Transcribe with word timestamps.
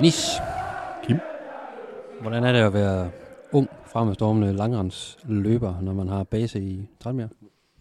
Dennis. 0.00 0.30
Kim. 1.04 1.16
Hvordan 2.20 2.44
er 2.44 2.52
det 2.52 2.58
at 2.58 2.72
være 2.72 3.10
ung, 3.52 3.68
fremadstormende 3.86 4.52
langrendsløber, 4.52 5.80
når 5.80 5.92
man 5.94 6.08
har 6.08 6.24
base 6.24 6.60
i 6.60 6.88
Tranbjerg? 7.00 7.30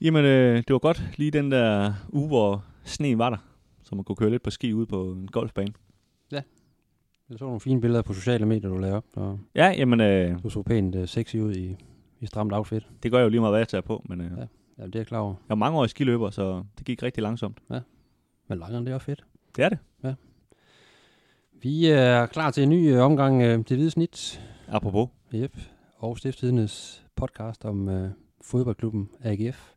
Jamen, 0.02 0.26
øh, 0.26 0.58
det 0.58 0.70
var 0.74 0.80
godt 0.80 1.04
lige 1.18 1.32
den 1.32 1.52
der 1.52 1.94
uge, 2.10 2.28
hvor 2.28 2.64
sneen 2.84 3.18
var 3.18 3.30
der, 3.30 3.38
så 3.84 3.96
man 3.96 4.04
kunne 4.04 4.16
køre 4.16 4.30
lidt 4.30 4.44
på 4.44 4.50
ski 4.50 4.74
ud 4.74 4.86
på 4.86 5.12
en 5.12 5.28
golfbane. 5.28 5.74
Jeg 6.32 6.44
så 7.38 7.46
nogle 7.46 7.60
fine 7.60 7.82
billeder 7.82 8.02
på 8.02 8.14
sociale 8.14 8.46
medier, 8.46 8.70
du 8.70 8.78
lavede 8.78 8.98
op, 8.98 9.06
og 9.16 9.40
Ja, 9.56 9.74
jamen, 9.78 10.00
øh, 10.02 10.44
du 10.44 10.50
så 10.50 10.62
pænt 10.64 10.96
uh, 10.96 11.06
sexy 11.06 11.36
ud 11.36 11.54
i, 11.56 11.76
i 12.20 12.26
stramt 12.26 12.54
outfit. 12.54 12.88
det 13.04 13.12
gør 13.12 13.18
jeg 13.18 13.24
jo 13.26 13.30
lige 13.30 13.42
meget, 13.42 13.52
hvad 13.52 13.60
jeg 13.60 13.68
tager 13.68 13.82
på, 13.82 14.06
men 14.10 14.22
øh, 14.22 14.32
Ja. 14.38 14.42
ja. 14.42 14.48
Ja, 14.80 14.86
det 14.86 14.96
er 14.96 15.00
jeg 15.00 15.08
klar 15.08 15.20
over. 15.20 15.34
jeg 15.50 15.54
er 15.54 15.58
mange 15.58 15.78
år 15.80 15.86
i 15.86 15.88
skiløber, 15.88 16.30
så 16.30 16.64
det 16.78 16.86
gik 16.86 17.04
rigtig 17.04 17.24
langsomt. 17.24 17.58
Men 18.48 18.60
langrend, 18.60 18.86
det 18.86 18.94
er 18.94 18.98
fedt. 18.98 19.26
Det 19.56 19.64
er 19.64 19.70
det. 19.70 19.78
Vi 21.62 21.86
er 21.86 22.26
klar 22.26 22.52
til 22.52 22.64
en 22.64 22.70
ny 22.70 22.96
uh, 22.96 23.00
omgang 23.00 23.36
uh, 23.36 23.50
Det 23.50 23.68
Hvide 23.68 23.92
Snit. 23.92 24.42
Apropos. 24.68 25.10
Yep. 25.34 25.58
Og 25.98 26.18
Stiftstidernes 26.18 27.06
podcast 27.16 27.66
om 27.66 27.88
uh, 27.88 28.10
fodboldklubben 28.42 29.10
AGF. 29.24 29.74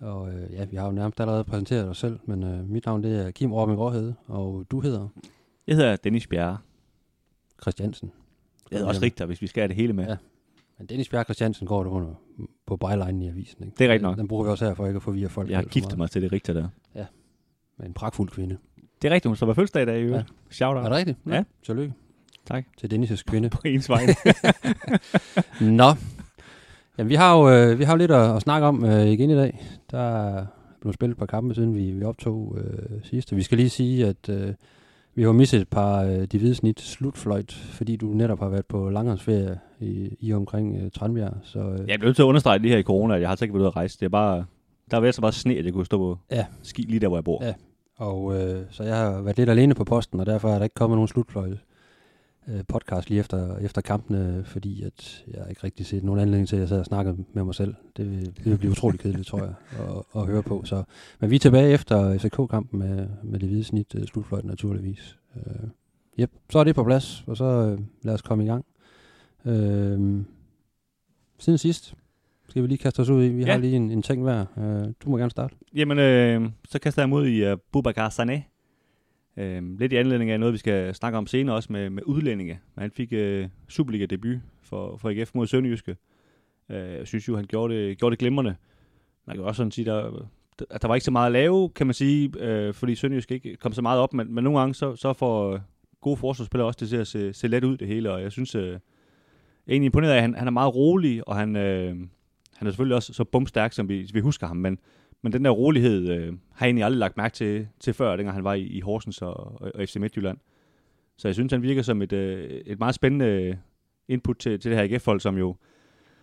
Og 0.00 0.22
uh, 0.22 0.52
ja, 0.52 0.64
vi 0.64 0.76
har 0.76 0.86
jo 0.86 0.92
nærmest 0.92 1.20
allerede 1.20 1.44
præsenteret 1.44 1.88
os 1.88 1.98
selv, 1.98 2.18
men 2.24 2.42
uh, 2.42 2.70
mit 2.70 2.86
navn 2.86 3.02
det 3.02 3.26
er 3.26 3.30
Kim 3.30 3.52
Robin 3.52 3.76
Gråhede, 3.76 4.14
og 4.26 4.66
du 4.70 4.80
hedder 4.80 5.08
Jeg 5.66 5.76
hedder 5.76 5.96
Dennis 5.96 6.26
Bjerre. 6.26 6.58
Christiansen. 7.62 8.12
Jeg 8.70 8.76
hedder 8.76 8.88
også 8.88 9.02
Richter, 9.02 9.26
hvis 9.26 9.42
vi 9.42 9.46
skal 9.46 9.60
have 9.60 9.68
det 9.68 9.76
hele 9.76 9.92
med. 9.92 10.06
Ja. 10.06 10.16
Men 10.78 10.86
Dennis 10.86 11.08
Bjerg 11.08 11.24
Christiansen 11.24 11.66
går 11.66 11.84
det 11.84 11.90
under 11.90 12.14
på 12.66 12.76
byline 12.76 13.24
i 13.24 13.28
avisen. 13.28 13.64
Ikke? 13.64 13.76
Det 13.78 13.84
er 13.84 13.88
rigtigt 13.88 14.02
nok. 14.02 14.16
Den 14.16 14.28
bruger 14.28 14.44
vi 14.44 14.50
også 14.50 14.64
her 14.64 14.74
for 14.74 14.86
ikke 14.86 14.96
at 14.96 15.02
forvirre 15.02 15.28
folk. 15.28 15.50
Jeg 15.50 15.58
har 15.58 15.64
giftet 15.64 15.98
mig 15.98 16.10
til 16.10 16.22
det 16.22 16.32
Richter 16.32 16.52
der. 16.52 16.68
Med 17.78 17.86
en 17.86 17.94
pragtfuld 17.94 18.28
kvinde. 18.28 18.58
Det 19.02 19.10
er 19.10 19.14
rigtigt, 19.14 19.40
hun 19.40 19.48
på 19.48 19.54
fødselsdag 19.54 19.82
i 19.82 19.86
dag. 19.86 20.08
Ja. 20.08 20.16
Ja. 20.16 20.22
Shout 20.50 20.76
Er 20.76 20.80
out 20.80 20.84
det 20.90 20.96
rigtigt? 20.96 21.18
Ja. 21.26 21.42
Tillykke. 21.66 21.94
Tak. 22.46 22.64
Til 22.78 22.94
Dennis' 22.94 23.22
kvinde. 23.26 23.48
på 23.56 23.58
ens 23.64 23.88
vegne. 23.88 24.14
Nå. 25.76 25.92
Jamen, 26.98 27.08
vi 27.10 27.14
har 27.14 27.38
jo, 27.38 27.50
øh, 27.50 27.78
vi 27.78 27.84
har 27.84 27.92
jo 27.92 27.98
lidt 27.98 28.10
at, 28.10 28.36
at 28.36 28.42
snakke 28.42 28.66
om 28.66 28.84
øh, 28.84 29.06
igen 29.06 29.30
i 29.30 29.34
dag. 29.34 29.66
Der 29.90 29.98
er 29.98 30.46
blevet 30.80 30.94
spillet 30.94 31.14
et 31.14 31.18
par 31.18 31.26
kampe, 31.26 31.54
siden 31.54 31.74
vi, 31.74 31.90
vi 31.90 32.04
optog 32.04 32.58
øh, 32.60 33.00
sidste. 33.02 33.36
Vi 33.36 33.42
skal 33.42 33.58
lige 33.58 33.70
sige, 33.70 34.06
at 34.06 34.28
øh, 34.28 34.54
vi 35.14 35.22
har 35.22 35.32
misset 35.32 35.60
et 35.60 35.68
par 35.68 36.02
øh, 36.02 36.24
de 36.24 36.38
hvide 36.38 36.54
snit 36.54 36.80
slutfløjt, 36.80 37.52
fordi 37.52 37.96
du 37.96 38.06
netop 38.06 38.38
har 38.40 38.48
været 38.48 38.66
på 38.66 38.90
langrendsferie 38.90 39.58
i, 39.80 40.16
i 40.20 40.32
omkring 40.32 40.76
øh, 40.82 40.90
Tranbjerg. 40.90 41.34
Så, 41.42 41.58
øh, 41.58 41.88
jeg 41.88 41.98
nødt 41.98 42.16
til 42.16 42.22
at 42.22 42.26
understrege 42.26 42.58
lige 42.58 42.72
her 42.72 42.78
i 42.78 42.82
corona, 42.82 43.14
at 43.14 43.20
jeg 43.20 43.28
har 43.28 43.32
altså 43.32 43.44
ikke 43.44 43.52
været 43.54 43.62
ude 43.62 43.68
at 43.68 43.76
rejse. 43.76 43.98
Det 44.00 44.04
er 44.04 44.10
bare, 44.10 44.36
der 44.90 44.96
har 44.96 45.00
været 45.00 45.14
så 45.14 45.20
meget 45.20 45.34
sne, 45.34 45.54
at 45.56 45.64
jeg 45.64 45.72
kunne 45.72 45.86
stå 45.86 45.98
på 45.98 46.18
Ja. 46.30 46.46
ski 46.62 46.82
lige 46.82 47.00
der, 47.00 47.08
hvor 47.08 47.16
jeg 47.16 47.24
bor. 47.24 47.44
Ja. 47.44 47.52
Og 48.00 48.40
øh, 48.40 48.62
så 48.70 48.82
jeg 48.82 48.96
har 48.96 49.20
været 49.20 49.36
lidt 49.36 49.50
alene 49.50 49.74
på 49.74 49.84
posten, 49.84 50.20
og 50.20 50.26
derfor 50.26 50.48
er 50.48 50.56
der 50.56 50.64
ikke 50.64 50.74
kommet 50.74 50.96
nogen 50.96 51.08
slutfløjt 51.08 51.58
øh, 52.48 52.64
podcast 52.68 53.08
lige 53.08 53.20
efter, 53.20 53.56
efter 53.56 53.80
kampene, 53.80 54.44
fordi 54.44 54.82
at 54.82 55.24
jeg 55.26 55.46
ikke 55.50 55.64
rigtig 55.64 55.86
set 55.86 56.04
nogen 56.04 56.20
anledning 56.20 56.48
til, 56.48 56.56
at 56.56 56.60
jeg 56.60 56.68
sad 56.68 56.78
og 56.78 56.86
snakkede 56.86 57.24
med 57.32 57.44
mig 57.44 57.54
selv. 57.54 57.74
Det 57.96 58.10
vil, 58.10 58.26
det 58.26 58.44
vil 58.44 58.58
blive 58.58 58.70
utrolig 58.70 59.00
kedeligt, 59.00 59.26
tror 59.26 59.38
jeg, 59.38 59.54
at, 59.78 60.20
at 60.20 60.26
høre 60.26 60.42
på. 60.42 60.62
Så, 60.64 60.82
men 61.20 61.30
vi 61.30 61.34
er 61.34 61.40
tilbage 61.40 61.72
efter 61.72 62.18
FCK-kampen 62.18 62.78
med, 62.78 63.08
med 63.22 63.38
det 63.38 63.48
hvide 63.48 63.64
snit 63.64 63.94
øh, 63.94 64.06
slutfløjt 64.06 64.44
naturligvis. 64.44 65.18
Øh, 65.36 65.68
yep. 66.20 66.30
Så 66.50 66.58
er 66.58 66.64
det 66.64 66.74
på 66.74 66.84
plads, 66.84 67.24
og 67.26 67.36
så 67.36 67.44
øh, 67.44 67.78
lad 68.02 68.14
os 68.14 68.22
komme 68.22 68.44
i 68.44 68.46
gang. 68.46 68.64
Øh, 69.44 70.22
siden 71.38 71.58
sidst 71.58 71.94
skal 72.50 72.62
vi 72.62 72.68
lige 72.68 72.78
kaste 72.78 73.00
os 73.00 73.08
ud 73.10 73.24
i. 73.24 73.28
Vi 73.28 73.42
Ja. 73.44 73.52
har 73.52 73.58
lige 73.58 73.76
en, 73.76 73.90
en 73.90 74.02
ting 74.02 74.22
hver. 74.22 74.44
Øh, 74.58 74.92
du 75.04 75.10
må 75.10 75.16
gerne 75.16 75.30
starte. 75.30 75.54
Jamen, 75.74 75.98
øh, 75.98 76.48
så 76.68 76.78
kaster 76.78 77.02
jeg 77.02 77.08
mod 77.08 77.26
i 77.26 77.52
uh, 77.52 77.58
Boubacar 77.72 78.08
Sané. 78.08 78.40
Øh, 79.42 79.78
lidt 79.78 79.92
i 79.92 79.96
anledning 79.96 80.30
af 80.30 80.40
noget, 80.40 80.52
vi 80.52 80.58
skal 80.58 80.94
snakke 80.94 81.18
om 81.18 81.26
senere 81.26 81.56
også 81.56 81.72
med, 81.72 81.90
med 81.90 82.02
udlændinge. 82.06 82.60
Men 82.74 82.80
han 82.82 82.90
fik 82.90 83.12
uh, 83.12 83.48
Superliga-debut 83.68 84.36
for, 84.62 84.96
for 84.96 85.08
AGF 85.10 85.30
mod 85.34 85.46
Sønderjyske. 85.46 85.96
Uh, 86.68 86.74
jeg 86.76 87.06
synes 87.06 87.28
jo, 87.28 87.36
han 87.36 87.44
gjorde 87.44 87.74
det, 87.74 87.98
gjorde 87.98 88.10
det 88.10 88.18
glimrende. 88.18 88.54
Man 89.26 89.36
kan 89.36 89.44
også 89.44 89.56
sådan 89.56 89.70
sige, 89.70 89.84
der, 89.84 90.26
at 90.70 90.82
der 90.82 90.88
var 90.88 90.94
ikke 90.94 91.04
så 91.04 91.10
meget 91.10 91.26
at 91.26 91.32
lave, 91.32 91.68
kan 91.68 91.86
man 91.86 91.94
sige, 91.94 92.32
øh, 92.38 92.74
fordi 92.74 92.94
Sønderjysk 92.94 93.30
ikke 93.30 93.56
kom 93.56 93.72
så 93.72 93.82
meget 93.82 94.00
op, 94.00 94.14
men, 94.14 94.34
men 94.34 94.44
nogle 94.44 94.58
gange 94.58 94.74
så, 94.74 94.96
så 94.96 95.12
får 95.12 95.52
øh, 95.52 95.60
gode 96.00 96.16
forsvarsspillere 96.16 96.66
også 96.66 96.78
det 96.80 96.88
til 96.88 96.96
at 96.96 97.06
se, 97.06 97.32
se 97.32 97.48
let 97.48 97.64
ud 97.64 97.76
det 97.76 97.88
hele, 97.88 98.12
og 98.12 98.22
jeg 98.22 98.32
synes, 98.32 98.54
øh, 98.54 98.66
jeg 98.66 98.72
er 98.74 98.78
egentlig 99.72 99.86
imponeret 99.86 100.12
af, 100.12 100.16
at 100.16 100.22
han, 100.22 100.34
han 100.34 100.46
er 100.46 100.50
meget 100.50 100.74
rolig, 100.74 101.28
og 101.28 101.36
han, 101.36 101.56
øh, 101.56 101.96
han 102.60 102.66
er 102.66 102.70
selvfølgelig 102.70 102.96
også 102.96 103.12
så 103.12 103.24
bumstærk, 103.24 103.72
som 103.72 103.88
vi, 103.88 104.10
vi 104.12 104.20
husker 104.20 104.46
ham, 104.46 104.56
men, 104.56 104.78
men 105.22 105.32
den 105.32 105.44
der 105.44 105.50
rolighed 105.50 106.08
øh, 106.08 106.32
har 106.52 106.66
jeg 106.66 106.68
egentlig 106.68 106.84
aldrig 106.84 106.98
lagt 106.98 107.16
mærke 107.16 107.34
til, 107.34 107.68
til 107.80 107.94
før, 107.94 108.16
dengang 108.16 108.36
han 108.36 108.44
var 108.44 108.54
i, 108.54 108.62
i 108.62 108.80
Horsens 108.80 109.22
og, 109.22 109.36
og, 109.36 109.72
og 109.74 109.88
FC 109.88 109.96
Midtjylland. 109.96 110.38
Så 111.18 111.28
jeg 111.28 111.34
synes, 111.34 111.52
han 111.52 111.62
virker 111.62 111.82
som 111.82 112.02
et, 112.02 112.12
øh, 112.12 112.50
et 112.66 112.78
meget 112.78 112.94
spændende 112.94 113.26
øh, 113.26 113.56
input 114.08 114.36
til, 114.36 114.60
til 114.60 114.70
det 114.70 114.78
her 114.78 114.84
AGF-hold, 114.84 115.20
som 115.20 115.38
jo 115.38 115.56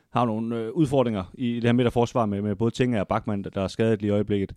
har 0.10 0.26
nogle 0.26 0.58
øh, 0.58 0.72
udfordringer 0.72 1.24
i 1.34 1.56
det 1.56 1.64
her 1.64 1.74
midterforsvar 1.74 2.26
med, 2.26 2.42
med 2.42 2.56
både 2.56 2.72
Tinger 2.72 3.00
og 3.00 3.08
Bachmann, 3.08 3.44
der, 3.44 3.62
er 3.62 3.68
skadet 3.68 4.02
lige 4.02 4.10
i 4.10 4.12
øjeblikket. 4.12 4.54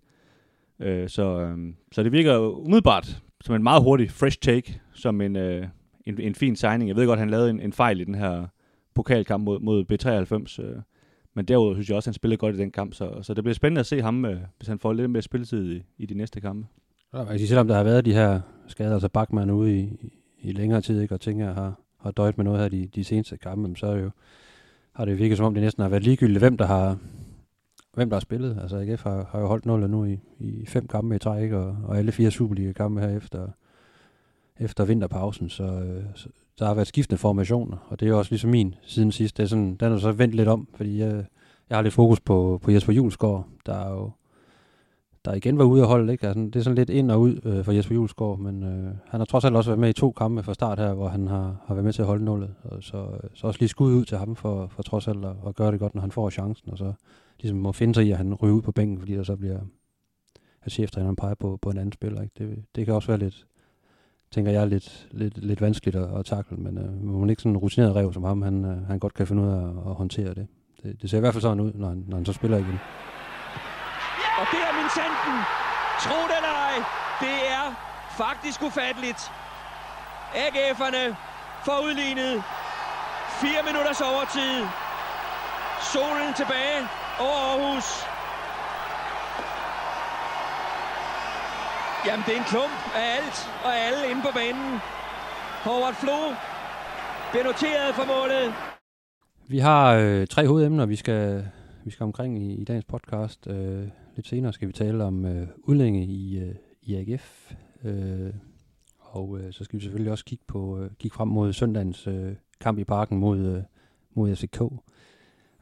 Øh, 0.79 1.09
så, 1.09 1.39
øh, 1.39 1.73
så 1.91 2.03
det 2.03 2.11
virker 2.11 2.37
umiddelbart 2.37 3.21
som 3.41 3.55
en 3.55 3.63
meget 3.63 3.83
hurtig 3.83 4.11
fresh 4.11 4.39
take, 4.39 4.81
som 4.93 5.21
en, 5.21 5.35
øh, 5.35 5.67
en, 6.05 6.21
en 6.21 6.35
fin 6.35 6.55
signing. 6.55 6.87
Jeg 6.87 6.95
ved 6.95 7.05
godt, 7.05 7.19
han 7.19 7.29
lavede 7.29 7.49
en, 7.49 7.59
en 7.59 7.73
fejl 7.73 8.01
i 8.01 8.03
den 8.03 8.15
her 8.15 8.47
pokalkamp 8.93 9.43
mod, 9.43 9.59
mod 9.59 9.85
B93, 9.91 10.63
øh, 10.63 10.81
men 11.33 11.45
derudover 11.45 11.73
synes 11.73 11.89
jeg 11.89 11.95
også, 11.95 12.09
at 12.09 12.11
han 12.11 12.13
spillede 12.13 12.37
godt 12.37 12.55
i 12.55 12.57
den 12.57 12.71
kamp, 12.71 12.93
så, 12.93 13.19
så 13.21 13.33
det 13.33 13.43
bliver 13.43 13.55
spændende 13.55 13.79
at 13.79 13.85
se 13.85 14.01
ham, 14.01 14.25
øh, 14.25 14.39
hvis 14.57 14.67
han 14.67 14.79
får 14.79 14.93
lidt 14.93 15.11
mere 15.11 15.21
spilletid 15.21 15.71
i, 15.71 15.83
i 15.97 16.05
de 16.05 16.13
næste 16.13 16.41
kampe. 16.41 16.67
Ja, 17.13 17.17
man 17.17 17.27
kan 17.27 17.37
sige, 17.37 17.47
selvom 17.47 17.67
der 17.67 17.75
har 17.75 17.83
været 17.83 18.05
de 18.05 18.13
her 18.13 18.41
skader, 18.67 18.93
altså 18.93 19.09
Bachmann 19.09 19.51
ude 19.51 19.79
i, 19.79 20.11
i 20.41 20.51
længere 20.51 20.81
tid, 20.81 21.01
ikke, 21.01 21.13
og 21.13 21.21
tænker 21.21 21.53
har, 21.53 21.79
har 21.99 22.11
døjet 22.11 22.37
med 22.37 22.45
noget 22.45 22.59
her 22.59 22.69
de, 22.69 22.87
de 22.95 23.03
seneste 23.03 23.37
kampe, 23.37 23.61
men 23.61 23.75
så 23.75 23.87
er 23.87 23.95
det 23.95 24.03
jo, 24.03 24.11
har 24.93 25.05
det 25.05 25.19
virket 25.19 25.37
som 25.37 25.45
om, 25.45 25.53
det 25.53 25.63
næsten 25.63 25.81
har 25.81 25.89
været 25.89 26.03
ligegyldigt, 26.03 26.39
hvem 26.39 26.57
der 26.57 26.65
har, 26.65 26.97
hvem 27.93 28.09
der 28.09 28.15
har 28.15 28.21
spillet. 28.21 28.57
Altså 28.61 28.77
AGF 28.77 29.03
har, 29.03 29.27
har 29.31 29.39
jo 29.39 29.47
holdt 29.47 29.65
nullet 29.65 29.89
nu 29.89 30.05
i, 30.05 30.19
i 30.39 30.65
fem 30.65 30.87
kampe 30.87 31.15
i 31.15 31.19
træk, 31.19 31.51
og, 31.51 31.77
og 31.83 31.97
alle 31.97 32.11
fire 32.11 32.31
Superliga-kampe 32.31 33.01
her 33.01 33.17
efter, 33.17 33.47
efter 34.59 34.85
vinterpausen, 34.85 35.49
så, 35.49 35.63
øh, 35.63 36.03
så 36.15 36.29
der 36.61 36.67
har 36.67 36.73
været 36.73 36.87
skiftende 36.87 37.17
formationer, 37.17 37.77
og 37.87 37.99
det 37.99 38.07
er 38.07 38.13
også 38.13 38.31
ligesom 38.31 38.49
min 38.49 38.75
siden 38.83 39.11
sidst. 39.11 39.37
Det 39.37 39.43
er 39.43 39.47
sådan, 39.47 39.75
den 39.75 39.93
er 39.93 39.97
så 39.97 40.11
vendt 40.11 40.35
lidt 40.35 40.47
om, 40.47 40.67
fordi 40.75 40.99
jeg, 40.99 41.25
jeg 41.69 41.77
har 41.77 41.81
lidt 41.81 41.93
fokus 41.93 42.19
på, 42.19 42.59
på 42.63 42.71
Jesper 42.71 42.93
Julesgaard, 42.93 43.47
der 43.65 43.73
er 43.73 43.91
jo 43.91 44.11
der 45.25 45.33
igen 45.33 45.57
var 45.57 45.63
ude 45.63 45.81
af 45.81 45.87
holdet. 45.87 46.11
Ikke? 46.11 46.27
Altså, 46.27 46.43
det 46.43 46.55
er 46.55 46.61
sådan 46.61 46.75
lidt 46.75 46.89
ind 46.89 47.11
og 47.11 47.21
ud 47.21 47.39
øh, 47.45 47.65
for 47.65 47.71
Jesper 47.71 47.95
Julesgaard, 47.95 48.39
men 48.39 48.63
øh, 48.63 48.93
han 49.07 49.19
har 49.19 49.25
trods 49.25 49.45
alt 49.45 49.55
også 49.55 49.69
været 49.69 49.79
med 49.79 49.89
i 49.89 49.93
to 49.93 50.11
kampe 50.11 50.43
fra 50.43 50.53
start 50.53 50.79
her, 50.79 50.93
hvor 50.93 51.07
han 51.07 51.27
har, 51.27 51.55
har 51.65 51.73
været 51.73 51.85
med 51.85 51.93
til 51.93 52.01
at 52.01 52.07
holde 52.07 52.25
nullet. 52.25 52.55
Og 52.63 52.83
så, 52.83 53.05
så 53.33 53.47
også 53.47 53.59
lige 53.59 53.69
skud 53.69 53.93
ud 53.93 54.05
til 54.05 54.17
ham 54.17 54.35
for, 54.35 54.67
for 54.67 54.83
trods 54.83 55.07
alt 55.07 55.25
at, 55.25 55.35
at 55.47 55.55
gøre 55.55 55.71
det 55.71 55.79
godt, 55.79 55.95
når 55.95 56.01
han 56.01 56.11
får 56.11 56.29
chancen, 56.29 56.71
og 56.71 56.77
så 56.77 56.93
ligesom 57.39 57.59
må 57.59 57.71
finde 57.71 57.93
sig 57.93 58.05
i, 58.05 58.11
at 58.11 58.17
han 58.17 58.33
ryger 58.33 58.55
ud 58.55 58.61
på 58.61 58.71
bænken, 58.71 58.99
fordi 58.99 59.13
der 59.13 59.23
så 59.23 59.35
bliver 59.35 59.59
at 60.61 60.71
cheftræneren 60.71 61.15
peger 61.15 61.35
på, 61.35 61.59
på 61.61 61.69
en 61.69 61.77
anden 61.77 61.91
spiller. 61.91 62.21
Ikke? 62.21 62.33
Det, 62.37 62.63
det 62.75 62.85
kan 62.85 62.93
også 62.93 63.07
være 63.07 63.19
lidt, 63.19 63.45
tænker 64.33 64.51
jeg, 64.51 64.67
lidt, 64.67 65.07
lidt, 65.11 65.37
lidt 65.37 65.61
vanskeligt 65.61 65.95
at, 65.95 66.19
at 66.19 66.25
takle, 66.25 66.57
men 66.57 66.77
øh, 66.77 67.19
man 67.19 67.29
ikke 67.29 67.41
sådan 67.41 67.51
en 67.51 67.57
rutineret 67.57 67.95
rev 67.95 68.13
som 68.13 68.23
ham, 68.23 68.41
han, 68.41 68.65
øh, 68.65 68.87
han 68.87 68.99
godt 68.99 69.13
kan 69.13 69.27
finde 69.27 69.43
ud 69.43 69.49
af 69.49 69.61
at, 69.63 69.73
at 69.89 69.95
håndtere 69.95 70.33
det. 70.33 70.47
det. 70.83 71.01
Det 71.01 71.09
ser 71.09 71.17
i 71.17 71.19
hvert 71.19 71.33
fald 71.33 71.41
sådan 71.41 71.59
ud, 71.59 71.71
når 71.73 71.87
han, 71.87 72.03
når 72.07 72.17
han 72.17 72.25
så 72.25 72.33
spiller 72.33 72.57
igen. 72.57 72.79
Og 74.39 74.45
det 74.51 74.61
er 74.67 74.73
min 74.79 74.89
sanden. 74.97 75.37
Tro 76.05 76.19
det 76.29 76.35
eller 76.39 76.55
ej, 76.69 76.77
det 77.25 77.37
er 77.57 77.65
faktisk 78.17 78.63
ufatteligt. 78.63 79.21
AGF'erne 80.43 81.03
får 81.65 81.77
udlignet. 81.87 82.43
Fire 83.41 83.61
minutters 83.69 84.01
overtid. 84.01 84.55
Solen 85.93 86.33
tilbage 86.41 86.79
over 87.19 87.39
Aarhus. 87.49 88.10
Jamen, 92.05 92.23
det 92.27 92.33
er 92.35 92.39
en 92.39 92.49
klump 92.53 92.79
af 92.95 93.05
alt 93.17 93.37
og 93.65 93.71
alle 93.85 94.01
inde 94.11 94.21
på 94.21 94.31
banen. 94.33 94.69
Howard 95.65 95.95
Flo 96.01 96.19
bliver 97.31 97.43
noteret 97.43 97.95
for 97.95 98.05
målet. 98.13 98.53
Vi 99.47 99.59
har 99.59 99.93
øh, 99.93 100.27
tre 100.27 100.47
hovedemner, 100.47 100.85
vi 100.85 100.95
skal, 100.95 101.47
vi 101.83 101.91
skal 101.91 102.03
omkring 102.03 102.43
i, 102.43 102.53
i 102.53 102.63
dagens 102.63 102.85
podcast. 102.85 103.47
Øh, 103.47 103.87
lidt 104.15 104.27
senere 104.27 104.53
skal 104.53 104.67
vi 104.67 104.73
tale 104.73 105.03
om 105.03 105.25
øh, 105.25 105.47
udlænge 105.57 106.05
i, 106.05 106.39
øh, 106.39 106.55
i 106.81 106.95
AGF. 106.95 107.51
Øh, 107.83 108.33
og 108.99 109.39
øh, 109.39 109.53
så 109.53 109.63
skal 109.63 109.79
vi 109.79 109.83
selvfølgelig 109.83 110.11
også 110.11 110.25
kigge, 110.25 110.45
på, 110.47 110.79
øh, 110.79 110.91
kigge 110.99 111.15
frem 111.15 111.27
mod 111.27 111.53
søndagens 111.53 112.07
øh, 112.07 112.33
kamp 112.59 112.79
i 112.79 112.83
parken 112.83 113.17
mod, 113.17 113.39
øh, 113.39 113.63
mod 114.13 114.35
FCK. 114.35 114.61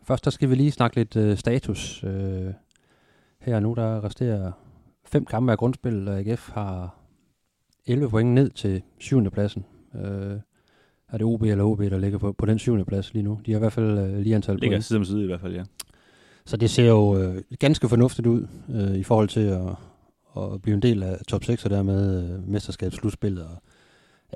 Først 0.04 0.26
der 0.26 0.32
skal 0.32 0.50
vi 0.50 0.56
lige 0.56 0.72
snakke 0.72 0.96
lidt 0.96 1.16
øh, 1.16 1.38
status. 1.38 2.04
Øh, 2.04 2.54
her 3.40 3.56
og 3.56 3.62
nu 3.62 3.74
der 3.74 4.04
resterer 4.04 4.52
fem 5.12 5.26
kampe 5.26 5.52
af 5.52 5.58
grundspillet, 5.58 6.08
og 6.08 6.20
AGF 6.20 6.50
har 6.50 6.96
11 7.88 8.10
point 8.10 8.30
ned 8.30 8.50
til 8.50 8.82
syvende 9.00 9.32
pladsen. 9.32 9.66
Øh, 9.96 10.40
er 11.12 11.18
det 11.18 11.22
OB 11.22 11.44
eller 11.44 11.64
OB, 11.64 11.80
der 11.80 11.98
ligger 11.98 12.18
på, 12.18 12.32
på 12.32 12.46
den 12.46 12.60
syvende 12.60 12.86
plads 12.86 13.14
lige 13.14 13.24
nu. 13.24 13.40
De 13.46 13.52
har 13.52 13.58
i 13.58 13.60
hvert 13.60 13.74
fald 13.74 14.00
øh, 14.00 14.20
lige 14.20 14.36
antal 14.36 14.56
Ligger 14.56 14.70
point. 14.76 14.86
side 14.86 14.98
om 14.98 15.06
side 15.06 15.24
i 15.24 15.26
hvert 15.26 15.42
fald, 15.42 15.56
ja. 15.56 15.64
Så 16.46 16.58
det 16.58 16.70
ser 16.70 16.88
jo 16.88 17.18
øh, 17.18 17.42
ganske 17.60 17.90
fornuftigt 17.90 18.28
ud 18.28 18.48
øh, 18.70 18.96
i 18.96 19.04
forhold 19.04 19.28
til 19.28 19.40
at, 19.40 19.68
at 20.38 20.62
blive 20.62 20.76
en 20.76 20.82
del 20.82 21.04
af 21.04 21.18
top 21.28 21.44
6 21.44 21.66
og 21.66 21.70
dermed 21.70 22.24
øh, 22.24 22.50
mesterskabsslutspillet. 22.50 23.44
Og 23.44 23.62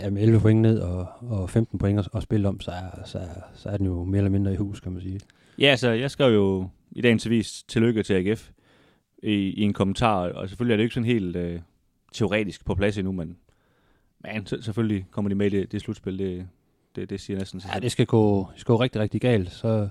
ja, 0.01 0.09
med 0.09 0.21
11 0.21 0.39
point 0.39 0.61
ned 0.61 0.79
og, 0.79 1.07
og 1.21 1.49
15 1.49 1.79
point 1.79 1.99
at, 1.99 2.07
at 2.15 2.23
spille 2.23 2.47
om, 2.47 2.59
så 2.59 2.71
er, 2.71 3.05
så, 3.05 3.17
er, 3.17 3.41
så 3.53 3.69
er 3.69 3.77
den 3.77 3.85
jo 3.85 4.03
mere 4.03 4.17
eller 4.17 4.31
mindre 4.31 4.53
i 4.53 4.55
hus, 4.55 4.79
kan 4.79 4.91
man 4.91 5.01
sige. 5.01 5.19
Ja, 5.59 5.67
altså, 5.67 5.89
jeg 5.89 6.11
skrev 6.11 6.33
jo 6.33 6.67
i 6.91 7.01
dagens 7.01 7.25
avis 7.25 7.63
tillykke 7.67 8.03
til 8.03 8.13
AGF 8.13 8.49
i, 9.23 9.33
i 9.33 9.61
en 9.61 9.73
kommentar, 9.73 10.29
og 10.29 10.49
selvfølgelig 10.49 10.73
er 10.73 10.77
det 10.77 10.83
ikke 10.83 10.93
sådan 10.93 11.07
helt 11.07 11.35
øh, 11.35 11.59
teoretisk 12.13 12.65
på 12.65 12.75
plads 12.75 12.97
endnu, 12.97 13.11
men, 13.11 13.37
men 14.19 14.45
selvfølgelig 14.45 15.05
kommer 15.11 15.29
de 15.29 15.35
med 15.35 15.45
i 15.45 15.49
det, 15.49 15.71
det 15.71 15.81
slutspil, 15.81 16.19
det, 16.19 16.47
det, 16.95 17.09
det 17.09 17.21
siger 17.21 17.37
næsten 17.37 17.59
sig 17.59 17.71
Ja, 17.73 17.79
det 17.79 17.91
skal 17.91 18.05
gå, 18.05 18.47
det 18.51 18.59
skal 18.59 18.73
gå 18.73 18.79
rigtig, 18.79 19.01
rigtig 19.01 19.21
galt. 19.21 19.51
Så, 19.51 19.87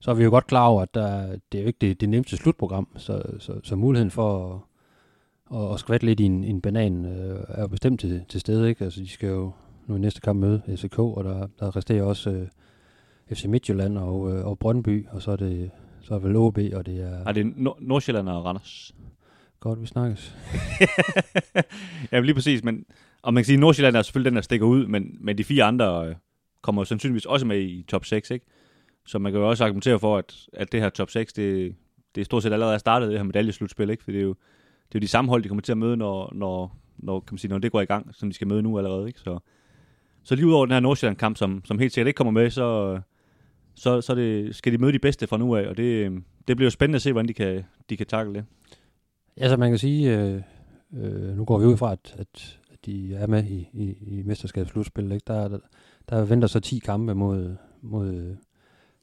så 0.00 0.10
er 0.10 0.14
vi 0.14 0.24
jo 0.24 0.30
godt 0.30 0.46
klar 0.46 0.66
over, 0.66 0.82
at 0.82 0.94
der, 0.94 1.38
det 1.52 1.58
er 1.58 1.62
jo 1.62 1.66
ikke 1.66 1.78
det, 1.80 2.00
det 2.00 2.08
nemmeste 2.08 2.36
slutprogram, 2.36 2.88
så, 2.96 3.22
så, 3.38 3.60
så 3.62 3.76
muligheden 3.76 4.10
for 4.10 4.54
at, 5.50 5.58
at, 5.58 5.72
at 5.74 5.80
skvatte 5.80 6.06
lidt 6.06 6.20
i 6.20 6.24
en, 6.24 6.44
en 6.44 6.60
banan 6.60 7.04
øh, 7.04 7.44
er 7.48 7.60
jo 7.60 7.68
bestemt 7.68 8.00
til, 8.00 8.24
til 8.28 8.40
stede. 8.40 8.68
Ikke? 8.68 8.84
Altså, 8.84 9.00
de 9.00 9.08
skal 9.08 9.28
jo 9.28 9.52
nu 9.86 9.96
i 9.96 9.98
næste 9.98 10.20
kamp 10.20 10.40
møde 10.40 10.62
FCK, 10.76 10.98
og 10.98 11.24
der, 11.24 11.48
der 11.58 11.76
resterer 11.76 12.02
også 12.02 12.30
øh, 12.30 12.48
FC 13.32 13.44
Midtjylland 13.44 13.98
og, 13.98 14.32
øh, 14.32 14.46
og 14.46 14.58
Brøndby, 14.58 15.06
og 15.10 15.22
så 15.22 15.30
er 15.30 15.36
det 15.36 15.70
så 16.10 16.14
er 16.14 16.18
vel 16.18 16.36
OB, 16.36 16.58
og 16.72 16.86
det 16.86 17.00
er... 17.02 17.24
Er 17.26 17.32
det 17.32 17.56
Nord- 17.56 17.78
Nordsjælland 17.80 18.28
og 18.28 18.44
Randers? 18.44 18.94
Godt, 19.60 19.80
vi 19.80 19.86
snakkes. 19.86 20.36
ja, 22.12 22.20
lige 22.20 22.34
præcis, 22.34 22.64
men 22.64 22.84
og 23.22 23.34
man 23.34 23.40
kan 23.40 23.46
sige, 23.46 23.54
at 23.54 23.60
Nordsjælland 23.60 23.96
er 23.96 24.02
selvfølgelig 24.02 24.30
den, 24.30 24.36
der 24.36 24.42
stikker 24.42 24.66
ud, 24.66 24.86
men, 24.86 25.16
men 25.20 25.38
de 25.38 25.44
fire 25.44 25.64
andre 25.64 26.08
øh, 26.08 26.14
kommer 26.62 26.84
sandsynligvis 26.84 27.24
også 27.26 27.46
med 27.46 27.60
i 27.60 27.84
top 27.88 28.04
6, 28.04 28.30
ikke? 28.30 28.46
Så 29.06 29.18
man 29.18 29.32
kan 29.32 29.40
jo 29.40 29.48
også 29.48 29.64
argumentere 29.64 29.98
for, 29.98 30.18
at, 30.18 30.48
at 30.52 30.72
det 30.72 30.80
her 30.80 30.88
top 30.88 31.10
6, 31.10 31.32
det, 31.32 31.74
det 32.14 32.20
er 32.20 32.24
stort 32.24 32.42
set 32.42 32.52
allerede 32.52 32.78
startet, 32.78 33.08
det 33.10 33.18
her 33.18 33.24
medaljeslutspil, 33.24 33.90
ikke? 33.90 34.04
For 34.04 34.10
det 34.10 34.18
er 34.18 34.24
jo, 34.24 34.34
det 34.88 34.94
er 34.94 34.98
jo 34.98 35.00
de 35.00 35.08
samme 35.08 35.28
hold, 35.28 35.42
de 35.42 35.48
kommer 35.48 35.62
til 35.62 35.72
at 35.72 35.78
møde, 35.78 35.96
når, 35.96 36.32
når, 36.34 36.76
når, 36.98 37.20
kan 37.20 37.34
man 37.34 37.38
sige, 37.38 37.50
når 37.50 37.58
det 37.58 37.72
går 37.72 37.80
i 37.80 37.84
gang, 37.84 38.14
som 38.14 38.28
de 38.28 38.34
skal 38.34 38.48
møde 38.48 38.62
nu 38.62 38.78
allerede, 38.78 39.06
ikke? 39.08 39.20
Så, 39.20 39.38
så 40.22 40.34
lige 40.34 40.46
udover 40.46 40.66
den 40.66 40.72
her 40.72 40.80
Nordsjælland-kamp, 40.80 41.36
som, 41.36 41.64
som 41.64 41.78
helt 41.78 41.92
sikkert 41.92 42.08
ikke 42.08 42.16
kommer 42.16 42.30
med, 42.30 42.50
så, 42.50 43.00
så, 43.80 44.00
så 44.00 44.14
det, 44.14 44.54
skal 44.54 44.72
de 44.72 44.78
møde 44.78 44.92
de 44.92 44.98
bedste 44.98 45.26
fra 45.26 45.36
nu 45.36 45.56
af, 45.56 45.66
og 45.66 45.76
det, 45.76 45.82
øh, 45.82 46.12
det 46.48 46.56
bliver 46.56 46.66
jo 46.66 46.70
spændende 46.70 46.96
at 46.96 47.02
se, 47.02 47.12
hvordan 47.12 47.28
de 47.28 47.34
kan, 47.34 47.64
de 47.90 47.96
kan 47.96 48.06
takle 48.06 48.34
det. 48.34 48.44
Ja, 49.36 49.48
så 49.48 49.56
man 49.56 49.70
kan 49.70 49.78
sige, 49.78 50.18
øh, 50.18 50.42
øh, 50.96 51.36
nu 51.36 51.44
går 51.44 51.58
vi 51.58 51.66
ud 51.66 51.76
fra, 51.76 51.92
at, 51.92 52.16
at 52.18 52.58
de 52.86 53.14
er 53.14 53.26
med 53.26 53.44
i, 53.44 53.68
i, 53.72 53.96
i 54.00 54.22
mesterskabsslutspil. 54.22 55.12
Ikke? 55.12 55.24
Der, 55.26 55.48
der, 55.48 55.58
der 56.08 56.24
venter 56.24 56.48
så 56.48 56.60
10 56.60 56.78
kampe 56.78 57.14
mod, 57.14 57.56
mod 57.82 58.14
øh, 58.14 58.36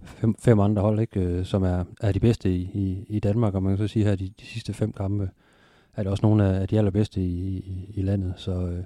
fem, 0.03 0.35
fem 0.39 0.59
andre 0.59 0.81
hold, 0.81 0.99
ikke? 0.99 1.19
Øh, 1.19 1.45
som 1.45 1.63
er, 1.63 1.83
er 2.01 2.11
de 2.11 2.19
bedste 2.19 2.55
i, 2.55 2.61
i, 2.73 3.05
i 3.09 3.19
Danmark, 3.19 3.53
og 3.55 3.63
man 3.63 3.77
kan 3.77 3.87
så 3.87 3.93
sige 3.93 4.05
her, 4.05 4.11
at 4.11 4.19
de, 4.19 4.33
de 4.39 4.45
sidste 4.45 4.73
fem 4.73 4.93
kampe 4.93 5.29
er 5.95 6.03
det 6.03 6.11
også 6.11 6.25
nogle 6.25 6.45
af 6.45 6.67
de 6.67 6.77
allerbedste 6.77 7.21
i, 7.21 7.57
i, 7.57 7.91
i 7.95 8.01
landet. 8.01 8.33
Så, 8.37 8.51
øh, 8.51 8.83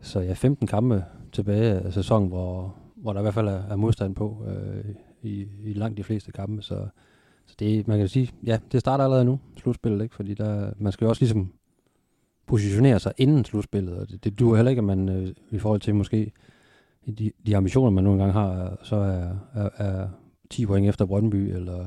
så 0.00 0.20
ja, 0.20 0.32
15 0.32 0.66
kampe 0.66 1.04
tilbage 1.32 1.72
af 1.72 1.92
sæsonen, 1.92 2.28
hvor, 2.28 2.76
hvor 3.04 3.12
der 3.12 3.20
i 3.20 3.22
hvert 3.22 3.34
fald 3.34 3.48
er, 3.48 3.62
er 3.70 3.76
modstand 3.76 4.14
på 4.14 4.46
øh, 4.48 4.94
i, 5.24 5.46
i 5.64 5.72
langt 5.72 5.96
de 5.98 6.04
fleste 6.04 6.32
kampe. 6.32 6.62
Så, 6.62 6.88
så 7.46 7.54
det, 7.58 7.88
man 7.88 7.98
kan 7.98 8.08
sige, 8.08 8.30
ja, 8.46 8.58
det 8.72 8.80
starter 8.80 9.04
allerede 9.04 9.24
nu, 9.24 9.40
slutspillet, 9.56 10.02
ikke? 10.02 10.14
fordi 10.14 10.34
der, 10.34 10.72
man 10.78 10.92
skal 10.92 11.04
jo 11.04 11.08
også 11.08 11.22
ligesom 11.22 11.52
positionere 12.46 13.00
sig 13.00 13.12
inden 13.18 13.44
slutspillet, 13.44 13.94
og 13.98 14.10
det, 14.10 14.24
det 14.24 14.38
duer 14.38 14.56
heller 14.56 14.70
ikke, 14.70 14.80
at 14.80 14.84
man 14.84 15.08
øh, 15.08 15.28
i 15.50 15.58
forhold 15.58 15.80
til 15.80 15.94
måske 15.94 16.32
de, 17.18 17.30
de 17.46 17.56
ambitioner, 17.56 17.90
man 17.90 18.04
nogle 18.04 18.18
gange 18.18 18.32
har, 18.32 18.78
så 18.82 18.96
er, 18.96 19.36
er, 19.54 19.68
er 19.76 20.08
10 20.50 20.66
point 20.66 20.88
efter 20.88 21.04
Brøndby, 21.06 21.36
eller 21.54 21.86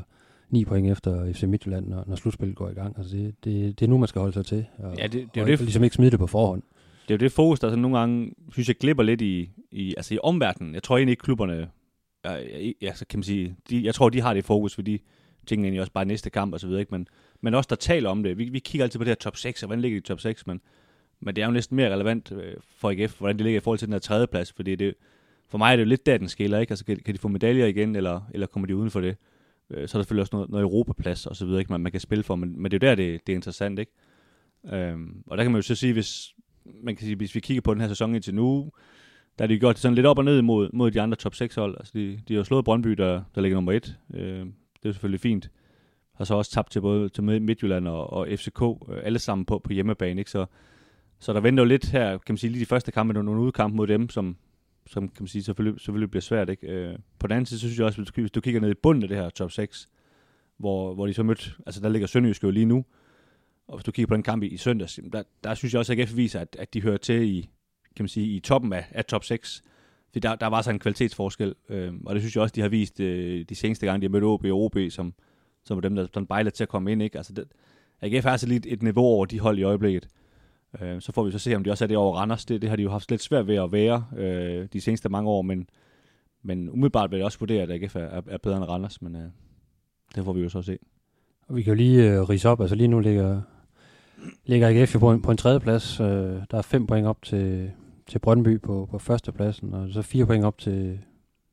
9 0.50 0.66
point 0.66 0.92
efter 0.92 1.34
FC 1.34 1.44
Midtjylland, 1.44 1.88
når, 1.88 2.04
når 2.08 2.16
slutspillet 2.16 2.56
går 2.58 2.70
i 2.70 2.74
gang. 2.74 2.98
Altså 2.98 3.18
det, 3.18 3.36
det, 3.44 3.80
det 3.80 3.86
er 3.86 3.90
nu, 3.90 3.98
man 3.98 4.08
skal 4.08 4.20
holde 4.20 4.34
sig 4.34 4.46
til, 4.46 4.66
og, 4.78 4.96
Ja, 4.98 5.04
det, 5.04 5.12
det 5.12 5.20
er 5.22 5.28
og 5.44 5.50
jo 5.50 5.52
det, 5.52 5.60
ligesom 5.62 5.84
ikke 5.84 5.96
smide 5.96 6.12
det 6.12 6.20
på 6.20 6.28
forhånd. 6.28 6.62
det 7.08 7.14
er 7.14 7.18
jo 7.18 7.20
det 7.26 7.32
fokus, 7.32 7.60
der 7.60 7.68
sådan 7.70 7.82
nogle 7.82 7.98
gange, 7.98 8.32
synes 8.52 8.68
jeg, 8.68 8.76
glipper 8.76 9.04
lidt 9.04 9.22
i, 9.22 9.50
i, 9.72 9.94
altså 9.98 10.14
i 10.14 10.20
omverdenen. 10.24 10.74
Jeg 10.74 10.84
tror 10.84 10.98
egentlig 10.98 11.12
ikke, 11.12 11.22
klubberne, 11.24 11.68
ja, 12.82 12.94
så 12.94 13.06
kan 13.10 13.20
man 13.20 13.24
sige, 13.24 13.56
de, 13.70 13.86
jeg 13.86 13.96
tror, 13.96 14.10
de 14.10 14.22
har 14.22 14.34
det 14.34 14.46
fokus, 14.46 14.76
fordi 14.76 15.02
tingene 15.48 15.66
egentlig 15.66 15.82
også 15.82 15.94
bare 15.94 16.06
næste 16.06 16.30
kamp 16.30 16.54
og 16.54 16.60
så 16.60 16.68
videre, 16.68 16.80
ikke? 16.80 16.92
Men, 16.92 17.08
men 17.42 17.54
også 17.54 17.68
der 17.68 17.76
taler 17.76 18.10
om 18.10 18.24
det. 18.24 18.38
Vi, 18.38 18.50
vi 18.50 18.60
kigger 18.60 18.86
altid 18.86 19.00
på 19.00 19.04
det 19.04 19.10
her 19.10 19.16
top 19.16 19.38
6, 19.38 19.64
og 19.64 19.68
hvordan 19.68 19.82
ligger 19.82 19.96
de 19.96 20.04
i 20.04 20.08
top 20.08 20.20
6, 20.20 20.48
men, 20.48 20.62
men 21.20 21.36
det 21.36 21.42
er 21.42 21.46
jo 21.46 21.52
næsten 21.52 21.76
mere 21.76 21.94
relevant 21.94 22.32
øh, 22.32 22.54
for 22.78 22.90
AGF, 22.90 23.20
hvordan 23.20 23.40
de 23.40 23.44
ligger 23.44 23.60
i 23.60 23.64
forhold 23.64 23.80
til 23.80 23.88
den 23.88 23.94
her 23.94 24.00
tredje 24.00 24.28
plads, 24.28 24.52
fordi 24.52 24.76
det, 24.76 24.96
for 25.50 25.58
mig 25.58 25.72
er 25.72 25.76
det 25.76 25.84
jo 25.84 25.88
lidt 25.88 26.06
der, 26.06 26.18
den 26.18 26.30
skiller, 26.30 26.60
ikke? 26.60 26.72
Altså, 26.72 26.86
kan, 26.86 26.98
kan 27.06 27.14
de 27.14 27.20
få 27.20 27.28
medaljer 27.28 27.66
igen, 27.66 27.96
eller, 27.96 28.22
eller 28.34 28.48
kommer 28.48 28.68
de 28.68 28.76
uden 28.76 28.92
for 28.92 29.02
det? 29.02 29.18
Øh, 29.70 29.76
så 29.76 29.98
er 29.98 30.00
der 30.00 30.04
selvfølgelig 30.04 30.22
også 30.22 30.36
noget, 30.36 30.50
noget 30.50 30.64
Europaplads 30.64 31.26
og 31.26 31.36
så 31.36 31.46
videre, 31.46 31.60
ikke? 31.60 31.72
Man, 31.72 31.82
man 31.82 31.92
kan 31.92 32.02
spille 32.02 32.24
for, 32.24 32.36
men, 32.36 32.62
men 32.62 32.72
det 32.72 32.84
er 32.84 32.88
jo 32.88 32.90
der, 32.90 32.96
det, 32.96 33.28
det 33.28 33.34
er 33.34 33.38
interessant, 33.38 33.80
ikke? 33.80 33.92
Øhm, 34.74 35.24
og 35.28 35.38
der 35.38 35.44
kan 35.44 35.52
man 35.52 35.60
jo 35.60 35.64
så 35.64 35.76
sige, 35.76 35.94
hvis, 35.94 36.34
man 36.84 36.96
kan 36.96 37.06
sige, 37.06 37.16
hvis 37.16 37.36
vi 37.36 37.40
kigger 37.40 37.62
på 37.62 37.74
den 37.74 37.82
her 37.82 37.88
sæson 37.88 38.16
indtil 38.16 38.36
nu, 38.36 38.72
der 39.38 39.44
har 39.44 39.48
de 39.48 39.60
gjort 39.60 39.76
det 39.76 39.82
sådan 39.82 39.96
lidt 39.96 40.06
op 40.06 40.18
og 40.18 40.26
ned 40.26 40.42
mod, 40.42 40.70
mod 40.74 40.92
de 40.92 41.02
andre 41.02 41.16
top 41.16 41.36
6 41.36 41.56
hold. 41.56 41.76
Altså, 41.78 41.92
de, 41.96 42.22
de 42.28 42.34
har 42.34 42.38
jo 42.38 42.44
slået 42.44 42.66
Brøndby, 42.66 42.90
der, 42.90 43.24
der 43.36 43.42
ligger 43.42 43.56
nummer 43.58 43.72
1. 43.72 43.98
Øh, 44.14 44.22
det 44.22 44.40
er 44.84 44.90
jo 44.90 44.94
selvfølgelig 44.94 45.20
fint. 45.20 45.52
Har 46.14 46.26
så 46.26 46.36
også 46.36 46.52
tabt 46.52 46.72
til 46.72 46.82
både 46.82 47.10
til 47.10 47.24
Midtjylland 47.24 47.88
og, 47.88 48.14
og 48.14 48.28
FCK, 48.36 48.62
øh, 48.62 49.00
alle 49.04 49.20
sammen 49.20 49.46
på, 49.46 49.60
på 49.60 49.74
hjemmebane. 49.74 50.22
Ikke? 50.22 50.32
Så, 50.32 50.46
så 51.20 51.34
der 51.34 51.40
venter 51.40 51.64
jo 51.64 51.68
lidt 51.68 51.86
her, 51.86 52.10
kan 52.10 52.34
man 52.34 52.38
sige, 52.38 52.52
lige 52.52 52.62
de 52.62 52.66
første 52.66 52.92
kampe, 52.92 53.14
nogle, 53.14 53.26
nogle 53.26 53.42
udkamp 53.42 53.74
mod 53.74 53.88
dem, 53.88 54.10
som, 54.10 54.38
som 54.88 55.08
kan 55.08 55.18
man 55.20 55.28
sige, 55.28 55.44
selvfølgelig, 55.44 55.82
selvfølgelig 55.82 56.12
bliver 56.12 56.22
svært. 56.22 56.50
Ikke? 56.50 56.68
Øh, 56.68 56.98
på 57.20 57.28
den 57.28 57.36
anden 57.36 57.46
side, 57.46 57.60
så 57.60 57.68
synes 57.68 57.78
jeg 57.78 57.86
også, 57.86 58.02
hvis 58.02 58.12
du, 58.12 58.22
hvis 58.22 58.32
du 58.32 58.42
kigger 58.42 58.62
ned 58.62 58.72
i 58.72 58.74
bunden 58.84 59.04
af 59.04 59.10
det 59.10 59.18
her 59.18 59.30
top 59.30 59.52
6, 59.52 59.88
hvor, 60.58 60.94
hvor 60.94 61.08
de 61.08 61.14
så 61.14 61.24
mødt, 61.24 61.58
altså 61.66 61.82
der 61.82 61.90
ligger 61.90 62.08
Sønderjysk 62.08 62.44
jo 62.44 62.50
lige 62.50 62.66
nu, 62.66 62.86
og 63.68 63.78
hvis 63.78 63.84
du 63.84 63.92
kigger 63.92 64.08
på 64.08 64.16
den 64.16 64.24
kamp 64.24 64.44
i, 64.44 64.48
i 64.48 64.58
søndags, 64.58 65.00
der, 65.14 65.24
der 65.44 65.54
synes 65.54 65.74
jeg 65.74 65.80
også, 65.80 65.94
at 65.94 66.00
AGF 66.00 66.16
viser, 66.16 66.40
at, 66.40 66.56
at 66.60 66.74
de 66.74 66.82
hører 66.82 66.98
til 66.98 67.24
i, 67.24 67.50
kan 67.98 68.04
man 68.04 68.10
sige, 68.10 68.36
i 68.36 68.40
toppen 68.40 68.74
af, 68.74 68.86
af 68.92 69.06
top 69.06 69.24
6. 69.24 69.62
Fordi 70.08 70.20
der, 70.20 70.36
der 70.36 70.48
var 70.48 70.62
så 70.62 70.70
en 70.70 70.80
kvalitetsforskel, 70.80 71.56
øh, 71.70 71.94
og 72.06 72.16
det 72.16 72.22
synes 72.22 72.36
jeg 72.36 72.42
også, 72.42 72.54
de 72.56 72.62
har 72.62 72.70
vist 72.70 73.00
øh, 73.00 73.46
de 73.50 73.56
seneste 73.56 73.86
gange, 73.86 74.02
de 74.02 74.06
har 74.06 74.12
mødt 74.12 74.24
OB 74.24 74.46
og 74.46 74.66
OB, 74.66 74.78
som, 74.90 75.14
som 75.66 75.76
var 75.78 75.82
dem, 75.82 75.96
der 75.96 76.08
sådan 76.14 76.28
bejler 76.28 76.52
til 76.52 76.64
at 76.64 76.70
komme 76.70 76.92
ind. 76.92 77.02
Ikke? 77.02 77.18
Altså, 77.18 77.34
det, 77.34 77.46
AGF 78.02 78.26
er 78.26 78.30
altså 78.30 78.48
lidt 78.48 78.66
et, 78.70 78.84
niveau 78.84 79.06
over 79.06 79.26
de 79.26 79.40
hold 79.40 79.60
i 79.60 79.64
øjeblikket. 79.64 80.08
Øh, 80.82 81.02
så 81.02 81.12
får 81.12 81.24
vi 81.24 81.32
så 81.32 81.40
se, 81.40 81.56
om 81.56 81.64
de 81.64 81.72
også 81.72 81.86
er 81.86 81.88
det 81.88 81.98
over 81.98 82.18
Randers. 82.18 82.46
Det, 82.46 82.62
det 82.62 82.70
har 82.70 82.78
de 82.78 82.84
jo 82.84 82.92
haft 82.92 83.10
lidt 83.12 83.22
svært 83.22 83.48
ved 83.48 83.56
at 83.56 83.72
være 83.72 84.06
øh, 84.18 84.68
de 84.74 84.82
seneste 84.82 85.10
mange 85.10 85.30
år, 85.30 85.42
men, 85.42 85.70
men 86.44 86.70
umiddelbart 86.70 87.12
vil 87.12 87.18
jeg 87.18 87.26
også 87.26 87.40
vurdere, 87.40 87.64
at 87.64 87.72
AGF 87.72 87.96
er, 87.96 88.00
er, 88.00 88.22
er 88.28 88.38
bedre 88.38 88.58
end 88.58 88.66
Randers, 88.66 89.02
men 89.02 89.16
øh, 89.16 89.30
det 90.16 90.26
får 90.26 90.34
vi 90.34 90.42
jo 90.42 90.50
så 90.50 90.62
se. 90.62 90.78
Og 91.48 91.56
vi 91.56 91.64
kan 91.64 91.72
jo 91.72 91.78
lige 91.78 92.12
øh, 92.12 92.22
rise 92.22 92.50
op, 92.50 92.62
altså 92.62 92.76
lige 92.76 92.88
nu 92.88 93.00
ligger, 93.00 93.42
ligger 94.46 94.68
AGF 94.68 94.94
jo 94.94 95.00
på 95.00 95.12
en, 95.12 95.22
på 95.22 95.32
en 95.32 95.38
tredje 95.38 95.60
plads. 95.60 96.00
Øh, 96.00 96.08
der 96.52 96.58
er 96.58 96.62
fem 96.62 96.88
point 96.88 97.08
op 97.08 97.22
til, 97.22 97.72
til 98.08 98.20
Brøndby 98.20 98.62
på, 98.62 98.88
på 98.92 99.00
førstepladsen, 99.00 99.74
og 99.74 99.90
så 99.90 100.02
fire 100.02 100.26
point 100.26 100.46
op 100.46 100.58
til, 100.58 101.00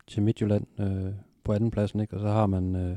til 0.07 0.23
Midtjylland 0.23 0.67
øh, 0.81 1.13
på 1.45 1.53
andenpladsen, 1.53 2.01
ikke? 2.01 2.15
Og 2.15 2.21
så 2.21 2.29
har 2.29 2.47
man 2.47 2.77
øh, 2.77 2.97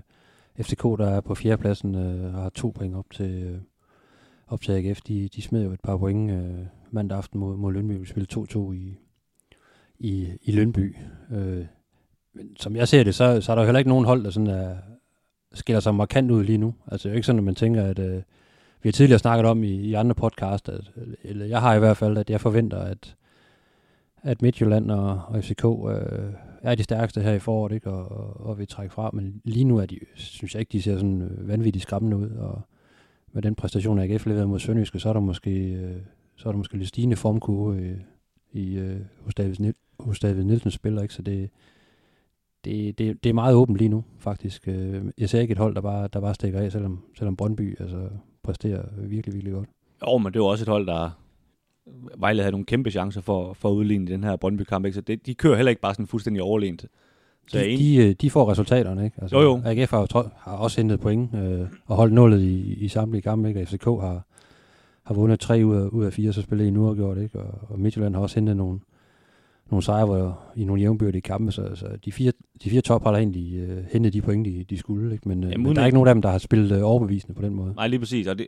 FCK, 0.65 0.83
der 0.83 1.07
er 1.09 1.21
på 1.21 1.35
fjerdepladsen, 1.35 1.95
øh, 1.95 2.35
og 2.35 2.41
har 2.41 2.49
to 2.49 2.73
point 2.75 2.95
op 2.95 3.05
til, 3.13 3.43
øh, 3.43 3.59
op 4.47 4.61
til 4.61 4.71
AGF. 4.71 5.01
De, 5.01 5.29
de 5.35 5.41
smed 5.41 5.63
jo 5.63 5.71
et 5.71 5.81
par 5.81 5.97
point 5.97 6.31
øh, 6.31 6.65
mandag 6.91 7.17
aften 7.17 7.39
mod, 7.39 7.57
mod 7.57 7.73
Lønby. 7.73 7.99
Vi 7.99 8.05
spillede 8.05 8.39
2-2 8.39 8.71
i, 8.71 8.97
i, 9.99 10.27
i 10.41 10.51
Lønby. 10.51 10.95
Øh, 11.31 11.65
men 12.33 12.57
som 12.57 12.75
jeg 12.75 12.87
ser 12.87 13.03
det, 13.03 13.15
så, 13.15 13.41
så 13.41 13.51
er 13.51 13.55
der 13.55 13.61
jo 13.61 13.65
heller 13.65 13.79
ikke 13.79 13.89
nogen 13.89 14.05
hold, 14.05 14.23
der 14.23 14.29
sådan 14.29 14.47
er, 14.47 14.75
skiller 15.53 15.79
sig 15.79 15.95
markant 15.95 16.31
ud 16.31 16.43
lige 16.43 16.57
nu. 16.57 16.75
Altså 16.87 17.03
det 17.03 17.11
er 17.11 17.13
jo 17.13 17.17
ikke 17.17 17.25
sådan, 17.25 17.39
at 17.39 17.45
man 17.45 17.55
tænker, 17.55 17.83
at 17.83 17.99
øh, 17.99 18.21
vi 18.81 18.89
har 18.89 18.91
tidligere 18.91 19.19
snakket 19.19 19.45
om 19.45 19.63
i, 19.63 19.71
i 19.71 19.93
andre 19.93 20.15
podcast, 20.15 20.69
at, 20.69 20.91
eller 21.23 21.45
jeg 21.45 21.61
har 21.61 21.75
i 21.75 21.79
hvert 21.79 21.97
fald, 21.97 22.17
at 22.17 22.29
jeg 22.29 22.41
forventer, 22.41 22.79
at, 22.79 23.15
at 24.27 24.41
Midtjylland 24.41 24.91
og, 24.91 25.22
og 25.27 25.43
FCK 25.43 25.65
øh, 25.65 26.34
er 26.62 26.75
de 26.75 26.84
stærkeste 26.84 27.22
her 27.22 27.34
i 27.34 27.39
foråret, 27.39 27.72
ikke? 27.72 27.89
Og, 27.89 28.12
og, 28.12 28.46
og 28.46 28.57
vil 28.57 28.67
trække 28.67 28.93
fra. 28.93 29.10
Men 29.13 29.41
lige 29.43 29.63
nu 29.63 29.77
er 29.77 29.86
de, 29.86 30.00
synes 30.15 30.55
jeg 30.55 30.60
ikke, 30.60 30.72
de 30.72 30.81
ser 30.81 30.98
sådan 30.98 31.22
øh, 31.22 31.48
vanvittigt 31.48 31.84
skræmmende 31.84 32.17
ud. 32.17 32.29
Og 32.29 32.62
med 33.34 33.41
den 33.41 33.55
præstation, 33.55 34.00
AGF 34.00 34.25
leverede 34.25 34.48
mod 34.48 34.60
Sønderjyske, 34.60 35.00
så 35.00 35.10
er 35.10 35.13
der 35.13 35.19
måske, 35.19 35.51
øh, 35.51 36.01
så 36.36 36.50
er 36.50 36.53
der 36.53 36.57
måske 36.57 36.77
lidt 36.77 36.89
stigende 36.89 37.15
formkurve 37.15 37.77
øh, 37.77 37.98
i, 38.51 38.77
øh, 38.77 39.00
hos, 39.22 39.36
David, 39.36 39.74
hos 40.00 40.19
David 40.19 40.43
Nielsens 40.43 40.74
spiller. 40.74 41.01
Ikke? 41.01 41.13
Så 41.13 41.22
det, 41.22 41.50
det, 42.65 42.98
det, 42.98 43.24
det 43.24 43.29
er 43.29 43.34
meget 43.34 43.55
åbent 43.55 43.77
lige 43.77 43.89
nu, 43.89 44.03
faktisk. 44.19 44.67
Øh, 44.67 45.05
jeg 45.17 45.29
ser 45.29 45.41
ikke 45.41 45.51
et 45.51 45.57
hold, 45.57 45.75
der 45.75 45.81
bare, 45.81 46.07
der 46.13 46.22
bare 46.22 46.36
stikker 46.36 46.60
af, 46.60 46.72
selvom, 46.72 47.03
selvom 47.17 47.36
Brøndby 47.36 47.81
altså, 47.81 48.10
præsterer 48.43 48.84
virkelig, 48.98 49.34
virkelig 49.34 49.53
godt. 49.53 49.69
Jo, 50.07 50.17
men 50.17 50.34
det 50.34 50.39
er 50.39 50.43
også 50.43 50.63
et 50.63 50.69
hold, 50.69 50.88
der 50.88 51.10
Vejle 52.17 52.41
havde 52.41 52.51
nogle 52.51 52.65
kæmpe 52.65 52.91
chancer 52.91 53.22
for, 53.22 53.53
for 53.53 53.70
at 53.70 53.74
udligne 53.74 54.08
den 54.08 54.24
her 54.24 54.36
Brøndby-kamp. 54.36 54.86
Ikke? 54.86 54.96
Så 54.96 55.01
det, 55.01 55.25
de 55.25 55.34
kører 55.34 55.56
heller 55.56 55.70
ikke 55.70 55.82
bare 55.82 55.94
sådan 55.94 56.08
fuldstændig 56.08 56.44
overlænt. 56.44 56.86
Så 57.48 57.58
De, 57.58 57.74
er 57.74 57.77
de, 57.77 57.96
øh, 57.96 58.15
de 58.22 58.29
får 58.29 58.51
resultaterne, 58.51 59.06
ikke? 59.06 59.17
Altså, 59.22 59.38
Jo, 59.38 59.44
jo. 59.44 59.62
AGF 59.65 59.91
har, 59.91 60.00
jo 60.15 60.29
har 60.38 60.51
også 60.58 60.82
hentet 60.82 61.00
point 61.00 61.36
øh, 61.36 61.60
og 61.86 61.96
holdt 61.96 62.13
nullet 62.13 62.41
i, 62.41 62.74
i 62.74 62.88
samtlige 62.88 63.22
kampe, 63.22 63.48
ikke? 63.48 63.62
Og 63.62 63.67
FCK 63.67 63.86
har, 63.86 64.25
har 65.03 65.13
vundet 65.13 65.39
tre 65.39 65.62
ud 65.65 65.75
af, 65.75 65.88
ud 65.88 66.06
af 66.06 66.13
fire, 66.13 66.34
så 66.34 66.41
spiller 66.41 66.65
I 66.65 66.70
nu 66.70 66.89
og 66.89 66.96
gjort, 66.96 67.17
ikke? 67.17 67.39
Og, 67.39 67.60
og 67.70 67.79
Midtjylland 67.79 68.15
har 68.15 68.22
også 68.22 68.36
hentet 68.36 68.58
nogle, 68.58 68.79
nogle 69.72 69.84
sejre 69.84 70.06
hvor, 70.06 70.39
i 70.56 70.65
nogle 70.65 70.82
jævnbyrdige 70.82 71.22
kampe, 71.22 71.51
så, 71.51 71.75
så 71.75 71.86
de 72.06 72.12
fire, 72.12 72.32
de 72.63 72.70
fire 72.70 72.82
top 72.82 73.03
har 73.03 73.12
der 73.12 73.17
egentlig 73.17 73.56
øh, 73.56 73.84
hentet 73.91 74.13
de 74.13 74.22
point, 74.22 74.46
de, 74.46 74.65
de 74.70 74.77
skulle, 74.77 75.13
ikke? 75.13 75.29
Men, 75.29 75.44
øh, 75.44 75.51
Jamen, 75.51 75.67
men 75.67 75.75
der 75.75 75.82
er 75.82 75.86
ikke 75.86 75.96
nogen 75.96 76.08
af 76.08 76.15
dem, 76.15 76.22
der 76.22 76.29
har 76.29 76.38
spillet 76.38 76.77
øh, 76.77 76.84
overbevisende 76.84 77.34
på 77.34 77.41
den 77.41 77.53
måde. 77.53 77.74
Nej, 77.75 77.88
lige 77.88 78.00
præcis. 78.00 78.27
Og 78.27 78.38
det, 78.38 78.48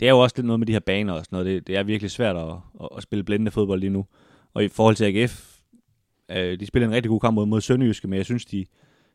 det 0.00 0.08
er 0.08 0.10
jo 0.10 0.18
også 0.18 0.34
lidt 0.36 0.46
noget 0.46 0.60
med 0.60 0.66
de 0.66 0.72
her 0.72 0.80
baner 0.80 1.12
og 1.12 1.24
sådan 1.24 1.36
noget. 1.36 1.46
Det, 1.46 1.66
det 1.66 1.76
er 1.76 1.82
virkelig 1.82 2.10
svært 2.10 2.36
at, 2.36 2.52
at, 2.80 2.88
at 2.96 3.02
spille 3.02 3.24
blændende 3.24 3.50
fodbold 3.50 3.80
lige 3.80 3.90
nu. 3.90 4.06
Og 4.54 4.64
i 4.64 4.68
forhold 4.68 4.96
til 4.96 5.04
AGF, 5.04 5.58
øh, 6.30 6.60
de 6.60 6.66
spillede 6.66 6.90
en 6.90 6.94
rigtig 6.94 7.10
god 7.10 7.20
kamp 7.20 7.34
mod, 7.34 7.46
mod 7.46 7.60
Sønderjyske, 7.60 8.08
men 8.08 8.16
jeg 8.16 8.24
synes, 8.24 8.44
de, 8.44 8.66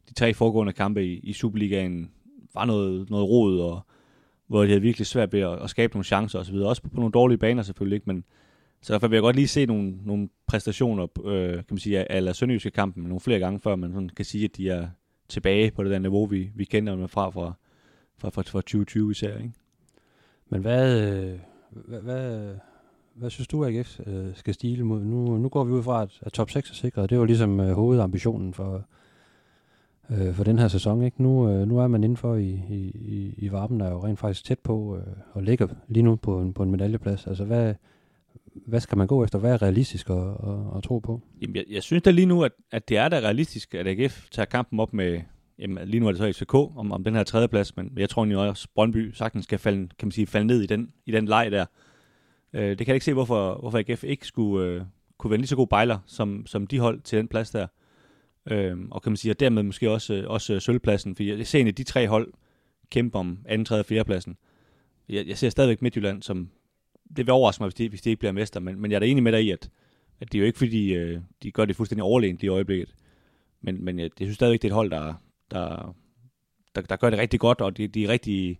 de 0.09 0.13
tre 0.13 0.33
foregående 0.33 0.73
kampe 0.73 1.05
i, 1.05 1.19
i 1.19 1.33
Superligaen 1.33 2.11
var 2.53 2.65
noget, 2.65 3.09
noget 3.09 3.29
rod, 3.29 3.59
og 3.59 3.81
hvor 4.47 4.61
de 4.61 4.67
havde 4.67 4.81
virkelig 4.81 5.07
svært 5.07 5.33
ved 5.33 5.39
at, 5.39 5.61
at 5.61 5.69
skabe 5.69 5.93
nogle 5.93 6.05
chancer 6.05 6.39
osv. 6.39 6.55
Også 6.55 6.81
på, 6.81 6.89
på 6.89 6.95
nogle 6.95 7.11
dårlige 7.11 7.37
baner 7.37 7.63
selvfølgelig, 7.63 7.95
ikke? 7.95 8.07
men 8.07 8.23
så 8.81 8.93
derfor 8.93 9.07
vil 9.07 9.15
jeg 9.15 9.21
godt 9.21 9.35
lige 9.35 9.47
se 9.47 9.65
nogle, 9.65 9.93
nogle 10.05 10.29
præstationer, 10.47 11.07
øh, 11.25 11.53
kan 11.53 11.65
man 11.69 11.77
sige, 11.77 12.11
af 12.11 12.35
Sønderjyske 12.35 12.71
kampen 12.71 13.03
nogle 13.03 13.19
flere 13.19 13.39
gange, 13.39 13.59
før 13.59 13.75
man 13.75 13.93
sådan 13.93 14.09
kan 14.09 14.25
sige, 14.25 14.45
at 14.45 14.57
de 14.57 14.69
er 14.69 14.87
tilbage 15.29 15.71
på 15.71 15.83
det 15.83 15.91
der 15.91 15.99
niveau, 15.99 16.25
vi, 16.25 16.49
vi 16.55 16.63
kender 16.65 16.95
dem 16.95 17.07
fra 17.07 17.29
fra, 17.29 17.53
fra, 18.17 18.29
fra, 18.29 18.41
fra 18.41 18.61
2020 18.61 19.11
især. 19.11 19.37
Ikke? 19.37 19.51
Men 20.53 20.61
hvad, 20.61 21.01
øh, 21.01 21.39
hvad, 21.71 22.01
hvad, 22.01 22.55
hvad 23.15 23.29
synes 23.29 23.47
du, 23.47 23.65
AGF 23.65 23.99
øh, 24.07 24.35
skal 24.35 24.53
stile 24.53 24.83
mod? 24.83 25.03
Nu, 25.03 25.37
nu 25.37 25.49
går 25.49 25.63
vi 25.63 25.71
ud 25.71 25.83
fra, 25.83 26.01
at, 26.01 26.19
at 26.21 26.33
top 26.33 26.49
6 26.49 26.69
er 26.69 26.73
sikret. 26.73 27.09
Det 27.09 27.19
var 27.19 27.25
ligesom 27.25 27.59
øh, 27.59 27.71
hovedambitionen 27.71 28.53
for, 28.53 28.85
øh, 30.09 30.33
for 30.33 30.43
den 30.43 30.59
her 30.59 30.67
sæson. 30.67 31.03
Ikke? 31.03 31.23
Nu, 31.23 31.49
øh, 31.49 31.67
nu 31.67 31.79
er 31.79 31.87
man 31.87 32.03
indenfor 32.03 32.35
i, 32.35 32.49
i, 32.69 32.91
i, 32.95 33.33
i 33.37 33.51
varmen, 33.51 33.79
der 33.79 33.85
er 33.85 33.91
jo 33.91 34.05
rent 34.05 34.19
faktisk 34.19 34.45
tæt 34.45 34.59
på 34.59 34.97
øh, 34.97 35.13
og 35.31 35.43
ligger 35.43 35.67
lige 35.87 36.03
nu 36.03 36.15
på 36.15 36.41
en, 36.41 36.53
på 36.53 36.63
en 36.63 36.71
medaljeplads. 36.71 37.27
Altså 37.27 37.45
hvad, 37.45 37.73
hvad 38.65 38.79
skal 38.79 38.97
man 38.97 39.07
gå 39.07 39.23
efter? 39.23 39.39
Hvad 39.39 39.53
er 39.53 39.61
realistisk 39.61 40.09
at, 40.09 40.17
at, 40.17 40.77
at 40.77 40.83
tro 40.83 40.99
på? 40.99 41.21
Jamen, 41.41 41.55
jeg, 41.55 41.65
jeg 41.69 41.83
synes 41.83 42.03
da 42.03 42.11
lige 42.11 42.25
nu, 42.25 42.43
at, 42.43 42.51
at 42.71 42.89
det 42.89 42.97
er 42.97 43.09
da 43.09 43.19
realistisk, 43.19 43.75
at 43.75 43.87
AGF 43.87 44.29
tager 44.31 44.45
kampen 44.45 44.79
op 44.79 44.93
med, 44.93 45.21
jamen, 45.59 45.87
lige 45.87 45.99
nu 45.99 46.07
er 46.07 46.11
det 46.11 46.17
så 46.17 46.39
FCK 46.39 46.53
om, 46.53 46.91
om 46.91 47.03
den 47.03 47.15
her 47.15 47.23
tredjeplads, 47.23 47.75
men 47.75 47.93
jeg 47.97 48.09
tror 48.09 48.21
egentlig 48.21 48.37
også, 48.37 48.67
Brøndby 48.75 49.11
sagtens 49.13 49.43
skal 49.43 49.59
falde, 49.59 49.87
kan 49.99 50.07
man 50.07 50.11
sige, 50.11 50.27
falde 50.27 50.47
ned 50.47 50.61
i 50.61 50.65
den, 50.65 50.93
i 51.05 51.11
den 51.11 51.25
leg 51.25 51.51
der. 51.51 51.65
Øh, 52.53 52.69
det 52.69 52.77
kan 52.77 52.87
jeg 52.87 52.95
ikke 52.95 53.05
se, 53.05 53.13
hvorfor, 53.13 53.57
hvorfor 53.59 53.77
AGF 53.77 54.03
ikke 54.03 54.27
skulle 54.27 54.67
øh, 54.67 54.81
kunne 55.17 55.31
være 55.31 55.37
lige 55.37 55.47
så 55.47 55.55
god 55.55 55.67
bejler, 55.67 55.99
som, 56.05 56.45
som 56.45 56.67
de 56.67 56.79
hold 56.79 57.01
til 57.01 57.17
den 57.17 57.27
plads 57.27 57.49
der. 57.49 57.67
Øh, 58.51 58.77
og 58.91 59.01
kan 59.01 59.11
man 59.11 59.17
sige, 59.17 59.29
at 59.29 59.39
dermed 59.39 59.63
måske 59.63 59.91
også, 59.91 60.25
også 60.27 60.59
sølvpladsen, 60.59 61.15
for 61.15 61.23
jeg 61.23 61.47
ser 61.47 61.59
egentlig 61.59 61.77
de 61.77 61.83
tre 61.83 62.07
hold 62.07 62.33
kæmpe 62.89 63.17
om 63.17 63.39
anden, 63.45 63.65
tredje 63.65 63.81
og 63.81 63.85
fjerde 63.85 64.05
pladsen. 64.05 64.37
Jeg, 65.09 65.27
jeg 65.27 65.37
ser 65.37 65.49
stadigvæk 65.49 65.81
Midtjylland 65.81 66.21
som, 66.21 66.49
det 67.17 67.25
vil 67.25 67.31
overraske 67.31 67.63
mig, 67.63 67.67
hvis 67.67 67.75
de, 67.75 67.89
hvis 67.89 68.01
de 68.01 68.09
ikke 68.09 68.19
bliver 68.19 68.31
mester, 68.31 68.59
men, 68.59 68.81
men 68.81 68.91
jeg 68.91 68.95
er 68.95 68.99
da 68.99 69.05
enig 69.05 69.23
med 69.23 69.31
dig 69.31 69.43
i, 69.43 69.51
at, 69.51 69.69
at 70.19 70.31
det 70.31 70.37
er 70.37 70.39
jo 70.39 70.45
ikke 70.45 70.57
fordi, 70.57 70.93
øh, 70.93 71.21
de 71.43 71.51
gør 71.51 71.65
det 71.65 71.75
fuldstændig 71.75 72.03
overlegent 72.03 72.43
i 72.43 72.47
øjeblikket. 72.47 72.95
Men, 73.61 73.85
men 73.85 73.99
jeg, 73.99 74.09
jeg 74.19 74.25
synes 74.25 74.35
stadigvæk, 74.35 74.61
det 74.61 74.67
er 74.67 74.71
et 74.71 74.75
hold, 74.75 74.91
der, 74.91 75.13
der, 75.51 75.95
der, 76.75 76.81
der 76.81 76.95
gør 76.95 77.09
det 77.09 77.19
rigtig 77.19 77.39
godt, 77.39 77.61
og 77.61 77.77
de, 77.77 77.87
de 77.87 78.03
er 78.03 78.09
rigtig, 78.09 78.59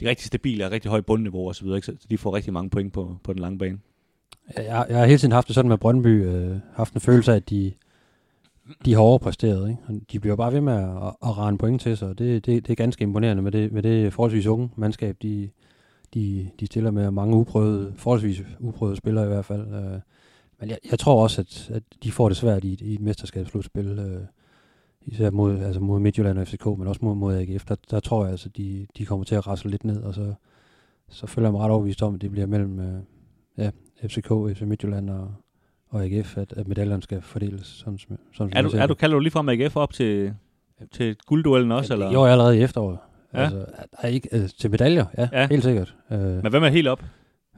de 0.00 0.04
er 0.04 0.10
rigtig 0.10 0.26
stabile 0.26 0.66
og 0.66 0.72
rigtig 0.72 0.90
højt 0.90 1.06
bundniveau 1.06 1.48
og 1.48 1.54
så 1.54 1.64
videre, 1.64 1.82
så 1.82 2.06
de 2.10 2.18
får 2.18 2.36
rigtig 2.36 2.52
mange 2.52 2.70
point 2.70 2.92
på, 2.92 3.16
på 3.24 3.32
den 3.32 3.40
lange 3.40 3.58
bane. 3.58 3.78
Jeg, 4.56 4.86
jeg 4.88 4.98
har 4.98 5.06
hele 5.06 5.18
tiden 5.18 5.32
haft 5.32 5.46
det 5.46 5.54
sådan 5.54 5.68
med 5.68 5.78
Brøndby, 5.78 6.24
øh, 6.24 6.56
haft 6.74 6.94
en 6.94 7.00
følelse 7.00 7.32
af, 7.32 7.36
at 7.36 7.50
de, 7.50 7.72
de 8.84 8.94
har 8.94 9.00
overpræsteret. 9.00 9.70
Ikke? 9.70 10.00
De 10.12 10.20
bliver 10.20 10.36
bare 10.36 10.52
ved 10.52 10.60
med 10.60 10.72
at, 10.72 10.88
at, 10.88 11.14
at 11.22 11.38
rane 11.38 11.58
point 11.58 11.80
til 11.80 11.96
sig, 11.96 12.08
og 12.08 12.18
det, 12.18 12.46
det, 12.46 12.66
det 12.66 12.72
er 12.72 12.76
ganske 12.76 13.02
imponerende 13.02 13.42
med 13.42 13.52
det, 13.52 13.72
med 13.72 13.82
det 13.82 14.12
forholdsvis 14.12 14.46
unge 14.46 14.70
mandskab, 14.76 15.16
de, 15.22 15.50
de, 16.14 16.50
de 16.60 16.66
stiller 16.66 16.90
med 16.90 17.10
mange 17.10 17.36
uprøvede, 17.36 17.94
forholdsvis 17.96 18.42
uprøvede 18.60 18.96
spillere 18.96 19.24
i 19.24 19.28
hvert 19.28 19.44
fald. 19.44 19.74
Øh, 19.74 20.00
men 20.60 20.70
jeg, 20.70 20.78
jeg 20.90 20.98
tror 20.98 21.22
også, 21.22 21.40
at, 21.40 21.70
at 21.74 21.82
de 22.02 22.12
får 22.12 22.28
det 22.28 22.36
svært 22.36 22.64
i, 22.64 22.78
i 22.80 22.94
et 22.94 23.00
mesterskabsslutspil. 23.00 23.86
Øh, 23.86 24.22
især 25.06 25.30
mod, 25.30 25.58
altså 25.58 25.80
mod 25.80 26.00
Midtjylland 26.00 26.38
og 26.38 26.46
FCK, 26.46 26.66
men 26.66 26.86
også 26.86 27.00
mod, 27.02 27.14
mod 27.14 27.34
AGF, 27.34 27.64
der, 27.64 27.76
der 27.90 28.00
tror 28.00 28.24
jeg, 28.24 28.30
altså, 28.30 28.48
de, 28.48 28.86
de 28.98 29.06
kommer 29.06 29.24
til 29.24 29.34
at 29.34 29.46
rasle 29.46 29.70
lidt 29.70 29.84
ned, 29.84 30.02
og 30.02 30.14
så, 30.14 30.34
så 31.08 31.26
føler 31.26 31.48
jeg 31.48 31.52
mig 31.52 31.60
ret 31.60 31.70
overbevist 31.70 32.02
om, 32.02 32.14
at 32.14 32.20
det 32.20 32.30
bliver 32.30 32.46
mellem 32.46 32.80
øh, 32.80 33.00
ja, 33.58 33.70
FCK, 34.06 34.28
FC 34.28 34.60
Midtjylland 34.60 35.10
og, 35.10 35.34
og 35.88 36.04
AGF, 36.04 36.38
at, 36.38 36.52
at 36.52 36.68
medaljerne 36.68 37.02
skal 37.02 37.22
fordeles. 37.22 37.66
Sådan, 37.66 37.98
sådan, 37.98 38.18
sådan, 38.32 38.52
er, 38.56 38.62
du, 38.62 38.68
er 38.76 38.86
du, 38.86 38.94
kalder 38.94 39.14
du 39.14 39.20
lige 39.20 39.30
fra 39.30 39.52
AGF 39.52 39.76
op 39.76 39.92
til, 39.92 40.34
til 40.92 41.16
guldduellen 41.26 41.72
også? 41.72 41.94
Ja, 41.94 41.94
eller? 41.94 42.12
Jo, 42.12 42.24
allerede 42.24 42.58
i 42.58 42.62
efteråret. 42.62 42.98
Ja. 43.34 43.38
Altså, 43.38 43.64
er 43.98 44.08
ikke, 44.08 44.28
altså, 44.32 44.56
til 44.56 44.70
medaljer, 44.70 45.04
ja, 45.18 45.28
ja, 45.32 45.46
helt 45.48 45.62
sikkert. 45.62 45.96
Øh, 46.10 46.20
Men 46.20 46.50
hvem 46.50 46.62
er 46.62 46.68
helt 46.68 46.88
op? 46.88 47.04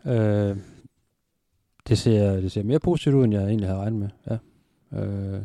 Øh, 0.06 0.56
det, 1.88 1.99
ser, 1.99 2.32
det 2.32 2.52
ser 2.52 2.62
mere 2.62 2.80
positivt 2.80 3.14
ud, 3.14 3.25
end 3.25 3.35
jeg 3.35 3.44
egentlig 3.44 3.68
havde 3.68 3.80
regnet 3.80 4.00
med. 4.00 4.09
Ja. 4.30 4.37
Øh, 4.99 5.42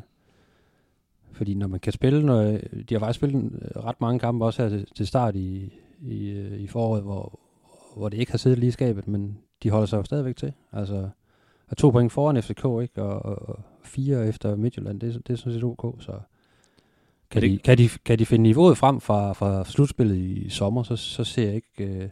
fordi 1.36 1.54
når 1.54 1.68
man 1.68 1.80
kan 1.80 1.94
spille, 1.94 2.26
når, 2.26 2.42
de 2.90 2.94
har 2.94 3.00
faktisk 3.00 3.20
spillet 3.20 3.72
ret 3.76 4.02
mange 4.02 4.20
kampe 4.20 4.46
også 4.46 4.62
her 4.62 4.70
til, 4.70 4.88
til 4.96 5.08
start 5.08 5.36
i, 5.36 5.74
i, 6.02 6.30
øh, 6.30 6.60
i 6.60 6.68
foråret, 6.68 7.04
hvor, 7.04 7.40
hvor 7.98 8.10
det 8.10 8.18
ikke 8.18 8.32
har 8.32 8.38
siddet 8.38 8.60
lige 8.60 8.72
skabet, 8.72 9.08
men 9.08 9.38
de 9.64 9.70
holder 9.70 9.86
sig 9.86 9.98
jo 9.98 10.04
stadigvæk 10.04 10.36
til. 10.36 10.54
Altså, 10.72 11.10
er 11.70 11.76
to 11.76 11.90
point 11.90 12.12
foran 12.12 12.44
FCK, 12.44 12.66
ikke? 12.82 13.04
Og, 13.04 13.48
og 13.50 13.60
fire 13.84 14.28
efter 14.28 14.56
Midtjylland, 14.56 15.00
det, 15.00 15.28
det 15.28 15.34
er 15.34 15.38
sådan 15.38 15.54
set 15.54 15.64
ok, 15.64 15.96
så 16.00 16.12
kan, 17.30 17.42
det... 17.42 17.52
de, 17.52 17.58
kan, 17.58 17.78
de, 17.78 17.90
kan 18.06 18.20
de 18.20 18.26
finde 18.26 18.44
niveauet 18.44 18.78
frem 18.78 19.02
fra, 19.02 19.34
fra 19.34 19.66
slutspillet 19.66 20.18
i 20.18 20.50
sommer, 20.50 20.84
så, 20.84 20.96
så 20.96 21.24
ser 21.24 21.46
jeg 21.46 21.56
ikke, 21.56 21.84
øh, 21.84 22.10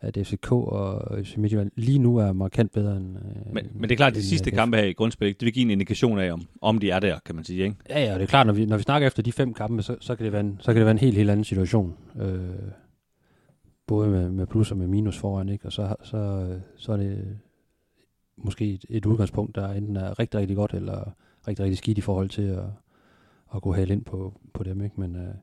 at 0.00 0.18
FCK 0.26 0.52
og 0.52 1.18
FC 1.24 1.36
Midtjylland 1.36 1.70
lige 1.76 1.98
nu 1.98 2.16
er 2.16 2.32
markant 2.32 2.72
bedre 2.72 2.96
end... 2.96 3.16
Øh, 3.16 3.54
men, 3.54 3.70
men 3.74 3.82
det 3.82 3.92
er 3.92 3.96
klart, 3.96 4.12
at 4.12 4.16
de 4.16 4.22
sidste 4.22 4.50
kampe 4.50 4.76
her 4.76 4.84
i 4.84 4.92
grundspil, 4.92 5.28
det 5.28 5.42
vil 5.42 5.52
give 5.52 5.62
en 5.62 5.70
indikation 5.70 6.18
af, 6.18 6.32
om, 6.32 6.42
om 6.60 6.78
de 6.78 6.90
er 6.90 7.00
der, 7.00 7.18
kan 7.24 7.34
man 7.34 7.44
sige, 7.44 7.64
ikke? 7.64 7.76
Ja, 7.88 8.04
ja, 8.04 8.14
det 8.14 8.22
er 8.22 8.26
klart, 8.26 8.46
når 8.46 8.54
vi, 8.54 8.66
når 8.66 8.76
vi 8.76 8.82
snakker 8.82 9.06
efter 9.06 9.22
de 9.22 9.32
fem 9.32 9.54
kampe, 9.54 9.82
så, 9.82 9.96
så, 10.00 10.16
kan, 10.16 10.24
det 10.24 10.32
være 10.32 10.40
en, 10.40 10.56
så 10.60 10.72
kan 10.72 10.76
det 10.76 10.84
være 10.84 10.90
en 10.90 10.98
helt, 10.98 11.16
helt 11.16 11.30
anden 11.30 11.44
situation. 11.44 11.94
Øh, 12.20 12.40
både 13.86 14.08
med, 14.08 14.30
med 14.30 14.46
plus 14.46 14.70
og 14.70 14.76
med 14.76 14.86
minus 14.86 15.18
foran, 15.18 15.48
ikke? 15.48 15.66
Og 15.66 15.72
så, 15.72 15.94
så, 16.02 16.46
så 16.76 16.92
er 16.92 16.96
det 16.96 17.38
måske 18.36 18.74
et, 18.74 18.84
et 18.88 19.06
udgangspunkt, 19.06 19.54
der 19.54 19.72
enten 19.72 19.96
er 19.96 20.18
rigtig, 20.18 20.40
rigtig 20.40 20.56
godt, 20.56 20.74
eller 20.74 21.12
rigtig, 21.48 21.64
rigtig 21.64 21.78
skidt 21.78 21.98
i 21.98 22.00
forhold 22.00 22.28
til 22.28 22.42
at, 22.42 22.64
at 23.54 23.62
gå 23.62 23.72
helt 23.72 23.90
ind 23.90 24.04
på, 24.04 24.40
på 24.54 24.62
dem, 24.62 24.82
ikke? 24.82 25.00
Men 25.00 25.16
øh, 25.16 25.34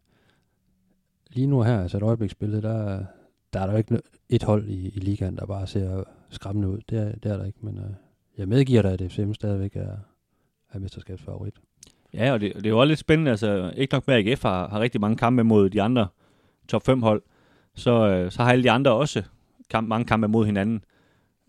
lige 1.32 1.48
nu 1.48 1.62
her, 1.62 1.82
altså 1.82 1.98
et 1.98 2.04
øjebliksbillede, 2.04 2.62
der, 2.62 3.06
der 3.54 3.60
er 3.60 3.66
der 3.66 3.74
jo 3.74 3.78
ikke 3.78 4.00
et 4.30 4.44
hold 4.44 4.68
i, 4.68 4.90
i 4.90 5.00
ligaen, 5.00 5.38
der 5.38 5.46
bare 5.46 5.68
ser 5.68 6.04
skræmmende 6.30 6.70
ud. 6.70 6.80
Det 6.90 6.98
er, 7.00 7.12
det 7.12 7.32
er 7.32 7.38
der 7.38 7.46
ikke, 7.46 7.60
men 7.62 7.78
øh, 7.78 7.84
jeg 8.38 8.48
medgiver 8.48 8.82
dig, 8.82 8.92
at 8.92 9.12
FCM 9.12 9.34
stadigvæk 9.34 9.76
er, 9.76 9.98
er 10.74 10.80
mesterskabsfavorit. 10.80 11.54
Ja, 12.14 12.34
og 12.34 12.42
det, 12.42 12.56
det 12.56 12.66
er 12.66 12.70
jo 12.70 12.80
også 12.80 12.88
lidt 12.88 13.00
spændende. 13.00 13.32
Altså, 13.32 13.74
ikke 13.76 13.94
nok 13.94 14.08
med, 14.08 14.16
at 14.16 14.28
AGF 14.28 14.44
har, 14.44 14.68
har 14.68 14.80
rigtig 14.80 15.02
mange 15.02 15.18
kampe 15.18 15.44
mod 15.44 15.70
de 15.70 15.82
andre 15.82 16.08
top 16.68 16.86
5 16.86 17.02
hold, 17.02 17.22
så, 17.76 18.08
øh, 18.08 18.32
så 18.32 18.44
har 18.44 18.52
alle 18.52 18.64
de 18.64 18.72
andre 18.72 18.92
også 18.92 19.24
kamp, 19.70 19.88
mange 19.88 20.06
kampe 20.06 20.28
mod 20.28 20.46
hinanden. 20.46 20.84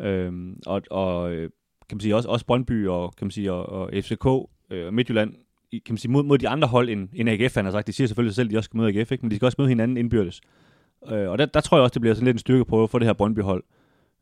Øhm, 0.00 0.61
og, 0.66 0.82
og 0.90 1.32
øh, 1.32 1.50
kan 1.88 1.96
man 1.96 2.00
sige, 2.00 2.16
også, 2.16 2.28
også 2.28 2.46
Brøndby 2.46 2.88
og, 2.88 3.14
kan 3.16 3.25
man 3.26 3.30
sige, 3.30 3.52
og, 3.52 3.66
og 3.66 3.90
FCK 3.94 4.26
øh, 4.70 4.92
Midtjylland 4.92 5.34
kan 5.73 5.92
man 5.92 5.99
sige, 5.99 6.11
mod, 6.11 6.23
mod 6.23 6.38
de 6.38 6.49
andre 6.49 6.68
hold 6.68 6.88
end, 6.88 7.08
end 7.14 7.28
AGF, 7.28 7.54
han 7.54 7.64
har 7.64 7.73
sagt. 7.73 7.87
De 7.87 7.92
siger 7.92 8.06
selvfølgelig 8.06 8.34
selv, 8.34 8.46
at 8.46 8.52
de 8.52 8.56
også 8.56 8.68
skal 8.68 8.78
møde 8.78 8.88
AGF, 8.88 9.12
ikke? 9.12 9.23
men 9.23 9.30
de 9.30 9.37
skal 9.37 9.46
også 9.46 9.56
møde 9.58 9.68
hinanden 9.68 9.96
indbyrdes. 9.96 10.40
Øh, 10.40 10.63
Øh, 11.11 11.30
og 11.30 11.38
der, 11.38 11.46
der 11.46 11.61
tror 11.61 11.76
jeg 11.76 11.82
også, 11.82 11.94
det 11.94 12.00
bliver 12.00 12.14
sådan 12.14 12.25
lidt 12.25 12.34
en 12.34 12.38
styrke 12.38 12.64
på 12.64 12.87
for 12.87 12.99
det 12.99 13.06
her 13.06 13.12
Brøndby-hold, 13.12 13.64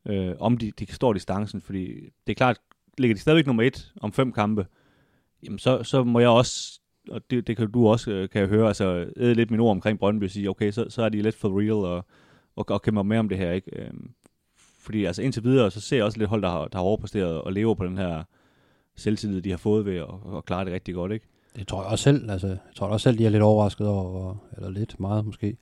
øh, 0.05 0.35
om 0.39 0.57
de, 0.57 0.71
de 0.79 0.93
står 0.93 1.13
distancen, 1.13 1.61
fordi 1.61 1.87
det 2.27 2.33
er 2.33 2.35
klart, 2.35 2.57
ligger 2.97 3.15
de 3.15 3.21
stadigvæk 3.21 3.47
nummer 3.47 3.63
et 3.63 3.93
om 4.01 4.11
fem 4.11 4.31
kampe, 4.31 4.67
jamen 5.43 5.59
så, 5.59 5.83
så 5.83 6.03
må 6.03 6.19
jeg 6.19 6.29
også, 6.29 6.79
og 7.09 7.21
det, 7.29 7.47
det 7.47 7.57
kan 7.57 7.71
du 7.71 7.87
også, 7.87 8.11
øh, 8.11 8.29
kan 8.29 8.41
jeg 8.41 8.49
høre, 8.49 8.67
altså 8.67 9.05
æde 9.17 9.33
lidt 9.33 9.51
min 9.51 9.59
ord 9.59 9.71
omkring 9.71 9.99
Brøndby 9.99 10.23
og 10.23 10.29
sige, 10.29 10.49
okay, 10.49 10.71
så, 10.71 10.85
så 10.89 11.03
er 11.03 11.09
de 11.09 11.21
lidt 11.21 11.35
for 11.35 11.59
real 11.59 11.71
og, 11.71 12.05
og, 12.55 12.69
og 12.69 12.81
kæmper 12.81 13.03
med 13.03 13.17
om 13.17 13.29
det 13.29 13.37
her, 13.37 13.51
ikke? 13.51 13.79
Øh, 13.79 13.91
fordi 14.79 15.05
altså 15.05 15.21
indtil 15.21 15.43
videre, 15.43 15.71
så 15.71 15.81
ser 15.81 15.97
jeg 15.97 16.05
også 16.05 16.17
lidt 16.17 16.29
hold, 16.29 16.41
der 16.41 16.49
har, 16.49 16.67
der 16.67 16.77
har 16.77 16.83
overpræsteret 16.83 17.41
og 17.41 17.53
lever 17.53 17.73
på 17.75 17.85
den 17.85 17.97
her 17.97 18.23
selvtillid, 18.95 19.41
de 19.41 19.49
har 19.49 19.57
fået 19.57 19.85
ved 19.85 19.97
at, 19.97 20.37
at 20.37 20.45
klare 20.45 20.65
det 20.65 20.73
rigtig 20.73 20.93
godt, 20.93 21.11
ikke? 21.11 21.25
Det 21.55 21.67
tror 21.67 21.81
jeg 21.81 21.91
også 21.91 22.03
selv. 22.03 22.31
Altså, 22.31 22.47
jeg 22.47 22.57
tror 22.75 22.87
også 22.87 23.03
selv, 23.03 23.17
de 23.17 23.25
er 23.25 23.29
lidt 23.29 23.43
overrasket 23.43 23.87
over, 23.87 24.35
eller 24.57 24.69
lidt 24.69 24.99
meget 24.99 25.25
måske, 25.25 25.57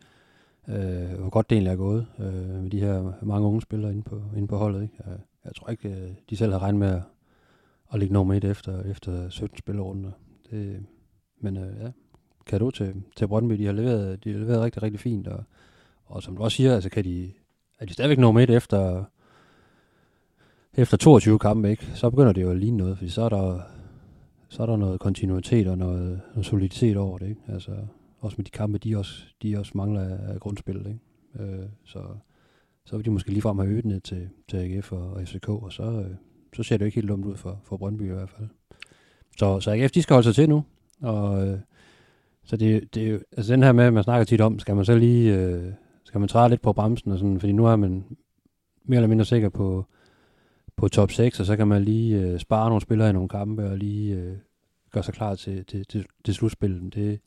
øh, 0.67 1.19
hvor 1.19 1.29
godt 1.29 1.49
det 1.49 1.55
egentlig 1.55 1.71
er 1.71 1.75
gået 1.75 2.07
øh, 2.19 2.61
med 2.61 2.69
de 2.69 2.79
her 2.79 3.13
mange 3.21 3.47
unge 3.47 3.61
spillere 3.61 3.91
inde 3.91 4.03
på, 4.03 4.21
inde 4.37 4.47
på 4.47 4.57
holdet. 4.57 4.83
Ikke? 4.83 4.95
Jeg, 5.05 5.17
jeg 5.45 5.55
tror 5.55 5.69
ikke, 5.69 5.89
øh, 5.89 6.11
de 6.29 6.37
selv 6.37 6.51
har 6.51 6.61
regnet 6.61 6.79
med 6.79 6.89
at, 6.89 7.01
at 7.93 7.99
ligge 7.99 8.13
nummer 8.13 8.33
et 8.33 8.43
efter, 8.43 8.83
efter 8.83 9.29
17 9.29 9.57
spillerunder. 9.57 10.11
Det, 10.51 10.85
men 11.39 11.57
øh, 11.57 11.81
ja, 11.81 11.91
kan 12.45 12.59
du 12.59 12.71
til, 12.71 13.03
til 13.15 13.27
Brøndby, 13.27 13.53
de 13.53 13.65
har 13.65 13.73
leveret, 13.73 14.23
de 14.23 14.31
har 14.31 14.39
leveret 14.39 14.61
rigtig, 14.61 14.83
rigtig 14.83 14.99
fint, 14.99 15.27
og, 15.27 15.43
og 16.05 16.23
som 16.23 16.35
du 16.35 16.43
også 16.43 16.55
siger, 16.55 16.75
altså 16.75 16.89
kan 16.89 17.03
de, 17.03 17.31
er 17.79 17.85
de 17.85 17.93
stadigvæk 17.93 18.19
nummer 18.19 18.41
et 18.41 18.49
efter, 18.49 19.03
efter 20.73 20.97
22 20.97 21.39
kampe, 21.39 21.69
ikke? 21.69 21.85
så 21.85 22.09
begynder 22.09 22.31
det 22.33 22.41
jo 22.41 22.51
at 22.51 22.57
ligne 22.57 22.77
noget, 22.77 22.97
fordi 22.97 23.09
så 23.09 23.21
er 23.21 23.29
der, 23.29 23.59
så 24.49 24.61
er 24.61 24.65
der 24.65 24.75
noget 24.75 24.99
kontinuitet 24.99 25.67
og 25.67 25.77
noget, 25.77 26.21
noget 26.31 26.45
soliditet 26.45 26.97
over 26.97 27.17
det. 27.17 27.29
Ikke? 27.29 27.41
Altså, 27.47 27.71
også 28.21 28.35
med 28.37 28.45
de 28.45 28.51
kampe, 28.51 28.77
de 28.77 28.97
også, 28.97 29.23
de 29.41 29.57
også 29.57 29.71
mangler 29.75 30.17
af 30.17 30.39
grundspil. 30.39 30.77
Ikke? 30.77 31.53
Øh, 31.53 31.65
så, 31.83 31.99
så 32.85 32.95
vil 32.95 33.05
de 33.05 33.11
måske 33.11 33.29
ligefrem 33.29 33.59
have 33.59 33.71
øget 33.71 33.85
ned 33.85 34.01
til, 34.01 34.29
til 34.47 34.57
AGF 34.57 34.91
og, 34.91 35.13
og 35.13 35.21
FCK, 35.27 35.49
og 35.49 35.73
så, 35.73 35.83
øh, 35.83 36.15
så 36.55 36.63
ser 36.63 36.77
det 36.77 36.81
jo 36.81 36.85
ikke 36.85 36.95
helt 36.95 37.09
dumt 37.09 37.25
ud 37.25 37.35
for, 37.35 37.61
for 37.63 37.77
Brøndby 37.77 38.03
i 38.03 38.13
hvert 38.13 38.29
fald. 38.29 38.47
Så, 39.37 39.59
så 39.59 39.71
AGF, 39.71 39.91
de 39.91 40.01
skal 40.01 40.13
holde 40.13 40.27
sig 40.27 40.35
til 40.35 40.49
nu, 40.49 40.63
og 41.01 41.47
øh, 41.47 41.59
så 42.43 42.57
det, 42.57 42.95
det 42.95 43.23
altså 43.37 43.53
den 43.53 43.63
her 43.63 43.71
med, 43.71 43.83
at 43.83 43.93
man 43.93 44.03
snakker 44.03 44.25
tit 44.25 44.41
om, 44.41 44.59
skal 44.59 44.75
man 44.75 44.85
så 44.85 44.97
lige, 44.97 45.35
øh, 45.35 45.73
skal 46.03 46.19
man 46.19 46.29
træde 46.29 46.49
lidt 46.49 46.61
på 46.61 46.73
bremsen 46.73 47.11
og 47.11 47.19
sådan, 47.19 47.39
fordi 47.39 47.51
nu 47.51 47.65
er 47.65 47.75
man 47.75 48.03
mere 48.83 48.97
eller 48.97 49.07
mindre 49.07 49.25
sikker 49.25 49.49
på, 49.49 49.85
på 50.75 50.87
top 50.87 51.11
6, 51.11 51.39
og 51.39 51.45
så 51.45 51.57
kan 51.57 51.67
man 51.67 51.83
lige 51.83 52.21
øh, 52.21 52.39
spare 52.39 52.69
nogle 52.69 52.81
spillere 52.81 53.09
i 53.09 53.13
nogle 53.13 53.29
kampe, 53.29 53.69
og 53.69 53.77
lige 53.77 54.15
øh, 54.15 54.37
gøre 54.91 55.03
sig 55.03 55.13
klar 55.13 55.35
til, 55.35 55.65
til, 55.65 55.85
til, 55.85 56.05
til 56.25 56.33
slutspillet. 56.33 56.93
Det, 56.93 57.19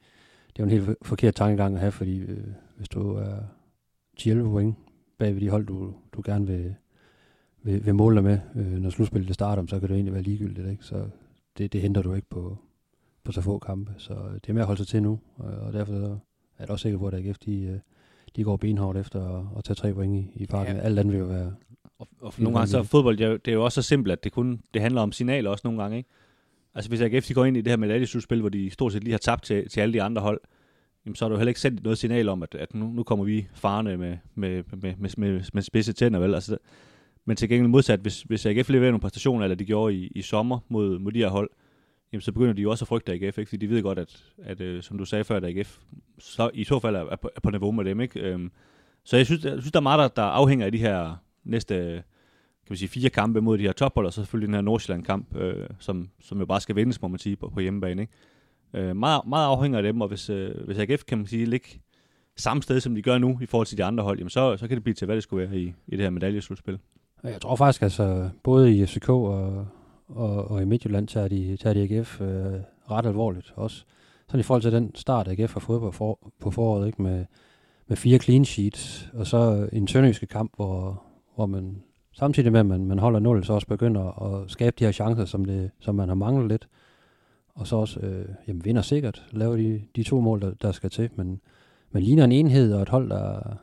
det 0.56 0.62
er 0.62 0.66
jo 0.66 0.70
en 0.70 0.87
helt 0.87 0.99
forkert 1.02 1.34
tankegang 1.34 1.75
at 1.75 1.80
have, 1.80 1.92
fordi 1.92 2.18
øh, 2.18 2.46
hvis 2.76 2.88
du 2.88 3.14
er 3.14 3.37
11 4.26 4.50
point 4.50 4.76
bag 5.18 5.34
ved 5.34 5.40
de 5.40 5.49
hold, 5.49 5.66
du, 5.66 5.94
du 6.12 6.23
gerne 6.25 6.46
vil, 6.46 6.75
vil, 7.62 7.87
vil 7.87 7.94
måle 7.94 8.16
dig 8.16 8.25
med, 8.25 8.38
øh, 8.56 8.73
når 8.73 8.90
slutspillet 8.90 9.28
det 9.28 9.34
starter, 9.34 9.66
så 9.66 9.80
kan 9.80 9.88
det 9.88 9.94
egentlig 9.94 10.14
være 10.14 10.23
ligegyldigt. 10.23 10.68
Ikke? 10.68 10.84
Så 10.84 11.06
det, 11.58 11.73
det 11.73 11.80
henter 11.80 12.02
du 12.02 12.14
ikke 12.14 12.28
på, 12.28 12.58
på 13.25 13.32
så 13.32 13.40
få 13.40 13.58
kampe. 13.58 13.94
Så 13.99 14.14
det 14.34 14.49
er 14.49 14.52
med 14.52 14.62
at 14.62 14.66
holde 14.66 14.78
sig 14.78 14.87
til 14.87 15.02
nu, 15.02 15.20
og 15.37 15.73
derfor 15.73 15.92
er 15.94 16.18
jeg 16.58 16.70
også 16.70 16.82
sikker 16.82 16.99
på, 16.99 17.06
at 17.06 17.14
AGF 17.14 17.38
de, 17.38 17.62
øh, 17.62 17.78
de 18.37 18.44
går 18.44 18.56
benhårdt 18.56 18.99
efter 18.99 19.38
at, 19.38 19.44
at 19.58 19.64
tage 19.64 19.75
tre 19.75 19.94
point 19.94 20.16
i, 20.16 20.42
i 20.42 20.46
parken. 20.46 20.76
Ja. 20.76 20.82
Alt 20.82 20.99
andet 20.99 21.12
vil 21.12 21.20
jo 21.20 21.26
være... 21.26 21.54
Og, 21.99 22.08
og 22.20 22.34
nogle 22.38 22.58
gange 22.58 22.70
så 22.70 22.78
er 22.78 22.82
fodbold, 22.82 23.16
det 23.16 23.25
er, 23.25 23.28
jo, 23.28 23.37
det 23.37 23.49
er 23.49 23.54
jo 23.54 23.64
også 23.64 23.82
så 23.82 23.88
simpelt, 23.88 24.12
at 24.12 24.25
det 24.25 24.32
kun 24.32 24.62
det 24.75 24.82
handler 24.82 25.00
om 25.00 25.12
signaler 25.12 25.50
også 25.50 25.62
nogle 25.64 25.82
gange. 25.82 25.96
Ikke? 25.96 26.11
Altså 26.75 26.88
hvis 26.88 27.00
AGF 27.00 27.26
de 27.26 27.35
går 27.35 27.45
ind 27.45 27.57
i 27.57 27.61
det 27.61 27.71
her 27.71 27.76
medaljeslutspil, 27.76 28.40
hvor 28.40 28.49
de 28.49 28.71
stort 28.71 28.93
set 28.93 29.04
lige 29.04 29.12
har 29.12 29.19
tabt 29.19 29.45
til, 29.45 29.69
til 29.69 29.81
alle 29.81 29.93
de 29.93 30.02
andre 30.02 30.23
hold, 30.23 30.40
jamen, 31.07 31.16
så 31.16 31.25
har 31.25 31.28
du 31.28 31.37
heller 31.37 31.50
ikke 31.50 31.61
sendt 31.61 31.83
noget 31.83 31.99
signal 31.99 32.28
om, 32.28 32.43
at, 32.43 32.54
at 32.54 32.75
nu, 32.75 32.87
nu 32.87 33.02
kommer 33.02 33.25
vi 33.25 33.47
farne 33.54 33.97
med, 33.97 34.16
med, 34.35 34.62
med, 34.73 34.95
med, 34.99 35.11
med, 35.16 35.40
med 35.52 35.62
spidse 35.62 35.93
tænder. 35.93 36.19
Vel? 36.19 36.35
Altså, 36.35 36.59
men 37.25 37.37
til 37.37 37.49
gengæld 37.49 37.69
modsat, 37.69 38.00
hvis, 38.00 38.23
hvis 38.23 38.47
AGF 38.47 38.69
leverer 38.69 38.90
nogle 38.90 39.00
præstationer, 39.00 39.45
eller 39.45 39.57
de 39.57 39.64
gjorde 39.64 39.95
i, 39.95 40.07
i 40.07 40.23
sommer 40.23 40.59
mod, 40.69 40.99
mod 40.99 41.12
de 41.12 41.19
her 41.19 41.28
hold, 41.28 41.50
jamen 42.12 42.21
så 42.21 42.33
begynder 42.33 42.52
de 42.52 42.62
jo 42.62 42.71
også 42.71 42.85
at 42.85 42.88
frygte 42.88 43.12
AGF, 43.12 43.38
ikke? 43.38 43.49
fordi 43.49 43.66
de 43.66 43.71
ved 43.71 43.83
godt, 43.83 43.99
at, 43.99 44.25
at 44.43 44.61
at 44.61 44.85
som 44.85 44.99
du 44.99 45.04
sagde 45.04 45.25
før, 45.25 45.37
at 45.37 45.45
AGF 45.45 45.78
så, 46.19 46.50
i 46.54 46.64
så 46.64 46.78
fald 46.78 46.97
er, 46.97 47.00
er, 47.00 47.16
på, 47.16 47.31
er 47.37 47.40
på 47.40 47.50
niveau 47.50 47.71
med 47.71 47.85
dem. 47.85 48.00
Ikke? 48.00 48.21
Øhm, 48.21 48.50
så 49.04 49.16
jeg 49.16 49.26
synes, 49.26 49.45
jeg 49.45 49.52
synes, 49.52 49.73
der 49.73 49.78
er 49.78 49.83
meget, 49.83 49.99
der, 49.99 50.23
der 50.23 50.28
afhænger 50.28 50.66
af 50.66 50.73
de 50.73 50.78
her 50.78 51.16
næste 51.45 52.02
kan 52.64 52.73
man 52.73 52.76
sige, 52.76 52.88
fire 52.88 53.11
kampe 53.11 53.40
mod 53.40 53.59
de 53.59 53.62
her 53.62 53.73
tophold, 53.73 54.06
og 54.06 54.12
så 54.12 54.21
selvfølgelig 54.21 54.47
den 54.47 54.54
her 54.54 54.61
Nordsjælland-kamp, 54.61 55.37
øh, 55.37 55.66
som, 55.78 56.09
som 56.21 56.38
jo 56.38 56.47
bare 56.47 56.61
skal 56.61 56.76
vindes, 56.76 57.02
må 57.02 57.09
man 57.09 57.18
sige, 57.18 57.37
på, 57.37 57.49
på 57.49 57.61
hjemmebane. 57.61 58.02
Ikke? 58.02 58.12
Øh, 58.88 58.97
meget, 58.97 59.23
meget 59.26 59.47
afhænger 59.47 59.78
af 59.78 59.83
dem, 59.83 60.00
og 60.00 60.09
hvis, 60.09 60.30
øh, 60.30 60.64
hvis 60.64 60.78
AGF 60.78 61.04
kan 61.04 61.18
man 61.18 61.26
sige 61.26 61.47
ligge 61.47 61.68
samme 62.37 62.62
sted, 62.62 62.80
som 62.80 62.94
de 62.94 63.02
gør 63.02 63.18
nu 63.18 63.38
i 63.42 63.47
forhold 63.47 63.66
til 63.66 63.78
de 63.78 63.85
andre 63.85 64.04
hold, 64.04 64.18
jamen 64.18 64.30
så, 64.30 64.56
så 64.56 64.68
kan 64.68 64.76
det 64.76 64.85
blive 64.85 64.94
til, 64.94 65.06
hvad 65.06 65.16
det 65.16 65.23
skulle 65.23 65.49
være 65.49 65.59
i, 65.59 65.75
i 65.87 65.97
det 65.97 66.00
her 66.00 66.11
medaljeslutspil. 66.11 66.78
Jeg 67.25 67.40
tror 67.40 67.56
faktisk, 67.56 67.83
altså 67.83 68.30
både 68.42 68.76
i 68.76 68.87
FCK 68.87 69.09
og, 69.09 69.66
og, 70.09 70.50
og 70.50 70.62
i 70.62 70.64
Midtjylland 70.64 71.09
tager 71.09 71.28
de, 71.28 71.56
tager 71.56 71.75
de 71.75 71.83
AGF 71.83 72.21
øh, 72.21 72.26
ret 72.90 73.06
alvorligt 73.06 73.52
også. 73.56 73.85
Sådan 74.26 74.40
i 74.40 74.42
forhold 74.42 74.62
til 74.62 74.73
den 74.73 74.94
start, 74.94 75.28
AGF 75.28 75.52
har 75.52 75.61
fået 75.61 75.80
på, 75.80 75.90
for, 75.90 76.33
på 76.40 76.50
foråret, 76.50 76.87
ikke? 76.87 77.02
Med, 77.02 77.25
med 77.87 77.97
fire 77.97 78.18
clean 78.18 78.44
sheets, 78.44 79.09
og 79.12 79.26
så 79.26 79.68
en 79.73 79.88
sønderjyske 79.88 80.26
kamp, 80.26 80.52
hvor, 80.56 81.02
hvor 81.35 81.47
man 81.47 81.83
samtidig 82.14 82.52
med, 82.52 82.61
at 82.61 82.66
man, 82.66 82.85
man 82.85 82.99
holder 82.99 83.21
nul, 83.21 83.44
så 83.44 83.52
også 83.52 83.66
begynder 83.66 84.23
at 84.23 84.50
skabe 84.50 84.76
de 84.78 84.85
her 84.85 84.92
chancer, 84.92 85.25
som, 85.25 85.44
det, 85.44 85.71
som 85.80 85.94
man 85.94 86.09
har 86.09 86.14
manglet 86.14 86.49
lidt. 86.49 86.68
Og 87.54 87.66
så 87.66 87.76
også 87.76 88.00
øh, 88.00 88.28
jamen, 88.49 88.64
vinder 88.64 88.83
sikkert, 88.83 89.26
laver 89.30 89.56
de, 89.56 89.83
de 89.97 90.02
to 90.02 90.21
mål, 90.21 90.40
der, 90.40 90.54
der 90.62 90.73
skal 90.73 90.90
til. 90.90 91.11
Men 91.14 91.40
man 91.90 92.02
ligner 92.02 92.25
en 92.25 92.33
enhed 92.33 92.75
og 92.75 92.83
et 92.83 92.88
hold, 92.88 93.11
der, 93.11 93.56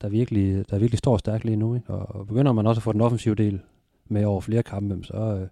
der, 0.00 0.08
virkelig, 0.08 0.70
der 0.70 0.78
virkelig 0.78 0.98
står 0.98 1.16
stærkt 1.16 1.44
lige 1.44 1.56
nu. 1.56 1.74
Ikke? 1.74 1.90
Og, 1.90 2.20
og 2.20 2.26
begynder 2.26 2.52
man 2.52 2.66
også 2.66 2.78
at 2.78 2.82
få 2.82 2.92
den 2.92 3.00
offensive 3.00 3.34
del 3.34 3.60
med 4.08 4.24
over 4.24 4.40
flere 4.40 4.62
kampe, 4.62 5.04
så, 5.04 5.16
øh, 5.16 5.48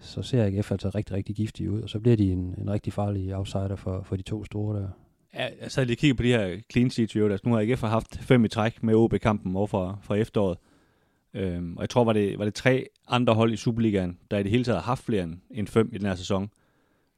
så 0.00 0.22
ser 0.22 0.44
AGF 0.44 0.72
altså 0.72 0.90
rigtig, 0.94 1.16
rigtig 1.16 1.36
giftig 1.36 1.70
ud, 1.70 1.82
og 1.82 1.88
så 1.88 2.00
bliver 2.00 2.16
de 2.16 2.32
en, 2.32 2.54
en 2.58 2.70
rigtig 2.70 2.92
farlig 2.92 3.36
outsider 3.36 3.76
for, 3.76 4.02
for 4.02 4.16
de 4.16 4.22
to 4.22 4.44
store 4.44 4.80
der. 4.80 4.88
Ja, 5.34 5.48
jeg 5.62 5.70
sad 5.70 5.84
lige 5.84 5.94
og 5.94 5.98
kiggede 5.98 6.16
på 6.16 6.22
de 6.22 6.28
her 6.28 6.56
clean 6.72 6.90
sheets, 6.90 7.16
jo. 7.16 7.28
Altså, 7.28 7.48
nu 7.48 7.54
har 7.54 7.60
AGF 7.60 7.80
haft 7.80 8.18
fem 8.18 8.44
i 8.44 8.48
træk 8.48 8.82
med 8.82 8.94
OB-kampen 8.94 9.56
over 9.56 9.66
fra, 9.66 9.98
fra 10.02 10.14
efteråret. 10.14 10.58
Øhm, 11.34 11.76
og 11.76 11.80
jeg 11.80 11.90
tror, 11.90 12.04
var 12.04 12.12
det, 12.12 12.38
var 12.38 12.44
det 12.44 12.54
tre 12.54 12.86
andre 13.08 13.34
hold 13.34 13.52
i 13.52 13.56
Superligaen, 13.56 14.18
der 14.30 14.38
i 14.38 14.42
det 14.42 14.50
hele 14.50 14.64
taget 14.64 14.78
har 14.80 14.84
haft 14.84 15.04
flere 15.04 15.28
end 15.50 15.66
fem 15.66 15.90
i 15.92 15.98
den 15.98 16.06
her 16.06 16.14
sæson. 16.14 16.50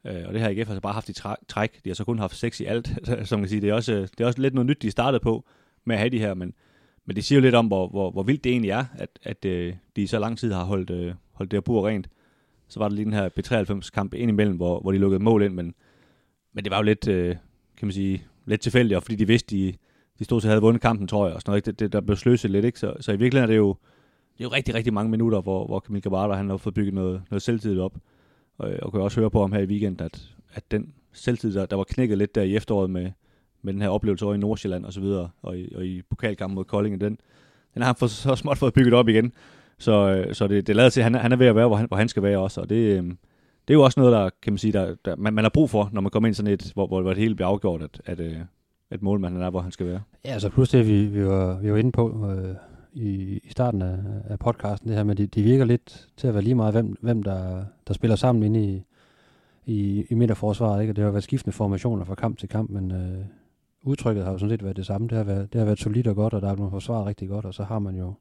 Øh, 0.06 0.22
og 0.26 0.32
det 0.32 0.40
har 0.40 0.48
AGF 0.48 0.58
altså 0.58 0.80
bare 0.80 0.92
haft 0.92 1.08
i 1.08 1.12
træk. 1.48 1.85
De 1.85 1.90
har 1.90 1.94
så 1.94 2.04
kun 2.04 2.18
haft 2.18 2.37
seks 2.37 2.61
i 2.61 2.64
alt, 2.64 2.88
som 3.28 3.38
man 3.38 3.44
kan 3.44 3.48
sige. 3.48 3.61
Det 3.61 3.70
er, 3.70 3.74
også, 3.74 3.92
det 3.92 4.20
er 4.20 4.26
også 4.26 4.40
lidt 4.40 4.54
noget 4.54 4.66
nyt, 4.66 4.82
de 4.82 4.90
startede 4.90 5.20
på 5.20 5.44
med 5.85 5.94
at 5.94 5.98
have 5.98 6.11
de 6.11 6.18
her, 6.18 6.35
men, 6.35 6.54
men 7.06 7.16
det 7.16 7.24
siger 7.24 7.37
jo 7.37 7.42
lidt 7.42 7.54
om, 7.54 7.66
hvor, 7.66 7.88
hvor, 7.88 8.11
hvor 8.11 8.22
vildt 8.22 8.44
det 8.44 8.52
egentlig 8.52 8.70
er, 8.70 8.85
at, 8.94 9.18
at 9.22 9.44
øh, 9.44 9.74
de 9.96 10.02
i 10.02 10.06
så 10.06 10.18
lang 10.18 10.38
tid 10.38 10.52
har 10.52 10.64
holdt, 10.64 10.90
øh, 10.90 11.14
holdt 11.32 11.50
det 11.50 11.56
her 11.56 11.61
bur 11.61 11.88
rent. 11.88 12.08
Så 12.68 12.80
var 12.80 12.88
der 12.88 12.96
lige 12.96 13.04
den 13.04 13.12
her 13.12 13.28
B93-kamp 13.28 14.14
indimellem, 14.14 14.56
hvor, 14.56 14.80
hvor 14.80 14.92
de 14.92 14.98
lukkede 14.98 15.22
mål 15.22 15.42
ind, 15.42 15.54
men, 15.54 15.74
men 16.52 16.64
det 16.64 16.70
var 16.70 16.76
jo 16.76 16.82
lidt, 16.82 17.08
øh, 17.08 17.37
kan 17.76 17.87
man 17.87 17.92
sige, 17.92 18.24
lidt 18.44 18.61
tilfældigt, 18.61 18.96
og 18.96 19.02
fordi 19.02 19.16
de 19.16 19.26
vidste, 19.26 19.56
de, 19.56 19.74
de 20.18 20.24
stod 20.24 20.40
til 20.40 20.48
at 20.48 20.52
have 20.52 20.62
vundet 20.62 20.82
kampen, 20.82 21.08
tror 21.08 21.26
jeg, 21.26 21.35
og 21.35 21.40
sådan 21.40 21.50
noget. 21.50 21.66
Det, 21.66 21.78
det, 21.78 21.92
der 21.92 22.00
blev 22.00 22.16
sløset 22.16 22.50
lidt, 22.50 22.64
ikke? 22.64 22.78
Så, 22.78 22.94
så 23.00 23.12
i 23.12 23.16
virkeligheden 23.16 23.50
er 23.50 23.54
det 23.54 23.56
jo, 23.56 23.76
det 24.40 24.46
er 24.46 24.48
jo 24.50 24.55
rigtig, 24.55 24.74
rigtig 24.74 24.92
mange 24.92 25.11
minutter, 25.11 25.40
hvor, 25.40 25.66
hvor 25.66 25.81
Kamil 25.81 26.03
Gabata, 26.03 26.35
han 26.35 26.50
har 26.50 26.57
fået 26.57 26.74
bygget 26.74 26.94
noget, 26.94 27.22
noget 27.31 27.42
selvtid 27.42 27.81
op. 27.81 27.94
Og, 28.59 28.70
øh, 28.70 28.79
og 28.83 28.92
kan 28.92 29.00
også 29.00 29.20
høre 29.20 29.31
på 29.31 29.40
ham 29.40 29.53
her 29.53 29.61
i 29.61 29.64
weekend, 29.64 30.00
at, 30.00 30.31
at 30.53 30.70
den 30.70 30.92
selvtid, 31.12 31.55
der, 31.55 31.66
der 31.66 31.76
var 31.76 31.85
knækket 31.85 32.18
lidt 32.18 32.35
der 32.35 32.42
i 32.42 32.57
efteråret 32.57 32.90
med, 32.90 33.11
med 33.62 33.72
den 33.72 33.83
her 33.83 33.88
oplevelse 33.88 34.24
over 34.24 34.35
i 34.35 34.38
Nordsjælland 34.38 34.85
og 34.85 34.92
så 34.92 35.00
videre, 35.00 35.31
og 35.42 35.59
i, 35.59 35.74
og 35.74 35.87
i 35.87 36.03
pokalkampen 36.03 36.55
mod 36.55 36.64
Kolding, 36.64 37.00
den, 37.00 37.18
den 37.74 37.83
har 37.83 37.87
han 37.87 37.94
fået, 37.94 38.11
så 38.26 38.37
småt 38.37 38.59
fået 38.59 38.74
bygget 38.74 38.94
op 38.94 39.09
igen. 39.09 39.33
Så, 39.79 39.92
øh, 39.92 40.35
så 40.35 40.48
det, 40.48 40.66
det 40.66 40.76
lader 40.76 40.90
til, 40.90 41.00
at 41.00 41.05
han, 41.05 41.14
han 41.14 41.33
er 41.33 41.37
ved 41.37 41.46
at 41.46 41.57
være, 41.57 41.66
hvor 41.66 41.76
han, 41.76 41.87
hvor 41.87 41.96
han 41.96 42.09
skal 42.09 42.22
være 42.22 42.38
også, 42.38 42.61
og 42.61 42.70
det, 42.70 42.76
øh, 42.76 43.05
det 43.68 43.74
er 43.74 43.74
jo 43.74 43.83
også 43.83 44.00
noget, 44.00 44.12
der 44.12 44.31
kan 44.42 44.53
man 44.53 44.59
sige, 44.59 44.72
der, 44.72 44.94
der 45.05 45.16
man, 45.16 45.35
man 45.35 45.44
har 45.44 45.50
brug 45.50 45.70
for, 45.70 45.90
når 45.92 46.00
man 46.00 46.11
kommer 46.11 46.26
ind 46.26 46.35
sådan 46.35 46.53
et, 46.53 46.72
hvor, 46.74 46.87
hvor 46.87 47.03
det 47.03 47.18
hele 47.18 47.35
bliver 47.35 47.48
afgjort, 47.48 47.83
at, 47.83 48.20
at, 48.20 48.37
at 48.90 49.03
målmanden 49.03 49.42
er, 49.42 49.50
hvor 49.50 49.61
han 49.61 49.72
skal 49.72 49.87
være. 49.87 50.00
Ja, 50.24 50.29
så 50.29 50.33
altså 50.33 50.48
plus 50.48 50.68
det, 50.68 50.88
vi, 50.88 51.05
vi, 51.05 51.26
var, 51.26 51.59
vi 51.61 51.72
var 51.72 51.79
inde 51.79 51.92
på 51.92 52.31
øh, 52.31 52.55
i, 52.92 53.40
i 53.44 53.50
starten 53.50 53.83
af, 53.83 53.98
af 54.24 54.38
podcasten, 54.38 54.88
det 54.88 54.96
her 54.96 55.05
med, 55.05 55.16
de, 55.16 55.26
de 55.26 55.42
virker 55.42 55.64
lidt 55.64 56.09
til 56.16 56.29
at 56.29 56.35
være 56.35 56.42
lige 56.42 56.55
meget, 56.55 56.74
hvem, 56.74 56.96
hvem 57.00 57.22
der, 57.22 57.64
der 57.88 57.94
spiller 57.94 58.16
sammen 58.16 58.42
inde 58.42 58.64
i, 58.64 58.83
i, 59.66 60.07
i 60.11 60.14
midterforsvaret, 60.14 60.81
ikke? 60.81 60.92
og 60.92 60.96
det 60.96 61.05
har 61.05 61.11
været 61.11 61.24
skiftende 61.24 61.57
formationer 61.57 62.05
fra 62.05 62.14
kamp 62.14 62.38
til 62.38 62.48
kamp, 62.48 62.70
men 62.70 62.90
øh, 62.90 63.24
udtrykket 63.83 64.24
har 64.24 64.33
jo 64.33 64.38
sådan 64.38 64.50
set 64.50 64.64
været 64.64 64.76
det 64.76 64.87
samme. 64.87 65.09
Det 65.09 65.16
har 65.16 65.24
været, 65.24 65.53
det 65.53 65.59
har 65.59 65.66
været 65.66 65.79
solidt 65.79 66.07
og 66.07 66.16
godt, 66.16 66.35
og 66.35 66.42
der 66.42 66.50
er 66.50 66.55
blevet 66.55 66.70
forsvaret 66.70 67.07
rigtig 67.07 67.29
godt, 67.29 67.44
og 67.44 67.55
så 67.55 67.62
har 67.64 67.79
man 67.79 67.96
jo 67.96 68.14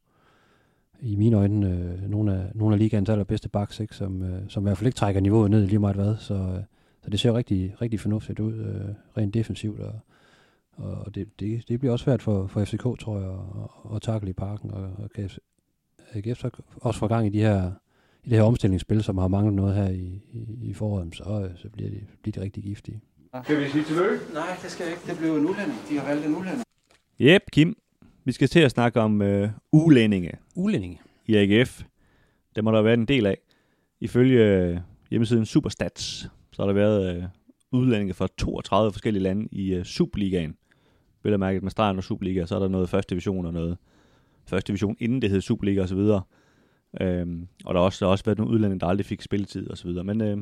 i 1.01 1.15
mine 1.15 1.37
øjne 1.37 1.69
øh, 1.69 2.09
nogle, 2.09 2.33
af, 2.33 2.51
nogle 2.55 2.75
af 2.75 2.79
ligaens 2.79 3.09
allerbedste 3.09 3.49
backs, 3.49 3.79
ikke? 3.79 3.95
Som, 3.95 4.23
øh, 4.23 4.41
som 4.47 4.63
i 4.63 4.65
hvert 4.65 4.77
fald 4.77 4.87
ikke 4.87 4.97
trækker 4.97 5.21
niveauet 5.21 5.51
ned 5.51 5.65
lige 5.65 5.79
meget 5.79 5.95
hvad, 5.95 6.15
så, 6.17 6.33
øh, 6.33 6.63
så 7.03 7.09
det 7.09 7.19
ser 7.19 7.29
jo 7.29 7.37
rigtig, 7.37 7.75
rigtig 7.81 7.99
fornuftigt 7.99 8.39
ud, 8.39 8.53
øh, 8.53 8.95
rent 9.17 9.33
defensivt, 9.33 9.79
og, 9.79 9.93
og 10.79 11.15
det, 11.15 11.39
det, 11.39 11.67
det 11.67 11.79
bliver 11.79 11.91
også 11.91 12.03
svært 12.03 12.21
for, 12.21 12.47
for 12.47 12.65
FCK, 12.65 12.83
tror 12.99 13.19
jeg, 13.19 13.29
at, 13.29 13.95
at 13.95 14.01
takle 14.01 14.29
i 14.29 14.33
parken, 14.33 14.71
og, 14.71 14.81
og 14.81 15.09
kan 15.15 15.29
AGF 16.13 16.39
så 16.39 16.49
også 16.81 16.99
få 16.99 17.07
gang 17.07 17.25
i 17.27 17.29
de 17.29 17.39
her 17.39 17.71
i 18.23 18.29
det 18.29 18.37
her 18.37 18.45
omstillingsspil, 18.45 19.03
som 19.03 19.17
har 19.17 19.27
manglet 19.27 19.53
noget 19.53 19.75
her 19.75 19.89
i, 19.89 20.21
i, 20.33 20.69
i 20.69 20.73
foråret, 20.73 21.15
så, 21.15 21.49
så 21.55 21.69
bliver, 21.69 21.89
de, 21.89 22.01
bliver 22.21 22.33
de 22.33 22.41
rigtig 22.41 22.63
giftige. 22.63 23.01
Skal 23.43 23.59
vi 23.59 23.69
sige 23.69 23.83
tillykke? 23.83 24.33
Nej, 24.33 24.57
det 24.63 24.71
skal 24.71 24.83
jeg 24.83 24.93
ikke. 24.93 25.11
Det 25.11 25.17
blev 25.17 25.35
en 25.35 25.45
udlænding. 25.45 25.79
De 25.89 25.97
har 25.97 26.07
valgt 26.07 26.25
en 26.25 26.35
udlænding. 26.35 26.63
Jep, 27.19 27.41
Kim. 27.51 27.77
Vi 28.25 28.31
skal 28.31 28.47
til 28.47 28.59
at 28.59 28.71
snakke 28.71 29.01
om 29.01 29.21
øh, 29.21 29.49
ulændinge. 29.71 30.31
Ulændinge? 30.55 31.01
I 31.27 31.35
AGF. 31.35 31.83
Det 32.55 32.63
må 32.63 32.71
der 32.71 32.81
være 32.81 32.93
en 32.93 33.05
del 33.05 33.25
af. 33.25 33.37
Ifølge 33.99 34.45
øh, 34.45 34.77
hjemmesiden 35.09 35.45
Superstats, 35.45 36.29
så 36.51 36.61
har 36.61 36.65
der 36.65 36.73
været 36.73 37.15
øh, 37.15 37.23
udlændinge 37.71 38.13
fra 38.13 38.27
32 38.37 38.91
forskellige 38.91 39.23
lande 39.23 39.47
i 39.51 39.73
øh, 39.73 39.85
Superligaen. 39.85 40.55
Vil 41.23 41.29
jeg 41.29 41.39
mærke, 41.39 41.59
med 41.59 41.71
stregen 41.71 41.97
og 41.97 42.03
Superliga, 42.03 42.45
så 42.45 42.55
er 42.55 42.59
der 42.59 42.67
noget 42.67 42.89
første 42.89 43.09
division 43.09 43.45
og 43.45 43.53
noget 43.53 43.77
første 44.45 44.67
division, 44.67 44.95
inden 44.99 45.21
det 45.21 45.29
hed 45.29 45.41
Superliga 45.41 45.81
osv. 45.81 45.97
Øhm, 47.01 47.47
og 47.65 47.73
der 47.73 47.79
har 47.79 47.85
også, 47.85 48.05
der 48.05 48.11
også 48.11 48.25
været 48.25 48.37
nogle 48.37 48.53
udlændinge, 48.53 48.79
der 48.79 48.87
aldrig 48.87 49.05
fik 49.05 49.21
spilletid 49.21 49.71
osv. 49.71 49.89
Men, 49.89 50.21
øh, 50.21 50.37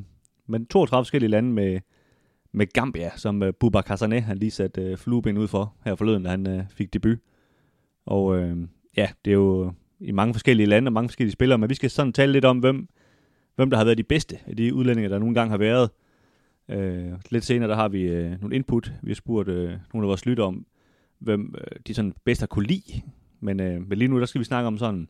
men 0.48 0.66
32 0.66 1.06
forskellige 1.06 1.30
lande 1.30 1.54
med, 1.54 1.80
med 2.52 2.68
Gambia, 2.74 3.12
som 3.16 3.44
øh, 3.44 3.54
Bubakar 3.60 3.96
Sané, 3.96 4.20
han 4.20 4.38
lige 4.38 4.52
satte 4.52 4.82
øh, 4.82 4.98
flueben 4.98 5.38
ud 5.38 5.48
for 5.48 5.74
her 5.86 5.96
forleden, 5.96 6.24
da 6.24 6.30
han 6.30 6.48
øh, 6.48 6.64
fik 6.70 6.94
debut. 6.94 7.18
Og 8.06 8.38
øh, 8.38 8.58
ja, 8.98 9.08
det 9.26 9.32
er 9.32 9.36
jo 9.36 9.74
i 10.00 10.12
mange 10.12 10.34
forskellige 10.34 10.68
lande 10.68 10.90
og 10.90 10.94
mange 10.94 11.10
forskellige 11.10 11.34
spillere, 11.34 11.58
men 11.58 11.70
vi 11.70 11.76
skal 11.76 11.90
sådan 11.90 12.14
tale 12.14 12.32
lidt 12.32 12.46
om, 12.46 12.60
hvem, 12.60 12.88
hvem 13.56 13.70
der 13.70 13.78
har 13.78 13.84
været 13.84 13.98
de 13.98 14.04
bedste 14.04 14.40
af 14.46 14.56
de 14.56 14.74
udlændinge, 14.74 15.10
der 15.10 15.20
nogle 15.20 15.36
gange 15.36 15.52
har 15.52 15.58
været. 15.58 15.90
Øh, 16.70 17.14
lidt 17.30 17.46
senere, 17.46 17.70
der 17.70 17.76
har 17.76 17.88
vi 17.88 18.02
øh, 18.02 18.42
nogle 18.42 18.56
input. 18.56 18.92
Vi 19.02 19.10
har 19.12 19.16
spurgt 19.16 19.50
øh, 19.50 19.70
nogle 19.94 20.06
af 20.06 20.08
vores 20.08 20.26
lytter 20.26 20.44
om, 20.44 20.66
hvem 21.20 21.56
øh, 21.58 21.80
de 21.88 21.94
sådan 21.94 22.14
bedst 22.24 22.42
har 22.42 22.48
kunne 22.48 22.68
lide. 22.68 23.02
Men, 23.40 23.60
øh, 23.60 23.88
men 23.88 23.98
lige 23.98 24.08
nu, 24.08 24.20
der 24.20 24.26
skal 24.26 24.40
vi 24.40 24.46
snakke 24.46 24.68
om 24.68 24.78
sådan 24.78 25.10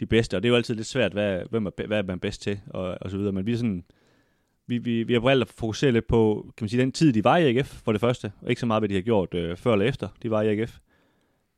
de 0.00 0.06
bedste, 0.06 0.36
og 0.36 0.42
det 0.42 0.48
er 0.48 0.50
jo 0.50 0.56
altid 0.56 0.74
lidt 0.74 0.86
svært, 0.86 1.12
hvad, 1.12 1.42
hvem 1.50 1.66
er, 1.66 1.86
hvad 1.86 1.98
er 1.98 2.02
man 2.02 2.20
bedst 2.20 2.42
til, 2.42 2.60
og, 2.66 2.98
og 3.00 3.10
så 3.10 3.16
videre. 3.16 3.32
Men 3.32 3.46
vi 3.46 3.52
er 3.52 3.56
sådan, 3.56 3.84
vi, 4.66 4.78
vi, 4.78 5.02
vi 5.02 5.12
har 5.12 5.20
valgt 5.20 5.42
at 5.42 5.54
fokusere 5.58 5.92
lidt 5.92 6.06
på, 6.06 6.52
kan 6.56 6.64
man 6.64 6.68
sige, 6.68 6.82
den 6.82 6.92
tid, 6.92 7.12
de 7.12 7.24
var 7.24 7.36
i 7.36 7.56
AGF, 7.56 7.82
for 7.84 7.92
det 7.92 8.00
første, 8.00 8.32
og 8.42 8.48
ikke 8.50 8.60
så 8.60 8.66
meget, 8.66 8.80
hvad 8.80 8.88
de 8.88 8.94
har 8.94 9.02
gjort 9.02 9.34
øh, 9.34 9.56
før 9.56 9.72
eller 9.72 9.86
efter, 9.86 10.08
de 10.22 10.30
var 10.30 10.42
i 10.42 10.48
AGF. 10.48 10.78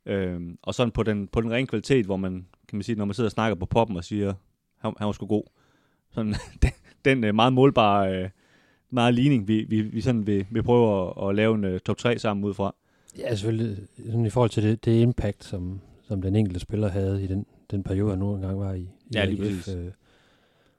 Øh, 0.06 0.40
og 0.62 0.74
sådan 0.74 0.90
på 0.90 1.02
den, 1.02 1.28
på 1.28 1.40
den 1.40 1.50
rene 1.50 1.66
kvalitet, 1.66 2.06
hvor 2.06 2.16
man, 2.16 2.46
kan 2.68 2.76
man 2.76 2.82
sige, 2.82 2.96
når 2.96 3.04
man 3.04 3.14
sidder 3.14 3.28
og 3.28 3.32
snakker 3.32 3.54
på 3.54 3.66
poppen 3.66 3.96
og 3.96 4.04
siger, 4.04 4.35
han, 4.78 4.92
han 4.98 5.06
var 5.06 5.12
sgu 5.12 5.26
god. 5.26 5.44
Sådan, 6.11 6.35
den, 6.62 6.70
den 7.04 7.24
øh, 7.24 7.35
meget 7.35 7.52
målbare, 7.52 8.22
øh, 8.22 8.28
meget 8.92 9.14
ligning, 9.14 9.48
vi, 9.48 9.64
vi, 9.68 9.81
vi 9.81 10.00
sådan 10.00 10.26
vil, 10.26 10.46
vil 10.50 10.62
prøve 10.62 11.09
at, 11.09 11.28
at 11.28 11.35
lave 11.35 11.55
en 11.55 11.64
uh, 11.64 11.78
top 11.78 11.96
3 11.96 12.18
sammen 12.18 12.44
ud 12.44 12.55
fra. 12.55 12.74
Ja, 13.18 13.35
selvfølgelig. 13.35 13.76
Sådan 14.07 14.26
I 14.26 14.31
forhold 14.31 14.50
til 14.50 14.62
det, 14.62 14.85
det 14.85 15.00
impact, 15.00 15.44
som, 15.44 15.81
som 16.09 16.22
den 16.22 16.37
enkelte 16.37 16.61
spiller 16.61 16.88
havde 16.88 17.24
i 17.24 17.26
den, 17.26 17.46
den 17.70 17.83
periode, 17.83 18.11
han 18.11 18.18
nu 18.18 18.35
engang 18.35 18.59
var 18.59 18.72
i. 18.72 18.81
i 18.81 18.88
Ja, 19.14 19.24
lige 19.24 19.48
AGF, 19.48 19.68
øh, 19.68 19.90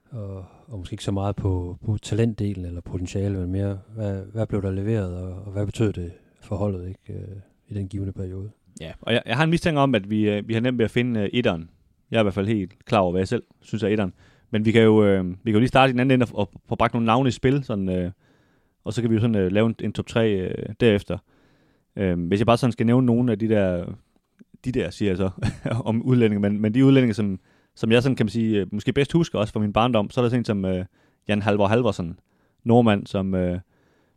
og, 0.10 0.45
og 0.67 0.80
måske 0.80 0.93
ikke 0.93 1.04
så 1.04 1.12
meget 1.12 1.36
på, 1.36 1.78
på 1.86 1.97
talentdelen 1.97 2.65
eller 2.65 2.82
potentiale, 2.82 3.38
men 3.38 3.52
mere, 3.52 3.80
hvad, 3.95 4.21
hvad 4.34 4.47
blev 4.47 4.62
der 4.62 4.71
leveret, 4.71 5.17
og, 5.17 5.43
og 5.45 5.52
hvad 5.52 5.65
betød 5.65 5.93
det 5.93 6.12
for 6.41 6.56
holdet 6.56 6.88
ikke, 6.88 7.19
øh, 7.19 7.38
i 7.67 7.73
den 7.73 7.88
givende 7.88 8.13
periode. 8.13 8.49
Ja, 8.82 8.91
og 9.02 9.13
jeg, 9.13 9.21
jeg 9.26 9.36
har 9.36 9.43
en 9.43 9.49
mistanke 9.49 9.80
om, 9.80 9.95
at 9.95 10.10
vi, 10.10 10.30
øh, 10.30 10.47
vi 10.47 10.54
har 10.54 10.62
nemt 10.62 10.78
ved 10.78 10.86
at 10.86 10.91
finde 10.91 11.19
øh, 11.19 11.30
etteren. 11.34 11.69
Jeg 12.12 12.17
er 12.17 12.21
i 12.21 12.23
hvert 12.23 12.34
fald 12.34 12.47
helt 12.47 12.86
klar 12.86 12.99
over, 12.99 13.12
hvad 13.12 13.21
jeg 13.21 13.28
selv 13.28 13.43
synes 13.62 13.84
er 13.84 13.88
etteren. 13.88 14.13
Men 14.54 14.66
vi 14.66 14.72
kan 14.72 14.82
jo, 14.82 15.06
øh, 15.06 15.26
vi 15.26 15.36
kan 15.46 15.54
jo 15.54 15.60
lige 15.60 15.68
starte 15.68 15.89
i 15.89 15.92
den 15.92 16.00
anden 16.00 16.22
ende 16.22 16.32
og, 16.34 16.39
og 16.39 16.62
få 16.70 16.76
bragt 16.76 16.94
nogle 16.94 17.06
navne 17.06 17.30
i 17.30 17.32
spil, 17.32 17.63
sådan, 17.63 17.89
øh, 17.89 18.12
og 18.84 18.94
så 18.94 19.02
kan 19.02 19.10
vi 19.10 19.16
jo 19.16 19.22
sådan 19.22 19.36
øh, 19.36 19.52
lave 19.52 19.66
en, 19.66 19.76
en 19.80 19.94
top 19.94 20.08
3 20.08 20.30
øh, 20.30 20.66
derefter. 20.80 21.18
Øh, 21.96 22.28
hvis 22.28 22.39
jeg 22.39 22.46
bare 22.46 22.58
sådan 22.58 22.72
skal 22.72 22.86
nævne 22.86 23.06
nogle 23.06 23.32
af 23.32 23.39
de 23.39 23.50
der, 23.50 23.86
de 24.66 24.72
der 24.72 24.89
siger 24.89 25.10
jeg 25.10 25.18
så, 25.18 25.30
om 25.89 26.02
udlændinge, 26.02 26.42
men, 26.42 26.62
men 26.62 26.74
de 26.74 26.86
udlændinge, 26.86 27.13
som, 27.13 27.39
som 27.76 27.92
jeg 27.92 28.04
sådan 28.04 28.16
kan 28.16 28.26
man 28.26 28.30
sige, 28.30 28.60
øh, 28.60 28.68
måske 28.72 28.94
bedst 28.94 29.12
husker 29.13 29.39
også 29.39 29.54
fra 29.54 29.60
min 29.60 29.74
barndom, 29.74 30.10
så 30.10 30.22
er 30.22 30.24
der 30.24 30.30
sådan 30.30 30.42
en 30.42 30.46
som 30.46 30.66
øh, 30.66 30.86
Jan 31.28 31.42
Halvor 31.42 31.68
Halvorsen, 31.68 32.20
nordmand, 32.63 33.08
som, 33.08 33.36
øh, 33.36 33.52
man 33.52 33.62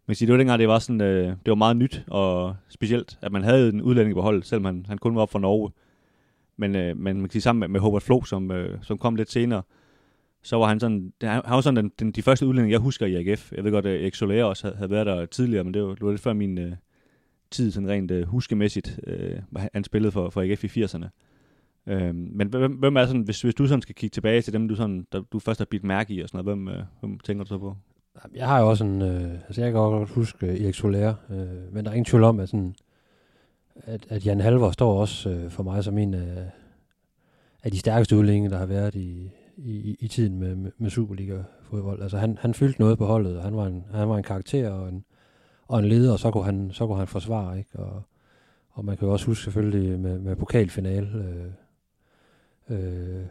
kan 0.08 0.14
sige, 0.14 0.26
det 0.26 0.32
var 0.32 0.38
dengang, 0.38 0.58
det 0.58 0.68
var 0.68 0.78
sådan, 0.78 1.00
øh, 1.00 1.26
det 1.26 1.46
var 1.46 1.54
meget 1.54 1.76
nyt 1.76 2.04
og 2.06 2.56
specielt, 2.68 3.18
at 3.22 3.32
man 3.32 3.42
havde 3.42 3.68
en 3.68 3.82
udlænding 3.82 4.14
på 4.14 4.22
holdet, 4.22 4.46
selvom 4.46 4.64
han, 4.64 4.86
han 4.88 4.98
kun 4.98 5.14
var 5.14 5.22
op 5.22 5.30
fra 5.30 5.38
Norge. 5.38 5.70
Men, 6.56 6.76
øh, 6.76 6.96
men 6.96 7.16
man 7.16 7.22
kan 7.22 7.30
sige 7.30 7.42
sammen 7.42 7.60
med, 7.60 7.68
med 7.68 7.80
Hobart 7.80 8.02
Flo, 8.02 8.22
som, 8.22 8.50
øh, 8.50 8.78
som 8.82 8.98
kom 8.98 9.16
lidt 9.16 9.30
senere, 9.30 9.62
så 10.46 10.56
var 10.56 10.66
han 10.66 10.80
sådan, 10.80 11.12
han 11.22 11.42
var 11.46 11.60
sådan 11.60 11.76
den, 11.84 11.92
den, 11.98 12.12
de 12.12 12.22
første 12.22 12.46
udlændinge, 12.46 12.72
jeg 12.72 12.80
husker 12.80 13.06
i 13.06 13.14
AGF. 13.14 13.52
Jeg 13.52 13.64
ved 13.64 13.70
godt, 13.72 13.86
at 13.86 14.00
Erik 14.02 14.14
Soler 14.14 14.44
også 14.44 14.66
havde, 14.66 14.76
havde 14.76 14.90
været 14.90 15.06
der 15.06 15.26
tidligere, 15.26 15.64
men 15.64 15.74
det 15.74 15.82
var, 15.82 15.88
det 15.88 16.02
var 16.02 16.10
lidt 16.10 16.20
før 16.20 16.32
min 16.32 16.58
øh, 16.58 16.72
tid, 17.50 17.70
sådan 17.70 17.88
rent 17.88 18.10
øh, 18.10 18.26
huskemæssigt, 18.26 19.00
øh, 19.06 19.38
han- 19.74 19.84
spillede 19.84 20.12
for, 20.12 20.30
for 20.30 20.42
AGF 20.42 20.64
i 20.64 20.84
80'erne. 20.84 21.06
Øh, 21.86 22.14
men 22.14 22.48
hvem, 22.48 22.72
hvem 22.72 22.96
er 22.96 23.06
sådan, 23.06 23.22
hvis, 23.22 23.42
hvis 23.42 23.54
du 23.54 23.66
sådan 23.66 23.82
skal 23.82 23.94
kigge 23.94 24.14
tilbage 24.14 24.42
til 24.42 24.52
dem, 24.52 24.68
du, 24.68 24.74
sådan, 24.74 25.06
der, 25.12 25.20
du 25.32 25.38
først 25.38 25.60
har 25.60 25.64
bidt 25.64 25.84
mærke 25.84 26.14
i 26.14 26.20
og 26.20 26.28
sådan 26.28 26.44
noget, 26.44 26.58
hvem, 26.58 26.68
øh, 26.68 26.82
hvem 27.00 27.18
tænker 27.18 27.44
du 27.44 27.48
så 27.48 27.58
på? 27.58 27.76
Jeg 28.34 28.46
har 28.46 28.60
jo 28.60 28.68
også 28.68 28.84
en, 28.84 29.02
øh, 29.02 29.30
altså 29.32 29.60
jeg 29.62 29.72
kan 29.72 29.80
godt 29.80 30.10
huske 30.10 30.46
øh, 30.46 30.60
Erik 30.60 30.74
Soler, 30.74 31.14
øh, 31.30 31.74
men 31.74 31.84
der 31.84 31.90
er 31.90 31.94
ingen 31.94 32.04
tvivl 32.04 32.24
om, 32.24 32.40
at, 32.40 32.48
sådan, 32.48 32.74
at, 33.76 34.06
at 34.08 34.26
Jan 34.26 34.40
Halvor 34.40 34.70
står 34.70 35.00
også 35.00 35.30
øh, 35.30 35.50
for 35.50 35.62
mig 35.62 35.84
som 35.84 35.98
en 35.98 36.14
af, 36.14 36.50
af 37.62 37.70
de 37.70 37.78
stærkeste 37.78 38.16
udlændinge, 38.16 38.50
der 38.50 38.58
har 38.58 38.66
været 38.66 38.94
i, 38.94 39.30
i, 39.56 39.96
i 40.00 40.08
tiden 40.08 40.38
med, 40.38 40.54
med, 40.56 40.70
med 40.78 40.90
Superliga-fodbold. 40.90 42.02
Altså 42.02 42.18
han, 42.18 42.38
han 42.40 42.54
fyldte 42.54 42.80
noget 42.80 42.98
på 42.98 43.06
holdet, 43.06 43.36
og 43.36 43.42
han 43.42 43.56
var 43.56 43.66
en, 43.66 43.84
han 43.92 44.08
var 44.08 44.16
en 44.16 44.22
karakter 44.22 44.70
og 44.70 44.88
en, 44.88 45.04
og 45.68 45.78
en 45.78 45.84
leder, 45.84 46.12
og 46.12 46.18
så 46.18 46.30
kunne 46.30 46.44
han, 46.44 46.70
så 46.72 46.86
kunne 46.86 46.98
han 46.98 47.06
forsvare, 47.06 47.58
ikke? 47.58 47.78
Og, 47.78 48.02
og 48.70 48.84
man 48.84 48.96
kan 48.96 49.06
jo 49.06 49.12
også 49.12 49.26
huske 49.26 49.44
selvfølgelig 49.44 50.00
med, 50.00 50.18
med 50.18 50.36
pokalfinale, 50.36 51.08
øh, 51.08 51.52
øh, 52.78 53.26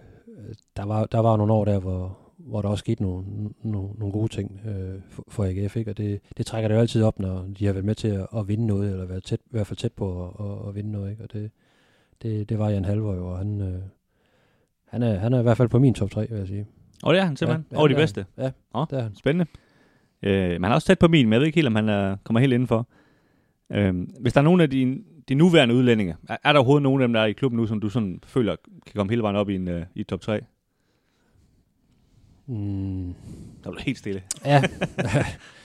der, 0.77 0.85
var, 0.85 1.05
der 1.05 1.19
var 1.19 1.37
nogle 1.37 1.53
år 1.53 1.65
der, 1.65 1.79
hvor, 1.79 2.17
hvor 2.37 2.61
der 2.61 2.69
også 2.69 2.81
skete 2.81 3.03
nogle, 3.03 3.25
nogle, 3.63 3.89
nogle 3.97 4.11
gode 4.11 4.27
ting 4.27 4.61
øh, 4.65 5.01
for, 5.09 5.23
for 5.27 5.43
AGF, 5.43 5.75
ikke? 5.75 5.91
og 5.91 5.97
det, 5.97 6.21
det 6.37 6.45
trækker 6.45 6.67
det 6.67 6.75
jo 6.75 6.79
altid 6.79 7.03
op, 7.03 7.19
når 7.19 7.47
de 7.59 7.65
har 7.65 7.73
været 7.73 7.85
med 7.85 7.95
til 7.95 8.07
at, 8.07 8.27
at 8.37 8.47
vinde 8.47 8.67
noget, 8.67 8.91
eller 8.91 9.05
været 9.05 9.23
tæt, 9.23 9.39
i 9.39 9.49
hvert 9.51 9.67
fald 9.67 9.77
tæt 9.77 9.93
på 9.93 10.25
at, 10.25 10.45
at, 10.45 10.67
at 10.67 10.75
vinde 10.75 10.91
noget, 10.91 11.11
ikke? 11.11 11.23
og 11.23 11.33
det, 11.33 11.51
det, 12.21 12.49
det 12.49 12.59
var 12.59 12.69
Jan 12.69 12.85
Halvor 12.85 13.15
jo, 13.15 13.27
og 13.27 13.37
han, 13.37 13.61
øh, 13.61 13.81
han, 14.95 15.03
er, 15.03 15.19
han 15.19 15.33
er 15.33 15.39
i 15.39 15.43
hvert 15.43 15.57
fald 15.57 15.69
på 15.69 15.79
min 15.79 15.93
top 15.93 16.11
3, 16.11 16.27
vil 16.29 16.37
jeg 16.37 16.47
sige. 16.47 16.65
Og 17.03 17.13
det 17.13 17.21
er 17.21 17.25
han 17.25 17.35
simpelthen, 17.37 17.65
Ja, 17.71 17.75
ja, 17.75 17.79
over 17.79 17.87
de 17.87 17.95
bedste. 17.95 18.25
Ja, 18.37 18.51
Nå. 18.73 18.85
det 18.89 18.97
er 18.99 19.03
han. 19.03 19.15
Spændende. 19.15 19.45
Øh, 20.23 20.49
men 20.49 20.63
han 20.63 20.71
er 20.71 20.75
også 20.75 20.87
tæt 20.87 20.99
på 20.99 21.07
min, 21.07 21.25
men 21.25 21.33
jeg 21.33 21.39
ved 21.39 21.47
ikke 21.47 21.57
helt, 21.57 21.67
om 21.67 21.75
han 21.75 21.89
er, 21.89 22.17
kommer 22.23 22.39
helt 22.39 22.53
indenfor. 22.53 22.87
Øh, 23.71 23.95
hvis 24.19 24.33
der 24.33 24.39
er 24.39 24.43
nogen 24.43 24.61
af 24.61 24.69
de, 24.69 25.03
de 25.29 25.35
nuværende 25.35 25.75
udlændinge, 25.75 26.15
er, 26.29 26.37
er 26.43 26.51
der 26.53 26.59
overhovedet 26.59 26.83
nogen 26.83 27.01
af 27.01 27.07
dem, 27.07 27.13
der 27.13 27.21
er 27.21 27.25
i 27.25 27.31
klubben 27.31 27.57
nu, 27.57 27.67
som 27.67 27.79
du 27.79 27.89
sådan 27.89 28.19
føler 28.25 28.55
kan 28.85 28.93
komme 28.95 29.11
hele 29.11 29.21
vejen 29.21 29.35
op 29.35 29.49
i 29.49 29.55
en 29.55 29.67
uh, 29.67 29.81
i 29.95 30.03
top 30.03 30.21
3? 30.21 30.41
Mm, 32.47 33.13
Der 33.63 33.71
blev 33.71 33.79
helt 33.85 33.97
stille. 33.97 34.21
Ja. 34.45 34.63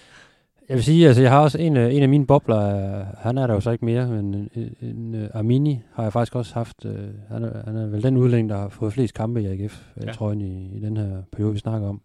jeg 0.71 0.77
vil 0.77 0.85
sige, 0.85 1.07
altså 1.07 1.23
jeg 1.23 1.31
har 1.31 1.41
også 1.41 1.59
en, 1.59 1.77
af- 1.77 1.91
en 1.93 2.03
af 2.03 2.09
mine 2.09 2.27
bobler, 2.27 2.59
øh, 3.01 3.07
han 3.19 3.39
er 3.39 3.47
der 3.47 3.55
jo 3.55 3.61
så 3.61 3.71
ikke 3.71 3.85
mere, 3.85 4.07
men 4.09 4.35
en, 4.35 4.49
en, 4.55 4.75
en 4.81 5.15
øh, 5.15 5.29
Armini 5.35 5.81
har 5.93 6.03
jeg 6.03 6.13
faktisk 6.13 6.35
også 6.37 6.55
haft. 6.55 6.85
Øh, 6.85 7.09
han, 7.29 7.45
er, 7.45 7.65
han 7.65 7.77
er 7.77 7.87
vel 7.87 8.03
den 8.03 8.17
udlænding, 8.17 8.49
der 8.49 8.57
har 8.57 8.69
fået 8.69 8.93
flest 8.93 9.15
kampe 9.15 9.43
i 9.43 9.47
AGF, 9.47 9.87
Ja. 10.01 10.07
ja. 10.07 10.13
tror 10.13 10.33
jeg, 10.33 10.41
i, 10.43 10.71
i 10.77 10.81
den 10.81 10.97
her 10.97 11.23
periode, 11.33 11.53
vi 11.53 11.59
snakker 11.59 11.89
om. 11.89 12.01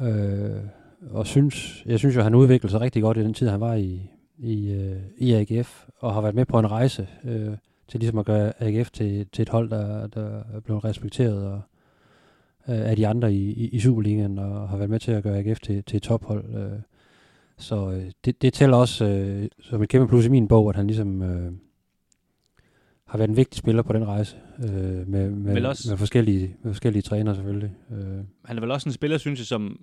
Øh, 0.00 0.56
og 1.10 1.26
synes, 1.26 1.82
jeg 1.86 1.98
synes 1.98 2.16
jo, 2.16 2.22
han 2.22 2.34
udviklede 2.34 2.70
sig 2.70 2.80
rigtig 2.80 3.02
godt 3.02 3.16
i 3.16 3.20
den 3.22 3.34
tid, 3.34 3.48
han 3.48 3.60
var 3.60 3.74
i, 3.74 4.10
i, 4.38 4.72
øh, 4.72 4.96
i 5.18 5.32
AGF, 5.32 5.86
og 6.00 6.14
har 6.14 6.20
været 6.20 6.34
med 6.34 6.44
på 6.44 6.58
en 6.58 6.70
rejse 6.70 7.06
øh, 7.24 7.48
til 7.88 8.00
ligesom 8.00 8.18
at 8.18 8.26
gøre 8.26 8.52
AGF 8.62 8.90
til, 8.90 9.26
til 9.32 9.42
et 9.42 9.48
hold, 9.48 9.70
der, 9.70 10.06
der 10.06 10.26
er 10.54 10.60
blevet 10.64 10.84
respekteret 10.84 11.44
og, 11.46 11.60
øh, 12.68 12.90
af 12.90 12.96
de 12.96 13.06
andre 13.06 13.32
i, 13.34 13.52
i, 13.52 13.68
i 13.68 13.80
Superligaen, 13.80 14.38
og 14.38 14.68
har 14.68 14.76
været 14.76 14.90
med 14.90 14.98
til 14.98 15.12
at 15.12 15.22
gøre 15.22 15.38
AGF 15.38 15.60
til, 15.60 15.84
til 15.84 15.96
et 15.96 16.02
tophold. 16.02 16.44
Øh. 16.54 16.78
Så 17.58 17.90
øh, 17.90 18.10
det, 18.24 18.42
det 18.42 18.52
tæller 18.52 18.76
også 18.76 19.04
øh, 19.08 19.48
som 19.60 19.82
et 19.82 19.88
kæmpe 19.88 20.08
plus 20.08 20.26
i 20.26 20.28
min 20.28 20.48
bog, 20.48 20.68
at 20.68 20.76
han 20.76 20.86
ligesom 20.86 21.22
øh, 21.22 21.52
har 23.06 23.18
været 23.18 23.28
en 23.30 23.36
vigtig 23.36 23.58
spiller 23.58 23.82
på 23.82 23.92
den 23.92 24.06
rejse, 24.06 24.36
øh, 24.58 25.08
med, 25.08 25.30
med, 25.30 25.64
også- 25.64 25.90
med, 25.90 25.98
forskellige, 25.98 26.56
med 26.62 26.72
forskellige 26.72 27.02
trænere 27.02 27.34
selvfølgelig. 27.34 27.74
Øh. 27.92 28.18
Han 28.44 28.56
er 28.56 28.60
vel 28.60 28.70
også 28.70 28.88
en 28.88 28.92
spiller, 28.92 29.18
synes 29.18 29.38
jeg, 29.40 29.46
som, 29.46 29.80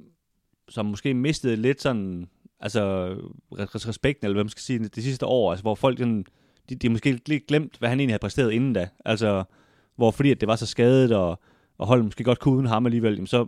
som 0.69 0.85
måske 0.85 1.13
mistede 1.13 1.55
lidt 1.55 1.81
sådan, 1.81 2.27
altså 2.59 3.13
res- 3.51 3.87
respekten, 3.87 4.25
eller 4.25 4.35
hvad 4.35 4.43
man 4.43 4.49
skal 4.49 4.61
sige, 4.61 4.79
det 4.79 5.03
sidste 5.03 5.25
år, 5.25 5.51
altså 5.51 5.63
hvor 5.63 5.75
folk 5.75 5.97
sådan, 5.99 6.25
de, 6.69 6.75
de 6.75 6.89
måske 6.89 7.19
lidt 7.27 7.47
glemt, 7.47 7.77
hvad 7.79 7.89
han 7.89 7.99
egentlig 7.99 8.13
havde 8.13 8.21
præsteret 8.21 8.51
inden 8.51 8.73
da. 8.73 8.89
Altså, 9.05 9.43
hvor 9.95 10.11
fordi 10.11 10.31
at 10.31 10.39
det 10.41 10.47
var 10.47 10.55
så 10.55 10.65
skadet, 10.65 11.11
og, 11.11 11.39
og 11.77 11.87
holdet 11.87 12.05
måske 12.05 12.23
godt 12.23 12.39
kunne 12.39 12.55
uden 12.55 12.65
ham 12.67 12.85
alligevel, 12.85 13.13
jamen 13.13 13.27
så, 13.27 13.45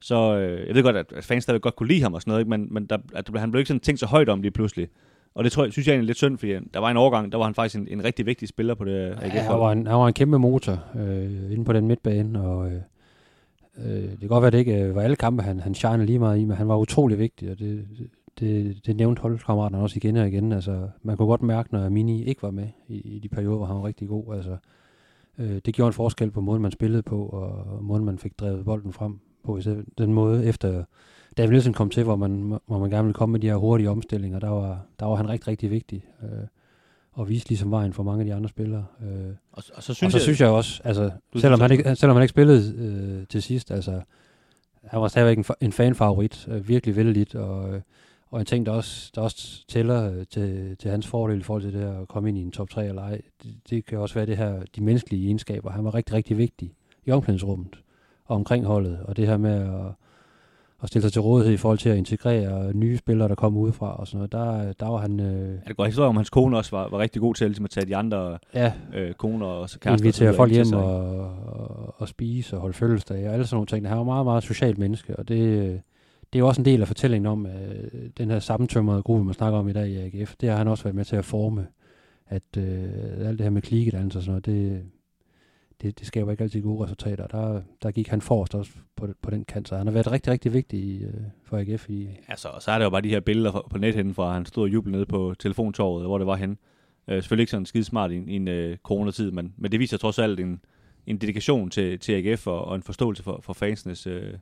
så 0.00 0.36
øh, 0.36 0.66
jeg 0.66 0.74
ved 0.74 0.82
godt, 0.82 0.96
at, 0.96 1.12
fans 1.20 1.42
stadigvæk 1.42 1.62
godt 1.62 1.76
kunne 1.76 1.88
lide 1.88 2.02
ham 2.02 2.14
og 2.14 2.20
sådan 2.20 2.30
noget, 2.30 2.40
ikke? 2.40 2.50
men, 2.50 2.68
men 2.70 2.86
der, 2.86 2.98
at 3.14 3.30
han 3.36 3.50
blev 3.50 3.58
ikke 3.60 3.68
sådan 3.68 3.80
tænkt 3.80 4.00
så 4.00 4.06
højt 4.06 4.28
om 4.28 4.42
lige 4.42 4.50
pludselig. 4.50 4.88
Og 5.34 5.44
det 5.44 5.52
tror 5.52 5.64
jeg, 5.64 5.72
synes 5.72 5.86
jeg 5.86 5.92
egentlig 5.92 6.04
er 6.04 6.06
lidt 6.06 6.16
synd, 6.16 6.38
fordi 6.38 6.52
øh, 6.52 6.62
der 6.74 6.80
var 6.80 6.90
en 6.90 6.96
overgang, 6.96 7.32
der 7.32 7.38
var 7.38 7.44
han 7.44 7.54
faktisk 7.54 7.76
en, 7.76 7.88
en 7.88 8.04
rigtig 8.04 8.26
vigtig 8.26 8.48
spiller 8.48 8.74
på 8.74 8.84
det 8.84 9.10
øh, 9.10 9.22
AGF. 9.22 9.34
Ja, 9.34 9.40
han, 9.40 9.58
var 9.58 9.72
en, 9.72 9.86
han 9.86 9.96
var 9.96 10.06
en 10.06 10.14
kæmpe 10.14 10.38
motor 10.38 10.84
øh, 10.96 11.52
inde 11.52 11.64
på 11.64 11.72
den 11.72 11.86
midtbane, 11.86 12.42
og 12.42 12.66
øh, 12.66 12.80
øh, 13.78 14.10
det 14.10 14.18
kan 14.20 14.28
godt 14.28 14.42
være, 14.42 14.46
at 14.46 14.52
det 14.52 14.58
ikke 14.58 14.82
øh, 14.82 14.94
var 14.94 15.02
alle 15.02 15.16
kampe, 15.16 15.42
han, 15.42 15.60
han 15.60 15.74
shinede 15.74 16.06
lige 16.06 16.18
meget 16.18 16.38
i, 16.38 16.44
men 16.44 16.56
han 16.56 16.68
var 16.68 16.76
utrolig 16.76 17.18
vigtig, 17.18 17.50
og 17.50 17.58
det, 17.58 17.86
det, 18.40 18.80
det 18.86 18.96
nævnte 18.96 19.22
holdkammeraterne 19.22 19.82
også 19.82 19.96
igen 19.96 20.16
og 20.16 20.28
igen. 20.28 20.52
Altså, 20.52 20.88
man 21.02 21.16
kunne 21.16 21.28
godt 21.28 21.42
mærke, 21.42 21.68
når 21.72 21.88
Mini 21.88 22.24
ikke 22.24 22.42
var 22.42 22.50
med 22.50 22.68
i, 22.88 23.00
i 23.00 23.18
de 23.18 23.28
perioder, 23.28 23.56
hvor 23.56 23.66
han 23.66 23.76
var 23.76 23.84
rigtig 23.84 24.08
god. 24.08 24.34
Altså, 24.34 24.56
øh, 25.38 25.60
det 25.66 25.74
gjorde 25.74 25.86
en 25.86 25.92
forskel 25.92 26.30
på 26.30 26.40
måden, 26.40 26.62
man 26.62 26.70
spillede 26.70 27.02
på, 27.02 27.26
og, 27.26 27.76
og 27.76 27.84
måden, 27.84 28.04
man 28.04 28.18
fik 28.18 28.40
drevet 28.40 28.64
bolden 28.64 28.92
frem 28.92 29.20
på. 29.52 29.60
Stedet- 29.60 29.84
Den 29.98 30.12
måde, 30.14 30.44
efter 30.44 30.84
David 31.36 31.50
Nielsen 31.50 31.72
kom 31.72 31.90
til, 31.90 32.04
hvor 32.04 32.16
man, 32.16 32.58
hvor 32.66 32.78
man 32.78 32.90
gerne 32.90 33.04
ville 33.04 33.14
komme 33.14 33.32
med 33.32 33.40
de 33.40 33.46
her 33.46 33.56
hurtige 33.56 33.90
omstillinger, 33.90 34.38
der 34.38 34.48
var, 34.48 34.86
der 35.00 35.06
var 35.06 35.14
han 35.16 35.28
rigtig, 35.28 35.48
rigtig 35.48 35.70
vigtig. 35.70 36.04
Øh, 36.22 36.28
og 37.12 37.28
viste 37.28 37.48
ligesom 37.48 37.70
vejen 37.70 37.92
for 37.92 38.02
mange 38.02 38.20
af 38.20 38.24
de 38.26 38.34
andre 38.34 38.48
spillere. 38.48 38.84
Øh, 39.02 39.08
Og, 39.52 39.62
og 39.74 39.82
så 39.82 39.92
og 39.92 39.96
synes 39.96 40.12
så 40.12 40.18
jeg, 40.18 40.22
synes 40.22 40.40
jeg 40.40 40.48
også, 40.48 40.80
altså, 40.84 41.10
selvom, 41.36 41.60
han 41.60 41.72
ikke, 41.72 41.96
selvom 41.96 42.16
han 42.16 42.22
ikke 42.22 42.30
spillede 42.30 42.74
øh, 42.78 43.26
til 43.26 43.42
sidst, 43.42 43.70
altså, 43.70 44.00
han 44.84 45.00
var 45.00 45.08
stadigvæk 45.08 45.38
en, 45.38 45.44
en 45.60 45.72
fanfavorit, 45.72 46.48
øh, 46.50 46.68
virkelig 46.68 46.96
vældigt, 46.96 47.34
og, 47.34 47.74
øh, 47.74 47.80
og 48.30 48.40
en 48.40 48.46
ting, 48.46 48.66
der 48.66 48.72
også, 48.72 49.10
der 49.14 49.20
også 49.20 49.66
tæller 49.68 50.12
øh, 50.12 50.24
til, 50.30 50.76
til 50.76 50.90
hans 50.90 51.06
fordel 51.06 51.38
i 51.40 51.42
forhold 51.42 51.62
til 51.62 51.72
det 51.72 51.80
her 51.80 52.00
at 52.00 52.08
komme 52.08 52.28
ind 52.28 52.38
i 52.38 52.42
en 52.42 52.50
top 52.50 52.70
3 52.70 52.86
eller 52.88 53.02
ej, 53.02 53.20
det, 53.42 53.54
det 53.70 53.86
kan 53.86 53.98
også 53.98 54.14
være 54.14 54.26
det 54.26 54.36
her, 54.36 54.62
de 54.76 54.80
menneskelige 54.80 55.24
egenskaber. 55.26 55.70
Han 55.70 55.84
var 55.84 55.94
rigtig, 55.94 56.14
rigtig 56.14 56.38
vigtig 56.38 56.72
i 57.06 57.10
omklædningsrummet 57.10 57.80
og 58.28 58.36
omkring 58.36 58.64
holdet, 58.64 58.98
og 59.04 59.16
det 59.16 59.26
her 59.26 59.36
med 59.36 59.52
at, 59.52 59.92
at 60.82 60.88
stille 60.88 61.02
sig 61.02 61.12
til 61.12 61.22
rådighed 61.22 61.54
i 61.54 61.56
forhold 61.56 61.78
til 61.78 61.88
at 61.88 61.96
integrere 61.96 62.72
nye 62.74 62.96
spillere, 62.96 63.28
der 63.28 63.34
kom 63.34 63.56
udefra 63.56 63.96
og 64.00 64.06
sådan 64.06 64.18
noget, 64.18 64.32
der, 64.32 64.72
der 64.72 64.86
var 64.86 64.98
han... 64.98 65.20
Øh, 65.20 65.48
Ja, 65.48 65.56
det 65.68 65.76
går 65.76 65.84
historie 65.84 66.08
om, 66.08 66.16
hans 66.16 66.30
kone 66.30 66.56
også 66.56 66.76
var, 66.76 66.88
var 66.88 66.98
rigtig 66.98 67.22
god 67.22 67.34
til 67.34 67.46
ligesom 67.46 67.64
at 67.64 67.70
tage 67.70 67.86
de 67.86 67.96
andre 67.96 68.38
ja, 68.54 68.72
øh, 68.94 69.12
koner 69.14 69.46
og 69.46 69.70
så 69.70 69.78
kærester. 69.78 70.04
invitere 70.04 70.28
og 70.28 70.34
så 70.34 70.36
folk 70.36 70.52
hjem 70.52 70.72
og, 70.72 71.10
og, 71.46 71.94
og 71.98 72.08
spise 72.08 72.56
og 72.56 72.60
holde 72.60 72.74
fødselsdage 72.74 73.28
og 73.28 73.32
alle 73.34 73.46
sådan 73.46 73.56
nogle 73.56 73.66
ting. 73.66 73.88
Han 73.88 73.98
var 73.98 74.04
meget, 74.04 74.26
meget 74.26 74.42
socialt 74.42 74.78
menneske, 74.78 75.16
og 75.16 75.28
det, 75.28 75.38
det 76.32 76.38
er 76.38 76.40
jo 76.40 76.48
også 76.48 76.60
en 76.60 76.64
del 76.64 76.80
af 76.80 76.86
fortællingen 76.86 77.26
om 77.26 77.46
øh, 77.46 77.52
den 78.18 78.30
her 78.30 78.38
sammentømrede 78.38 79.02
gruppe, 79.02 79.24
man 79.24 79.34
snakker 79.34 79.58
om 79.58 79.68
i 79.68 79.72
dag 79.72 79.88
i 79.88 79.96
AGF. 79.96 80.34
Det 80.40 80.48
har 80.48 80.56
han 80.56 80.68
også 80.68 80.84
været 80.84 80.96
med 80.96 81.04
til 81.04 81.16
at 81.16 81.24
forme, 81.24 81.66
at 82.26 82.42
øh, 82.56 83.28
alt 83.28 83.38
det 83.38 83.44
her 83.44 83.50
med 83.50 83.62
klikedannelse 83.62 84.18
og 84.18 84.22
sådan 84.22 84.32
noget, 84.32 84.46
det, 84.46 84.82
det, 85.82 85.98
det 85.98 86.06
skaber 86.06 86.30
ikke 86.30 86.44
altid 86.44 86.62
gode 86.62 86.84
resultater. 86.84 87.26
Der, 87.26 87.62
der 87.82 87.90
gik 87.90 88.08
han 88.08 88.20
forrest 88.20 88.54
også 88.54 88.72
på, 88.96 89.08
på 89.22 89.30
den 89.30 89.44
kant, 89.44 89.68
så 89.68 89.76
han 89.76 89.86
har 89.86 89.92
været 89.92 90.12
rigtig, 90.12 90.32
rigtig 90.32 90.52
vigtig 90.52 91.02
øh, 91.02 91.20
for 91.44 91.58
AGF 91.58 91.90
i, 91.90 92.08
Altså, 92.28 92.48
og 92.48 92.62
så 92.62 92.70
er 92.70 92.78
der 92.78 92.84
jo 92.84 92.90
bare 92.90 93.00
de 93.00 93.08
her 93.08 93.20
billeder 93.20 93.66
på 93.70 93.78
nethen 93.78 94.14
fra, 94.14 94.32
han 94.34 94.46
stod 94.46 94.62
og 94.62 94.72
jublede 94.72 94.96
nede 94.96 95.06
på 95.06 95.34
telefontorvet, 95.38 96.06
hvor 96.06 96.18
det 96.18 96.26
var 96.26 96.36
henne. 96.36 96.56
Øh, 97.08 97.22
selvfølgelig 97.22 97.42
ikke 97.42 97.50
sådan 97.50 97.66
skide 97.66 97.84
smart 97.84 98.10
i, 98.10 98.14
i 98.14 98.36
en 98.36 98.48
øh, 98.48 98.76
coronatid, 98.76 99.30
men, 99.30 99.54
men 99.56 99.72
det 99.72 99.80
viser 99.80 99.96
trods 99.96 100.18
alt 100.18 100.40
en, 100.40 100.60
en 101.06 101.18
dedikation 101.18 101.70
til, 101.70 101.98
til 101.98 102.12
AGF 102.12 102.46
og, 102.46 102.64
og 102.64 102.76
en 102.76 102.82
forståelse 102.82 103.22
for, 103.22 103.40
for 103.42 103.52
fansenes 103.52 104.06
øh, 104.06 104.32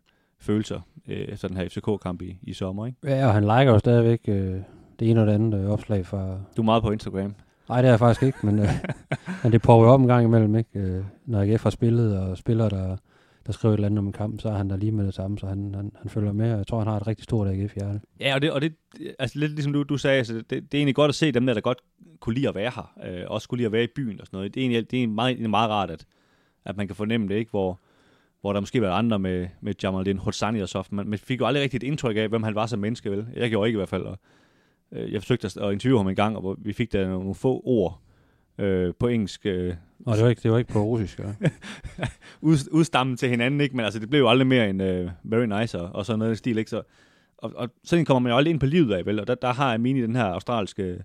følelser 0.40 0.80
øh, 1.08 1.16
efter 1.16 1.48
den 1.48 1.56
her 1.56 1.68
FCK-kamp 1.68 2.22
i, 2.22 2.38
i 2.42 2.52
sommer. 2.52 2.86
Ikke? 2.86 2.98
Ja, 3.04 3.26
og 3.26 3.32
han 3.32 3.42
liker 3.42 3.72
jo 3.72 3.78
stadigvæk 3.78 4.20
øh, 4.28 4.60
det 4.98 5.10
ene 5.10 5.20
og 5.20 5.26
det 5.26 5.32
andet 5.32 5.60
øh, 5.60 5.70
opslag 5.70 6.06
fra, 6.06 6.38
Du 6.56 6.62
er 6.62 6.64
meget 6.64 6.82
på 6.82 6.90
Instagram. 6.90 7.34
Nej, 7.68 7.82
det 7.82 7.88
er 7.88 7.92
jeg 7.92 7.98
faktisk 7.98 8.22
ikke, 8.22 8.38
men, 8.42 8.58
øh, 8.58 8.68
men 9.42 9.52
det 9.52 9.62
prøver 9.62 9.84
jo 9.84 9.90
op 9.90 10.00
en 10.00 10.06
gang 10.06 10.24
imellem, 10.24 10.56
ikke? 10.56 10.70
Øh, 10.74 11.04
når 11.26 11.40
AGF 11.40 11.62
har 11.62 11.70
spillet, 11.70 12.18
og 12.18 12.38
spiller, 12.38 12.68
der, 12.68 12.96
der 13.46 13.52
skriver 13.52 13.72
et 13.72 13.76
eller 13.76 13.86
andet 13.86 13.98
om 13.98 14.06
en 14.06 14.12
kamp, 14.12 14.40
så 14.40 14.48
er 14.48 14.52
han 14.52 14.70
der 14.70 14.76
lige 14.76 14.92
med 14.92 15.06
det 15.06 15.14
samme, 15.14 15.38
så 15.38 15.46
han, 15.46 15.74
han, 15.74 15.92
han 16.00 16.10
følger 16.10 16.32
med, 16.32 16.52
og 16.52 16.58
jeg 16.58 16.66
tror, 16.66 16.78
han 16.78 16.88
har 16.88 16.96
et 16.96 17.06
rigtig 17.06 17.24
stort 17.24 17.48
AGF-hjerte. 17.48 18.00
Ja, 18.20 18.34
og 18.34 18.42
det, 18.42 18.52
og 18.52 18.60
det 18.60 18.74
altså 19.18 19.38
lidt 19.38 19.52
ligesom 19.52 19.72
du, 19.72 19.82
du 19.82 19.96
sagde, 19.96 20.18
altså, 20.18 20.34
det, 20.34 20.50
det, 20.50 20.58
er 20.74 20.78
egentlig 20.78 20.94
godt 20.94 21.08
at 21.08 21.14
se 21.14 21.32
dem 21.32 21.46
der, 21.46 21.54
der 21.54 21.60
godt 21.60 21.78
kunne 22.20 22.34
lide 22.34 22.48
at 22.48 22.54
være 22.54 22.72
her, 22.74 22.92
øh, 23.06 23.24
også 23.26 23.48
kunne 23.48 23.56
lide 23.56 23.66
at 23.66 23.72
være 23.72 23.84
i 23.84 23.88
byen 23.96 24.20
og 24.20 24.26
sådan 24.26 24.36
noget. 24.36 24.54
Det 24.54 24.60
er 24.60 24.64
egentlig, 24.64 24.90
det 24.90 25.02
er 25.02 25.08
meget, 25.08 25.30
egentlig 25.30 25.50
meget 25.50 25.70
rart, 25.70 25.90
at, 25.90 26.06
at 26.64 26.76
man 26.76 26.86
kan 26.86 26.96
fornemme 26.96 27.28
det, 27.28 27.34
ikke? 27.34 27.50
Hvor, 27.50 27.80
hvor 28.40 28.52
der 28.52 28.60
måske 28.60 28.82
var 28.82 28.92
andre 28.92 29.18
med, 29.18 29.46
med 29.60 29.74
Jamaldin 29.82 30.18
Hotsani 30.18 30.60
og 30.60 30.68
så. 30.68 30.82
Man, 30.90 31.08
man 31.08 31.18
fik 31.18 31.40
jo 31.40 31.46
aldrig 31.46 31.62
rigtig 31.62 31.76
et 31.76 31.82
indtryk 31.82 32.16
af, 32.16 32.28
hvem 32.28 32.42
han 32.42 32.54
var 32.54 32.66
som 32.66 32.78
menneske, 32.78 33.10
vel? 33.10 33.26
Jeg 33.36 33.50
gjorde 33.50 33.68
ikke 33.68 33.76
i 33.76 33.80
hvert 33.80 33.88
fald. 33.88 34.02
Og, 34.02 34.18
øh, 34.92 35.12
jeg 35.12 35.22
forsøgte 35.22 35.62
at, 35.62 35.72
interviewe 35.72 35.98
ham 35.98 36.08
en 36.08 36.16
gang, 36.16 36.36
og 36.36 36.40
hvor 36.40 36.56
vi 36.58 36.72
fik 36.72 36.92
der 36.92 37.08
nogle 37.08 37.34
få 37.34 37.62
ord 37.64 38.00
øh, 38.58 38.94
på 38.98 39.08
engelsk. 39.08 39.46
Øh, 39.46 39.74
og 40.06 40.16
det 40.16 40.24
var 40.24 40.30
ikke, 40.30 40.42
det 40.42 40.50
var 40.50 40.58
ikke 40.58 40.72
på 40.72 40.82
russisk, 40.82 41.18
ja. 41.18 41.32
ud, 42.48 42.56
udstammen 42.72 43.16
til 43.16 43.28
hinanden, 43.28 43.60
ikke? 43.60 43.76
Men 43.76 43.84
altså, 43.84 44.00
det 44.00 44.10
blev 44.10 44.20
jo 44.20 44.28
aldrig 44.28 44.46
mere 44.46 44.70
end 44.70 44.82
uh, 44.82 45.10
very 45.22 45.60
nice 45.60 45.80
og, 45.80 45.94
og 45.94 46.06
sådan 46.06 46.18
noget 46.18 46.38
stil, 46.38 46.58
ikke? 46.58 46.70
Så, 46.70 46.82
og, 47.38 47.52
og 47.56 47.68
sådan 47.84 48.04
kommer 48.04 48.20
man 48.20 48.30
jo 48.30 48.36
aldrig 48.36 48.50
ind 48.50 48.60
på 48.60 48.66
livet 48.66 48.94
af, 48.94 49.06
vel? 49.06 49.20
Og 49.20 49.26
der, 49.26 49.34
der 49.34 49.52
har 49.52 49.74
Amini 49.74 50.02
den 50.02 50.16
her 50.16 50.24
australske 50.24 51.04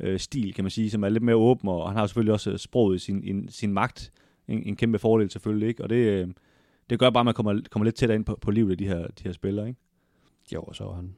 øh, 0.00 0.18
stil, 0.18 0.54
kan 0.54 0.64
man 0.64 0.70
sige, 0.70 0.90
som 0.90 1.04
er 1.04 1.08
lidt 1.08 1.22
mere 1.22 1.36
åben, 1.36 1.68
og 1.68 1.88
han 1.88 1.96
har 1.96 2.06
selvfølgelig 2.06 2.32
også 2.32 2.58
sproget 2.58 2.96
i 2.96 2.98
sin, 2.98 3.24
i, 3.24 3.50
sin 3.52 3.72
magt. 3.72 4.12
En, 4.48 4.62
en 4.62 4.76
kæmpe 4.76 4.98
fordel 4.98 5.30
selvfølgelig, 5.30 5.68
ikke? 5.68 5.82
Og 5.82 5.90
det, 5.90 5.96
øh, 5.96 6.28
det 6.90 6.98
gør 6.98 7.10
bare, 7.10 7.20
at 7.20 7.24
man 7.24 7.34
kommer, 7.34 7.60
kommer 7.70 7.84
lidt 7.84 7.94
tættere 7.94 8.16
ind 8.16 8.24
på, 8.24 8.38
på 8.40 8.50
livet 8.50 8.70
af 8.70 8.78
de 8.78 8.86
her, 8.86 9.06
de 9.06 9.24
her 9.24 9.32
spillere, 9.32 9.68
ikke? 9.68 9.80
Jo, 10.54 10.72
så 10.72 10.84
var 10.84 10.94
han, 10.94 11.14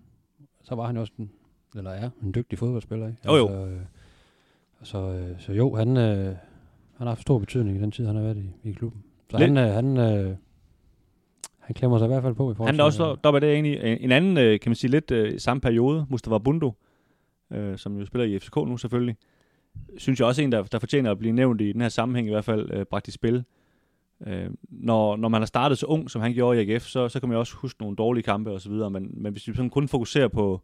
så 0.62 0.74
var 0.74 0.86
han 0.86 0.96
også 0.96 1.12
en, 1.18 1.30
eller 1.76 1.90
er 1.90 2.10
en 2.22 2.34
dygtig 2.34 2.58
fodboldspiller, 2.58 3.06
ikke? 3.06 3.18
Jo, 3.26 3.36
jo. 3.36 3.48
Altså, 3.48 3.66
øh, 3.66 3.80
så, 4.82 4.98
øh, 4.98 5.40
så 5.40 5.52
jo, 5.52 5.74
han, 5.74 5.96
øh, 5.96 6.24
han 6.26 6.36
har 6.98 7.06
haft 7.06 7.22
stor 7.22 7.38
betydning 7.38 7.76
i 7.76 7.80
den 7.80 7.90
tid, 7.90 8.06
han 8.06 8.16
har 8.16 8.22
været 8.22 8.36
i, 8.36 8.68
i 8.68 8.72
klubben. 8.72 9.04
Så 9.30 9.38
lidt. 9.38 9.50
han, 9.50 9.56
øh, 9.56 9.74
han, 9.74 9.96
øh, 9.96 10.36
han 11.58 11.74
klemmer 11.74 11.98
sig 11.98 12.04
i 12.04 12.08
hvert 12.08 12.22
fald 12.22 12.34
på 12.34 12.52
i 12.52 12.54
forhold 12.54 12.72
Han 12.72 12.80
er 12.80 12.84
også 12.84 13.16
der, 13.24 13.30
det 13.30 13.52
egentlig 13.52 14.00
en 14.00 14.12
anden, 14.12 14.38
øh, 14.38 14.60
kan 14.60 14.70
man 14.70 14.76
sige, 14.76 14.90
lidt 14.90 15.10
øh, 15.10 15.40
samme 15.40 15.60
periode, 15.60 16.06
Mustafa 16.08 16.38
Bundo, 16.38 16.72
øh, 17.52 17.78
som 17.78 17.98
jo 17.98 18.06
spiller 18.06 18.24
i 18.26 18.38
FCK 18.38 18.56
nu 18.56 18.76
selvfølgelig, 18.76 19.16
synes 19.98 20.20
jeg 20.20 20.26
også 20.26 20.42
en, 20.42 20.52
der, 20.52 20.62
der 20.62 20.78
fortjener 20.78 21.10
at 21.10 21.18
blive 21.18 21.32
nævnt 21.32 21.60
i 21.60 21.72
den 21.72 21.80
her 21.80 21.88
sammenhæng, 21.88 22.28
i 22.28 22.30
hvert 22.30 22.44
fald 22.44 22.70
øh, 22.72 22.86
bragt 22.86 23.08
i 23.08 23.10
spil. 23.10 23.44
Øh, 24.26 24.50
når, 24.62 25.16
når 25.16 25.28
man 25.28 25.40
har 25.40 25.46
startet 25.46 25.78
så 25.78 25.86
ung, 25.86 26.10
som 26.10 26.22
han 26.22 26.34
gjorde 26.34 26.62
i 26.64 26.72
AGF, 26.72 26.82
så, 26.82 27.08
så 27.08 27.20
kan 27.20 27.28
man 27.28 27.34
jo 27.34 27.40
også 27.40 27.54
huske 27.56 27.82
nogle 27.82 27.96
dårlige 27.96 28.22
kampe 28.22 28.50
og 28.50 28.60
så 28.60 28.68
videre, 28.68 28.90
men, 28.90 29.10
men 29.14 29.32
hvis 29.32 29.48
vi 29.48 29.54
sådan 29.54 29.70
kun 29.70 29.88
fokuserer 29.88 30.28
på, 30.28 30.62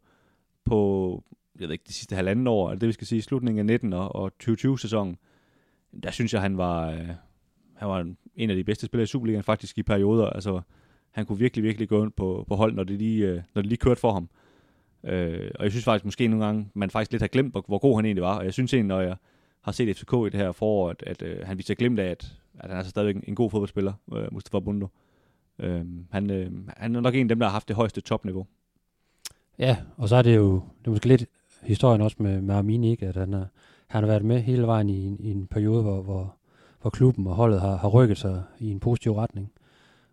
på 0.65 1.23
jeg 1.61 1.69
ved 1.69 1.73
ikke, 1.73 1.85
de 1.89 1.93
sidste 1.93 2.17
halvanden 2.17 2.47
år, 2.47 2.71
eller 2.71 2.79
det 2.79 2.87
vi 2.87 2.93
skal 2.93 3.07
sige, 3.07 3.23
slutningen 3.23 3.59
af 3.59 3.67
19 3.67 3.93
og, 3.93 4.15
og 4.15 4.33
2020-sæsonen, 4.43 5.17
der 6.03 6.11
synes 6.11 6.33
jeg, 6.33 6.43
han 6.43 6.59
var, 6.59 6.91
øh, 6.91 7.09
han 7.75 7.89
var 7.89 8.15
en 8.35 8.51
af 8.51 8.57
de 8.57 8.65
bedste 8.65 8.87
spillere 8.87 9.03
i 9.03 9.07
Superligaen 9.07 9.43
faktisk 9.43 9.79
i 9.79 9.83
perioder. 9.83 10.27
Altså, 10.27 10.61
han 11.11 11.27
kunne 11.27 11.39
virkelig, 11.39 11.65
virkelig 11.65 11.89
gå 11.89 12.05
ind 12.05 12.13
på, 12.13 12.45
på 12.49 12.57
hold, 12.57 12.75
når 12.75 12.85
det 12.85 12.99
lige, 12.99 13.27
øh, 13.27 13.43
når 13.55 13.63
det 13.63 13.69
lige 13.69 13.79
kørte 13.79 14.01
for 14.01 14.13
ham. 14.13 14.29
Øh, 15.05 15.51
og 15.55 15.65
jeg 15.65 15.73
synes 15.73 15.85
faktisk 15.85 16.05
måske 16.05 16.29
nogle 16.29 16.45
gange, 16.45 16.69
man 16.75 16.91
faktisk 16.91 17.13
lidt 17.13 17.23
har 17.23 17.29
glemt, 17.29 17.53
hvor, 17.53 17.65
hvor 17.67 17.79
god 17.79 17.97
han 17.97 18.05
egentlig 18.05 18.23
var. 18.23 18.39
Og 18.39 18.45
jeg 18.45 18.53
synes 18.53 18.75
egentlig, 18.75 18.89
når 18.89 19.01
jeg 19.01 19.17
har 19.63 19.73
set 19.73 19.97
FCK 19.97 20.13
i 20.13 20.31
det 20.31 20.35
her 20.35 20.53
forår, 20.53 20.91
at, 20.91 21.03
at 21.07 21.23
øh, 21.23 21.47
han 21.47 21.59
viser 21.59 21.75
glemt 21.75 21.99
af, 21.99 22.11
at, 22.11 22.39
at 22.55 22.61
han 22.61 22.71
er 22.71 22.77
altså 22.77 22.91
stadigvæk 22.91 23.17
en, 23.17 23.25
en 23.27 23.35
god 23.35 23.51
fodboldspiller, 23.51 23.93
øh, 24.15 24.27
Mustafa 24.33 24.61
Bundo. 24.61 24.89
Øh, 25.59 25.85
han, 26.11 26.31
øh, 26.31 26.51
han 26.77 26.97
er 26.97 27.01
nok 27.01 27.15
en 27.15 27.21
af 27.21 27.29
dem, 27.29 27.39
der 27.39 27.47
har 27.47 27.53
haft 27.53 27.69
det 27.69 27.77
højeste 27.77 28.01
topniveau. 28.01 28.47
Ja, 29.59 29.77
og 29.97 30.09
så 30.09 30.17
er 30.17 30.23
det 30.23 30.37
jo 30.37 30.55
det 30.55 30.87
er 30.87 30.91
måske 30.91 31.09
lidt 31.09 31.27
historien 31.63 32.01
også 32.01 32.17
med, 32.21 32.41
med 32.41 32.55
Armini, 32.55 32.91
ikke? 32.91 33.07
at 33.07 33.17
han, 33.17 33.35
er, 33.35 33.45
han 33.87 34.03
har 34.03 34.09
været 34.09 34.25
med 34.25 34.41
hele 34.41 34.67
vejen 34.67 34.89
i, 34.89 35.07
en, 35.07 35.17
i 35.21 35.31
en 35.31 35.47
periode, 35.47 35.83
hvor, 35.83 36.03
hvor, 36.03 36.35
hvor 36.81 36.91
klubben 36.91 37.27
og 37.27 37.35
holdet 37.35 37.61
har, 37.61 37.77
har 37.77 37.89
rykket 37.89 38.19
sig 38.19 38.43
i 38.59 38.71
en 38.71 38.81
positiv 38.81 39.13
retning. 39.13 39.53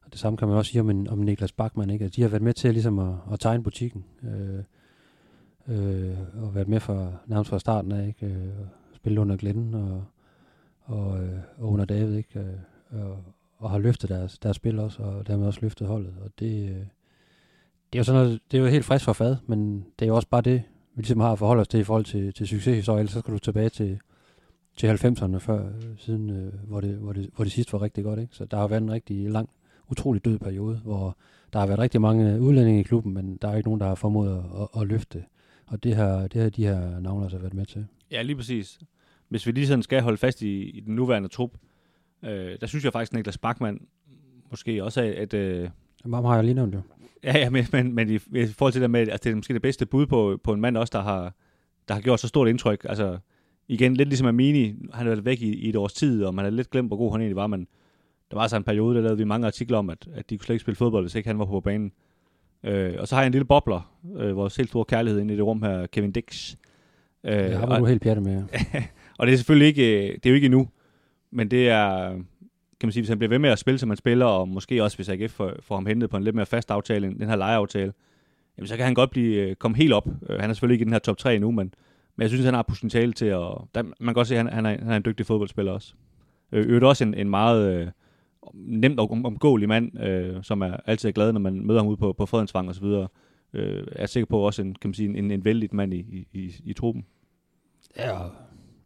Og 0.05 0.11
det 0.11 0.19
samme 0.19 0.37
kan 0.37 0.47
man 0.47 0.57
også 0.57 0.71
sige 0.71 0.81
om, 0.81 0.89
en, 0.89 1.07
om 1.07 1.17
Niklas 1.17 1.51
Bachmann, 1.51 1.89
ikke? 1.89 2.05
at 2.05 2.15
de 2.15 2.21
har 2.21 2.29
været 2.29 2.41
med 2.41 2.53
til 2.53 2.73
ligesom 2.73 2.99
at, 2.99 3.15
at 3.31 3.39
tegne 3.39 3.63
butikken, 3.63 4.05
øh, 4.23 4.63
øh, 5.67 6.17
og 6.43 6.55
været 6.55 6.67
med 6.67 6.79
fra, 6.79 7.11
nærmest 7.25 7.49
fra 7.49 7.59
starten 7.59 7.91
af, 7.91 8.07
ikke? 8.07 8.25
Øh, 8.25 8.53
spille 8.95 9.21
under 9.21 9.37
Glenn 9.37 9.73
og, 9.73 10.03
og, 10.83 11.23
øh, 11.23 11.39
og 11.57 11.71
under 11.71 11.85
David, 11.85 12.15
ikke? 12.15 12.39
Øh, 12.39 13.01
og, 13.01 13.17
og 13.57 13.69
har 13.69 13.77
løftet 13.77 14.09
deres, 14.09 14.39
deres 14.39 14.55
spil 14.55 14.79
også, 14.79 15.03
og 15.03 15.27
dermed 15.27 15.47
også 15.47 15.59
løftet 15.61 15.87
holdet. 15.87 16.13
Og 16.23 16.31
det, 16.39 16.69
øh, 16.69 16.85
det 17.93 17.99
er 17.99 17.99
jo 17.99 18.03
sådan 18.03 18.21
noget, 18.21 18.39
det 18.51 18.57
er 18.57 18.61
jo 18.61 18.67
helt 18.69 18.85
frisk 18.85 19.05
for 19.05 19.13
fad, 19.13 19.35
men 19.47 19.85
det 19.99 20.05
er 20.05 20.07
jo 20.07 20.15
også 20.15 20.27
bare 20.27 20.41
det, 20.41 20.63
vi 20.95 21.01
ligesom 21.01 21.19
har 21.19 21.31
at 21.31 21.39
forholde 21.39 21.61
os 21.61 21.67
til 21.67 21.79
i 21.79 21.83
forhold 21.83 22.05
til, 22.05 22.33
til 22.33 22.47
succeshistorier, 22.47 22.99
ellers 22.99 23.13
så 23.13 23.19
skal 23.19 23.33
du 23.33 23.39
tilbage 23.39 23.69
til, 23.69 23.99
til 24.77 24.87
90'erne 24.87 25.37
før, 25.37 25.69
siden, 25.97 26.29
øh, 26.29 26.53
hvor, 26.67 26.81
det, 26.81 26.95
hvor, 26.95 27.13
det, 27.13 27.29
hvor 27.35 27.43
det 27.43 27.53
sidst 27.53 27.73
var 27.73 27.81
rigtig 27.81 28.03
godt. 28.03 28.19
Ikke? 28.19 28.35
Så 28.35 28.45
der 28.45 28.57
har 28.57 28.67
været 28.67 28.81
en 28.81 28.91
rigtig 28.91 29.29
lang, 29.29 29.49
utrolig 29.89 30.25
død 30.25 30.39
periode, 30.39 30.81
hvor 30.83 31.17
der 31.53 31.59
har 31.59 31.67
været 31.67 31.79
rigtig 31.79 32.01
mange 32.01 32.33
øh, 32.33 32.41
udlændinge 32.41 32.79
i 32.79 32.83
klubben, 32.83 33.13
men 33.13 33.37
der 33.41 33.47
er 33.47 33.55
ikke 33.55 33.67
nogen, 33.67 33.79
der 33.79 33.87
har 33.87 33.95
formået 33.95 34.37
at, 34.37 34.61
at, 34.61 34.81
at 34.81 34.87
løfte. 34.87 35.23
Og 35.65 35.83
det 35.83 35.95
har, 35.95 36.27
det 36.27 36.41
har 36.41 36.49
de 36.49 36.63
her 36.63 36.99
navne 36.99 37.23
altså 37.23 37.37
været 37.37 37.53
med 37.53 37.65
til. 37.65 37.85
Ja, 38.11 38.21
lige 38.21 38.35
præcis. 38.35 38.79
Hvis 39.29 39.47
vi 39.47 39.51
lige 39.51 39.67
sådan 39.67 39.83
skal 39.83 40.01
holde 40.01 40.17
fast 40.17 40.41
i, 40.41 40.69
i 40.69 40.79
den 40.79 40.95
nuværende 40.95 41.29
trup, 41.29 41.51
øh, 42.23 42.57
der 42.61 42.67
synes 42.67 42.83
jeg 42.83 42.93
faktisk, 42.93 43.13
Niklas 43.13 43.37
Bachmann 43.37 43.81
måske 44.49 44.83
også, 44.83 45.01
at... 45.01 45.23
et, 45.23 45.33
øh, 45.33 45.69
Jamen, 46.05 46.25
har 46.25 46.35
jeg 46.35 46.43
lige 46.43 46.55
nævnt 46.55 46.75
jo. 46.75 46.81
Ja, 47.23 47.37
ja 47.37 47.49
men, 47.49 47.65
men, 47.71 47.95
men 47.95 48.09
i, 48.09 48.15
i 48.15 48.47
forhold 48.47 48.73
til 48.73 48.81
det 48.81 48.91
med, 48.91 48.99
altså 48.99 49.19
det 49.23 49.31
er 49.31 49.35
måske 49.35 49.53
det 49.53 49.61
bedste 49.61 49.85
bud 49.85 50.05
på, 50.05 50.39
på 50.43 50.53
en 50.53 50.61
mand 50.61 50.77
også, 50.77 50.91
der 50.97 51.03
har, 51.03 51.33
der 51.87 51.93
har 51.93 52.01
gjort 52.01 52.19
så 52.19 52.27
stort 52.27 52.47
indtryk. 52.47 52.85
Altså, 52.89 53.17
igen, 53.67 53.93
lidt 53.93 54.09
ligesom 54.09 54.27
Amini, 54.27 54.65
han 54.67 54.77
har 54.93 55.03
været 55.03 55.25
væk 55.25 55.41
i, 55.41 55.55
i 55.55 55.69
et 55.69 55.75
års 55.75 55.93
tid, 55.93 56.23
og 56.23 56.35
man 56.35 56.45
har 56.45 56.49
lidt 56.51 56.69
glemt, 56.69 56.89
hvor 56.89 56.97
god 56.97 57.11
han 57.11 57.21
egentlig 57.21 57.35
var, 57.35 57.47
men 57.47 57.67
der 58.31 58.37
var 58.37 58.41
altså 58.41 58.57
en 58.57 58.63
periode, 58.63 58.95
der 58.95 59.01
lavede 59.01 59.17
vi 59.17 59.23
mange 59.23 59.47
artikler 59.47 59.77
om, 59.77 59.89
at, 59.89 60.07
at 60.13 60.29
de 60.29 60.37
kunne 60.37 60.45
slet 60.45 60.53
ikke 60.53 60.61
spille 60.61 60.75
fodbold, 60.75 61.03
hvis 61.03 61.15
ikke 61.15 61.29
han 61.29 61.39
var 61.39 61.45
på 61.45 61.59
banen. 61.59 61.91
Øh, 62.63 62.95
og 62.99 63.07
så 63.07 63.15
har 63.15 63.21
jeg 63.21 63.27
en 63.27 63.31
lille 63.31 63.45
bobler, 63.45 63.93
øh, 64.15 64.35
vores 64.35 64.55
helt 64.55 64.69
store 64.69 64.85
kærlighed 64.85 65.21
inde 65.21 65.33
i 65.33 65.37
det 65.37 65.45
rum 65.45 65.63
her, 65.63 65.87
Kevin 65.87 66.11
Dix. 66.11 66.55
Øh, 67.23 67.33
det 67.33 67.57
har 67.57 67.79
du 67.79 67.85
helt 67.85 68.01
pjattet 68.01 68.25
med. 68.25 68.43
og 69.17 69.27
det 69.27 69.33
er 69.33 69.37
selvfølgelig 69.37 69.67
ikke, 69.67 70.13
det 70.13 70.25
er 70.25 70.29
jo 70.29 70.35
ikke 70.35 70.45
endnu, 70.45 70.69
men 71.31 71.51
det 71.51 71.69
er, 71.69 72.19
kan 72.79 72.87
man 72.87 72.91
sige, 72.91 73.01
hvis 73.01 73.09
han 73.09 73.17
bliver 73.17 73.29
ved 73.29 73.39
med 73.39 73.49
at 73.49 73.59
spille, 73.59 73.77
som 73.77 73.89
han 73.89 73.97
spiller, 73.97 74.25
og 74.25 74.47
måske 74.47 74.83
også 74.83 74.97
hvis 74.97 75.09
AGF 75.09 75.31
får, 75.31 75.53
får 75.61 75.75
ham 75.75 75.85
hentet 75.85 76.09
på 76.09 76.17
en 76.17 76.23
lidt 76.23 76.35
mere 76.35 76.45
fast 76.45 76.71
aftale, 76.71 77.07
end 77.07 77.19
den 77.19 77.29
her 77.29 77.35
lejeaftale, 77.35 77.93
jamen 78.57 78.67
så 78.67 78.75
kan 78.75 78.85
han 78.85 78.93
godt 78.93 79.09
blive 79.09 79.35
øh, 79.35 79.55
komme 79.55 79.77
helt 79.77 79.93
op. 79.93 80.07
Øh, 80.29 80.39
han 80.39 80.49
er 80.49 80.53
selvfølgelig 80.53 80.75
ikke 80.75 80.83
i 80.83 80.85
den 80.85 80.93
her 80.93 80.99
top 80.99 81.17
3 81.17 81.39
nu, 81.39 81.51
men, 81.51 81.73
men 82.15 82.21
jeg 82.21 82.29
synes, 82.29 82.45
han 82.45 82.53
har 82.53 82.61
potentiale 82.61 83.13
til 83.13 83.25
at... 83.25 83.51
Der, 83.75 83.83
man 83.83 83.93
kan 83.99 84.13
godt 84.13 84.27
se, 84.27 84.35
at 84.35 84.43
han, 84.43 84.53
han, 84.53 84.65
er, 84.65 84.69
han 84.69 84.91
er 84.91 84.95
en 84.95 85.05
dygtig 85.05 85.25
fodboldspiller 85.25 85.71
også. 85.71 85.93
Øh, 86.51 86.65
øvrigt 86.65 86.85
også 86.85 87.03
en, 87.03 87.13
en 87.13 87.29
meget 87.29 87.73
øh, 87.73 87.87
nemt 88.53 88.99
og 88.99 89.11
omgåelig 89.11 89.67
mand, 89.67 89.99
øh, 89.99 90.43
som 90.43 90.61
er 90.61 90.77
altid 90.85 91.11
glad, 91.11 91.33
når 91.33 91.39
man 91.39 91.65
møder 91.65 91.79
ham 91.79 91.87
ude 91.87 91.97
på, 91.97 92.13
på 92.13 92.25
Fredensvang 92.25 92.69
og 92.69 92.75
så 92.75 92.81
videre. 92.81 93.07
Øh, 93.53 93.87
er 93.91 94.05
sikker 94.05 94.25
på 94.25 94.39
også 94.39 94.61
en, 94.61 94.75
kan 94.75 94.87
man 94.89 94.93
sige, 94.93 95.17
en, 95.17 95.31
en 95.31 95.45
vældig 95.45 95.69
mand 95.71 95.93
i, 95.93 95.97
i, 95.97 96.27
i, 96.33 96.55
i 96.65 96.73
truppen. 96.73 97.05
Ja, 97.97 98.17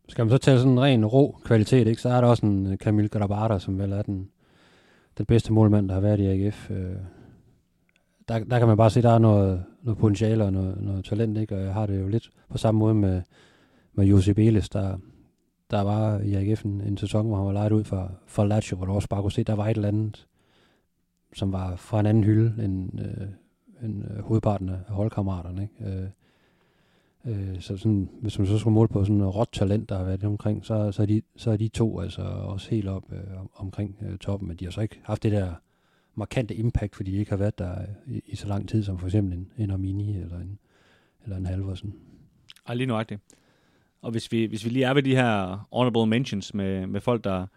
skal 0.10 0.26
man 0.26 0.30
så 0.30 0.38
tage 0.38 0.58
sådan 0.58 0.72
en 0.72 0.82
ren 0.82 1.06
rå 1.06 1.39
kvalitet, 1.44 1.88
ikke, 1.88 2.02
så 2.02 2.10
er 2.10 2.22
der 2.22 2.28
også 2.28 2.46
en 2.46 2.68
øh, 2.68 2.78
Camille 2.78 3.10
Grabada, 3.10 3.60
som 3.60 3.80
vel 3.80 3.92
er 3.92 4.02
den, 4.02 4.30
den 5.18 5.26
bedste 5.26 5.54
målmand, 5.54 5.88
der 5.88 5.94
har 5.94 6.02
været 6.02 6.20
i 6.20 6.26
AGF. 6.26 6.72
Øh, 6.72 6.96
der, 8.28 8.44
der 8.44 8.60
kan 8.60 8.68
man 8.68 8.78
bare 8.78 8.89
se, 8.89 9.00
at 9.00 9.04
der 9.04 9.12
er 9.12 9.20
noget, 9.20 9.63
noget 9.84 9.98
potentiale 9.98 10.44
og 10.44 10.54
noget, 10.54 10.82
noget 10.82 11.06
talent, 11.06 11.38
ikke? 11.38 11.56
og 11.56 11.62
jeg 11.62 11.74
har 11.74 11.86
det 11.86 12.02
jo 12.02 12.08
lidt 12.08 12.30
på 12.50 12.58
samme 12.58 12.80
måde 12.80 12.96
med, 12.96 13.22
med 13.94 14.06
Josep 14.06 14.38
Elis, 14.38 14.70
der, 14.70 14.98
der 15.72 15.82
var 15.82 16.20
i 16.20 16.34
AGF 16.34 16.66
en, 16.66 16.82
en 16.82 16.98
sæson, 16.98 17.28
hvor 17.28 17.38
han 17.38 17.46
var 17.46 17.52
lejet 17.52 17.72
ud 17.72 17.84
for, 17.84 18.12
for 18.26 18.46
Lazio, 18.46 18.78
hvor 18.78 18.86
du 18.86 18.92
også 18.92 19.10
bare 19.10 19.22
kunne 19.22 19.32
se, 19.32 19.42
at 19.42 19.48
der 19.48 19.56
var 19.56 19.68
et 19.68 19.76
eller 19.76 19.88
andet, 19.88 20.28
som 21.36 21.54
var 21.54 21.76
fra 21.76 22.00
en 22.00 22.06
anden 22.06 22.24
hylde 22.24 22.63
end, 22.63 23.00
øh, 23.00 23.28
end 23.84 24.04
øh, 24.04 24.24
hovedparten 24.24 24.70
af 24.70 24.78
holdkammeraterne. 24.88 25.62
Ikke? 25.62 25.98
Øh, 25.98 26.10
Øh, 27.26 27.62
så 27.62 27.78
sådan, 27.78 28.10
hvis 28.22 28.40
man 28.40 28.48
så 28.48 28.58
skulle 28.58 28.74
måle 28.74 28.90
på 28.90 29.04
sådan 29.04 29.16
noget 29.16 29.36
råt 29.36 29.50
talent, 29.52 29.90
der 29.90 29.98
har 29.98 30.04
været 30.04 30.24
omkring, 30.24 30.66
så, 30.66 30.92
så, 30.92 31.02
er 31.02 31.06
de, 31.06 31.22
så 31.36 31.52
er 31.52 31.58
de 31.58 31.68
to 31.68 32.00
altså 32.00 32.22
også 32.22 32.70
helt 32.70 32.88
op 32.88 33.14
øh, 33.14 33.20
omkring 33.56 33.98
øh, 34.02 34.18
toppen, 34.18 34.48
men 34.48 34.58
de 34.58 34.66
har 34.66 34.72
så 34.72 34.82
ikke 34.82 35.00
haft 35.04 35.24
det 35.24 35.32
der 35.32 35.54
markante 36.16 36.56
impact, 36.56 36.96
fordi 36.96 37.12
de 37.12 37.18
ikke 37.18 37.32
har 37.32 37.38
været 37.38 37.60
der 37.60 37.82
øh, 37.82 38.16
i, 38.16 38.22
i 38.26 38.36
så 38.36 38.48
lang 38.48 38.70
tid, 38.70 38.84
som 38.84 39.00
for 39.00 39.08
eksempel 39.08 39.34
en, 39.34 39.52
en 39.58 39.72
Armini 39.72 40.18
eller 40.18 40.40
en, 40.40 40.60
eller 41.24 41.38
en 41.38 41.46
Halvorsen. 41.46 41.96
Ej, 42.68 42.76
lige 42.76 42.88
nøjagtigt. 42.88 43.22
Og 44.02 44.12
hvis 44.12 44.32
vi, 44.32 44.46
hvis 44.46 44.66
vi 44.66 44.70
lige 44.70 44.86
er 44.86 44.94
ved 44.94 45.04
de 45.04 45.16
her 45.16 45.68
honorable 45.72 46.06
mentions 46.06 46.54
med, 46.54 46.88
med 46.88 47.02
folk, 47.02 47.24
der, 47.24 47.48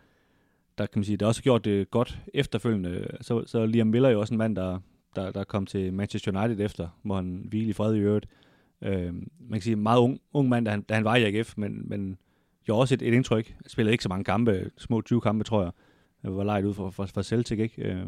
der 0.79 0.87
kan 0.87 0.99
man 0.99 1.05
sige, 1.05 1.17
der 1.17 1.27
også 1.27 1.41
har 1.41 1.43
gjort 1.43 1.65
det 1.65 1.91
godt 1.91 2.19
efterfølgende, 2.35 3.09
så, 3.21 3.45
så 3.47 3.67
Liam 3.67 3.87
Miller 3.87 4.09
er 4.09 4.13
jo 4.13 4.21
også 4.21 4.35
en 4.35 4.39
mand, 4.39 4.57
der, 4.57 4.79
der, 5.17 5.31
der 5.31 5.45
kom 5.45 5.67
til 5.67 5.93
Manchester 5.93 6.41
United 6.41 6.65
efter, 6.65 6.89
hvor 7.03 7.17
han 7.17 7.47
hvilede 7.49 7.71
i 7.71 7.73
fred 7.73 7.95
i 7.95 7.99
øvrigt. 7.99 8.27
Øh, 8.27 8.46
Øh, 8.83 9.15
man 9.15 9.53
kan 9.53 9.61
sige, 9.61 9.77
meget 9.77 9.99
ung, 9.99 10.21
ung 10.33 10.49
mand, 10.49 10.65
da 10.65 10.71
han, 10.71 10.83
da 10.83 10.95
han 10.95 11.05
var 11.05 11.17
i 11.17 11.25
AGF, 11.25 11.55
men, 11.57 11.89
men 11.89 12.19
gjorde 12.65 12.81
også 12.81 12.95
et, 12.95 13.03
et 13.03 13.15
indtryk. 13.15 13.49
Han 13.49 13.69
spillede 13.69 13.93
ikke 13.93 14.03
så 14.03 14.09
mange 14.09 14.25
kampe, 14.25 14.71
små 14.77 15.01
20 15.01 15.21
kampe, 15.21 15.45
tror 15.45 15.63
jeg. 15.63 15.73
Jeg 16.23 16.37
var 16.37 16.45
lejet 16.45 16.65
ud 16.65 16.75
for, 16.75 16.91
for, 16.91 17.07
for 17.07 17.23
Celtic, 17.23 17.59
ikke? 17.59 17.83
Øh, 17.83 18.07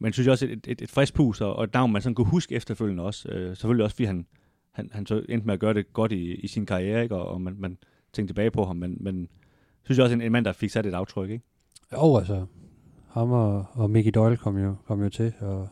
men 0.00 0.12
synes 0.12 0.26
jeg 0.26 0.32
også 0.32 0.46
et, 0.46 0.66
et, 0.66 0.82
et 0.82 0.90
frisk 0.90 1.14
pus, 1.14 1.40
og, 1.40 1.56
og 1.56 1.64
et 1.64 1.74
navn, 1.74 1.92
man 1.92 2.02
sådan 2.02 2.14
kunne 2.14 2.30
huske 2.30 2.54
efterfølgende 2.54 3.02
også. 3.02 3.28
Øh, 3.28 3.56
selvfølgelig 3.56 3.84
også, 3.84 3.96
fordi 3.96 4.04
han, 4.04 4.26
han, 4.72 4.90
han 4.92 5.06
så 5.06 5.24
endte 5.28 5.46
med 5.46 5.54
at 5.54 5.60
gøre 5.60 5.74
det 5.74 5.92
godt 5.92 6.12
i, 6.12 6.34
i 6.34 6.46
sin 6.46 6.66
karriere, 6.66 7.02
ikke? 7.02 7.16
Og, 7.16 7.28
og 7.28 7.40
man, 7.40 7.54
man 7.58 7.78
tænkte 8.12 8.30
tilbage 8.30 8.50
på 8.50 8.64
ham, 8.64 8.76
men, 8.76 8.96
men 9.00 9.28
synes 9.82 9.98
jeg 9.98 10.04
også, 10.04 10.14
en, 10.14 10.20
en 10.20 10.32
mand, 10.32 10.44
der 10.44 10.52
fik 10.52 10.70
sat 10.70 10.86
et 10.86 10.94
aftryk, 10.94 11.30
ikke? 11.30 11.44
Jo, 11.92 12.16
altså, 12.16 12.46
ham 13.08 13.30
og, 13.30 13.66
og 13.72 13.90
Mickey 13.90 14.10
Doyle 14.14 14.36
kom 14.36 14.58
jo, 14.58 14.74
kom 14.86 15.02
jo 15.02 15.08
til, 15.08 15.32
og 15.40 15.68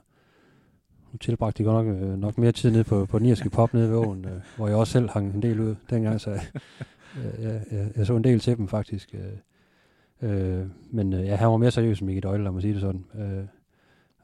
nu 1.13 1.19
tilbragte 1.19 1.59
de 1.59 1.69
godt 1.69 1.87
nok, 1.87 1.97
øh, 1.97 2.19
nok 2.19 2.39
mere 2.39 2.53
tid 2.53 2.71
nede 2.71 2.85
på, 2.85 3.07
på 3.07 3.19
den 3.19 3.27
irske 3.27 3.51
pop 3.51 3.75
nede 3.75 3.91
ved 3.91 3.97
åen, 3.97 4.25
øh, 4.25 4.41
hvor 4.57 4.69
jeg 4.69 4.77
også 4.77 4.93
selv 4.93 5.09
hang 5.11 5.35
en 5.35 5.43
del 5.43 5.61
ud 5.61 5.75
dengang, 5.91 6.21
så 6.21 6.31
øh, 6.31 7.45
jeg, 7.45 7.61
jeg, 7.71 7.91
jeg 7.97 8.07
så 8.07 8.17
en 8.17 8.25
del 8.25 8.41
til 8.41 8.57
dem 8.57 8.69
faktisk. 8.69 9.15
Øh, 9.15 10.31
øh, 10.31 10.67
men 10.91 11.13
øh, 11.13 11.27
ja, 11.27 11.37
han 11.37 11.49
var 11.49 11.57
mere 11.57 11.71
seriøs 11.71 12.01
end 12.01 12.07
Mickey 12.07 12.23
Doyle, 12.23 12.45
lad 12.45 12.53
mig 12.53 12.63
sige 12.63 12.75
det 12.75 12.81
sådan. 12.81 13.05
Øh, 13.15 13.45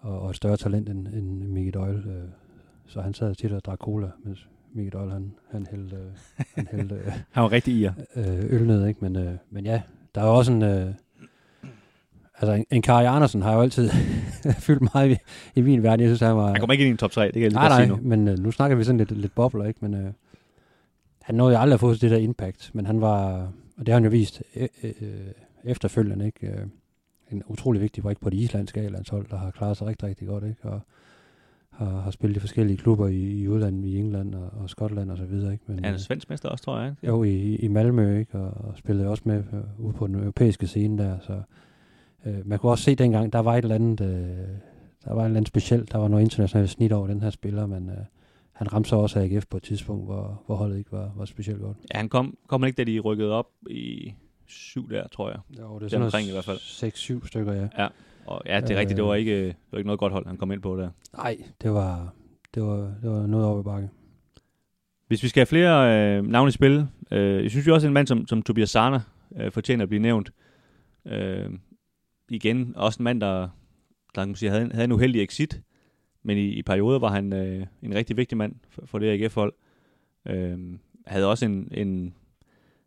og, 0.01 0.21
og 0.21 0.31
et 0.31 0.37
større 0.37 0.57
talent 0.57 0.89
end, 0.89 1.07
end 1.09 1.49
Mickey 1.49 1.73
Doyle. 1.75 1.99
Øh, 2.07 2.29
så 2.87 3.01
han 3.01 3.15
sad 3.15 3.35
tit 3.35 3.53
og 3.53 3.65
drak 3.65 3.79
cola, 3.79 4.11
mens 4.25 4.49
Mickey 4.73 4.93
Doyle, 4.93 5.13
han, 5.13 5.33
han 5.51 5.67
hældte, 5.71 5.97
øh, 5.97 6.03
han 6.55 6.69
hældte 6.71 6.95
øh, 6.95 7.07
Han 7.31 7.43
var 7.43 7.53
rigtig 7.53 7.75
i 7.75 7.85
øh, 8.17 8.53
øl 8.53 8.67
ned, 8.67 8.87
ikke? 8.87 9.01
Men, 9.03 9.17
øh, 9.17 9.35
men 9.51 9.65
ja, 9.67 9.83
der 10.15 10.21
er 10.21 10.27
også 10.27 10.53
en... 10.53 10.63
Øh, 10.63 10.93
altså, 12.41 12.65
en, 12.71 12.83
Kari 12.83 13.05
Andersen 13.05 13.43
har 13.43 13.55
jo 13.55 13.61
altid 13.61 13.91
fyldt 14.67 14.95
meget 14.95 15.11
i, 15.11 15.17
i 15.55 15.63
min 15.63 15.83
verden. 15.83 16.01
Jeg 16.01 16.09
synes, 16.09 16.21
han 16.21 16.37
var... 16.37 16.47
Han 16.47 16.61
kommer 16.61 16.73
ikke 16.73 16.83
ind 16.83 16.89
i 16.89 16.91
en 16.91 16.97
top 16.97 17.11
3, 17.11 17.25
det 17.25 17.33
kan 17.33 17.43
jeg 17.43 17.51
lige 17.51 17.59
nej, 17.59 17.69
godt 17.69 17.77
sige 17.77 17.89
nej, 17.89 17.97
nu. 17.97 18.09
men 18.09 18.29
øh, 18.29 18.39
nu 18.39 18.51
snakker 18.51 18.77
vi 18.77 18.85
sådan 18.85 18.99
lidt, 18.99 19.11
lidt 19.11 19.35
bobler, 19.35 19.65
ikke? 19.65 19.79
Men 19.83 19.95
øh, 19.95 20.13
han 21.23 21.35
nåede 21.35 21.55
jo 21.55 21.61
aldrig 21.61 21.75
at 21.75 21.81
få 21.81 21.95
det 21.95 22.11
der 22.11 22.17
impact, 22.17 22.71
men 22.73 22.87
han 22.87 23.01
var... 23.01 23.49
Og 23.79 23.87
det 23.87 23.89
har 23.89 23.95
han 23.95 24.05
jo 24.05 24.11
vist 24.11 24.43
øh, 24.57 24.69
øh, 24.83 24.93
efterfølgende, 25.65 26.27
ikke? 26.27 26.47
Øh, 26.47 26.67
en 27.31 27.43
utrolig 27.47 27.83
vigtig 27.83 28.03
brik 28.03 28.21
på 28.21 28.31
det 28.31 28.37
islandske 28.37 28.81
A-landshold, 28.81 29.27
der 29.31 29.37
har 29.37 29.51
klaret 29.51 29.77
sig 29.77 29.87
rigtig, 29.87 30.09
rigtig 30.09 30.29
godt, 30.29 30.45
ikke? 30.45 30.69
Og 30.69 30.81
har, 31.71 32.01
har 32.01 32.11
spillet 32.11 32.37
i 32.37 32.41
forskellige 32.41 32.77
klubber 32.77 33.09
i, 33.09 33.41
i 33.41 33.49
udlandet, 33.49 33.85
i 33.85 33.99
England 33.99 34.35
og, 34.35 34.51
og 34.63 34.71
Skotland 34.71 35.11
og 35.11 35.19
så 35.19 35.25
videre, 35.25 35.53
ikke? 35.53 35.65
Men, 35.67 35.77
Han 35.77 35.85
er 35.85 35.93
øh, 35.93 35.99
svensk 35.99 36.31
mester 36.31 36.49
også, 36.49 36.65
tror 36.65 36.81
jeg. 36.81 36.91
Ikke? 36.91 37.07
jo, 37.07 37.25
i, 37.25 37.57
i 37.57 37.69
Malmø, 37.69 38.19
ikke? 38.19 38.39
Og, 38.39 38.69
og 38.69 38.75
spillede 38.77 39.09
også 39.09 39.23
med 39.27 39.37
øh, 39.53 39.85
ude 39.87 39.93
på 39.93 40.07
den 40.07 40.15
europæiske 40.15 40.67
scene 40.67 41.03
der, 41.03 41.19
så 41.21 41.43
øh, 42.27 42.47
man 42.49 42.59
kunne 42.59 42.73
også 42.73 42.85
se 42.85 42.95
dengang, 42.95 43.33
der 43.33 43.39
var 43.39 43.55
et 43.55 43.63
eller 43.63 43.75
andet, 43.75 44.01
øh, 44.01 44.47
der 45.05 45.15
var 45.15 45.23
et 45.23 45.27
eller 45.27 45.37
andet 45.37 45.49
specielt, 45.49 45.93
der 45.93 45.99
var 45.99 46.09
noget 46.09 46.23
internationalt 46.23 46.71
snit 46.71 46.93
over 46.93 47.07
den 47.07 47.21
her 47.21 47.31
spiller, 47.31 47.67
men 47.67 47.91
øh, 47.91 47.97
han 48.53 48.73
ramte 48.73 48.89
så 48.89 48.97
også 48.97 49.21
AGF 49.21 49.47
på 49.47 49.57
et 49.57 49.63
tidspunkt, 49.63 50.05
hvor, 50.05 50.43
hvor 50.47 50.57
holdet 50.57 50.79
ikke 50.79 50.93
var, 50.93 51.13
var 51.17 51.25
specielt 51.25 51.61
godt. 51.61 51.77
Ja, 51.95 51.99
han 51.99 52.09
kom, 52.09 52.37
kom 52.47 52.63
han 52.63 52.67
ikke, 52.67 52.77
da 52.77 52.91
de 52.91 52.99
rykkede 52.99 53.33
op 53.33 53.47
i 53.71 54.15
syv 54.47 54.91
der, 54.91 55.09
tror 55.09 55.31
jeg. 55.31 55.39
Jo, 55.59 55.79
det 55.79 55.85
er 55.85 55.89
sådan 55.89 56.05
omkring 56.05 56.29
i 56.29 56.33
hvert 56.33 56.45
fald. 56.45 56.59
6-7 57.23 57.27
stykker, 57.27 57.53
ja. 57.53 57.89
Og 58.27 58.43
ja, 58.47 58.61
det 58.61 58.71
er 58.71 58.77
øh, 58.77 58.81
rigtigt, 58.81 58.97
det 58.97 59.05
var, 59.05 59.15
ikke, 59.15 59.47
det 59.47 59.57
var 59.73 59.79
ikke 59.79 59.87
noget 59.87 60.01
godt 60.01 60.13
hold, 60.13 60.27
han 60.27 60.37
kom 60.37 60.53
ind 60.53 60.63
på 60.63 60.77
der. 60.77 60.91
Nej, 61.17 61.37
det 61.63 61.73
var, 61.73 62.15
det 62.55 62.63
var, 62.63 62.77
det 63.03 63.11
var 63.11 63.27
noget 63.27 63.47
over 63.47 63.61
i 63.61 63.63
bakke. 63.63 63.89
Hvis 65.07 65.23
vi 65.23 65.29
skal 65.29 65.41
have 65.41 65.47
flere 65.47 66.17
øh, 66.17 66.27
navne 66.27 66.49
i 66.49 66.53
spil, 66.53 66.87
øh, 67.11 67.43
jeg 67.43 67.51
synes 67.51 67.67
jo 67.67 67.75
også, 67.75 67.87
en 67.87 67.93
mand 67.93 68.07
som, 68.07 68.27
som 68.27 68.43
Tobias 68.43 68.71
Sarner 68.71 69.01
øh, 69.37 69.53
fortjener 69.53 69.83
at 69.83 69.89
blive 69.89 70.03
nævnt. 70.03 70.31
Øh, 71.07 71.51
igen, 72.29 72.73
også 72.77 72.97
en 73.01 73.05
mand, 73.05 73.21
der, 73.21 73.41
der 74.15 74.23
kan 74.23 74.29
man 74.29 74.35
sige, 74.35 74.51
havde, 74.51 74.71
havde 74.73 74.85
en 74.85 74.93
uheldig 74.93 75.23
exit, 75.23 75.63
men 76.23 76.39
i, 76.39 76.49
i 76.49 76.63
perioder 76.63 76.99
var 76.99 77.09
han 77.09 77.33
øh, 77.33 77.67
en 77.83 77.95
rigtig 77.95 78.17
vigtig 78.17 78.39
mand 78.39 78.55
for, 78.69 78.83
for 78.87 78.99
det 78.99 79.23
AGF-hold. 79.23 79.53
Øh, 80.27 80.59
havde 81.07 81.31
også 81.31 81.45
en, 81.45 81.69
en 81.71 82.15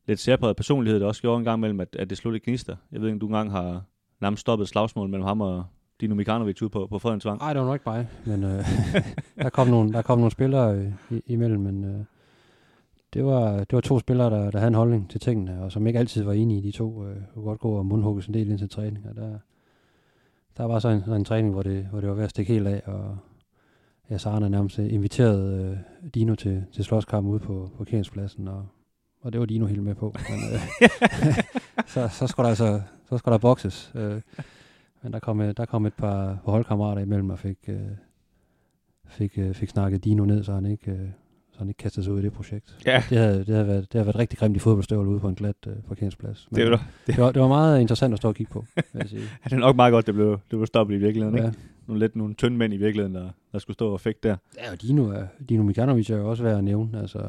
lidt 0.08 0.20
særpræget 0.20 0.56
personlighed, 0.56 1.00
der 1.00 1.08
også 1.08 1.22
gjorde 1.22 1.40
en 1.40 1.46
gang 1.46 1.60
mellem, 1.60 1.80
at, 1.80 1.96
at 2.00 2.10
det 2.10 2.18
sluttede 2.18 2.44
gnister. 2.46 2.76
Jeg 2.92 3.02
ved 3.02 3.08
ikke, 3.08 3.16
om 3.16 3.20
du 3.20 3.26
engang 3.26 3.52
har 3.52 3.84
nærmest 4.22 4.42
stoppet 4.42 4.68
slagsmål 4.68 5.10
mellem 5.10 5.26
ham 5.26 5.42
og 5.42 5.66
Dino 6.02 6.16
Mikanovic 6.16 6.62
ude 6.62 6.70
på, 6.70 6.88
på 6.88 7.00
Fredensvang. 7.00 7.40
Nej, 7.40 7.54
det 7.54 7.60
var 7.62 7.68
nok 7.68 7.76
ikke 7.76 7.90
mig, 7.90 8.08
men 8.26 8.44
øh, 8.44 8.66
der, 9.44 9.50
kom 9.50 9.68
nogle, 9.68 9.94
der 9.94 10.02
kom 10.02 10.18
nogle 10.18 10.32
spillere 10.32 10.76
øh, 11.12 11.22
imellem, 11.26 11.62
men 11.62 11.84
øh, 11.84 12.06
det, 13.14 13.26
var, 13.26 13.58
det 13.58 13.74
var 13.74 13.82
to 13.82 14.00
spillere, 14.00 14.30
der, 14.30 14.52
der 14.52 14.60
havde 14.60 14.68
en 14.68 14.76
holdning 14.76 15.10
til 15.10 15.20
tingene, 15.20 15.62
og 15.62 15.72
som 15.72 15.88
ikke 15.88 16.00
altid 16.00 16.24
var 16.24 16.34
enige, 16.34 16.64
de 16.64 16.72
to 16.72 17.06
øh, 17.06 17.16
kunne 17.34 17.46
godt 17.46 17.60
gå 17.60 17.72
og 17.72 17.86
mundhugges 17.86 18.28
en 18.28 18.34
del 18.34 18.50
ind 18.50 18.58
til 18.58 18.70
træning, 18.70 19.06
og 19.10 19.16
der, 19.16 19.38
der 20.58 20.64
var 20.64 20.80
så 20.80 20.90
en, 20.90 21.04
så 21.06 21.14
en 21.14 21.26
træning, 21.26 21.54
hvor 21.54 21.64
det, 21.64 21.86
hvor 21.86 22.00
det 22.00 22.10
var 22.10 22.16
ved 22.16 22.24
at 22.24 22.30
stikke 22.30 22.54
helt 22.54 22.68
af, 22.68 22.82
og 22.86 23.18
ja, 24.10 24.18
Sarne 24.18 24.50
nærmest 24.50 24.80
øh, 24.80 24.94
inviterede 24.94 25.78
øh, 26.04 26.10
Dino 26.14 26.36
til, 26.36 26.66
til 26.72 26.84
slåskamp 26.84 27.28
ude 27.28 27.40
på 27.40 27.70
parkeringspladsen, 27.78 28.48
og, 28.48 28.66
og 29.22 29.34
det 29.34 29.40
var 29.40 29.46
Dino 29.46 29.66
helt 29.66 29.84
med 29.84 29.96
på. 29.96 30.16
Men, 30.30 30.40
øh, 30.54 30.90
så, 31.94 32.08
så 32.08 32.28
skulle 32.28 32.44
der 32.44 32.50
altså 32.50 32.82
så 33.10 33.18
skulle 33.18 33.34
der 33.34 33.40
bokses. 33.40 33.92
Øh, 33.96 34.22
men 35.02 35.14
der 35.14 35.20
kom, 35.20 35.42
øh, 35.42 35.54
der 35.58 35.66
kom 35.66 35.86
et 35.86 35.94
par, 35.94 36.40
par 36.46 36.52
holdkammerater 36.52 37.02
imellem 37.02 37.30
og 37.30 37.40
fik, 37.40 37.58
øh, 37.68 37.92
fik, 39.06 39.38
øh, 39.38 39.54
fik 39.54 39.70
snakket 39.70 40.04
Dino 40.04 40.26
ned, 40.26 40.44
så 40.44 40.54
han 40.54 40.66
ikke, 40.66 40.92
øh, 40.92 41.10
så 41.60 41.64
han 41.64 41.70
ikke 41.70 41.78
kastede 41.78 42.04
sig 42.06 42.14
ud 42.14 42.20
i 42.20 42.22
det 42.22 42.34
projekt. 42.34 42.78
Ja. 42.86 43.04
Det 43.10 43.18
havde, 43.18 43.38
det 43.40 43.48
havde, 43.48 43.68
været, 43.68 43.82
det 43.82 43.94
havde 43.94 44.06
været 44.06 44.16
rigtig 44.16 44.40
grimt 44.40 44.56
i 44.56 44.60
fodboldstøvl 44.60 45.08
ude 45.08 45.20
på 45.20 45.30
en 45.30 45.36
glat 45.36 45.56
øh, 45.68 45.74
parkeringsplads. 45.88 46.48
Men, 46.52 46.62
Det 46.62 46.70
jo- 46.70 46.78
det, 47.08 47.18
var, 47.18 47.32
det 47.32 47.42
var 47.42 47.48
meget 47.48 47.82
interessant 47.82 48.14
at 48.14 48.18
stå 48.18 48.28
og 48.28 48.36
kigge 48.36 48.52
på, 48.52 48.66
vil 48.76 48.84
jeg 48.94 49.10
sige. 49.10 49.22
det 49.44 49.54
er 49.54 49.58
nok 49.58 49.76
meget 49.76 49.92
godt, 49.92 50.08
det 50.08 50.14
blev, 50.14 50.32
det 50.32 50.40
blev 50.50 50.66
stoppet 50.66 50.96
i 50.96 50.98
virkeligheden. 50.98 51.38
Ja. 51.38 51.46
Ikke? 51.46 51.58
Nogle 51.88 52.00
lidt 52.00 52.16
nogle 52.16 52.34
tynde 52.34 52.58
mænd 52.58 52.74
i 52.74 52.78
virkeligheden, 52.78 53.16
der, 53.16 53.30
der 53.52 53.60
skulle 53.60 53.74
stå 53.74 53.94
og 53.94 54.02
fægte 54.02 54.28
der. 54.30 54.36
Ja, 54.58 54.72
og 54.72 54.82
Dino, 54.82 55.10
er, 55.10 55.24
Dino 55.50 55.64
Mikanovic 55.64 56.10
er 56.10 56.18
jo 56.18 56.30
også 56.30 56.44
værd 56.44 56.58
at 56.58 56.64
nævne. 56.64 57.00
Altså, 57.02 57.20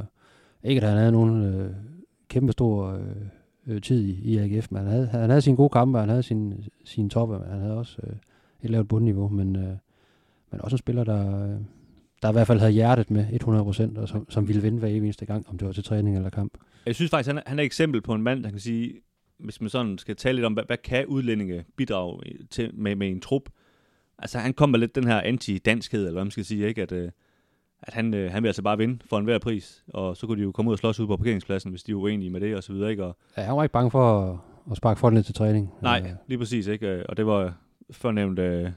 ikke 0.65 0.81
at 0.83 0.89
han 0.89 0.99
havde 0.99 1.13
nogen 1.13 1.43
øh, 1.43 1.71
kæmpe 2.29 2.53
stor 2.53 2.87
øh, 2.93 3.01
øh, 3.67 3.81
tid 3.83 4.05
i, 4.05 4.13
i 4.23 4.39
AGF, 4.39 4.67
men 4.71 4.83
han 4.83 4.91
havde, 4.91 5.07
han 5.07 5.31
havde 5.31 5.41
sine 5.43 5.57
gode 5.57 5.69
kampe, 5.69 5.99
han 5.99 6.09
havde 6.09 6.23
sine, 6.23 6.57
sine 6.85 7.09
toppe, 7.09 7.39
men 7.39 7.49
han 7.51 7.61
havde 7.61 7.77
også 7.77 7.97
øh, 8.07 8.13
et 8.63 8.71
lavt 8.71 8.89
bundniveau, 8.89 9.29
men, 9.29 9.57
øh, 9.57 9.77
men 10.53 10.61
også 10.61 10.75
en 10.75 10.79
spiller, 10.79 11.05
der, 11.05 11.45
øh, 11.45 11.57
der 12.23 12.29
i 12.29 12.33
hvert 12.33 12.47
fald 12.47 12.59
havde 12.59 12.73
hjertet 12.73 13.11
med 13.11 13.27
100%, 13.97 14.01
og 14.01 14.09
som, 14.09 14.31
som 14.31 14.49
ville 14.49 14.63
vinde 14.63 14.79
hver 14.79 14.89
eneste 14.89 15.27
gang, 15.27 15.49
om 15.49 15.59
det 15.59 15.67
var 15.67 15.73
til 15.73 15.85
træning 15.85 16.17
eller 16.17 16.31
kamp. 16.31 16.53
Jeg 16.87 16.95
synes 16.95 17.11
faktisk, 17.11 17.27
han 17.29 17.39
er, 17.39 17.43
han 17.47 17.59
er 17.59 17.63
et 17.63 17.67
eksempel 17.67 18.01
på 18.03 18.15
en 18.15 18.23
mand, 18.23 18.45
der 18.45 18.51
kan 18.51 18.59
sige, 18.61 18.93
hvis 19.39 19.61
man 19.61 19.71
sådan 19.71 19.99
skal 19.99 20.17
tale 20.17 20.37
lidt 20.37 20.47
om, 20.47 20.53
hvad, 20.53 20.65
hvad 20.67 20.77
kan 20.77 21.07
udlændinge 21.07 21.65
bidrage 21.77 22.21
til 22.51 22.71
med, 22.75 22.97
med 22.97 23.09
en 23.11 23.21
trup? 23.21 23.43
Altså, 24.19 24.39
han 24.39 24.53
kom 24.53 24.69
med 24.69 24.79
lidt 24.79 24.95
den 24.95 25.07
her 25.07 25.21
anti-danskhed, 25.21 26.01
eller 26.01 26.13
hvad 26.13 26.25
man 26.25 26.31
skal 26.31 26.45
sige, 26.45 26.69
ikke? 26.69 26.83
At, 26.83 26.93
øh, 26.93 27.11
at 27.83 27.95
han, 27.95 28.15
øh, 28.15 28.33
han 28.33 28.43
vil 28.43 28.49
altså 28.49 28.63
bare 28.63 28.79
vinde 28.79 28.99
for 29.09 29.19
enhver 29.19 29.39
pris, 29.39 29.85
og 29.89 30.17
så 30.17 30.27
kunne 30.27 30.39
de 30.39 30.43
jo 30.43 30.53
komme 30.53 30.69
ud 30.69 30.73
og 30.75 30.79
slås 30.79 31.01
ud 31.01 31.07
på 31.07 31.17
parkeringspladsen, 31.17 31.71
hvis 31.71 31.83
de 31.83 31.93
er 31.93 31.97
uenige 31.97 32.31
med 32.31 32.41
det, 32.41 32.57
og 32.57 32.63
så 32.63 32.73
videre, 32.73 32.91
ikke? 32.91 33.05
Og, 33.05 33.17
Ja, 33.37 33.43
han 33.43 33.57
var 33.57 33.63
ikke 33.63 33.73
bange 33.73 33.91
for 33.91 34.21
at, 34.33 34.39
at 34.71 34.77
sparke 34.77 35.01
folk 35.01 35.15
ned 35.15 35.23
til 35.23 35.35
træning. 35.35 35.71
nej, 35.83 36.03
Øh, 36.05 36.11
lige 36.27 36.39
præcis, 36.39 36.67
ikke? 36.67 37.07
Og 37.11 37.17
det 37.17 37.27
var 37.27 37.55
førnævnt, 37.91 38.39
øh, 38.39 38.71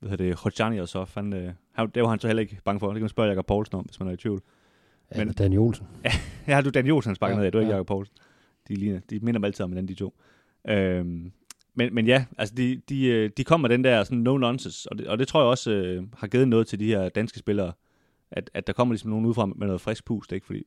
hvad 0.00 0.10
hedder 0.10 0.24
det, 0.24 0.34
Hodjani 0.34 0.78
og 0.80 0.88
så, 0.88 1.06
han, 1.14 1.32
øh, 1.32 1.52
han, 1.78 1.90
det 1.94 2.02
var 2.02 2.08
han 2.08 2.18
så 2.20 2.26
heller 2.26 2.40
ikke 2.40 2.58
bange 2.64 2.80
for. 2.80 2.86
Det 2.86 2.94
kan 2.94 3.02
man 3.02 3.08
spørge 3.08 3.28
Jakob 3.28 3.46
Poulsen 3.46 3.74
om, 3.76 3.84
hvis 3.84 4.00
man 4.00 4.08
er 4.08 4.12
i 4.12 4.16
tvivl. 4.16 4.40
men- 5.16 5.32
Danny 5.32 5.56
Olsen. 5.58 5.86
Ja, 6.46 6.54
har 6.54 6.60
du 6.62 6.70
Dan 6.70 6.86
Jolsen, 6.86 7.10
han 7.10 7.14
sparker 7.16 7.36
Ja, 7.36 7.42
ned, 7.42 7.52
du 7.52 7.58
er 7.58 7.62
ikke 7.62 7.68
ja. 7.68 7.74
ja. 7.74 7.76
Jakob 7.76 7.86
Poulsen. 7.86 8.16
De, 8.68 8.74
ligner, 8.74 9.00
de 9.10 9.18
minder 9.22 9.40
mig 9.40 9.46
altid 9.48 9.64
om 9.64 9.70
hinanden, 9.70 9.88
de 9.88 9.94
to. 10.00 10.14
Øhm, 10.68 11.32
men, 11.74 11.94
men 11.94 12.06
ja, 12.06 12.24
altså 12.38 12.54
de, 12.54 12.80
de, 12.88 13.06
øh, 13.06 13.30
de 13.36 13.44
kommer 13.44 13.68
den 13.68 13.84
der 13.84 14.04
sådan 14.04 14.26
no-nonsense, 14.28 14.86
og 14.90 14.98
det, 14.98 15.06
og 15.06 15.18
det 15.18 15.28
tror 15.28 15.40
jeg 15.40 15.48
også 15.48 15.70
øh, 15.70 16.02
har 16.16 16.26
givet 16.26 16.48
noget 16.48 16.66
til 16.66 16.80
de 16.80 16.86
her 16.86 17.08
danske 17.08 17.38
spillere, 17.38 17.72
at, 18.30 18.50
at 18.54 18.66
der 18.66 18.72
kommer 18.72 18.92
ligesom 18.94 19.10
nogen 19.10 19.26
udefra 19.26 19.46
med 19.46 19.66
noget 19.66 19.80
frisk 19.80 20.04
pust, 20.04 20.32
ikke? 20.32 20.46
Fordi 20.46 20.62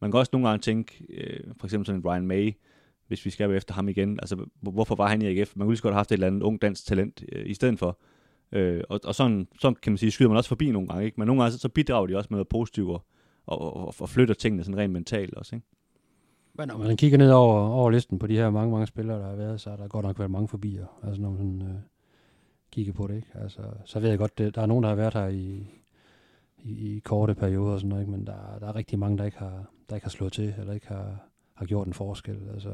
man 0.00 0.10
kan 0.10 0.18
også 0.20 0.30
nogle 0.32 0.48
gange 0.48 0.62
tænke, 0.62 1.04
øh, 1.08 1.40
for 1.60 1.66
eksempel 1.66 1.86
sådan 1.86 1.98
en 1.98 2.02
Brian 2.02 2.26
May, 2.26 2.52
hvis 3.08 3.24
vi 3.24 3.30
skal 3.30 3.50
efter 3.50 3.74
ham 3.74 3.88
igen, 3.88 4.18
altså 4.22 4.36
hvor- 4.60 4.72
hvorfor 4.72 4.94
var 4.94 5.06
han 5.08 5.22
i 5.22 5.26
AGF? 5.40 5.52
Man 5.56 5.66
kunne 5.66 5.72
lige 5.72 5.76
så 5.78 5.82
godt 5.82 5.94
have 5.94 5.98
haft 5.98 6.10
et 6.12 6.14
eller 6.14 6.26
andet 6.26 6.42
ung 6.42 6.62
dansk 6.62 6.86
talent 6.86 7.24
øh, 7.32 7.46
i 7.46 7.54
stedet 7.54 7.78
for. 7.78 7.88
Øh, 7.88 7.94
og, 8.88 9.00
og 9.04 9.14
sådan, 9.14 9.48
sådan 9.58 9.76
kan 9.82 9.92
man 9.92 9.98
sige, 9.98 10.10
skyder 10.10 10.28
man 10.28 10.36
også 10.36 10.48
forbi 10.48 10.70
nogle 10.70 10.88
gange, 10.88 11.04
ikke? 11.04 11.14
Men 11.20 11.26
nogle 11.26 11.42
gange 11.42 11.52
så, 11.52 11.58
så 11.58 11.68
bidrager 11.68 12.06
de 12.06 12.16
også 12.16 12.28
med 12.30 12.36
noget 12.36 12.48
positivt 12.48 12.90
og, 12.90 13.04
og, 13.46 13.76
og, 13.76 13.94
og 14.00 14.08
flytter 14.08 14.34
tingene 14.34 14.64
sådan 14.64 14.78
rent 14.78 14.92
mentalt 14.92 15.34
også, 15.34 15.56
ikke? 15.56 15.66
Men 16.54 16.68
når 16.68 16.78
man 16.78 16.96
kigger 16.96 17.18
ned 17.18 17.30
over, 17.30 17.68
over 17.68 17.90
listen 17.90 18.18
på 18.18 18.26
de 18.26 18.36
her 18.36 18.50
mange, 18.50 18.70
mange 18.70 18.86
spillere, 18.86 19.18
der 19.18 19.26
har 19.26 19.36
været, 19.36 19.60
så 19.60 19.70
har 19.70 19.76
der 19.76 19.88
godt 19.88 20.06
nok 20.06 20.18
været 20.18 20.30
mange 20.30 20.48
forbier. 20.48 20.86
Altså 21.02 21.22
når 21.22 21.30
man 21.30 21.38
sådan, 21.38 21.62
øh, 21.62 21.80
kigger 22.72 22.92
på 22.92 23.06
det, 23.06 23.16
ikke? 23.16 23.28
Altså, 23.34 23.62
så 23.84 24.00
ved 24.00 24.08
jeg 24.08 24.18
godt, 24.18 24.38
det, 24.38 24.54
der 24.54 24.62
er 24.62 24.66
nogen, 24.66 24.82
der 24.82 24.88
har 24.88 24.96
været 24.96 25.14
her 25.14 25.26
i, 25.26 25.66
i, 26.58 26.96
i 26.96 26.98
korte 26.98 27.34
perioder 27.34 27.72
og 27.72 27.80
sådan 27.80 27.88
noget, 27.88 28.02
ikke? 28.02 28.12
men 28.12 28.26
der, 28.26 28.58
der 28.60 28.68
er 28.68 28.76
rigtig 28.76 28.98
mange, 28.98 29.18
der 29.18 29.24
ikke 29.24 29.38
har, 29.38 29.64
der 29.90 29.96
ikke 29.96 30.04
har 30.04 30.10
slået 30.10 30.32
til, 30.32 30.54
eller 30.58 30.72
ikke 30.72 30.88
har, 30.88 31.28
har 31.54 31.66
gjort 31.66 31.86
en 31.86 31.94
forskel. 31.94 32.38
Altså, 32.54 32.70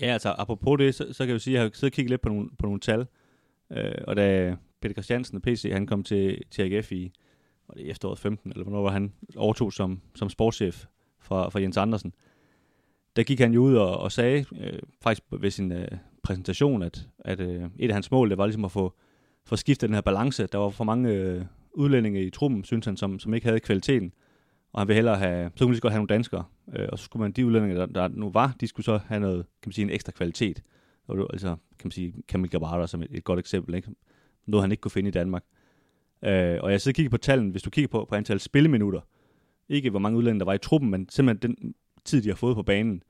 Ja, 0.00 0.06
altså 0.06 0.34
apropos 0.38 0.78
det, 0.78 0.94
så, 0.94 1.12
så 1.12 1.18
kan 1.18 1.28
jeg 1.28 1.34
jo 1.34 1.38
sige, 1.38 1.54
at 1.54 1.58
jeg 1.58 1.62
har 1.62 1.70
siddet 1.74 1.92
og 1.92 1.96
kigget 1.96 2.10
lidt 2.10 2.20
på 2.20 2.28
nogle, 2.28 2.48
på 2.58 2.66
nogle 2.66 2.80
tal, 2.80 3.06
øh, 3.70 3.94
og 4.06 4.16
da 4.16 4.56
Peter 4.84 4.94
Christiansen 4.94 5.36
og 5.36 5.42
PC, 5.42 5.70
han 5.72 5.86
kom 5.86 6.02
til, 6.02 6.42
til 6.50 6.62
AGF 6.62 6.92
i, 6.92 7.12
var 7.68 7.74
det 7.74 7.90
efteråret 7.90 8.18
15, 8.18 8.50
eller 8.50 8.64
hvornår 8.64 8.82
var 8.82 8.90
han 8.90 9.12
overtog 9.36 9.72
som, 9.72 10.00
som 10.14 10.28
sportschef 10.28 10.84
fra, 11.18 11.48
fra 11.48 11.60
Jens 11.60 11.76
Andersen, 11.76 12.12
der 13.16 13.22
gik 13.22 13.40
han 13.40 13.52
jo 13.52 13.62
ud 13.62 13.74
og, 13.74 13.96
og 13.98 14.12
sagde, 14.12 14.44
øh, 14.60 14.78
faktisk 15.02 15.22
ved 15.30 15.50
sin 15.50 15.72
øh, 15.72 15.88
præsentation, 16.22 16.82
at, 16.82 17.08
at 17.18 17.40
øh, 17.40 17.64
et 17.78 17.88
af 17.88 17.94
hans 17.94 18.10
mål, 18.10 18.30
det 18.30 18.38
var 18.38 18.46
ligesom 18.46 18.64
at 18.64 18.72
få, 18.72 18.94
få 19.44 19.56
skiftet 19.56 19.88
den 19.88 19.94
her 19.94 20.00
balance. 20.00 20.46
Der 20.46 20.58
var 20.58 20.70
for 20.70 20.84
mange 20.84 21.10
øh, 21.10 21.44
udlændinge 21.72 22.26
i 22.26 22.30
truppen, 22.30 22.64
synes 22.64 22.86
han, 22.86 22.96
som, 22.96 23.18
som 23.18 23.34
ikke 23.34 23.46
havde 23.46 23.60
kvaliteten. 23.60 24.12
Og 24.72 24.80
han 24.80 24.88
ville 24.88 24.96
hellere 24.96 25.16
have, 25.16 25.50
så 25.54 25.58
kunne 25.58 25.68
man 25.68 25.72
lige 25.72 25.80
godt 25.80 25.92
have 25.92 25.98
nogle 25.98 26.14
danskere. 26.14 26.44
Øh, 26.74 26.88
og 26.92 26.98
så 26.98 27.04
skulle 27.04 27.20
man, 27.20 27.32
de 27.32 27.46
udlændinge, 27.46 27.76
der, 27.76 27.86
der 27.86 28.08
nu 28.08 28.30
var, 28.30 28.56
de 28.60 28.66
skulle 28.66 28.84
så 28.84 29.00
have 29.06 29.20
noget, 29.20 29.46
kan 29.62 29.68
man 29.68 29.72
sige, 29.72 29.84
en 29.84 29.90
ekstra 29.90 30.12
kvalitet. 30.12 30.62
Og 31.06 31.16
det 31.16 31.22
var, 31.22 31.28
altså, 31.28 31.48
kan 31.48 31.84
man 31.84 31.90
sige, 31.90 32.14
Kamil 32.28 32.50
Gabata 32.50 32.86
som 32.86 33.02
et, 33.02 33.08
et 33.10 33.24
godt 33.24 33.38
eksempel, 33.38 33.74
ikke? 33.74 33.90
Noget, 34.46 34.62
han 34.62 34.70
ikke 34.70 34.80
kunne 34.80 34.90
finde 34.90 35.08
i 35.08 35.12
Danmark. 35.12 35.44
Øh, 36.24 36.58
og 36.62 36.72
jeg 36.72 36.80
sidder 36.80 36.92
og 36.92 36.96
kigger 36.96 37.10
på 37.10 37.16
tallene, 37.16 37.50
hvis 37.50 37.62
du 37.62 37.70
kigger 37.70 37.88
på, 37.88 38.06
på 38.08 38.14
antal 38.14 38.40
spilleminutter, 38.40 39.00
ikke 39.68 39.90
hvor 39.90 39.98
mange 39.98 40.18
udlændinge 40.18 40.40
der 40.40 40.44
var 40.44 40.54
i 40.54 40.58
truppen, 40.58 40.90
men 40.90 41.08
simpelthen 41.08 41.56
den 41.56 41.74
tid, 42.04 42.22
de 42.22 42.28
har 42.28 42.36
fået 42.36 42.56
på 42.56 42.62
banen, 42.62 43.02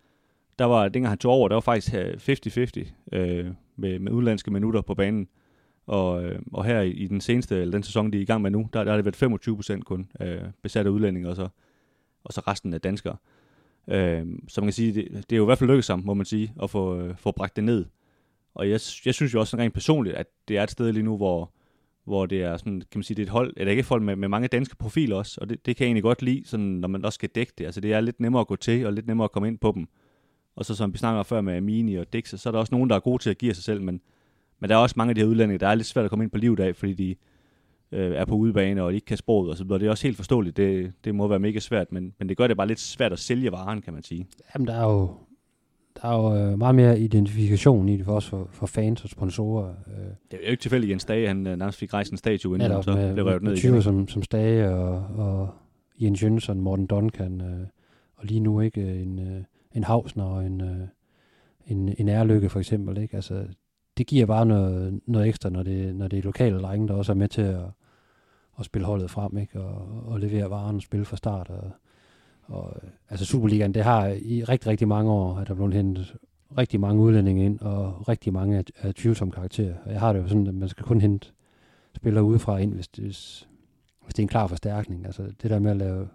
der 0.58 0.64
var, 0.64 0.88
dengang 0.88 1.08
han 1.08 1.18
tog 1.18 1.32
over, 1.32 1.48
der 1.48 1.56
var 1.56 1.60
faktisk 1.60 1.94
øh, 1.94 2.14
50-50 2.28 3.16
øh, 3.16 3.46
med, 3.76 3.98
med 3.98 4.12
udlandske 4.12 4.50
minutter 4.50 4.80
på 4.80 4.94
banen. 4.94 5.28
Og, 5.86 6.24
øh, 6.24 6.42
og 6.52 6.64
her 6.64 6.80
i, 6.80 6.90
i 6.90 7.06
den 7.06 7.20
seneste, 7.20 7.60
eller 7.60 7.72
den 7.72 7.82
sæson, 7.82 8.12
de 8.12 8.18
er 8.18 8.22
i 8.22 8.24
gang 8.24 8.42
med 8.42 8.50
nu, 8.50 8.68
der, 8.72 8.84
der 8.84 8.90
har 8.90 8.96
det 8.96 9.04
været 9.04 9.16
25 9.16 9.56
procent 9.56 9.84
kun 9.84 10.10
øh, 10.20 10.42
besatte 10.62 10.90
udlændinge, 10.90 11.28
og 11.28 11.36
så, 11.36 11.48
og 12.24 12.32
så 12.32 12.40
resten 12.40 12.74
af 12.74 12.80
danskere. 12.80 13.16
Øh, 13.88 14.26
så 14.48 14.60
man 14.60 14.66
kan 14.66 14.72
sige, 14.72 14.92
det, 14.94 15.10
det 15.30 15.32
er 15.32 15.36
jo 15.36 15.44
i 15.44 15.46
hvert 15.46 15.58
fald 15.58 15.70
lykkedes 15.70 15.88
ham, 15.88 16.02
må 16.04 16.14
man 16.14 16.26
sige, 16.26 16.52
at 16.62 16.70
få, 16.70 17.00
øh, 17.00 17.16
få 17.16 17.32
bragt 17.32 17.56
det 17.56 17.64
ned. 17.64 17.84
Og 18.54 18.70
jeg, 18.70 18.80
jeg 19.06 19.14
synes 19.14 19.34
jo 19.34 19.40
også 19.40 19.56
rent 19.56 19.74
personligt, 19.74 20.16
at 20.16 20.26
det 20.48 20.58
er 20.58 20.62
et 20.62 20.70
sted 20.70 20.92
lige 20.92 21.02
nu, 21.02 21.16
hvor, 21.16 21.52
hvor 22.04 22.26
det 22.26 22.42
er 22.42 22.56
sådan, 22.56 22.80
kan 22.80 22.98
man 22.98 23.02
sige, 23.02 23.14
det 23.14 23.22
er 23.22 23.26
et 23.26 23.30
hold, 23.30 23.54
eller 23.56 23.70
ikke 23.70 23.80
et 23.80 23.86
hold 23.86 24.02
med, 24.02 24.16
med 24.16 24.28
mange 24.28 24.48
danske 24.48 24.76
profiler 24.76 25.16
også, 25.16 25.38
og 25.40 25.48
det, 25.48 25.66
det 25.66 25.76
kan 25.76 25.84
jeg 25.84 25.88
egentlig 25.88 26.02
godt 26.02 26.22
lide, 26.22 26.42
sådan, 26.46 26.66
når 26.66 26.88
man 26.88 27.04
også 27.04 27.14
skal 27.14 27.28
dække 27.28 27.52
det. 27.58 27.64
Altså 27.64 27.80
det 27.80 27.92
er 27.92 28.00
lidt 28.00 28.20
nemmere 28.20 28.40
at 28.40 28.46
gå 28.46 28.56
til, 28.56 28.86
og 28.86 28.92
lidt 28.92 29.06
nemmere 29.06 29.24
at 29.24 29.32
komme 29.32 29.48
ind 29.48 29.58
på 29.58 29.72
dem. 29.74 29.86
Og 30.56 30.64
så 30.64 30.74
som 30.74 30.92
vi 30.92 30.98
snakker 30.98 31.22
før 31.22 31.40
med 31.40 31.56
Amini 31.56 31.94
og 31.94 32.12
Dix, 32.12 32.40
så 32.40 32.48
er 32.48 32.50
der 32.50 32.58
også 32.58 32.74
nogen, 32.74 32.90
der 32.90 32.96
er 32.96 33.00
gode 33.00 33.22
til 33.22 33.30
at 33.30 33.38
give 33.38 33.54
sig 33.54 33.64
selv, 33.64 33.82
men, 33.82 34.00
men 34.60 34.70
der 34.70 34.76
er 34.76 34.80
også 34.80 34.94
mange 34.96 35.10
af 35.10 35.14
de 35.14 35.20
her 35.20 35.28
udlændinge, 35.28 35.58
der 35.58 35.68
er 35.68 35.74
lidt 35.74 35.86
svært 35.86 36.04
at 36.04 36.10
komme 36.10 36.24
ind 36.24 36.30
på 36.30 36.38
livet 36.38 36.60
af, 36.60 36.76
fordi 36.76 36.94
de 36.94 37.14
øh, 37.92 38.12
er 38.12 38.24
på 38.24 38.34
udebane, 38.34 38.82
og 38.82 38.90
de 38.90 38.94
ikke 38.94 39.04
kan 39.04 39.16
sproget 39.16 39.50
og 39.50 39.56
så 39.56 39.64
videre. 39.64 39.78
Det 39.78 39.86
er 39.86 39.90
også 39.90 40.06
helt 40.06 40.16
forståeligt, 40.16 40.56
det, 40.56 40.92
det 41.04 41.14
må 41.14 41.28
være 41.28 41.38
mega 41.38 41.58
svært, 41.58 41.92
men, 41.92 42.14
men 42.18 42.28
det 42.28 42.36
gør 42.36 42.46
det 42.46 42.56
bare 42.56 42.66
lidt 42.66 42.80
svært 42.80 43.12
at 43.12 43.18
sælge 43.18 43.52
varen, 43.52 43.82
kan 43.82 43.92
man 43.92 44.02
sige. 44.02 44.26
Jamen, 44.54 44.68
der 44.68 44.74
er 44.74 44.84
jo, 44.84 45.16
der 46.04 46.10
er 46.10 46.16
jo 46.16 46.50
øh, 46.50 46.58
meget 46.58 46.74
mere 46.74 47.00
identifikation 47.00 47.88
i 47.88 47.96
det 47.96 48.04
for 48.04 48.16
os 48.16 48.28
for, 48.28 48.48
for 48.50 48.66
fans 48.66 49.04
og 49.04 49.10
sponsorer. 49.10 49.68
Øh, 49.68 49.94
Det 50.30 50.38
er 50.40 50.44
jo 50.44 50.50
ikke 50.50 50.60
tilfældigt, 50.60 50.88
at 50.88 50.92
Jens 50.92 51.04
Dage, 51.04 51.28
han 51.28 51.46
øh, 51.46 51.56
nærmest 51.56 51.78
fik 51.78 51.94
rejst 51.94 52.10
en 52.10 52.16
statue, 52.16 52.56
inden 52.56 52.68
netop 52.70 52.84
så 52.84 52.92
med, 52.92 53.12
blev 53.14 53.26
revet 53.26 53.42
ned 53.42 53.56
igen. 53.56 53.82
som, 53.82 54.08
som 54.08 54.22
Stage 54.22 54.70
og, 54.70 55.04
og 55.16 55.48
Jens 56.00 56.22
Jønsson, 56.22 56.60
Morten 56.60 56.86
Duncan, 56.86 57.40
øh, 57.40 57.66
og 58.16 58.24
lige 58.24 58.40
nu 58.40 58.60
ikke 58.60 59.02
en, 59.02 59.18
øh, 59.18 59.42
en 59.72 59.84
Hausner 59.84 60.24
og 60.24 60.46
en, 60.46 60.60
øh, 60.60 60.86
en, 61.66 61.94
en 61.98 62.08
Ærlykke 62.08 62.48
for 62.48 62.58
eksempel. 62.58 62.98
Ikke? 62.98 63.14
Altså, 63.16 63.46
det 63.98 64.06
giver 64.06 64.26
bare 64.26 64.46
noget, 64.46 65.00
noget 65.06 65.28
ekstra, 65.28 65.50
når 65.50 65.62
det, 65.62 65.96
når 65.96 66.08
det 66.08 66.18
er 66.18 66.22
lokale 66.22 66.58
drenge, 66.58 66.88
der 66.88 66.94
også 66.94 67.12
er 67.12 67.16
med 67.16 67.28
til 67.28 67.42
at, 67.42 67.60
at 68.58 68.64
spille 68.64 68.86
holdet 68.86 69.10
frem, 69.10 69.38
ikke? 69.38 69.60
Og, 69.60 70.02
og 70.06 70.20
levere 70.20 70.50
varen 70.50 70.76
og 70.76 70.82
spille 70.82 71.04
fra 71.04 71.16
start. 71.16 71.50
Og, 71.50 71.70
og, 72.46 72.80
øh, 72.82 72.90
altså 73.10 73.24
Superligaen, 73.24 73.74
det 73.74 73.84
har 73.84 74.06
i 74.06 74.44
rigtig, 74.44 74.70
rigtig 74.70 74.88
mange 74.88 75.10
år, 75.10 75.36
at 75.36 75.46
der 75.46 75.52
er 75.52 75.56
blevet 75.56 75.74
hentet 75.74 76.16
rigtig 76.58 76.80
mange 76.80 77.02
udlændinge 77.02 77.44
ind, 77.44 77.60
og 77.60 78.08
rigtig 78.08 78.32
mange 78.32 78.58
af, 78.58 78.64
af 78.82 78.94
tvivlsomme 78.94 79.32
karakterer. 79.32 79.74
Og 79.84 79.92
jeg 79.92 80.00
har 80.00 80.12
det 80.12 80.20
jo 80.20 80.28
sådan, 80.28 80.46
at 80.46 80.54
man 80.54 80.68
skal 80.68 80.84
kun 80.84 81.00
hente 81.00 81.28
spillere 81.96 82.24
udefra 82.24 82.58
ind, 82.58 82.74
hvis 82.74 82.88
det, 82.88 83.04
hvis 84.04 84.14
det 84.14 84.18
er 84.18 84.22
en 84.22 84.28
klar 84.28 84.46
forstærkning. 84.46 85.06
Altså 85.06 85.22
det 85.42 85.50
der 85.50 85.58
med 85.58 85.70
at 85.70 85.76
lave 85.76 86.08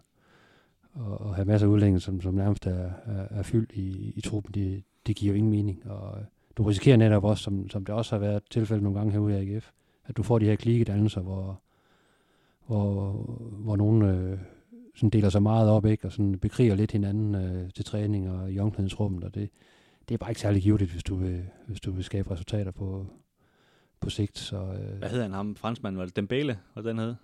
og, 0.94 1.22
og 1.22 1.36
have 1.36 1.46
masser 1.46 1.68
af 1.68 1.72
udlændinge, 1.72 2.00
som, 2.00 2.22
som 2.22 2.34
nærmest 2.34 2.68
er, 2.68 2.90
er, 3.06 3.26
er 3.30 3.44
fyldt 3.44 3.72
i, 3.72 4.14
i 4.16 4.22
truppen, 4.22 4.54
det, 4.54 4.84
det 5.08 5.16
giver 5.16 5.34
jo 5.34 5.38
ingen 5.38 5.52
mening. 5.52 5.82
Og 5.86 6.20
øh, 6.20 6.26
du 6.58 6.64
risikerer 6.64 6.98
netop 6.98 7.24
også, 7.24 7.44
som, 7.44 7.70
som 7.70 7.86
det 7.86 7.96
også 7.96 8.16
har 8.16 8.20
været 8.20 8.44
tilfældet 8.50 8.84
nogle 8.84 8.98
gange 9.00 9.12
herude 9.12 9.44
i 9.44 9.56
AGF, 9.56 9.72
at 10.06 10.18
du 10.18 10.24
får 10.24 10.40
de 10.40 10.46
her 10.46 10.56
klikkedannelser, 10.56 11.22
hvor, 11.22 11.62
hvor, 12.68 13.12
hvor 13.52 13.76
nogen 13.76 14.02
øh, 14.02 14.40
sådan 15.00 15.10
deler 15.10 15.30
sig 15.30 15.44
meget 15.44 15.70
op, 15.70 15.86
ikke? 15.86 16.06
og 16.06 16.12
sådan 16.12 16.40
bekriger 16.40 16.76
lidt 16.76 16.92
hinanden 16.92 17.36
øh, 17.36 17.70
til 17.76 17.86
træning 17.86 18.30
og 18.30 18.52
i 18.52 18.60
omklædningsrummet, 18.60 19.24
og 19.24 19.36
det, 19.36 19.50
det 20.10 20.14
er 20.14 20.18
bare 20.18 20.32
ikke 20.32 20.42
særlig 20.42 20.62
givet, 20.62 20.82
hvis 20.82 21.04
du 21.04 21.16
vil, 21.16 21.44
hvis 21.68 21.80
du 21.80 21.92
vil 21.92 22.04
skabe 22.04 22.32
resultater 22.32 22.72
på, 22.72 23.06
på 24.00 24.10
sigt. 24.10 24.38
Så, 24.38 24.56
øh, 24.56 24.98
Hvad 24.98 25.10
hedder 25.10 25.24
han, 25.24 25.34
ham 25.34 25.56
franskmanden? 25.56 26.00
Var 26.00 26.06
det 26.06 26.16
Dembele, 26.16 26.58
hvad 26.74 26.84
den 26.84 27.00
hed? 27.00 27.16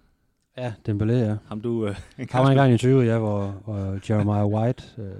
ja, 0.58 0.74
Dembélé, 0.90 1.14
ja. 1.14 1.36
Ham 1.46 1.62
du... 1.62 1.88
Øh, 1.88 1.96
en 2.18 2.28
Han 2.32 2.44
var 2.44 2.50
engang 2.50 2.70
i 2.70 2.74
interviewet, 2.74 3.06
ja, 3.08 3.18
hvor, 3.18 3.62
hvor 3.66 4.00
Jeremiah 4.10 4.46
White 4.46 4.84
øh, 4.98 5.12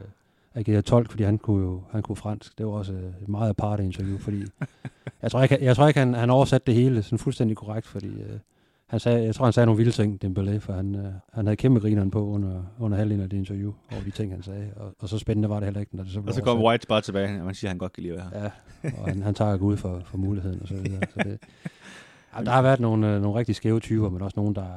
agerede 0.54 0.82
tolk, 0.82 1.10
fordi 1.10 1.24
han 1.24 1.38
kunne 1.38 1.64
jo 1.64 1.84
han 1.92 2.04
kunne 2.04 2.16
fransk. 2.16 2.58
Det 2.58 2.66
var 2.66 2.72
også 2.72 2.94
øh, 2.94 3.14
et 3.22 3.28
meget 3.28 3.50
aparte 3.50 3.84
interview, 3.84 4.18
fordi 4.18 4.44
jeg 5.22 5.32
tror 5.32 5.44
ikke, 5.44 5.58
jeg 5.62 5.76
tror 5.76 5.88
ikke 5.88 6.00
han, 6.00 6.14
han 6.14 6.30
oversatte 6.30 6.66
det 6.66 6.76
hele 6.76 7.04
sådan 7.04 7.20
fuldstændig 7.20 7.58
korrekt, 7.58 7.88
fordi 7.88 8.08
øh, 8.08 8.40
han 8.88 9.00
sagde, 9.00 9.24
jeg 9.24 9.36
tror, 9.36 9.46
han 9.46 9.54
sagde 9.54 9.66
nogle 9.66 9.78
vilde 9.78 9.92
ting, 9.92 10.26
Dembélé, 10.26 10.58
for 10.58 10.74
han, 10.74 10.96
øh, 10.96 11.14
han 11.34 11.46
havde 11.46 11.56
kæmpe 11.56 11.80
grineren 11.80 12.12
på 12.12 12.26
under, 12.28 12.64
under 12.80 12.98
halvdelen 12.98 13.24
af 13.24 13.30
det 13.30 13.38
interview, 13.38 13.74
over 13.92 14.02
de 14.04 14.12
ting, 14.12 14.32
han 14.32 14.44
sagde. 14.44 14.72
Og, 14.76 14.96
og 15.00 15.10
så 15.10 15.18
spændende 15.20 15.50
var 15.50 15.56
det 15.56 15.64
heller 15.64 15.80
ikke, 15.80 15.96
når 15.96 16.04
det 16.04 16.14
så 16.14 16.22
blev 16.22 16.30
Og 16.30 16.36
så 16.36 16.42
kom. 16.42 16.64
White 16.64 16.88
bare 16.88 17.02
tilbage, 17.02 17.40
og 17.40 17.46
man 17.46 17.56
siger, 17.56 17.70
at 17.70 17.72
han 17.72 17.78
godt 17.78 17.94
kan 17.94 18.04
lide 18.04 18.14
at 18.14 18.20
være 18.20 18.42
her. 18.42 18.50
Ja, 18.84 18.92
og 19.02 19.08
han, 19.08 19.22
han 19.22 19.34
tager 19.34 19.58
ud 19.58 19.78
for, 19.78 20.02
for 20.06 20.18
muligheden 20.18 20.62
og 20.62 20.68
så 20.68 20.74
videre. 20.74 21.02
Så 21.14 21.20
det, 21.24 21.40
ja, 22.38 22.44
der 22.44 22.52
har 22.52 22.62
været 22.62 22.80
nogle, 22.80 23.16
øh, 23.16 23.22
nogle 23.22 23.40
rigtig 23.40 23.56
skæve 23.56 23.80
typer, 23.80 24.10
men 24.10 24.22
også 24.22 24.40
nogle, 24.40 24.56
der, 24.56 24.70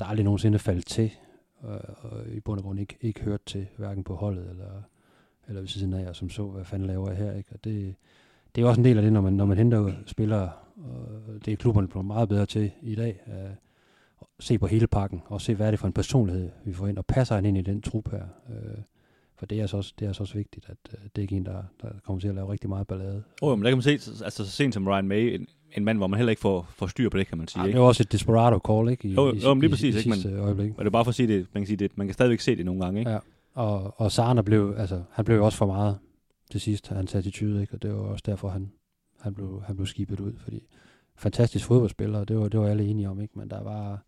der 0.00 0.04
aldrig 0.04 0.24
nogensinde 0.24 0.58
faldt 0.58 0.86
til, 0.86 1.10
og, 1.60 1.80
og 2.02 2.26
i 2.28 2.40
bund 2.40 2.58
og 2.58 2.64
grund 2.64 2.80
ikke, 2.80 2.96
ikke 3.00 3.20
hørt 3.20 3.42
til, 3.46 3.66
hverken 3.76 4.04
på 4.04 4.14
holdet 4.14 4.50
eller, 4.50 4.82
eller 5.48 5.60
ved 5.60 5.68
siden 5.68 5.92
af, 5.92 6.08
og 6.08 6.16
som 6.16 6.30
så, 6.30 6.46
hvad 6.46 6.64
fanden 6.64 6.88
laver 6.88 7.08
jeg 7.08 7.18
her. 7.18 7.32
Ikke? 7.32 7.50
Og 7.52 7.64
det, 7.64 7.94
det 8.54 8.62
er 8.62 8.68
også 8.68 8.80
en 8.80 8.84
del 8.84 8.96
af 8.96 9.02
det, 9.02 9.12
når 9.12 9.20
man, 9.20 9.32
når 9.32 9.44
man 9.44 9.58
henter 9.58 9.92
spillere, 10.06 10.50
og 10.84 11.44
det 11.44 11.52
er 11.52 11.56
klubberne 11.56 11.88
blevet 11.88 12.06
meget 12.06 12.28
bedre 12.28 12.46
til 12.46 12.70
i 12.82 12.94
dag, 12.94 13.20
at 13.26 13.50
se 14.40 14.58
på 14.58 14.66
hele 14.66 14.86
pakken, 14.86 15.22
og 15.26 15.40
se, 15.40 15.54
hvad 15.54 15.66
er 15.66 15.70
det 15.70 15.80
for 15.80 15.86
en 15.86 15.92
personlighed, 15.92 16.50
vi 16.64 16.72
får 16.72 16.86
ind, 16.86 16.98
og 16.98 17.06
passer 17.06 17.34
han 17.34 17.44
ind 17.44 17.58
i 17.58 17.62
den 17.62 17.82
trup 17.82 18.10
her. 18.10 18.22
Øh, 18.50 18.78
for 19.38 19.46
det 19.46 19.60
er, 19.60 19.66
så 19.66 19.76
også, 19.76 19.94
det 19.98 20.08
er 20.08 20.12
så 20.12 20.22
også 20.22 20.34
vigtigt, 20.34 20.66
at 20.68 20.76
øh, 20.92 20.98
det 21.04 21.18
er 21.18 21.22
ikke 21.22 21.36
en, 21.36 21.46
der, 21.46 21.62
der 21.82 21.88
kommer 22.04 22.20
til 22.20 22.28
at 22.28 22.34
lave 22.34 22.52
rigtig 22.52 22.68
meget 22.68 22.86
ballade. 22.86 23.22
Åh, 23.42 23.48
oh, 23.52 23.58
men 23.58 23.64
der 23.64 23.70
kan 23.70 23.76
man 23.76 23.82
se, 23.82 24.24
altså 24.24 24.44
så 24.44 24.50
sent 24.50 24.74
som 24.74 24.88
Ryan 24.88 25.08
May, 25.08 25.34
en, 25.34 25.46
en 25.76 25.84
mand, 25.84 25.98
hvor 25.98 26.06
man 26.06 26.18
heller 26.18 26.30
ikke 26.30 26.40
får, 26.40 26.66
får 26.70 26.86
styr 26.86 27.08
på 27.08 27.18
det, 27.18 27.26
kan 27.26 27.38
man 27.38 27.48
sige. 27.48 27.60
Ja, 27.60 27.64
det 27.64 27.68
ikke? 27.68 27.76
er 27.76 27.80
jo 27.82 27.86
også 27.88 28.02
et 28.02 28.12
desperado 28.12 28.58
call, 28.68 28.90
ikke? 28.90 29.08
I, 29.08 29.12
Jo, 29.12 29.32
i, 29.32 29.38
jo, 29.38 29.54
men 29.54 29.60
lige 29.60 29.70
præcis, 29.70 29.94
i, 29.94 29.98
ikke? 29.98 30.08
i 30.08 30.10
Men- 30.10 30.18
sidste 30.18 30.38
øjeblik. 30.38 30.70
Og 30.70 30.78
det 30.78 30.86
er 30.86 30.90
bare 30.90 31.04
for 31.04 31.08
at 31.08 31.14
sige 31.14 31.28
det, 31.28 31.46
man 31.54 31.62
kan 31.62 31.66
sige 31.66 31.76
det, 31.76 31.98
man 31.98 32.06
kan 32.06 32.14
stadigvæk 32.14 32.40
se 32.40 32.56
det 32.56 32.64
nogle 32.66 32.84
gange, 32.84 33.00
ikke? 33.00 33.10
Ja. 33.10 33.18
Og, 33.54 34.00
og 34.00 34.12
Sarner 34.12 34.42
blev, 34.42 34.74
altså, 34.78 35.02
han 35.10 35.24
blev 35.24 35.36
jo 35.36 35.44
også 35.44 35.58
for 35.58 35.66
meget 35.66 35.98
til 36.50 36.60
sidst, 36.60 36.88
hans 36.88 37.14
attitude, 37.14 37.60
ikke? 37.60 37.74
Og 37.74 37.82
det 37.82 37.90
var 37.94 38.00
også 38.00 38.22
derfor, 38.26 38.48
han, 38.48 38.72
han, 39.22 39.34
blev, 39.34 39.62
han 39.66 39.76
blev 39.76 39.86
skibet 39.86 40.20
ud, 40.20 40.32
fordi 40.36 40.66
fantastisk 41.16 41.66
fodboldspiller, 41.66 42.18
og 42.18 42.28
det 42.28 42.38
var, 42.38 42.48
det 42.48 42.60
var 42.60 42.68
alle 42.68 42.84
enige 42.84 43.08
om, 43.08 43.20
ikke? 43.20 43.38
Men 43.38 43.50
der 43.50 43.62
var, 43.62 44.04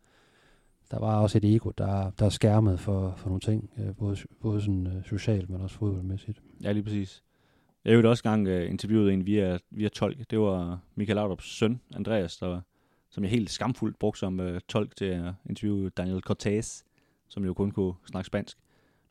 der 0.90 0.98
var 0.98 1.20
også 1.20 1.38
et 1.38 1.54
ego, 1.54 1.70
der, 1.78 2.10
der 2.10 2.28
skærmede 2.28 2.78
for, 2.78 3.14
for 3.16 3.28
nogle 3.28 3.40
ting, 3.40 3.70
øh, 3.78 3.96
både, 3.96 4.16
både 4.40 4.60
sådan, 4.60 4.86
øh, 4.86 5.04
socialt, 5.04 5.50
men 5.50 5.60
også 5.60 5.76
fodboldmæssigt. 5.76 6.42
Ja, 6.62 6.72
lige 6.72 6.82
præcis. 6.82 7.22
Jeg 7.84 7.96
har 7.96 8.08
også 8.08 8.22
gang 8.22 8.48
øh, 8.48 8.70
interviewet 8.70 9.12
en 9.12 9.26
via, 9.26 9.58
via 9.70 9.88
tolk. 9.88 10.30
Det 10.30 10.40
var 10.40 10.80
Michael 10.94 11.16
Laudrups 11.16 11.56
søn, 11.56 11.80
Andreas, 11.94 12.36
der, 12.36 12.60
som 13.10 13.24
jeg 13.24 13.30
helt 13.30 13.50
skamfuldt 13.50 13.98
brugte 13.98 14.18
som 14.18 14.40
uh, 14.40 14.58
tolk 14.68 14.96
til 14.96 15.04
at 15.04 15.32
interviewe 15.48 15.90
Daniel 15.90 16.20
Cortez, 16.20 16.82
som 17.28 17.44
jo 17.44 17.54
kun 17.54 17.70
kunne 17.70 17.94
snakke 18.06 18.26
spansk. 18.26 18.58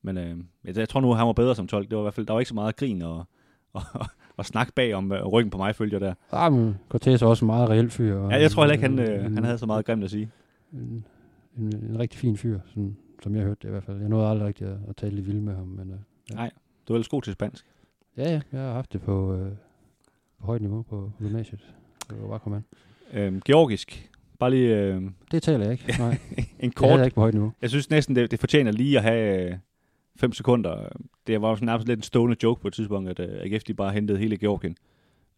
Men 0.01 0.17
uh, 0.17 0.45
jeg, 0.63 0.77
jeg 0.77 0.89
tror 0.89 1.01
nu, 1.01 1.13
han 1.13 1.27
var 1.27 1.33
bedre 1.33 1.55
som 1.55 1.67
tolk. 1.67 1.89
Det 1.89 1.95
var 1.95 2.01
i 2.01 2.05
hvert 2.05 2.13
fald, 2.13 2.25
der 2.25 2.33
var 2.33 2.39
ikke 2.39 2.49
så 2.49 2.55
meget 2.55 2.75
grin 2.75 3.01
og, 3.01 3.25
og, 3.73 3.81
og 3.93 4.05
snak 4.41 4.73
bag 4.75 4.93
om 4.93 5.11
uh, 5.11 5.17
ryggen 5.17 5.49
på 5.51 5.57
mig, 5.57 5.75
følger 5.75 5.99
der. 5.99 6.13
Ah, 6.31 6.53
men 6.53 6.75
Cortez 6.89 7.21
er 7.21 7.25
også 7.27 7.45
en 7.45 7.47
meget 7.47 7.69
reelt 7.69 7.93
fyr. 7.93 8.15
Og 8.15 8.31
Ja, 8.31 8.37
jeg 8.41 8.51
tror 8.51 8.63
heller 8.63 8.73
ikke, 8.73 9.03
han, 9.05 9.23
uh, 9.27 9.33
han 9.35 9.43
havde 9.43 9.57
så 9.57 9.65
meget 9.65 9.85
grimt 9.85 10.03
at 10.03 10.09
sige. 10.11 10.29
en, 10.73 11.05
en, 11.57 11.75
en 11.89 11.99
rigtig 11.99 12.19
fin 12.19 12.37
fyr, 12.37 12.59
sådan, 12.67 12.97
som 13.23 13.35
jeg 13.35 13.43
hørte 13.43 13.59
det 13.61 13.67
i 13.67 13.71
hvert 13.71 13.83
fald. 13.83 13.99
Jeg 13.99 14.09
nåede 14.09 14.27
aldrig 14.27 14.47
rigtig 14.47 14.67
at, 14.67 14.77
at 14.89 14.95
tale 14.95 15.15
lidt 15.15 15.27
vildt 15.27 15.43
med 15.43 15.55
ham, 15.55 15.67
men 15.67 15.89
øh, 15.91 15.95
Ja. 16.29 16.35
Nej, 16.35 16.51
du 16.87 16.93
er 16.93 16.97
ellers 16.97 17.07
god 17.07 17.21
til 17.21 17.33
spansk. 17.33 17.65
ja, 18.17 18.23
ja, 18.31 18.41
jeg 18.51 18.61
har 18.61 18.73
haft 18.73 18.93
det 18.93 19.01
på, 19.01 19.33
øh, 19.35 19.51
på 20.39 20.45
højt 20.45 20.61
niveau 20.61 20.81
på 20.81 21.11
gymnasiet. 21.19 21.59
Det 22.09 22.21
var 22.21 22.27
bare 22.27 22.39
komme 22.39 22.57
an. 22.57 22.63
Øhm, 23.19 23.41
georgisk. 23.45 24.09
Bare 24.39 24.51
lige 24.51 24.77
øh, 24.77 25.01
Det 25.31 25.43
taler 25.43 25.63
jeg 25.63 25.71
ikke. 25.71 25.95
Nej, 25.99 26.17
en 26.59 26.71
kort. 26.71 26.87
det 26.87 26.93
er 26.93 26.97
jeg 26.97 27.05
ikke 27.05 27.15
på 27.15 27.21
højt 27.21 27.33
niveau. 27.33 27.51
Jeg 27.61 27.69
synes 27.69 27.89
næsten, 27.89 28.15
det, 28.15 28.31
det 28.31 28.39
fortjener 28.39 28.71
lige 28.71 28.97
at 28.97 29.03
have 29.03 29.51
øh, 29.51 29.57
fem 30.15 30.33
sekunder. 30.33 30.89
Det 31.27 31.41
var 31.41 31.49
jo 31.49 31.55
sådan 31.55 31.65
nærmest 31.65 31.87
lidt 31.87 31.99
en 31.99 32.03
stående 32.03 32.37
joke 32.43 32.61
på 32.61 32.67
et 32.67 32.73
tidspunkt, 32.73 33.09
at 33.09 33.19
øh, 33.19 33.41
AGF 33.41 33.63
de 33.63 33.73
bare 33.73 33.91
hentede 33.93 34.17
hele 34.17 34.37
Georgien. 34.37 34.75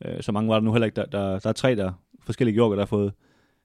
Øh, 0.06 0.22
så 0.22 0.32
mange 0.32 0.50
var 0.50 0.56
der 0.56 0.62
nu 0.62 0.72
heller 0.72 0.86
ikke. 0.86 0.96
Der, 0.96 1.06
der, 1.06 1.40
der 1.40 1.50
er 1.50 1.54
tre 1.54 1.76
der, 1.76 1.92
forskellige 2.20 2.56
Georgier, 2.56 2.76
der 2.76 2.82
har 2.82 2.86
fået 2.86 3.14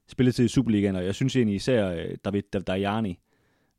spilletid 0.08 0.44
i 0.44 0.48
Superligaen, 0.48 0.96
og 0.96 1.04
jeg 1.04 1.14
synes 1.14 1.36
egentlig 1.36 1.56
især 1.56 1.90
øh, 1.90 2.16
David 2.24 2.42
Dajani 2.42 3.18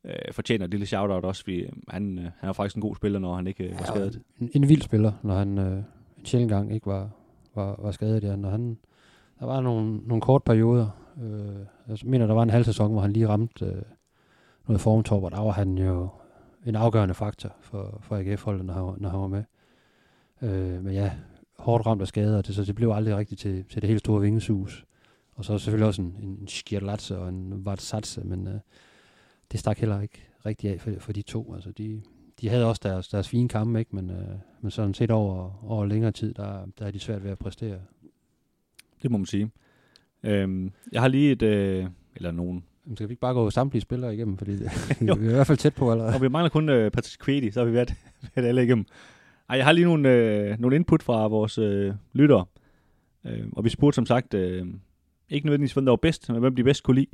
øh, 0.05 0.13
fortjener 0.31 0.65
et 0.65 0.71
lille 0.71 0.85
shout-out 0.85 1.25
også, 1.25 1.43
fordi 1.43 1.65
han, 1.87 2.19
øh, 2.19 2.23
han 2.37 2.49
er 2.49 2.53
faktisk 2.53 2.75
en 2.75 2.81
god 2.81 2.95
spiller, 2.95 3.19
når 3.19 3.35
han 3.35 3.47
ikke 3.47 3.63
øh, 3.63 3.79
var 3.79 3.85
skadet. 3.85 4.21
En, 4.39 4.49
en 4.53 4.69
vild 4.69 4.81
spiller, 4.81 5.11
når 5.23 5.35
han 5.35 5.57
øh, 5.57 5.77
en 6.17 6.25
sjældent 6.25 6.51
gang 6.51 6.73
ikke 6.73 6.87
var, 6.87 7.09
var, 7.55 7.75
var 7.79 7.91
skadet. 7.91 8.23
Ja. 8.23 8.35
Når 8.35 8.49
han, 8.49 8.77
der 9.39 9.45
var 9.45 9.61
nogle, 9.61 9.97
nogle 9.97 10.21
korte 10.21 10.43
perioder. 10.45 10.87
Øh, 11.23 11.65
jeg 11.87 11.97
mener, 12.03 12.27
der 12.27 12.33
var 12.33 12.43
en 12.43 12.49
halv 12.49 12.63
sæson, 12.63 12.91
hvor 12.91 13.01
han 13.01 13.13
lige 13.13 13.27
ramte 13.27 13.65
øh, 13.65 13.81
noget 14.67 14.81
formtop, 14.81 15.23
og 15.23 15.31
der 15.31 15.39
var 15.41 15.51
han 15.51 15.77
jo 15.77 16.09
en 16.65 16.75
afgørende 16.75 17.13
faktor 17.13 17.55
for, 17.61 17.99
for 18.01 18.15
AGF-holdet, 18.15 18.65
når, 18.65 18.73
han 18.73 19.01
når 19.01 19.09
han 19.09 19.19
var 19.19 19.27
med. 19.27 19.43
Øh, 20.41 20.83
men 20.83 20.93
ja, 20.93 21.11
hårdt 21.59 21.85
ramt 21.85 22.01
af 22.01 22.07
skader, 22.07 22.41
det, 22.41 22.55
så 22.55 22.63
det 22.63 22.75
blev 22.75 22.91
aldrig 22.91 23.15
rigtigt 23.15 23.41
til, 23.41 23.65
til 23.69 23.81
det 23.81 23.89
helt 23.89 23.99
store 23.99 24.21
vingesus. 24.21 24.85
Og 25.35 25.45
så 25.45 25.57
selvfølgelig 25.57 25.87
også 25.87 26.01
en, 26.01 26.17
en 26.21 26.47
Skirlatse 26.47 27.17
og 27.17 27.29
en 27.29 27.65
Vartsatse, 27.65 28.21
men 28.23 28.47
øh, 28.47 28.59
det 29.51 29.59
stak 29.59 29.77
heller 29.77 30.01
ikke 30.01 30.21
rigtig 30.45 30.69
af 30.69 30.81
for, 30.81 30.91
for 30.99 31.13
de 31.13 31.21
to. 31.21 31.53
Altså, 31.53 31.71
de, 31.71 32.01
de 32.41 32.49
havde 32.49 32.65
også 32.65 32.81
deres, 32.83 33.07
deres 33.07 33.29
fine 33.29 33.49
kampe, 33.49 33.79
ikke? 33.79 33.95
Men, 33.95 34.09
øh, 34.09 34.35
men 34.61 34.71
sådan 34.71 34.93
set 34.93 35.11
over, 35.11 35.63
over 35.63 35.85
længere 35.85 36.11
tid, 36.11 36.33
der, 36.33 36.65
der 36.79 36.85
er 36.85 36.91
de 36.91 36.99
svært 36.99 37.23
ved 37.23 37.31
at 37.31 37.39
præstere. 37.39 37.79
Det 39.03 39.11
må 39.11 39.17
man 39.17 39.25
sige. 39.25 39.51
Øhm, 40.23 40.71
jeg 40.91 41.01
har 41.01 41.07
lige 41.07 41.31
et, 41.31 41.41
øh, 41.41 41.87
eller 42.15 42.31
nogen, 42.31 42.63
Jamen, 42.85 42.97
skal 42.97 43.09
vi 43.09 43.11
ikke 43.11 43.21
bare 43.21 43.33
gå 43.33 43.49
samtlige 43.49 43.81
spillere 43.81 44.13
igennem? 44.13 44.37
Fordi 44.37 44.51
det, 44.57 44.71
vi 44.99 45.07
er 45.07 45.15
i 45.29 45.33
hvert 45.33 45.47
fald 45.47 45.57
tæt 45.57 45.75
på 45.75 45.91
allerede. 45.91 46.15
og 46.15 46.21
vi 46.21 46.27
mangler 46.27 46.49
kun 46.49 46.69
øh, 46.69 46.91
Patrick 46.91 47.19
Kvedi, 47.19 47.51
så 47.51 47.59
har 47.59 47.65
vi 47.65 47.73
været, 47.73 47.93
været 48.35 48.47
alle 48.47 48.63
igennem. 48.63 48.85
Ej, 49.49 49.57
jeg 49.57 49.65
har 49.65 49.71
lige 49.71 49.85
nogle, 49.85 50.09
øh, 50.09 50.59
nogle 50.59 50.75
input 50.75 51.03
fra 51.03 51.27
vores 51.27 51.57
øh, 51.57 51.93
lyttere. 52.13 52.45
Øh, 53.25 53.45
og 53.51 53.63
vi 53.63 53.69
spurgte 53.69 53.95
som 53.95 54.05
sagt, 54.05 54.33
øh, 54.33 54.67
ikke 55.29 55.45
nødvendigvis, 55.45 55.73
hvem 55.73 55.85
der 55.85 55.91
var 55.91 55.97
bedst, 55.97 56.29
men 56.29 56.39
hvem 56.39 56.55
de 56.55 56.63
bedst 56.63 56.83
kunne 56.83 56.95
lide. 56.95 57.07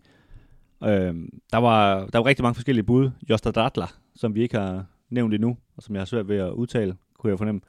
Øh, 0.84 1.15
der, 1.51 1.57
var, 1.57 2.05
der 2.05 2.20
var 2.20 2.26
rigtig 2.26 2.43
mange 2.43 2.55
forskellige 2.55 2.84
bud. 2.84 3.11
Josta 3.30 3.51
Datler, 3.51 3.97
som 4.15 4.36
vi 4.36 4.41
ikke 4.41 4.57
har 4.57 4.86
nævnt 5.09 5.34
endnu, 5.34 5.57
og 5.78 5.84
som 5.84 5.95
jeg 5.95 6.01
har 6.01 6.05
svært 6.05 6.28
ved 6.28 6.38
at 6.38 6.51
udtale, 6.51 6.95
kunne 7.20 7.32
jeg 7.32 7.38
fornemme. 7.38 7.61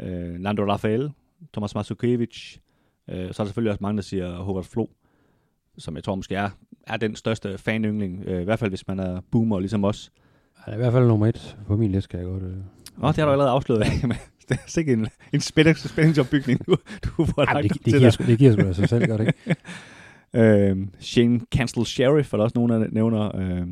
Øh, 0.00 0.38
Nando 0.38 0.64
Rafael, 0.64 1.10
Thomas 1.52 1.74
Masukiewicz. 1.74 2.56
Øh, 3.08 3.16
så 3.16 3.22
er 3.22 3.26
der 3.26 3.44
selvfølgelig 3.44 3.70
også 3.70 3.82
mange, 3.82 3.96
der 3.96 4.02
siger 4.02 4.36
Howard 4.36 4.64
Flo, 4.64 4.86
som 5.78 5.96
jeg 5.96 6.04
tror 6.04 6.14
måske 6.14 6.34
er, 6.34 6.50
er 6.86 6.96
den 6.96 7.16
største 7.16 7.58
fanyngling. 7.58 8.22
Øh, 8.26 8.40
I 8.40 8.44
hvert 8.44 8.58
fald, 8.58 8.70
hvis 8.70 8.88
man 8.88 8.98
er 8.98 9.20
boomer, 9.30 9.60
ligesom 9.60 9.84
os. 9.84 10.12
Er 10.66 10.74
i 10.74 10.76
hvert 10.76 10.92
fald 10.92 11.06
nummer 11.06 11.26
et 11.26 11.56
på 11.66 11.76
min 11.76 11.92
liste, 11.92 12.08
kan 12.08 12.18
jeg 12.20 12.26
godt... 12.28 12.42
Øh. 12.42 12.52
Nå, 12.98 13.08
det 13.08 13.16
har 13.16 13.24
du 13.24 13.30
allerede 13.32 13.50
afsløret 13.50 13.80
af. 13.86 13.90
Det 14.48 14.54
er 14.58 14.62
sikkert 14.66 14.98
en, 14.98 15.08
en 15.32 15.40
spænding, 15.40 15.76
spændingsopbygning, 15.76 16.66
du, 16.66 16.76
du 17.04 17.24
får 17.24 17.44
lagt 17.44 17.62
det, 17.62 17.72
det, 17.72 17.82
til 17.84 17.98
giver, 17.98 18.10
sgu- 18.10 18.26
det 18.26 18.38
giver 18.38 18.52
sgu 18.52 18.72
sig 18.72 18.88
selv, 18.88 19.06
gør 19.06 19.16
det 19.16 19.26
ikke? 19.26 19.60
Øh, 20.34 20.76
Shane 21.00 21.40
Cancel 21.54 21.86
Sheriff 21.86 22.32
er 22.32 22.36
der 22.36 22.44
også 22.44 22.58
nogen, 22.58 22.70
der 22.82 22.88
nævner. 22.92 23.36
Øh, 23.36 23.66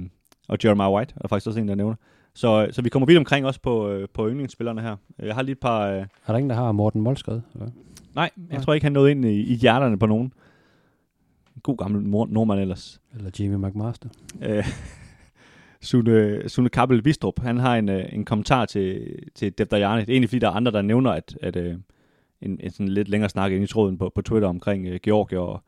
og 0.49 0.59
Jeremiah 0.65 0.93
White 0.93 1.13
er 1.17 1.21
der 1.21 1.29
faktisk 1.29 1.47
også 1.47 1.61
en, 1.61 1.69
der 1.69 1.75
nævner. 1.75 1.95
Så, 2.35 2.69
så 2.71 2.83
vi 2.83 2.89
kommer 2.89 3.07
vidt 3.07 3.19
omkring 3.19 3.47
også 3.47 3.61
på, 3.63 3.89
øh, 3.91 4.09
på 4.15 4.29
yndlingsspillerne 4.29 4.81
her. 4.81 4.97
Jeg 5.19 5.35
har 5.35 5.43
lige 5.43 5.53
et 5.53 5.59
par... 5.59 5.87
Øh, 5.87 5.97
Er 5.97 6.05
der 6.27 6.37
ingen, 6.37 6.51
der 6.51 6.57
har 6.57 6.73
Morten 6.73 7.01
Molskred? 7.01 7.41
Eller? 7.55 7.67
nej, 8.15 8.31
jeg 8.37 8.45
Nej. 8.57 8.61
tror 8.63 8.75
ikke, 8.75 8.85
han 8.85 8.93
nåede 8.93 9.11
ind 9.11 9.25
i, 9.25 9.41
i 9.41 9.55
hjerterne 9.55 9.99
på 9.99 10.07
nogen. 10.07 10.33
God 11.63 11.77
gammel 11.77 12.03
mor, 12.03 12.27
nordmand 12.27 12.61
ellers. 12.61 13.01
eller 13.17 13.31
Jimmy 13.41 13.67
McMaster? 13.67 14.09
Øh, 14.43 14.65
Sune, 15.81 16.49
Sune 16.49 16.69
Kappel 16.69 17.05
Vistrup, 17.05 17.39
han 17.39 17.57
har 17.57 17.77
en, 17.77 17.89
øh, 17.89 18.05
en 18.13 18.25
kommentar 18.25 18.67
til, 18.67 19.19
til 19.35 19.59
Defterjane. 19.59 20.01
Det 20.01 20.09
er 20.09 20.13
egentlig 20.13 20.29
fordi, 20.29 20.39
der 20.39 20.49
er 20.49 20.53
andre, 20.53 20.73
der 20.73 20.83
nævner, 20.83 21.11
at, 21.11 21.39
at 21.43 21.57
øh, 21.57 21.77
en, 22.41 22.61
en 22.61 22.71
sådan 22.71 22.89
lidt 22.89 23.09
længere 23.09 23.29
snak 23.29 23.53
ind 23.53 23.65
i 23.65 23.67
tråden 23.67 23.99
på, 23.99 24.13
på 24.15 24.23
Twitter 24.23 24.49
omkring 24.49 24.87
øh, 24.87 25.01
Georgia 25.03 25.39
og, 25.39 25.63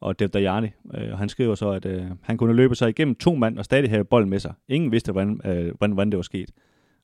og 0.00 0.18
Defterjane. 0.18 0.72
Øh, 0.94 1.12
og 1.12 1.18
han 1.18 1.28
skriver 1.28 1.54
så, 1.54 1.70
at 1.70 1.86
øh, 1.86 2.04
han 2.22 2.36
kunne 2.36 2.54
løbe 2.54 2.74
sig 2.74 2.88
igennem 2.88 3.14
to 3.14 3.34
mand 3.34 3.58
og 3.58 3.64
stadig 3.64 3.90
have 3.90 4.04
bolden 4.04 4.30
med 4.30 4.38
sig. 4.38 4.54
Ingen 4.68 4.92
vidste, 4.92 5.12
hvordan, 5.12 5.40
øh, 5.44 5.74
hvordan, 5.78 5.92
hvordan 5.92 6.10
det 6.10 6.16
var 6.16 6.22
sket. 6.22 6.50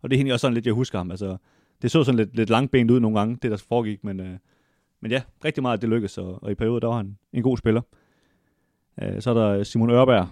Og 0.03 0.11
det 0.11 0.17
er 0.17 0.19
egentlig 0.19 0.33
også 0.33 0.41
sådan 0.41 0.55
lidt, 0.55 0.67
jeg 0.67 0.75
husker 0.75 0.99
ham. 0.99 1.11
Altså, 1.11 1.37
det 1.83 1.91
så 1.91 2.05
sådan 2.05 2.17
lidt, 2.17 2.37
lidt 2.37 2.51
langbenet 2.51 2.91
ud 2.91 3.01
nogle 3.01 3.19
gange, 3.19 3.39
det 3.43 3.51
der 3.51 3.65
foregik, 3.69 4.05
men, 4.05 4.21
øh, 4.21 4.39
men 5.01 5.11
ja, 5.11 5.23
rigtig 5.45 5.63
meget 5.63 5.77
af 5.77 5.81
det 5.81 5.89
lykkedes, 5.89 6.19
og, 6.19 6.43
og 6.43 6.51
i 6.51 6.55
perioder, 6.55 6.81
der 6.81 6.87
var 6.87 6.97
han 6.97 7.19
en 7.33 7.43
god 7.43 7.57
spiller. 7.57 7.81
Øh, 9.03 9.23
så 9.23 9.31
er 9.31 9.35
der 9.35 9.65
Simon 9.65 9.91
Ørberg. 9.91 10.29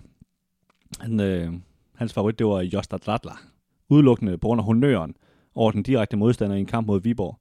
Han, 1.01 1.21
øh, 1.21 1.53
hans 1.95 2.13
favorit, 2.13 2.39
det 2.39 2.47
var 2.47 2.61
Josta 2.61 2.97
Dratler. 2.97 3.41
Udelukkende 3.89 4.39
på 4.39 4.47
grund 4.47 4.61
af 4.61 4.65
honøren 4.65 5.15
over 5.55 5.71
den 5.71 5.83
direkte 5.83 6.17
modstander 6.17 6.57
i 6.57 6.61
en 6.61 6.67
kamp 6.67 6.87
mod 6.87 7.01
Viborg. 7.01 7.39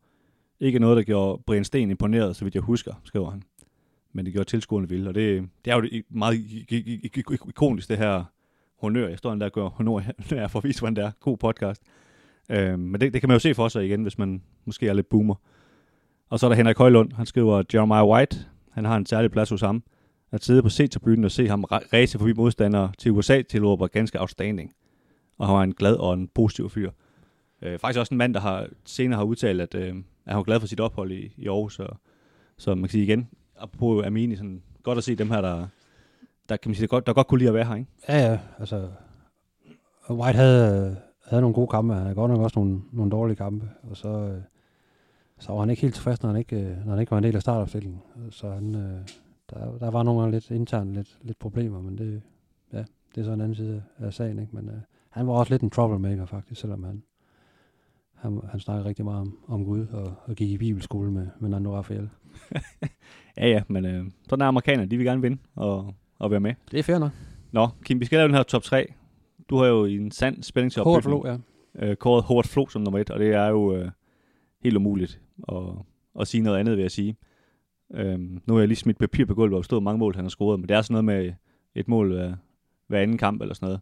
Ikke 0.59 0.79
noget, 0.79 0.97
der 0.97 1.03
gjorde 1.03 1.43
Brian 1.45 1.63
Sten 1.63 1.89
imponeret, 1.89 2.35
så 2.35 2.45
vidt 2.45 2.55
jeg 2.55 2.63
husker, 2.63 2.93
skriver 3.03 3.29
han. 3.29 3.43
Men 4.13 4.25
det 4.25 4.33
gjorde 4.33 4.49
tilskuerne 4.49 4.89
vilde, 4.89 5.07
og 5.07 5.15
det, 5.15 5.49
det 5.65 5.71
er 5.71 5.75
jo 5.75 6.03
meget 6.09 6.35
ikonisk, 7.49 7.89
det 7.89 7.97
her 7.97 8.23
honør. 8.79 9.07
Jeg 9.07 9.17
står 9.17 9.35
der 9.35 9.45
og 9.45 9.51
gør 9.51 9.67
honør 9.67 9.99
her 10.29 10.47
for 10.47 10.59
at 10.59 10.63
vise, 10.63 10.79
hvordan 10.79 10.95
det 10.95 11.03
er. 11.03 11.11
God 11.19 11.37
podcast. 11.37 11.81
Øh, 12.49 12.79
men 12.79 13.01
det, 13.01 13.13
det 13.13 13.21
kan 13.21 13.27
man 13.27 13.35
jo 13.35 13.39
se 13.39 13.53
for 13.53 13.67
sig 13.67 13.85
igen, 13.85 14.01
hvis 14.01 14.17
man 14.17 14.41
måske 14.65 14.87
er 14.87 14.93
lidt 14.93 15.09
boomer. 15.09 15.35
Og 16.29 16.39
så 16.39 16.45
er 16.45 16.49
der 16.49 16.55
Henrik 16.55 16.77
Højlund. 16.77 17.13
Han 17.13 17.25
skriver, 17.25 17.63
Jeremiah 17.73 18.05
White, 18.05 18.37
han 18.71 18.85
har 18.85 18.97
en 18.97 19.05
særlig 19.05 19.31
plads 19.31 19.49
hos 19.49 19.61
ham. 19.61 19.83
At 20.35 20.43
sidde 20.43 20.61
på 20.61 20.69
C-tribunen 20.69 21.25
og 21.25 21.31
se 21.31 21.47
ham 21.47 21.65
ra- 21.71 22.17
forbi 22.17 22.33
modstandere 22.33 22.91
til 22.97 23.11
USA 23.11 23.41
til 23.41 23.61
var 23.61 23.87
ganske 23.87 24.21
outstanding. 24.21 24.73
Og 25.37 25.47
han 25.47 25.55
var 25.55 25.63
en 25.63 25.73
glad 25.73 25.95
og 25.95 26.13
en 26.13 26.27
positiv 26.27 26.69
fyr. 26.69 26.91
Øh, 27.61 27.79
faktisk 27.79 27.99
også 27.99 28.13
en 28.13 28.17
mand, 28.17 28.33
der 28.33 28.39
har 28.39 28.67
senere 28.85 29.17
har 29.17 29.23
udtalt, 29.25 29.61
at, 29.61 29.75
øh, 29.75 29.87
at 29.87 29.93
han 30.25 30.37
var 30.37 30.43
glad 30.43 30.59
for 30.59 30.67
sit 30.67 30.79
ophold 30.79 31.11
i, 31.11 31.33
i 31.37 31.47
Aarhus. 31.47 31.79
Og, 31.79 31.97
så 32.57 32.75
man 32.75 32.83
kan 32.83 32.89
sige 32.89 33.03
igen, 33.03 33.29
på 33.77 34.03
Amini, 34.03 34.35
sådan, 34.35 34.63
godt 34.83 34.97
at 34.97 35.03
se 35.03 35.15
dem 35.15 35.31
her, 35.31 35.41
der, 35.41 35.67
der, 36.49 36.57
kan 36.57 36.69
man 36.69 36.75
sige, 36.75 36.81
der, 36.81 36.87
godt, 36.87 37.07
der 37.07 37.13
godt 37.13 37.27
kunne 37.27 37.39
lide 37.39 37.49
at 37.49 37.53
være 37.53 37.65
her. 37.65 37.75
Ikke? 37.75 37.89
Ja, 38.09 38.31
ja, 38.31 38.39
altså... 38.59 38.87
White 40.09 40.37
havde, 40.37 40.97
havde 41.25 41.41
nogle 41.41 41.53
gode 41.53 41.67
kampe, 41.67 41.93
han 41.93 42.03
havde 42.03 42.15
godt 42.15 42.31
nok 42.31 42.41
også 42.41 42.59
nogle, 42.59 42.81
nogle 42.91 43.11
dårlige 43.11 43.35
kampe, 43.35 43.69
og 43.83 43.97
så, 43.97 44.09
øh, 44.09 44.41
så 45.39 45.51
var 45.51 45.59
han 45.59 45.69
ikke 45.69 45.81
helt 45.81 45.93
tilfreds, 45.93 46.21
når 46.23 46.29
han 46.29 46.39
ikke, 46.39 46.55
øh, 46.55 46.85
når 46.85 46.91
han 46.91 46.99
ikke 46.99 47.11
var 47.11 47.17
en 47.17 47.23
del 47.23 47.35
af 47.35 47.41
startopstillingen. 47.41 48.01
Så 48.29 48.49
han, 48.49 48.75
øh, 48.75 48.99
der, 49.49 49.77
der 49.77 49.91
var 49.91 50.03
nogle 50.03 50.21
gange 50.21 50.35
lidt 50.35 50.51
internt 50.51 50.93
lidt, 50.93 51.17
lidt 51.21 51.39
problemer, 51.39 51.81
men 51.81 51.97
det, 51.97 52.21
ja, 52.73 52.83
det 53.15 53.21
er 53.21 53.23
så 53.23 53.31
en 53.31 53.41
anden 53.41 53.55
side 53.55 53.83
af 53.97 54.13
sagen, 54.13 54.39
ikke? 54.39 54.55
Men 54.55 54.69
øh, 54.69 54.75
han 55.09 55.27
var 55.27 55.33
også 55.33 55.53
lidt 55.53 55.61
en 55.61 55.69
troublemaker 55.69 56.25
faktisk, 56.25 56.61
selvom 56.61 56.83
han, 56.83 57.03
han, 58.13 58.41
han 58.49 58.59
snakkede 58.59 58.89
rigtig 58.89 59.05
meget 59.05 59.21
om, 59.21 59.37
om 59.47 59.65
Gud 59.65 59.87
og, 59.87 60.13
og 60.25 60.35
gik 60.35 60.49
i 60.49 60.57
bibelskole 60.57 61.11
med, 61.11 61.27
med 61.39 61.49
Nando 61.49 61.75
Raphael. 61.75 62.09
Ja, 63.37 63.47
ja, 63.47 63.61
men 63.67 63.85
øh, 63.85 64.05
sådan 64.29 64.41
er 64.41 64.47
amerikanerne, 64.47 64.91
de 64.91 64.97
vil 64.97 65.05
gerne 65.05 65.21
vinde 65.21 65.37
og, 65.55 65.93
og 66.19 66.31
være 66.31 66.39
med. 66.39 66.53
Det 66.71 66.79
er 66.79 66.83
fair 66.83 66.99
nok. 66.99 67.11
Nå, 67.51 67.67
Kim, 67.83 67.99
vi 67.99 68.05
skal 68.05 68.17
lave 68.17 68.27
den 68.27 68.35
her 68.35 68.43
top 68.43 68.63
3. 68.63 68.93
Du 69.49 69.57
har 69.57 69.65
jo 69.65 69.85
en 69.85 70.11
sand 70.11 70.43
spændingsopbygning 70.43 70.93
Hårdt 70.93 71.03
Flo, 71.03 71.39
ja. 71.81 71.89
øh, 71.89 71.95
kåret 71.95 72.23
Howard 72.23 72.45
Flo 72.45 72.67
som 72.67 72.81
nummer 72.81 72.99
et, 72.99 73.09
og 73.09 73.19
det 73.19 73.33
er 73.33 73.47
jo 73.47 73.75
øh, 73.75 73.89
helt 74.63 74.75
umuligt 74.75 75.21
at, 75.49 75.63
at 76.19 76.27
sige 76.27 76.41
noget 76.41 76.59
andet, 76.59 76.77
vil 76.77 76.81
jeg 76.81 76.91
sige. 76.91 77.15
Øhm, 77.93 78.41
nu 78.45 78.53
har 78.53 78.59
jeg 78.59 78.67
lige 78.67 78.75
smidt 78.77 78.97
papir 78.99 79.25
på 79.25 79.33
gulvet 79.35 79.57
og 79.57 79.65
stået 79.65 79.83
mange 79.83 79.99
mål, 79.99 80.15
han 80.15 80.25
har 80.25 80.29
scoret, 80.29 80.59
men 80.59 80.69
det 80.69 80.77
er 80.77 80.81
sådan 80.81 80.93
noget 80.93 81.05
med 81.25 81.33
et 81.75 81.87
mål 81.87 82.13
hver, 82.13 82.33
hver 82.87 82.99
anden 83.01 83.17
kamp 83.17 83.41
eller 83.41 83.53
sådan 83.55 83.65
noget. 83.67 83.81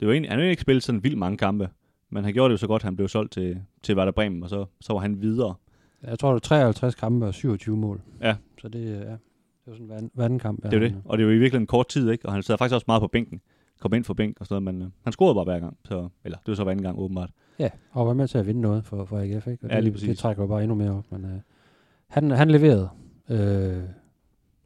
Det 0.00 0.08
var 0.08 0.12
egentlig, 0.14 0.30
han 0.30 0.38
har 0.38 0.46
ikke 0.46 0.62
spillet 0.62 0.82
sådan 0.82 1.04
vildt 1.04 1.18
mange 1.18 1.38
kampe, 1.38 1.68
men 2.10 2.24
han 2.24 2.32
gjorde 2.32 2.48
det 2.48 2.52
jo 2.52 2.56
så 2.58 2.66
godt, 2.66 2.82
han 2.82 2.96
blev 2.96 3.08
solgt 3.08 3.32
til, 3.32 3.60
til 3.82 3.96
Werder 3.96 4.12
Bremen, 4.12 4.42
og 4.42 4.48
så, 4.50 4.64
så 4.80 4.92
var 4.92 5.00
han 5.00 5.20
videre. 5.20 5.54
Jeg 6.02 6.18
tror, 6.18 6.28
det 6.30 6.36
er 6.36 6.48
53 6.48 6.94
kampe 6.94 7.26
og 7.26 7.34
27 7.34 7.76
mål. 7.76 8.00
Ja. 8.20 8.36
Så 8.58 8.68
det, 8.68 8.88
er- 8.90 9.04
ja, 9.04 9.10
det 9.10 9.18
var 9.66 9.72
sådan 9.72 9.84
en 9.86 9.90
vand, 9.90 10.10
vandkamp. 10.14 10.62
Det 10.62 10.74
er 10.74 10.78
det. 10.78 11.02
Og 11.04 11.18
det 11.18 11.24
jo 11.24 11.28
i 11.28 11.32
virkeligheden 11.32 11.62
en 11.62 11.66
kort 11.66 11.88
tid, 11.88 12.10
ikke? 12.10 12.26
Og 12.26 12.32
han 12.32 12.42
sad 12.42 12.58
faktisk 12.58 12.74
også 12.74 12.84
meget 12.88 13.00
på 13.02 13.06
bænken. 13.08 13.40
Kom 13.80 13.94
ind 13.94 14.04
for 14.04 14.14
bænk 14.14 14.36
og 14.40 14.46
sådan 14.46 14.62
noget, 14.62 14.74
men 14.74 14.86
øh, 14.86 14.92
han 15.04 15.12
scorede 15.12 15.34
bare 15.34 15.44
hver 15.44 15.58
gang. 15.58 15.76
Så, 15.84 16.08
eller 16.24 16.38
det 16.38 16.48
var 16.48 16.54
så 16.54 16.62
hver 16.62 16.70
anden 16.72 16.82
gang, 16.82 16.98
åbenbart. 16.98 17.30
Ja, 17.58 17.70
og 17.90 18.06
var 18.06 18.14
med 18.14 18.28
til 18.28 18.38
at 18.38 18.46
vinde 18.46 18.60
noget 18.60 18.84
for, 18.84 19.04
for 19.04 19.18
AGF, 19.18 19.46
ikke? 19.46 19.64
Og 19.64 19.70
Ja, 19.70 19.76
det, 19.76 19.84
lige 19.84 19.92
præcis. 19.92 20.08
det 20.08 20.18
trækker 20.18 20.42
jo 20.42 20.46
bare 20.46 20.62
endnu 20.62 20.74
mere 20.74 20.90
op. 20.90 21.04
Men, 21.12 21.24
øh, 21.24 21.30
han, 22.08 22.30
han 22.30 22.50
leverede, 22.50 22.88
øh, 23.30 23.82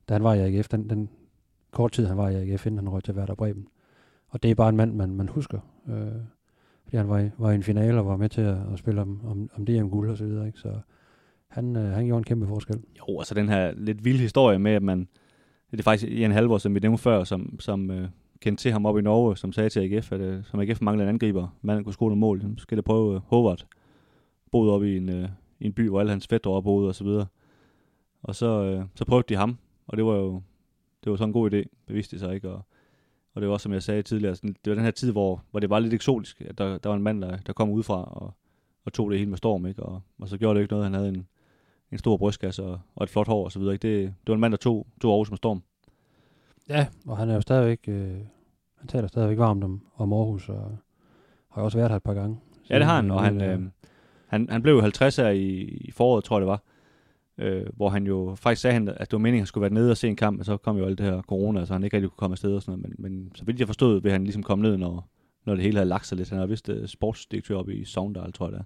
da 0.08 0.14
han 0.14 0.24
var 0.24 0.34
i 0.34 0.40
AGF, 0.40 0.68
den, 0.68 0.90
den 0.90 1.08
kort 1.70 1.92
tid, 1.92 2.06
han 2.06 2.16
var 2.16 2.28
i 2.28 2.34
AGF, 2.34 2.66
inden 2.66 2.78
han 2.78 2.88
røg 2.88 3.04
til 3.04 3.14
Werder 3.14 3.34
Bremen. 3.34 3.68
Og 4.28 4.42
det 4.42 4.50
er 4.50 4.54
bare 4.54 4.68
en 4.68 4.76
mand, 4.76 4.94
man, 4.94 5.14
man 5.14 5.28
husker. 5.28 5.58
Øh, 5.88 6.22
fordi 6.82 6.96
han 6.96 7.08
var 7.08 7.18
i, 7.18 7.30
var 7.38 7.50
i 7.50 7.54
en 7.54 7.62
finale 7.62 7.98
og 7.98 8.06
var 8.06 8.16
med 8.16 8.28
til 8.28 8.40
at, 8.40 8.56
at 8.72 8.78
spille 8.78 9.00
om, 9.00 9.20
om, 9.26 9.50
om 9.54 9.66
DM-guld 9.66 10.10
og 10.10 10.16
så 10.16 10.24
videre, 10.24 10.46
ikke? 10.46 10.58
Så 10.58 10.80
han, 11.48 11.76
øh, 11.76 11.92
han 11.92 12.04
gjorde 12.06 12.18
en 12.18 12.24
kæmpe 12.24 12.46
forskel. 12.46 12.80
Jo, 12.98 13.18
altså 13.18 13.34
den 13.34 13.48
her 13.48 13.72
lidt 13.76 14.04
vilde 14.04 14.20
historie 14.20 14.58
med, 14.58 14.72
at 14.72 14.82
man... 14.82 15.08
Det 15.70 15.78
er 15.78 15.82
faktisk 15.82 16.12
Jan 16.12 16.32
Halvor, 16.32 16.58
som 16.58 16.74
vi 16.74 16.80
nævnte 16.80 17.02
før, 17.02 17.24
som, 17.24 17.60
som 17.60 17.90
øh, 17.90 18.08
kendte 18.40 18.62
til 18.62 18.72
ham 18.72 18.86
op 18.86 18.98
i 18.98 19.02
Norge, 19.02 19.36
som 19.36 19.52
sagde 19.52 19.68
til 19.68 19.80
AGF, 19.80 20.12
at 20.12 20.20
øh, 20.20 20.44
som 20.44 20.60
AGF 20.60 20.80
manglede 20.80 21.08
en 21.08 21.14
angriber, 21.14 21.48
manden 21.62 21.84
kunne 21.84 21.92
score 21.92 22.08
nogle 22.08 22.20
mål, 22.20 22.40
så 22.40 22.62
skal 22.62 22.76
det 22.76 22.84
prøve 22.84 23.14
øh, 23.14 23.20
Howard. 23.26 23.66
Boede 24.52 24.72
op 24.72 24.84
i 24.84 24.96
en, 24.96 25.08
øh, 25.08 25.28
i 25.60 25.66
en 25.66 25.72
by, 25.72 25.88
hvor 25.88 26.00
alle 26.00 26.10
hans 26.10 26.26
fætter 26.26 26.60
boede 26.60 26.88
og 26.88 26.94
så 26.94 27.04
videre. 27.04 27.26
Og 28.22 28.34
så, 28.34 28.62
øh, 28.62 28.84
så 28.94 29.04
prøvede 29.04 29.26
de 29.28 29.36
ham, 29.36 29.58
og 29.86 29.96
det 29.96 30.04
var 30.04 30.14
jo 30.14 30.42
det 31.04 31.10
var 31.10 31.16
sådan 31.16 31.28
en 31.28 31.32
god 31.32 31.52
idé, 31.52 31.64
beviste 31.86 32.16
det 32.16 32.20
sig 32.20 32.34
ikke. 32.34 32.50
Og, 32.50 32.62
og 33.34 33.40
det 33.40 33.48
var 33.48 33.52
også, 33.52 33.62
som 33.62 33.72
jeg 33.72 33.82
sagde 33.82 34.02
tidligere, 34.02 34.36
sådan, 34.36 34.56
det 34.64 34.70
var 34.70 34.74
den 34.74 34.84
her 34.84 34.90
tid, 34.90 35.12
hvor, 35.12 35.42
hvor 35.50 35.60
det 35.60 35.70
var 35.70 35.78
lidt 35.78 35.94
eksotisk, 35.94 36.40
at 36.40 36.58
der, 36.58 36.78
der 36.78 36.88
var 36.88 36.96
en 36.96 37.02
mand, 37.02 37.22
der, 37.22 37.36
der 37.36 37.52
kom 37.52 37.70
udefra 37.70 38.04
og, 38.04 38.34
og 38.84 38.92
tog 38.92 39.10
det 39.10 39.18
hele 39.18 39.30
med 39.30 39.38
storm, 39.38 39.66
ikke? 39.66 39.82
Og, 39.82 40.00
og 40.18 40.28
så 40.28 40.38
gjorde 40.38 40.54
det 40.54 40.62
ikke 40.62 40.72
noget, 40.72 40.86
han 40.86 40.94
havde 40.94 41.08
en, 41.08 41.26
en 41.92 41.98
stor 41.98 42.16
brystkasse 42.16 42.62
og, 42.62 42.80
og 42.94 43.04
et 43.04 43.10
flot 43.10 43.26
hår 43.26 43.44
og 43.44 43.52
så 43.52 43.58
videre. 43.58 43.74
Ikke? 43.74 43.88
Det, 43.88 44.04
det 44.06 44.28
var 44.28 44.34
en 44.34 44.40
mand, 44.40 44.52
der 44.52 44.56
tog, 44.56 44.86
tog 45.00 45.10
Aarhus 45.10 45.30
med 45.30 45.36
storm. 45.36 45.62
Ja, 46.68 46.86
og 47.06 47.16
han 47.16 47.30
er 47.30 47.34
jo 47.34 47.40
stadigvæk, 47.40 47.80
øh, 47.88 48.16
han 48.76 48.88
taler 48.88 49.08
stadigvæk 49.08 49.38
varmt 49.38 49.64
om, 49.64 49.82
om 49.96 50.12
Aarhus, 50.12 50.48
og 50.48 50.78
har 51.48 51.62
også 51.62 51.78
været 51.78 51.90
her 51.90 51.96
et 51.96 52.02
par 52.02 52.14
gange. 52.14 52.38
Ja, 52.70 52.78
det 52.78 52.86
har 52.86 52.96
han, 52.96 53.10
og 53.10 53.22
han, 53.22 53.40
øh, 53.40 53.62
han, 54.26 54.48
han 54.50 54.62
blev 54.62 54.74
jo 54.74 54.80
50 54.80 55.16
her 55.16 55.28
i, 55.28 55.60
i 55.60 55.90
foråret, 55.90 56.24
tror 56.24 56.36
jeg 56.36 56.40
det 56.40 56.48
var. 56.48 56.62
Øh, 57.40 57.66
hvor 57.76 57.88
han 57.88 58.06
jo 58.06 58.34
faktisk 58.38 58.62
sagde, 58.62 58.74
han, 58.74 58.88
at 58.88 59.00
det 59.00 59.12
var 59.12 59.18
meningen, 59.18 59.38
at 59.38 59.40
han 59.40 59.46
skulle 59.46 59.62
være 59.62 59.72
nede 59.72 59.90
og 59.90 59.96
se 59.96 60.08
en 60.08 60.16
kamp, 60.16 60.38
og 60.38 60.44
så 60.44 60.56
kom 60.56 60.76
jo 60.76 60.84
alt 60.84 60.98
det 60.98 61.06
her 61.06 61.22
corona, 61.22 61.64
så 61.64 61.72
han 61.72 61.84
ikke 61.84 61.96
rigtig 61.96 62.10
kunne 62.10 62.16
komme 62.16 62.34
afsted 62.34 62.54
og 62.54 62.62
sådan 62.62 62.80
noget. 62.80 62.98
Men, 62.98 63.12
men 63.12 63.32
så 63.34 63.44
vidt 63.44 63.58
jeg 63.58 63.68
forstod, 63.68 64.02
vil 64.02 64.12
han 64.12 64.24
ligesom 64.24 64.42
komme 64.42 64.62
ned, 64.62 64.76
når, 64.76 65.08
når 65.46 65.54
det 65.54 65.62
hele 65.62 65.76
havde 65.76 65.88
lagt 65.88 66.06
sig 66.06 66.18
lidt. 66.18 66.30
Han 66.30 66.38
er 66.38 66.46
vist 66.46 66.68
uh, 66.68 66.86
sportsdirektør 66.86 67.56
oppe 67.56 67.74
i 67.74 67.84
Sogndal, 67.84 68.32
tror 68.32 68.46
jeg 68.46 68.52
det 68.52 68.58
er. 68.60 68.64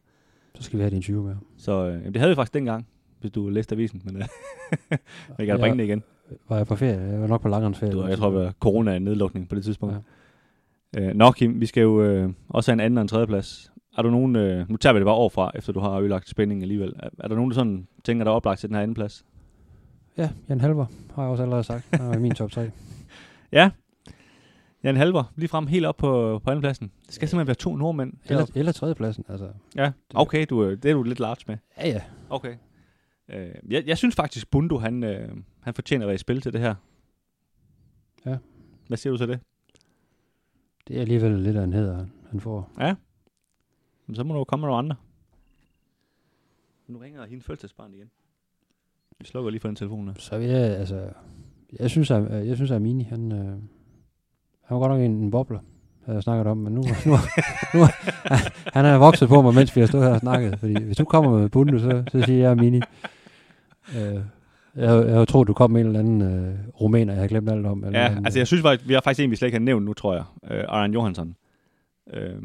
så 0.55 0.63
skal 0.63 0.79
vi 0.79 0.83
have 0.83 0.91
din 0.91 1.03
20 1.03 1.25
med. 1.25 1.35
Så 1.57 1.87
øh, 1.87 1.95
jamen, 1.95 2.13
det 2.13 2.17
havde 2.17 2.31
vi 2.31 2.35
faktisk 2.35 2.55
dengang, 2.55 2.87
hvis 3.21 3.33
du 3.33 3.49
læste 3.49 3.75
avisen, 3.75 4.03
men 4.05 4.17
øh, 4.17 4.23
jeg 5.39 5.47
kan 5.47 5.49
da 5.49 5.57
bringe 5.57 5.79
det 5.79 5.85
igen. 5.85 6.03
Var 6.49 6.57
jeg 6.57 6.67
på 6.67 6.77
ferie? 6.77 7.01
Jeg 7.01 7.21
var 7.21 7.27
nok 7.27 7.43
på 7.43 7.49
langrendsferie. 7.49 7.93
Det 7.93 8.01
var, 8.01 8.09
jeg 8.09 8.19
tror, 8.19 8.31
det 8.31 8.39
var 8.39 8.53
corona-nedlukning 8.53 9.49
på 9.49 9.55
det 9.55 9.65
tidspunkt. 9.65 9.95
Ja. 10.95 11.09
Øh, 11.09 11.15
nå, 11.15 11.33
Kim, 11.33 11.61
vi 11.61 11.67
skal 11.67 11.81
jo 11.81 12.03
øh, 12.03 12.31
også 12.49 12.71
have 12.71 12.75
en 12.75 12.81
anden 12.81 12.99
og 12.99 13.03
en 13.03 13.09
tredje 13.09 13.27
plads. 13.27 13.73
Er 13.99 14.03
du 14.03 14.11
nogen, 14.11 14.37
øh, 14.37 14.71
nu 14.71 14.77
tager 14.77 14.93
vi 14.93 14.99
det 14.99 15.07
bare 15.07 15.15
overfra, 15.15 15.53
efter 15.55 15.73
du 15.73 15.81
har 15.81 15.99
ødelagt 16.01 16.29
spændingen 16.29 16.63
alligevel. 16.63 16.93
Er, 16.99 17.09
er 17.19 17.29
der 17.29 17.35
nogen, 17.35 17.51
der 17.51 17.55
sådan 17.55 17.87
tænker, 18.05 18.25
der 18.25 18.31
er 18.31 18.37
oplagt 18.37 18.61
til 18.61 18.69
den 18.69 18.77
her 18.77 18.83
anden 18.83 18.95
plads? 18.95 19.25
Ja, 20.17 20.31
Jan 20.49 20.61
Halver 20.61 20.87
har 21.15 21.23
jeg 21.23 21.31
også 21.31 21.43
allerede 21.43 21.65
sagt. 21.65 21.89
Han 21.97 22.15
i 22.15 22.19
min 22.23 22.35
top 22.35 22.51
3. 22.51 22.71
Ja. 23.53 23.71
Jan 24.85 24.97
Halver, 24.97 25.33
lige 25.37 25.49
frem 25.49 25.67
helt 25.67 25.87
op 25.87 25.97
på, 25.97 26.41
på 26.45 26.51
andenpladsen. 26.51 26.91
Det 27.07 27.15
skal 27.15 27.29
simpelthen 27.29 27.47
være 27.47 27.55
to 27.55 27.77
nordmænd. 27.77 28.13
Eller, 28.29 28.47
eller 28.55 28.73
tredjepladsen, 28.73 29.25
altså. 29.29 29.49
Ja, 29.77 29.93
okay, 30.15 30.47
du, 30.51 30.61
er- 30.61 30.75
det 30.75 30.91
er 30.91 30.95
du 30.95 31.03
lidt 31.03 31.21
large 31.21 31.45
med. 31.47 31.57
Ja, 31.79 31.89
ja. 31.89 32.01
Okay. 32.31 32.55
Øh, 33.29 33.49
jeg, 33.71 33.83
jeg 33.87 33.99
synes 33.99 34.15
faktisk, 34.15 34.51
Bundu, 34.51 34.79
han, 34.79 35.05
øh, 35.05 35.29
han 35.61 35.75
fortjener 35.75 36.05
at 36.05 36.07
være 36.07 36.15
i 36.15 36.19
spil 36.19 36.41
til 36.41 36.53
det 36.53 36.61
her. 36.61 36.75
Ja. 38.27 38.37
Hvad 38.89 38.99
siger 38.99 39.11
du 39.11 39.17
til 39.19 39.29
det? 39.29 39.41
Det 40.89 40.97
er 40.97 41.01
alligevel 41.01 41.41
lidt 41.41 41.57
af 41.57 41.65
en 41.65 41.73
heder, 41.73 42.07
han- 42.31 42.41
får. 42.41 42.71
Men 44.07 44.17
så 44.17 44.25
må 44.25 44.35
der 44.35 44.41
jo 44.41 44.45
komme 44.45 44.67
nogle 44.67 44.79
andre. 44.79 44.97
Nu 46.89 46.99
ringer 46.99 47.27
hende 47.27 47.45
fødselsbarn 47.45 47.95
igen. 47.95 48.11
Vi 49.19 49.25
slukker 49.27 49.51
lige 49.51 49.61
for 49.61 49.69
den 49.69 49.77
telefon 49.77 50.07
her. 50.09 50.15
Så 50.19 50.39
vil 50.39 50.49
jeg, 50.49 50.77
altså... 50.77 51.09
Jeg 51.81 51.91
synes, 51.91 52.11
at, 52.11 52.47
jeg 52.47 52.57
synes, 52.57 52.71
at 52.71 52.83
Mini, 52.83 53.03
han, 53.05 53.33
øh, 53.33 53.39
han 54.65 54.71
var 54.71 54.79
godt 54.79 54.91
nok 54.93 55.01
en, 55.01 55.11
en 55.11 55.31
bobler, 55.31 55.59
havde 56.05 56.17
jeg 56.17 56.23
snakket 56.23 56.47
om, 56.47 56.57
men 56.57 56.73
nu, 56.75 56.83
nu, 57.07 57.13
nu 57.75 57.85
han 58.73 58.85
er 58.85 58.97
vokset 58.97 59.29
på 59.29 59.43
mig, 59.43 59.55
mens 59.55 59.77
vi 59.77 59.81
har 59.81 59.87
stået 59.89 60.05
her 60.05 60.13
og 60.15 60.21
snakket, 60.21 60.59
fordi 60.59 60.83
hvis 60.85 60.97
du 60.97 61.05
kommer 61.05 61.39
med 61.39 61.49
Bundu, 61.49 61.79
så, 61.79 62.05
så 62.13 62.23
siger 62.23 62.49
jeg 62.49 62.57
Mini. 62.57 62.81
Øh, 63.97 64.21
jeg, 64.77 65.09
jeg 65.09 65.29
troet, 65.29 65.49
du 65.49 65.53
kom 65.55 65.71
med 65.71 65.81
en 65.81 65.87
eller 65.87 66.01
anden 66.01 66.23
øh, 66.23 66.55
romaner, 66.81 67.13
jeg 67.13 67.21
har 67.23 67.29
glemt 67.29 67.51
alt 67.51 67.67
om. 67.67 67.85
Eller 67.85 67.99
Ja, 67.99 68.09
anden, 68.09 68.25
altså 68.27 68.41
jeg 68.41 68.47
synes 68.47 68.63
faktisk, 68.63 68.89
vi 68.89 68.95
har 68.95 69.01
faktisk 69.01 69.25
en, 69.25 69.31
vi 69.31 69.37
slet 69.37 69.49
ikke 69.49 69.59
har 69.59 69.65
nævnt 69.65 69.85
nu, 69.87 69.93
tror 69.93 70.15
jeg. 70.15 70.25
Øh, 70.51 70.65
Aran 70.69 70.93
Johansson. 70.93 71.37
Øh, 72.13 72.43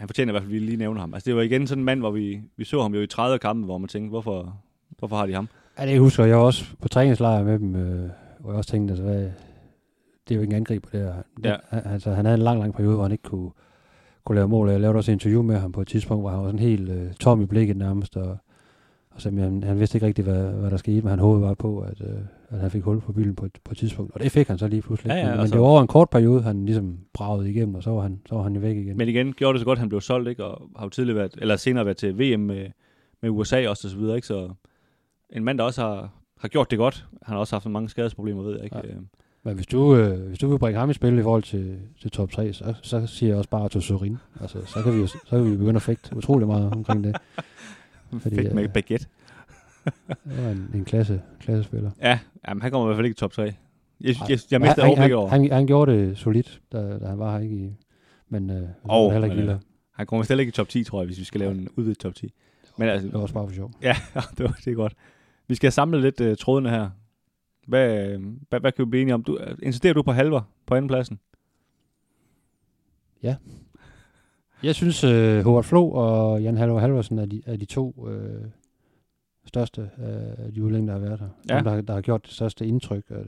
han 0.00 0.08
fortjener 0.08 0.30
i 0.30 0.34
hvert 0.34 0.42
fald, 0.42 0.54
at 0.54 0.60
vi 0.60 0.66
lige 0.66 0.76
nævner 0.76 1.00
ham. 1.00 1.14
Altså 1.14 1.30
det 1.30 1.36
var 1.36 1.42
igen 1.42 1.66
sådan 1.66 1.80
en 1.80 1.84
mand, 1.84 2.00
hvor 2.00 2.10
vi, 2.10 2.40
vi 2.56 2.64
så 2.64 2.82
ham 2.82 2.94
jo 2.94 3.00
i 3.00 3.06
30 3.06 3.38
kampe, 3.38 3.64
hvor 3.64 3.78
man 3.78 3.88
tænkte, 3.88 4.08
hvorfor, 4.08 4.56
hvorfor 4.98 5.16
har 5.16 5.26
de 5.26 5.34
ham? 5.34 5.48
Ja, 5.78 5.86
det 5.86 6.00
husker 6.00 6.24
jeg 6.24 6.36
også 6.36 6.64
på 6.82 6.88
træningslejr 6.88 7.44
med 7.44 7.58
dem, 7.58 7.76
øh, 7.76 8.10
hvor 8.38 8.50
jeg 8.50 8.58
også 8.58 8.70
tænkte, 8.70 8.92
altså, 8.92 9.04
hvad, 9.04 9.22
det 10.28 10.30
er 10.30 10.34
jo 10.34 10.40
ikke 10.40 10.50
en 10.50 10.56
angriber, 10.56 10.88
det 10.92 11.00
her. 11.00 11.14
Ja. 11.44 11.56
Han, 11.68 11.82
altså, 11.84 12.10
han 12.10 12.24
havde 12.24 12.38
en 12.38 12.42
lang, 12.42 12.60
lang 12.60 12.74
periode, 12.74 12.94
hvor 12.94 13.02
han 13.02 13.12
ikke 13.12 13.22
kunne, 13.22 13.50
kunne 14.24 14.36
lave 14.36 14.48
mål. 14.48 14.70
Jeg 14.70 14.80
lavede 14.80 14.96
også 14.96 15.10
et 15.10 15.14
interview 15.14 15.42
med 15.42 15.56
ham 15.56 15.72
på 15.72 15.80
et 15.80 15.88
tidspunkt, 15.88 16.22
hvor 16.22 16.30
han 16.30 16.40
var 16.40 16.46
sådan 16.46 16.58
helt 16.58 16.90
øh, 16.90 17.12
tom 17.12 17.42
i 17.42 17.46
blikket 17.46 17.76
nærmest, 17.76 18.16
og, 18.16 18.38
og 19.10 19.20
så, 19.20 19.30
han, 19.30 19.62
han 19.62 19.78
vidste 19.78 19.96
ikke 19.96 20.06
rigtigt, 20.06 20.28
hvad, 20.28 20.52
hvad 20.52 20.70
der 20.70 20.76
skete, 20.76 21.02
men 21.02 21.10
han 21.10 21.18
håbede 21.18 21.42
bare 21.42 21.56
på, 21.56 21.80
at, 21.80 22.00
øh, 22.00 22.20
at 22.50 22.60
han 22.60 22.70
fik 22.70 22.82
hul 22.82 23.00
på 23.00 23.12
bilen 23.12 23.34
på 23.36 23.44
et, 23.44 23.58
på 23.64 23.72
et 23.72 23.78
tidspunkt. 23.78 24.14
Og 24.14 24.20
det 24.20 24.32
fik 24.32 24.48
han 24.48 24.58
så 24.58 24.68
lige 24.68 24.82
pludselig. 24.82 25.10
Ja, 25.10 25.16
ja, 25.16 25.30
men, 25.30 25.40
altså- 25.40 25.52
det 25.54 25.60
var 25.60 25.66
over 25.66 25.80
en 25.80 25.86
kort 25.86 26.10
periode, 26.10 26.42
han 26.42 26.66
ligesom 26.66 26.98
bragede 27.12 27.50
igennem, 27.50 27.74
og 27.74 27.82
så 27.82 27.90
var 27.90 28.02
han, 28.02 28.20
så 28.28 28.34
var 28.34 28.42
han 28.42 28.62
væk 28.62 28.76
igen. 28.76 28.96
Men 28.96 29.08
igen, 29.08 29.32
gjorde 29.32 29.52
det 29.52 29.60
så 29.60 29.64
godt, 29.64 29.78
han 29.78 29.88
blev 29.88 30.00
solgt, 30.00 30.28
ikke? 30.28 30.44
Og 30.44 30.68
har 30.76 30.84
jo 30.86 30.88
tidligere 30.88 31.18
været, 31.18 31.34
eller 31.38 31.56
senere 31.56 31.84
været 31.84 31.96
til 31.96 32.18
VM 32.18 32.40
med, 32.40 32.66
med 33.22 33.30
USA 33.30 33.68
også, 33.68 33.86
og 33.86 33.90
så 33.90 33.96
videre, 33.96 34.16
ikke? 34.16 34.26
Så 34.26 34.50
en 35.30 35.44
mand, 35.44 35.58
der 35.58 35.64
også 35.64 35.80
har, 35.82 36.12
har 36.38 36.48
gjort 36.48 36.70
det 36.70 36.78
godt. 36.78 37.06
Han 37.22 37.32
har 37.32 37.40
også 37.40 37.54
haft 37.54 37.66
mange 37.70 37.88
skadesproblemer, 37.88 38.42
ved 38.42 38.54
jeg 38.54 38.64
ikke? 38.64 38.76
Ja. 38.76 38.82
Ja. 38.88 38.94
Men 39.44 39.54
hvis 39.54 39.66
du, 39.66 39.96
øh, 39.96 40.28
hvis 40.28 40.38
du 40.38 40.48
vil 40.48 40.58
bringe 40.58 40.80
ham 40.80 40.90
i 40.90 40.92
spil 40.92 41.18
i 41.18 41.22
forhold 41.22 41.42
til, 41.42 41.78
til 42.00 42.10
top 42.10 42.30
3, 42.30 42.52
så, 42.52 42.74
så 42.82 43.06
siger 43.06 43.30
jeg 43.30 43.38
også 43.38 43.50
bare 43.50 43.68
til 43.68 43.82
Sorin. 43.82 44.18
Altså, 44.40 44.58
så 44.66 44.82
kan 44.82 45.02
vi 45.02 45.06
så 45.06 45.18
kan 45.30 45.44
vi 45.44 45.56
begynde 45.56 45.76
at 45.76 45.82
fægte 45.82 46.16
utrolig 46.16 46.46
meget 46.46 46.72
omkring 46.72 47.04
det. 47.04 47.16
Fordi, 48.22 48.36
Fedt 48.36 48.54
med 48.54 48.62
øh, 48.62 48.72
baguette. 48.72 49.06
Det 50.08 50.44
var 50.44 50.50
en, 50.50 50.70
en 50.74 50.84
klasse, 50.84 51.22
klassespiller. 51.40 51.90
Ja, 52.02 52.18
jamen, 52.48 52.62
han 52.62 52.70
kommer 52.70 52.86
i 52.86 52.88
hvert 52.88 52.96
fald 52.96 53.06
ikke 53.06 53.14
i 53.14 53.20
top 53.20 53.32
3. 53.32 53.42
Jeg, 53.42 53.54
jeg, 54.00 54.14
jeg, 54.28 54.38
jeg 54.50 54.60
mistede 54.60 54.82
han, 54.82 54.88
overblikket 54.88 55.00
han, 55.00 55.12
over. 55.12 55.28
han, 55.28 55.52
han, 55.52 55.66
gjorde 55.66 55.92
det 55.92 56.18
solidt, 56.18 56.60
da, 56.72 56.98
da 56.98 57.06
han 57.06 57.18
var 57.18 57.32
her 57.32 57.40
ikke 57.40 57.56
i... 57.56 57.76
Men 58.28 58.50
øh, 58.50 58.68
oh, 58.84 59.12
heller 59.12 59.28
ikke 59.28 59.40
men, 59.40 59.48
øh. 59.48 59.60
Han 59.92 60.06
kommer 60.06 60.24
slet 60.24 60.38
ikke 60.38 60.50
i 60.50 60.52
top 60.52 60.68
10, 60.68 60.84
tror 60.84 61.00
jeg, 61.00 61.06
hvis 61.06 61.18
vi 61.18 61.24
skal 61.24 61.40
lave 61.40 61.52
en 61.52 61.68
udvidet 61.76 61.98
top 61.98 62.14
10. 62.14 62.32
Men 62.78 62.88
altså, 62.88 63.06
Det 63.06 63.14
var 63.14 63.20
også 63.20 63.34
bare 63.34 63.48
for 63.48 63.54
sjov. 63.54 63.72
Ja, 63.82 63.96
det, 64.38 64.44
var, 64.44 64.58
det 64.64 64.70
er 64.70 64.74
godt. 64.74 64.94
Vi 65.48 65.54
skal 65.54 65.72
samle 65.72 66.00
lidt 66.00 66.20
uh, 66.20 66.36
trådene 66.36 66.70
her. 66.70 66.90
Hvad, 67.66 68.08
øh, 68.08 68.20
hvad, 68.48 68.60
hvad 68.60 68.72
kan 68.72 68.84
vi 68.84 68.90
blive 68.90 69.02
enige 69.02 69.14
om? 69.14 69.22
Du, 69.22 69.32
uh, 69.32 69.52
insisterer 69.62 69.94
du 69.94 70.02
på 70.02 70.12
halver 70.12 70.42
på 70.66 70.74
andenpladsen? 70.74 71.18
Jeg 74.62 74.74
synes, 74.74 75.04
øh, 75.04 75.44
Howard 75.44 75.64
Flo 75.64 75.90
og 75.90 76.42
Jan 76.42 76.56
Halvor 76.56 76.78
Halvorsen 76.78 77.18
er 77.18 77.26
de, 77.26 77.42
er 77.46 77.56
de 77.56 77.64
to 77.64 78.08
øh, 78.08 78.44
største 79.50 79.90
de 80.54 80.64
udlændinge, 80.64 80.92
der 80.92 80.98
har 80.98 81.06
været 81.06 81.20
her. 81.20 81.28
Ja. 81.50 81.56
Dem, 81.56 81.64
der, 81.64 81.80
der 81.80 81.94
har 81.94 82.00
gjort 82.00 82.24
det 82.26 82.32
største 82.32 82.66
indtryk 82.66 83.04
og 83.10 83.24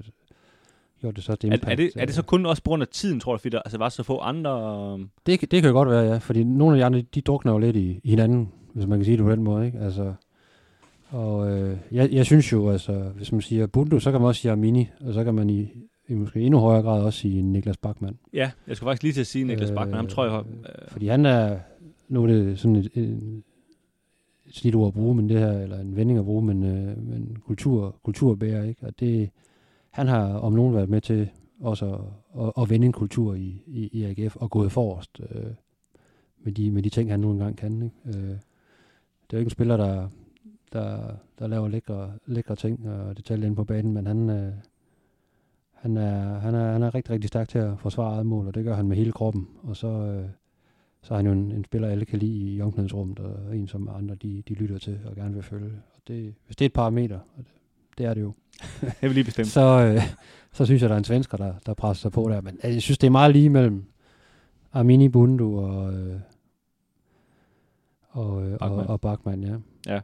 gjort 1.00 1.16
det 1.16 1.24
største 1.24 1.48
Er, 1.48 1.52
impact. 1.52 1.72
er, 1.72 1.76
det, 1.76 1.90
er 1.96 2.04
det 2.06 2.14
så 2.14 2.20
øh. 2.20 2.24
kun 2.26 2.46
også 2.46 2.62
på 2.62 2.68
grund 2.68 2.82
af 2.82 2.88
tiden, 2.88 3.20
tror 3.20 3.32
du, 3.32 3.38
fordi 3.38 3.52
der 3.52 3.62
altså, 3.62 3.78
var 3.78 3.88
så 3.88 4.02
få 4.02 4.18
andre... 4.18 4.52
øhm, 4.94 5.08
Det, 5.26 5.40
det 5.40 5.62
kan 5.62 5.64
jo 5.64 5.72
godt 5.72 5.88
være, 5.90 6.04
ja. 6.04 6.18
Fordi 6.18 6.44
nogle 6.44 6.76
af 6.76 6.80
de 6.80 6.84
andre, 6.84 7.02
de 7.14 7.20
drukner 7.20 7.52
jo 7.52 7.58
lidt 7.58 7.76
i, 7.76 8.00
i 8.04 8.10
hinanden, 8.10 8.52
hvis 8.74 8.86
man 8.86 8.98
kan 8.98 9.04
sige 9.04 9.16
det 9.16 9.24
på 9.24 9.30
den 9.32 9.42
måde, 9.42 9.66
ikke? 9.66 9.78
Altså, 9.78 10.14
og 11.08 11.50
øh, 11.50 11.76
jeg, 11.92 12.12
jeg 12.12 12.26
synes 12.26 12.52
jo, 12.52 12.70
altså, 12.70 12.92
hvis 12.92 13.32
man 13.32 13.40
siger 13.40 13.66
Bundu, 13.66 14.00
så 14.00 14.10
kan 14.10 14.20
man 14.20 14.28
også 14.28 14.40
sige 14.40 14.52
Armini, 14.52 14.88
og 15.00 15.14
så 15.14 15.24
kan 15.24 15.34
man 15.34 15.50
i, 15.50 15.68
i 16.08 16.14
måske 16.14 16.40
endnu 16.40 16.58
højere 16.60 16.82
grad 16.82 17.02
også 17.02 17.18
sige 17.18 17.42
Niklas 17.42 17.76
Bachmann. 17.76 18.18
Ja, 18.32 18.50
jeg 18.66 18.76
skulle 18.76 18.88
faktisk 18.90 19.02
lige 19.02 19.12
til 19.12 19.20
at 19.20 19.26
sige 19.26 19.44
Niklas 19.44 19.70
Bachmann. 19.70 19.94
Ham 19.94 20.06
tror 20.06 20.24
jeg... 20.24 20.34
Øh, 20.34 20.88
Fordi 20.88 21.06
han 21.08 21.26
er, 21.26 21.58
nu 22.08 22.22
er 22.22 22.26
det 22.26 22.58
sådan 22.58 22.76
et, 22.76 22.88
et 22.94 23.42
slidt 24.52 24.74
ord 24.74 24.86
at 24.86 24.94
bruge, 24.94 25.14
men 25.14 25.28
det 25.28 25.38
her, 25.38 25.52
eller 25.52 25.80
en 25.80 25.96
vending 25.96 26.18
at 26.18 26.24
bruge, 26.24 26.42
men, 26.42 26.62
øh, 26.62 27.08
men 27.08 27.36
kultur, 27.46 27.96
kulturbærer, 28.02 28.64
ikke? 28.64 28.86
Og 28.86 29.00
det, 29.00 29.30
han 29.90 30.08
har 30.08 30.34
om 30.34 30.52
nogen 30.52 30.74
været 30.74 30.88
med 30.88 31.00
til 31.00 31.30
også 31.60 31.94
at, 31.94 32.00
at, 32.42 32.52
at 32.58 32.70
vende 32.70 32.86
en 32.86 32.92
kultur 32.92 33.34
i, 33.34 33.62
i, 33.66 33.88
i 33.92 34.04
AGF 34.04 34.36
og 34.36 34.50
gået 34.50 34.72
forrest 34.72 35.20
øh, 35.20 35.52
med, 36.44 36.52
de, 36.52 36.70
med 36.70 36.82
de 36.82 36.88
ting, 36.88 37.10
han 37.10 37.20
nu 37.20 37.30
engang 37.30 37.56
kan. 37.56 37.82
Ikke? 37.82 38.18
Øh, 38.18 38.36
det 39.30 39.36
er 39.36 39.36
jo 39.36 39.38
ikke 39.38 39.46
en 39.46 39.50
spiller, 39.50 39.76
der, 39.76 40.08
der, 40.72 41.14
der 41.38 41.46
laver 41.46 41.68
lækre, 41.68 42.12
lækre 42.26 42.56
ting 42.56 42.88
og 42.88 43.16
detaljer 43.16 43.46
inde 43.46 43.56
på 43.56 43.64
banen, 43.64 43.92
men 43.92 44.06
han, 44.06 44.30
øh, 44.30 44.52
han, 45.72 45.96
er, 45.96 46.38
han, 46.38 46.54
er, 46.54 46.72
han 46.72 46.82
er 46.82 46.94
rigtig, 46.94 47.10
rigtig 47.10 47.28
stærk 47.28 47.48
til 47.48 47.58
at 47.58 47.78
forsvare 47.78 48.12
eget 48.12 48.26
mål, 48.26 48.46
og 48.46 48.54
det 48.54 48.64
gør 48.64 48.74
han 48.74 48.86
med 48.86 48.96
hele 48.96 49.12
kroppen. 49.12 49.48
Og 49.62 49.76
så, 49.76 49.88
øh, 49.88 50.28
så 51.02 51.14
er 51.14 51.16
han 51.16 51.26
jo 51.26 51.32
en, 51.32 51.52
en 51.52 51.64
spiller, 51.64 51.88
alle 51.88 52.04
kan 52.04 52.18
lide 52.18 52.54
i 52.54 52.60
omklædningsrummet, 52.60 53.18
og 53.18 53.56
en, 53.56 53.68
som 53.68 53.88
andre 53.98 54.14
de, 54.14 54.42
de 54.48 54.54
lytter 54.54 54.78
til 54.78 54.98
og 55.04 55.14
gerne 55.16 55.34
vil 55.34 55.42
følge. 55.42 55.70
Og 55.94 56.00
det, 56.08 56.34
hvis 56.46 56.56
det 56.56 56.64
er 56.64 56.66
et 56.66 56.72
parameter, 56.72 57.16
og 57.16 57.38
det, 57.38 57.46
det 57.98 58.06
er 58.06 58.14
det 58.14 58.20
jo, 58.20 58.34
jeg 59.02 59.10
vil 59.10 59.14
lige 59.14 59.24
bestemme. 59.24 59.46
så, 59.46 59.92
øh, 59.94 60.02
så 60.52 60.64
synes 60.64 60.82
jeg, 60.82 60.88
der 60.88 60.94
er 60.94 60.98
en 60.98 61.04
svensker, 61.04 61.36
der, 61.36 61.54
der 61.66 61.74
presser 61.74 62.02
sig 62.02 62.12
på 62.12 62.28
der. 62.30 62.40
Men 62.40 62.58
øh, 62.64 62.74
jeg 62.74 62.82
synes, 62.82 62.98
det 62.98 63.06
er 63.06 63.10
meget 63.10 63.32
lige 63.32 63.50
mellem 63.50 63.84
Armini 64.72 65.08
Bundu 65.08 65.58
og, 65.58 65.94
øh, 65.94 66.16
og, 68.10 68.42
øh, 68.42 68.52
og, 68.52 68.58
Bachmann. 68.58 68.88
og 68.88 69.00
Bachmann, 69.00 69.62
ja. 69.86 70.00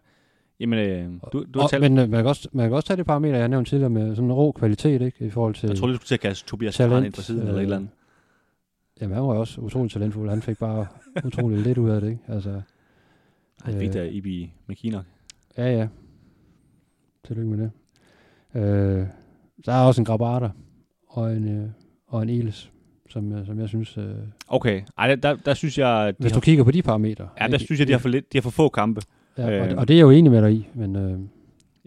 Jamen, 0.60 0.78
øh, 0.78 1.10
du, 1.32 1.44
du 1.54 1.58
har 1.58 1.64
og, 1.64 1.70
talt... 1.70 1.82
men 1.82 1.98
øh, 1.98 2.10
man, 2.10 2.20
kan 2.22 2.26
også, 2.26 2.48
man 2.52 2.68
kan 2.68 2.76
også 2.76 2.86
tage 2.86 2.96
det 2.96 3.06
parameter, 3.06 3.38
jeg 3.38 3.48
nævnte 3.48 3.70
tidligere, 3.70 3.90
med 3.90 4.16
sådan 4.16 4.24
en 4.24 4.32
rå 4.32 4.52
kvalitet, 4.52 5.02
ikke? 5.02 5.26
I 5.26 5.30
forhold 5.30 5.54
til 5.54 5.68
Jeg 5.68 5.76
troede, 5.76 5.92
du 5.92 5.96
skulle 5.96 6.08
til 6.08 6.14
at 6.14 6.20
kaste 6.20 6.48
Tobias 6.48 6.76
Kran 6.76 7.04
ind 7.04 7.12
på 7.12 7.22
siden, 7.22 7.40
eller 7.40 7.54
et 7.54 7.62
eller 7.62 7.76
andet. 7.76 7.90
Jamen, 9.00 9.14
han 9.14 9.26
var 9.26 9.34
jo 9.34 9.40
også 9.40 9.60
utrolig 9.60 9.90
talentfuld. 9.92 10.28
Han 10.30 10.42
fik 10.42 10.58
bare 10.58 10.86
utrolig 11.24 11.58
lidt 11.58 11.78
ud 11.78 11.90
af 11.90 12.00
det, 12.00 12.08
ikke? 12.08 12.22
Altså, 12.28 12.60
Han 13.62 13.74
fik 13.74 13.88
øh, 13.88 13.94
da 13.94 14.04
Ibi 14.04 14.52
McKinnock. 14.68 15.06
ja, 15.58 15.76
ja. 15.78 15.88
Tillykke 17.26 17.50
med 17.50 17.58
det. 17.58 17.70
Øh, 18.60 19.06
der 19.66 19.72
er 19.72 19.84
også 19.86 20.00
en 20.00 20.04
Grabata 20.04 20.50
og 21.08 21.32
en, 21.36 21.48
øh, 21.62 21.68
og 22.06 22.22
en 22.22 22.28
Eles, 22.28 22.72
som, 23.08 23.32
jeg- 23.32 23.46
som 23.46 23.60
jeg 23.60 23.68
synes... 23.68 23.98
Øh, 23.98 24.04
Okay, 24.48 24.82
Ej, 24.98 25.06
der, 25.08 25.16
der, 25.16 25.36
der 25.36 25.54
synes 25.54 25.78
jeg... 25.78 26.14
hvis 26.18 26.32
har, 26.32 26.40
du 26.40 26.44
kigger 26.44 26.64
på 26.64 26.70
de 26.70 26.82
parametre. 26.82 27.28
ja, 27.40 27.46
der 27.46 27.52
ikke? 27.52 27.64
synes 27.64 27.78
jeg, 27.78 27.88
de 27.88 27.92
har 27.92 27.98
for, 28.00 28.08
lidt, 28.08 28.32
de 28.32 28.38
har 28.38 28.42
for 28.42 28.50
få 28.50 28.68
kampe. 28.68 29.00
Ja, 29.38 29.44
og, 29.46 29.52
øh, 29.52 29.70
det, 29.70 29.78
og 29.78 29.88
det 29.88 29.94
er 29.94 29.98
jeg 29.98 30.02
jo 30.04 30.10
enig 30.10 30.32
med 30.32 30.42
dig 30.42 30.52
i, 30.52 30.68
men 30.74 30.96
øh, 30.96 31.10
Jeg 31.10 31.18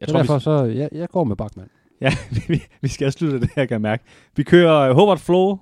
så 0.08 0.12
tror, 0.12 0.20
derfor 0.20 0.34
vi, 0.34 0.40
så... 0.44 0.64
Jeg, 0.64 0.90
jeg 0.92 1.10
går 1.10 1.24
med 1.24 1.36
Bachmann. 1.36 1.70
ja, 2.02 2.12
vi, 2.48 2.62
vi 2.82 2.88
skal 2.88 3.06
have 3.06 3.12
sluttet 3.12 3.42
det 3.42 3.50
her, 3.56 3.66
kan 3.66 3.74
jeg 3.76 3.82
mærke. 3.82 4.04
Vi 4.36 4.44
kører 4.44 4.94
Hobart 4.94 5.20
Flo, 5.20 5.58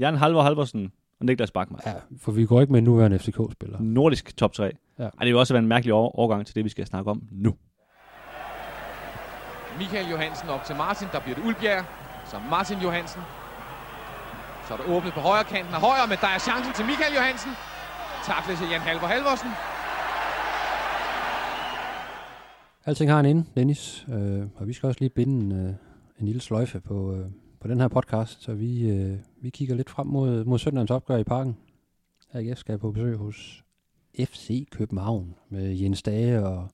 Jan 0.00 0.14
Halvor 0.16 0.42
Halvorsen 0.42 0.92
og 1.20 1.26
Niklas 1.26 1.50
Bachmann. 1.50 1.82
Ja, 1.86 1.92
for 2.18 2.32
vi 2.32 2.46
går 2.46 2.60
ikke 2.60 2.72
med 2.72 2.78
en 2.78 2.84
nuværende 2.84 3.18
FCK-spiller. 3.18 3.78
Nordisk 3.80 4.36
top 4.36 4.52
3. 4.52 4.64
Ja. 4.98 5.02
Ej, 5.04 5.10
det 5.20 5.26
vil 5.26 5.36
også 5.36 5.54
være 5.54 5.62
en 5.62 5.68
mærkelig 5.68 5.94
over- 5.94 6.18
overgang 6.18 6.46
til 6.46 6.54
det, 6.54 6.64
vi 6.64 6.68
skal 6.68 6.86
snakke 6.86 7.10
om 7.10 7.22
nu. 7.30 7.54
Michael 9.78 10.10
Johansen 10.10 10.48
op 10.48 10.64
til 10.64 10.76
Martin. 10.76 11.08
Der 11.12 11.20
bliver 11.20 11.36
det 11.36 11.44
Ulbjerg. 11.44 11.84
Så 12.26 12.36
Martin 12.50 12.78
Johansen. 12.78 13.22
Så 14.68 14.74
er 14.74 14.78
der 14.78 14.84
åbnet 14.96 15.12
på 15.12 15.20
højre 15.20 15.44
kanten 15.44 15.74
af 15.74 15.80
højre, 15.80 16.06
men 16.08 16.18
der 16.20 16.26
er 16.26 16.38
chancen 16.38 16.72
til 16.74 16.84
Michael 16.84 17.14
Johansen. 17.14 17.50
Takles 18.26 18.58
til 18.58 18.68
Jan 18.72 18.80
Halvor 18.80 19.06
Halvorsen. 19.06 19.50
Alting 22.86 23.10
har 23.10 23.20
en 23.20 23.26
ende, 23.26 23.44
Dennis, 23.56 24.06
øh, 24.12 24.42
og 24.56 24.66
vi 24.68 24.72
skal 24.72 24.86
også 24.86 25.00
lige 25.00 25.10
binde 25.10 25.44
en, 25.44 25.52
øh, 25.66 25.74
en 26.20 26.26
lille 26.26 26.40
sløjfe 26.40 26.80
på, 26.80 27.14
øh, 27.14 27.26
på 27.60 27.68
den 27.68 27.80
her 27.80 27.88
podcast, 27.88 28.42
så 28.42 28.54
vi, 28.54 28.90
øh, 28.90 29.18
vi 29.40 29.50
kigger 29.50 29.74
lidt 29.74 29.90
frem 29.90 30.06
mod, 30.06 30.44
mod 30.44 30.58
søndagens 30.58 30.90
opgør 30.90 31.16
i 31.16 31.24
parken. 31.24 31.56
AGF 32.32 32.58
skal 32.58 32.78
på 32.78 32.92
besøg 32.92 33.16
hos 33.16 33.64
FC 34.18 34.68
København 34.70 35.34
med 35.48 35.74
Jens 35.74 36.02
Dage 36.02 36.46
og 36.46 36.68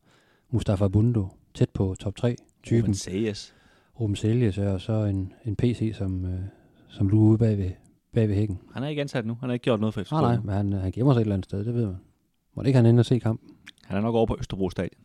Mustafa 0.51 0.89
Bundo 0.89 1.28
tæt 1.55 1.70
på 1.70 1.95
top 1.99 2.16
3 2.16 2.37
typen. 2.62 2.82
Ruben 2.82 2.95
Sayes. 2.95 3.55
Ruben 4.01 4.16
Seljes 4.16 4.59
og 4.59 4.80
så 4.80 4.93
en, 4.93 5.32
en 5.45 5.57
PC, 5.57 5.93
som, 5.95 6.24
øh, 6.24 6.41
som 6.89 7.09
lurer 7.09 7.28
ude 7.28 7.39
bag 7.39 7.59
ved, 7.59 7.70
bag 8.14 8.28
ved 8.28 8.34
hækken. 8.34 8.59
Han 8.72 8.82
er 8.82 8.89
ikke 8.89 9.01
ansat 9.01 9.26
nu. 9.26 9.37
Han 9.41 9.49
har 9.49 9.55
ikke 9.55 9.64
gjort 9.64 9.80
noget 9.80 9.95
for 9.95 10.03
FCK. 10.03 10.12
Nej, 10.12 10.20
nej, 10.20 10.37
men 10.37 10.55
han, 10.55 10.72
han 10.72 10.93
gemmer 10.93 11.12
sig 11.12 11.20
et 11.20 11.22
eller 11.22 11.34
andet 11.34 11.45
sted, 11.45 11.64
det 11.64 11.74
ved 11.74 11.87
man. 11.87 11.97
Må 12.55 12.62
det 12.62 12.66
ikke 12.66 12.76
han 12.76 12.87
inde 12.87 13.01
og 13.01 13.07
se 13.07 13.18
kampen? 13.18 13.51
Han 13.84 13.97
er 13.97 14.01
nok 14.01 14.14
over 14.14 14.26
på 14.26 14.37
Østerbro 14.39 14.70
Stadion. 14.70 15.05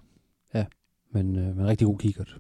men, 1.12 1.36
øh, 1.36 1.44
men 1.44 1.60
en 1.60 1.68
rigtig 1.68 1.88
god 1.88 1.98
kikkert. 1.98 2.38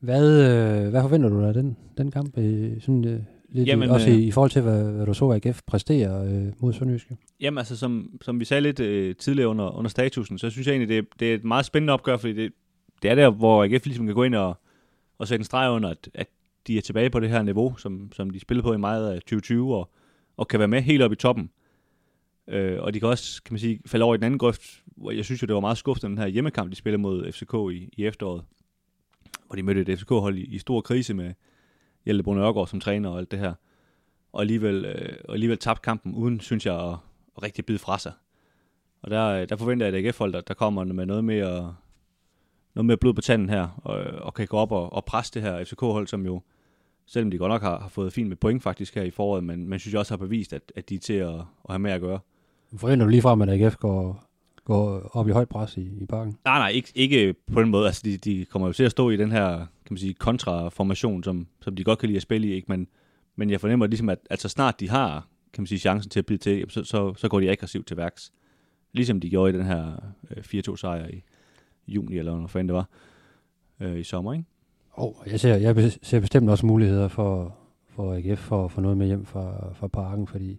Hvad, 0.00 0.42
øh, 0.84 0.90
hvad 0.90 1.02
forventer 1.02 1.28
du 1.28 1.40
dig 1.40 1.48
af 1.48 1.54
den, 1.54 1.76
den 1.98 2.10
kamp? 2.10 2.38
Øh, 2.38 2.80
sådan, 2.80 3.04
øh, 3.04 3.20
Lidt 3.50 3.68
Jamen, 3.68 3.90
også 3.90 4.10
øh, 4.10 4.16
i, 4.16 4.26
i 4.26 4.30
forhold 4.30 4.50
til, 4.50 4.62
hvad, 4.62 4.92
hvad 4.92 5.06
du 5.06 5.14
så 5.14 5.32
AGF 5.44 5.60
præstere 5.66 6.26
øh, 6.28 6.52
mod 6.58 6.72
Sønderjyske. 6.72 7.16
Jamen 7.40 7.58
altså, 7.58 7.76
som, 7.76 8.18
som 8.22 8.40
vi 8.40 8.44
sagde 8.44 8.60
lidt 8.60 8.80
øh, 8.80 9.16
tidligere 9.16 9.48
under, 9.48 9.70
under 9.78 9.88
statusen, 9.88 10.38
så 10.38 10.50
synes 10.50 10.66
jeg 10.66 10.72
egentlig, 10.72 10.88
det, 10.88 10.98
er- 10.98 11.16
det 11.18 11.30
er 11.30 11.34
et 11.34 11.44
meget 11.44 11.64
spændende 11.64 11.92
opgør, 11.92 12.16
fordi 12.16 12.32
det, 12.32 12.52
det 13.02 13.10
er 13.10 13.14
der, 13.14 13.30
hvor 13.30 13.64
AGF 13.64 13.86
ligesom 13.86 14.06
kan 14.06 14.14
gå 14.14 14.22
ind 14.22 14.34
og, 14.34 14.54
og 15.18 15.28
sætte 15.28 15.40
en 15.40 15.44
streg 15.44 15.70
under, 15.70 15.88
at, 15.88 16.08
at 16.14 16.26
de 16.66 16.78
er 16.78 16.82
tilbage 16.82 17.10
på 17.10 17.20
det 17.20 17.30
her 17.30 17.42
niveau, 17.42 17.76
som, 17.76 18.12
som 18.16 18.30
de 18.30 18.40
spillede 18.40 18.62
på 18.62 18.72
i 18.74 18.78
meget 18.78 19.10
af 19.10 19.20
2020, 19.20 19.74
og, 19.76 19.90
og 20.36 20.48
kan 20.48 20.58
være 20.58 20.68
med 20.68 20.82
helt 20.82 21.02
op 21.02 21.12
i 21.12 21.16
toppen. 21.16 21.50
Øh, 22.48 22.82
og 22.82 22.94
de 22.94 23.00
kan 23.00 23.08
også, 23.08 23.42
kan 23.42 23.52
man 23.52 23.60
sige, 23.60 23.80
falde 23.86 24.04
over 24.04 24.14
i 24.14 24.18
den 24.18 24.24
anden 24.24 24.38
grøft, 24.38 24.82
hvor 24.96 25.10
jeg 25.10 25.24
synes 25.24 25.42
jo, 25.42 25.46
det 25.46 25.54
var 25.54 25.60
meget 25.60 25.78
skuffende, 25.78 26.10
den 26.10 26.18
her 26.18 26.26
hjemmekamp, 26.26 26.70
de 26.70 26.76
spillede 26.76 27.02
mod 27.02 27.32
FCK 27.32 27.54
i, 27.72 27.88
i 27.96 28.06
efteråret, 28.06 28.42
hvor 29.48 29.56
de 29.56 29.62
mødte 29.62 29.92
et 29.92 29.98
FCK-hold 29.98 30.38
i, 30.38 30.44
i 30.44 30.58
stor 30.58 30.80
krise 30.80 31.14
med 31.14 31.34
Hjelte 32.04 32.22
Brun 32.24 32.38
Ørgaard 32.38 32.66
som 32.66 32.80
træner 32.80 33.08
og 33.08 33.18
alt 33.18 33.30
det 33.30 33.38
her. 33.38 33.54
Og 34.32 34.40
alligevel, 34.40 34.84
øh, 34.84 35.16
og 35.28 35.34
alligevel 35.34 35.58
tabte 35.58 35.82
kampen, 35.82 36.14
uden, 36.14 36.40
synes 36.40 36.66
jeg, 36.66 36.74
at, 36.74 36.96
at 37.36 37.42
rigtig 37.42 37.66
bide 37.66 37.78
fra 37.78 37.98
sig. 37.98 38.12
Og 39.02 39.10
der, 39.10 39.26
øh, 39.26 39.48
der 39.48 39.56
forventer 39.56 39.86
jeg, 39.86 39.94
at 39.94 40.04
AGF-hold, 40.04 40.32
der, 40.32 40.40
der 40.40 40.54
kommer 40.54 40.84
med 40.84 41.06
noget 41.06 41.24
mere, 41.24 41.74
noget 42.74 42.86
mere 42.86 42.96
blod 42.96 43.14
på 43.14 43.20
tanden 43.20 43.48
her, 43.48 43.80
og, 43.84 43.96
og 43.98 44.34
kan 44.34 44.46
gå 44.46 44.56
op 44.56 44.72
og, 44.72 44.92
og 44.92 45.04
presse 45.04 45.34
det 45.34 45.42
her 45.42 45.64
FCK-hold, 45.64 46.06
som 46.06 46.26
jo, 46.26 46.42
selvom 47.06 47.30
de 47.30 47.38
godt 47.38 47.50
nok 47.50 47.62
har, 47.62 47.80
har 47.80 47.88
fået 47.88 48.12
fint 48.12 48.28
med 48.28 48.36
point 48.36 48.62
faktisk 48.62 48.94
her 48.94 49.02
i 49.02 49.10
foråret, 49.10 49.44
men 49.44 49.68
man 49.68 49.78
synes 49.78 49.92
jeg 49.92 49.98
også 49.98 50.12
har 50.12 50.18
bevist, 50.18 50.52
at, 50.52 50.72
at 50.76 50.88
de 50.88 50.94
er 50.94 50.98
til 50.98 51.12
at, 51.12 51.34
at 51.34 51.44
have 51.68 51.78
med 51.78 51.90
at 51.90 52.00
gøre. 52.00 52.18
Forventer 52.76 53.06
du 53.06 53.10
lige 53.10 53.22
frem, 53.22 53.42
at 53.42 53.48
AGF 53.48 53.76
går, 53.76 54.27
går 54.68 55.10
op 55.16 55.28
i 55.28 55.32
højt 55.32 55.48
pres 55.48 55.76
i, 55.76 55.90
i 56.00 56.06
parken? 56.06 56.38
Nej, 56.44 56.58
nej, 56.58 56.68
ikke, 56.68 56.92
ikke 56.94 57.34
på 57.52 57.60
den 57.60 57.70
måde. 57.70 57.86
Altså, 57.86 58.02
de, 58.04 58.16
de 58.16 58.44
kommer 58.44 58.68
jo 58.68 58.72
til 58.72 58.84
at 58.84 58.90
stå 58.90 59.10
i 59.10 59.16
den 59.16 59.32
her, 59.32 59.56
kan 59.56 59.90
man 59.90 59.98
sige, 59.98 60.14
kontraformation, 60.14 61.24
som, 61.24 61.46
som 61.60 61.76
de 61.76 61.84
godt 61.84 61.98
kan 61.98 62.06
lide 62.06 62.16
at 62.16 62.22
spille 62.22 62.48
i, 62.48 62.52
ikke? 62.52 62.66
Men, 62.68 62.88
men 63.36 63.50
jeg 63.50 63.60
fornemmer 63.60 63.86
ligesom, 63.86 64.08
at 64.08 64.18
altså 64.30 64.48
snart 64.48 64.80
de 64.80 64.90
har, 64.90 65.26
kan 65.52 65.62
man 65.62 65.66
sige, 65.66 65.78
chancen 65.78 66.10
til 66.10 66.18
at 66.18 66.26
blive 66.26 66.38
til, 66.38 66.64
så, 66.68 66.84
så, 66.84 67.14
så 67.14 67.28
går 67.28 67.40
de 67.40 67.50
aggressivt 67.50 67.86
til 67.86 67.96
værks. 67.96 68.32
Ligesom 68.92 69.20
de 69.20 69.30
gjorde 69.30 69.54
i 69.54 69.56
den 69.56 69.66
her 69.66 69.92
øh, 70.30 70.60
4-2 70.68 70.76
sejr 70.76 71.08
i 71.08 71.22
juni, 71.86 72.18
eller 72.18 72.36
hvad 72.36 72.48
fanden 72.48 72.68
det 72.68 72.74
var, 72.74 72.88
øh, 73.80 73.98
i 73.98 74.04
sommer, 74.04 74.32
ikke? 74.32 74.44
Oh, 74.92 75.14
jeg, 75.26 75.40
ser, 75.40 75.54
jeg 75.54 75.92
ser 76.02 76.20
bestemt 76.20 76.50
også 76.50 76.66
muligheder 76.66 77.08
for, 77.08 77.56
for 77.88 78.14
AGF 78.14 78.40
for 78.40 78.64
at 78.64 78.70
få 78.70 78.80
noget 78.80 78.96
med 78.96 79.06
hjem 79.06 79.24
fra, 79.24 79.72
fra 79.74 79.86
parken, 79.86 80.26
fordi 80.26 80.58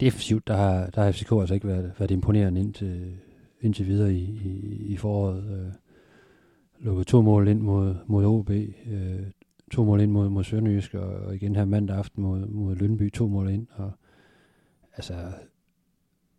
defensivt, 0.00 0.48
der 0.48 0.56
har, 0.56 0.86
der 0.86 1.02
har 1.02 1.12
FCK 1.12 1.32
altså 1.32 1.54
ikke 1.54 1.66
været, 1.66 1.92
været 1.98 2.10
imponerende 2.10 2.60
indtil, 2.60 3.14
indtil 3.60 3.86
videre 3.86 4.14
i, 4.14 4.40
i, 4.44 4.86
i 4.86 4.96
foråret. 4.96 5.44
Øh, 5.44 5.72
lukket 6.82 7.06
to 7.06 7.22
mål 7.22 7.48
ind 7.48 7.60
mod, 7.60 7.94
mod 8.06 8.24
OB, 8.24 8.50
øh, 8.50 9.26
to 9.72 9.84
mål 9.84 10.00
ind 10.00 10.10
mod, 10.10 10.28
mod 10.28 10.44
Sønderjysk, 10.44 10.94
og, 10.94 11.08
og 11.08 11.34
igen 11.34 11.56
her 11.56 11.64
mandag 11.64 11.96
aften 11.96 12.22
mod, 12.22 12.46
mod 12.46 12.76
Lønby, 12.76 13.12
to 13.12 13.26
mål 13.26 13.50
ind. 13.50 13.66
Og, 13.70 13.92
altså, 14.96 15.14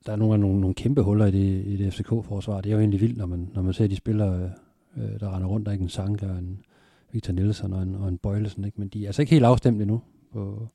der 0.06 0.12
er 0.12 0.16
nogle, 0.16 0.38
nogle, 0.38 0.62
nogle 0.62 0.74
kæmpe 0.74 1.02
huller 1.02 1.26
i 1.26 1.32
det, 1.32 1.66
i 1.66 1.78
det 1.78 1.94
FCK-forsvar. 1.94 2.62
Det 2.62 2.70
er 2.70 2.74
jo 2.74 2.80
egentlig 2.80 3.02
vildt, 3.02 3.18
når 3.18 3.26
man, 3.26 3.50
når 3.54 3.62
man 3.62 3.74
ser 3.74 3.88
de 3.88 3.96
spillere, 3.96 4.52
øh, 4.98 5.20
der 5.20 5.36
render 5.36 5.48
rundt, 5.48 5.66
der 5.66 5.72
er 5.72 5.74
ikke 5.74 5.84
en 5.84 5.90
Sanka 5.90 6.26
en 6.26 6.60
Victor 7.12 7.34
Nielsen 7.34 7.74
og 7.74 7.84
en, 7.84 7.96
og 7.96 8.10
en 8.10 8.18
Bøjlesen, 8.18 8.66
ikke? 8.66 8.80
men 8.80 8.88
de 8.88 9.04
er 9.04 9.08
altså 9.08 9.22
ikke 9.22 9.32
helt 9.32 9.46
afstemt 9.46 9.82
endnu 9.82 10.02
på, 10.32 10.68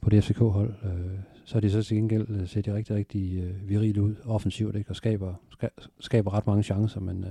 på 0.00 0.10
det 0.10 0.24
FCK-hold. 0.24 0.74
Øh, 0.84 1.18
så 1.46 1.58
er 1.58 1.60
de 1.60 1.70
så 1.70 1.82
til 1.82 1.96
gengæld 1.96 2.26
øh, 2.28 2.48
ser 2.48 2.62
de 2.62 2.74
rigtig, 2.74 2.96
rigtig 2.96 3.38
øh, 3.38 3.68
virile 3.68 4.02
ud 4.02 4.14
offensivt, 4.24 4.76
ikke? 4.76 4.90
og 4.90 4.96
skaber, 4.96 5.34
ska, 5.50 5.68
skaber 6.00 6.34
ret 6.34 6.46
mange 6.46 6.62
chancer, 6.62 7.00
men 7.00 7.24
øh, 7.24 7.30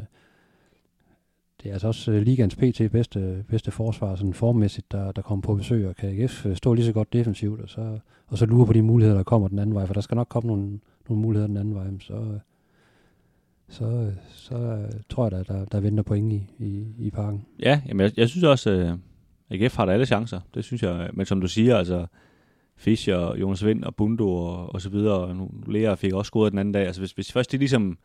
det 1.64 1.70
er 1.70 1.74
altså 1.74 1.88
også 1.88 2.12
øh, 2.12 2.22
ligans 2.22 2.56
PT 2.56 2.92
bedste, 2.92 3.46
bedste 3.50 3.72
forsvar, 3.72 4.16
sådan 4.16 4.34
formmæssigt, 4.34 4.92
der, 4.92 5.12
der 5.12 5.22
kommer 5.22 5.42
på 5.42 5.56
besøg, 5.56 5.88
og 5.88 5.96
kan 5.96 6.30
øh, 6.46 6.56
stå 6.56 6.74
lige 6.74 6.86
så 6.86 6.94
godt 6.94 7.14
defensivt, 7.14 7.62
og 7.62 7.70
så, 7.70 8.00
og 8.28 8.38
så 8.38 8.46
lure 8.46 8.66
på 8.66 8.74
de 8.74 8.82
muligheder, 8.82 9.18
der 9.18 9.24
kommer 9.24 9.48
den 9.48 9.60
anden 9.60 9.76
vej, 9.76 9.86
for 9.86 9.94
der 9.94 10.02
skal 10.02 10.16
nok 10.16 10.28
komme 10.30 10.48
nogle, 10.48 10.80
nogle 11.10 11.22
muligheder 11.22 11.48
den 11.48 11.58
anden 11.58 11.76
vej, 11.76 11.86
men 11.86 12.02
så, 12.02 12.14
øh, 12.14 12.40
så, 13.70 14.12
så 14.30 14.88
tror 15.10 15.24
jeg, 15.24 15.32
der, 15.32 15.44
der, 15.44 15.66
der 15.66 15.80
venter 15.80 16.04
point 16.04 16.34
i, 16.34 16.50
i, 16.60 16.86
i 16.98 17.10
parken. 17.10 17.46
Ja, 17.60 17.82
jamen 17.88 18.04
jeg, 18.04 18.18
jeg 18.18 18.30
synes 18.30 18.44
også, 18.44 18.70
at 18.70 18.98
AGF 19.50 19.76
har 19.76 19.86
da 19.86 19.92
alle 19.92 20.06
chancer. 20.06 20.40
Det 20.54 20.64
synes 20.64 20.84
jeg. 20.84 21.10
Men 21.14 21.26
som 21.26 21.42
du 21.42 21.48
siger, 21.48 21.78
altså 21.78 22.06
Fischer, 22.78 23.36
Jonas 23.36 23.66
Vind 23.66 23.84
og 23.84 23.96
Bundo 23.96 24.36
og, 24.36 24.74
og 24.74 24.82
så 24.82 24.90
videre, 24.90 25.20
og 25.20 25.36
nu 25.36 25.50
Lea 25.68 25.96
fik 25.96 26.14
også 26.14 26.30
scoret 26.30 26.52
den 26.52 26.60
anden 26.60 26.72
dag. 26.72 26.86
Altså 26.86 27.02
hvis, 27.02 27.12
hvis 27.12 27.32
først 27.32 27.52
de 27.52 27.58
ligesom 27.58 27.98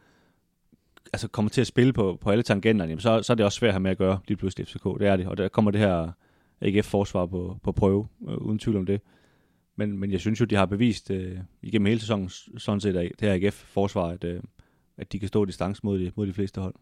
altså 1.12 1.28
kommer 1.28 1.50
til 1.50 1.60
at 1.60 1.66
spille 1.66 1.92
på, 1.92 2.18
på 2.20 2.30
alle 2.30 2.42
tangenterne, 2.42 2.88
jamen 2.88 3.00
så, 3.00 3.22
så 3.22 3.32
er 3.32 3.34
det 3.34 3.46
også 3.46 3.58
svært 3.58 3.68
at 3.68 3.74
have 3.74 3.80
med 3.80 3.90
at 3.90 3.98
gøre 3.98 4.18
lige 4.28 4.36
pludselig 4.36 4.66
FCK. 4.66 4.84
Det 4.84 5.06
er 5.06 5.16
det. 5.16 5.26
Og 5.26 5.36
der 5.36 5.48
kommer 5.48 5.70
det 5.70 5.80
her 5.80 6.12
AGF-forsvar 6.60 7.26
på, 7.26 7.56
på 7.62 7.72
prøve, 7.72 8.08
øh, 8.28 8.36
uden 8.36 8.58
tvivl 8.58 8.76
om 8.76 8.86
det. 8.86 9.00
Men, 9.76 9.98
men 9.98 10.12
jeg 10.12 10.20
synes 10.20 10.40
jo, 10.40 10.44
de 10.44 10.54
har 10.54 10.66
bevist 10.66 11.10
øh, 11.10 11.38
igennem 11.62 11.86
hele 11.86 12.00
sæsonen, 12.00 12.28
sådan 12.58 12.80
set, 12.80 12.96
at 12.96 13.12
det 13.20 13.28
her 13.28 13.34
AGF-forsvar, 13.34 14.06
at, 14.06 14.24
øh, 14.24 14.42
at 14.96 15.12
de 15.12 15.18
kan 15.18 15.28
stå 15.28 15.44
distance 15.44 15.80
mod 15.84 15.98
de, 15.98 16.12
mod 16.16 16.26
de 16.26 16.32
fleste 16.32 16.60
hold. 16.60 16.74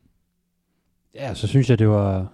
Ja, 1.15 1.35
så 1.35 1.47
synes 1.47 1.71
jeg, 1.71 1.79
det 1.79 1.89
var, 1.89 2.33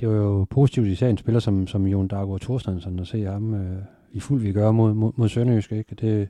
det 0.00 0.08
var 0.08 0.14
jo 0.14 0.46
positivt, 0.50 0.86
især 0.86 1.08
en 1.08 1.18
spiller 1.18 1.40
som, 1.40 1.66
som 1.66 1.86
Jon 1.86 2.08
Dargaard 2.08 2.40
Thorstensen, 2.40 2.98
at 2.98 3.06
se 3.06 3.22
ham 3.22 3.54
øh, 3.54 3.82
i 4.12 4.20
fuld 4.20 4.40
vi 4.40 4.52
gør 4.52 4.70
mod, 4.70 4.94
mod, 4.94 5.12
mod 5.16 5.28
Sønderjysk. 5.28 5.72
Ikke? 5.72 5.94
Det, 5.94 6.28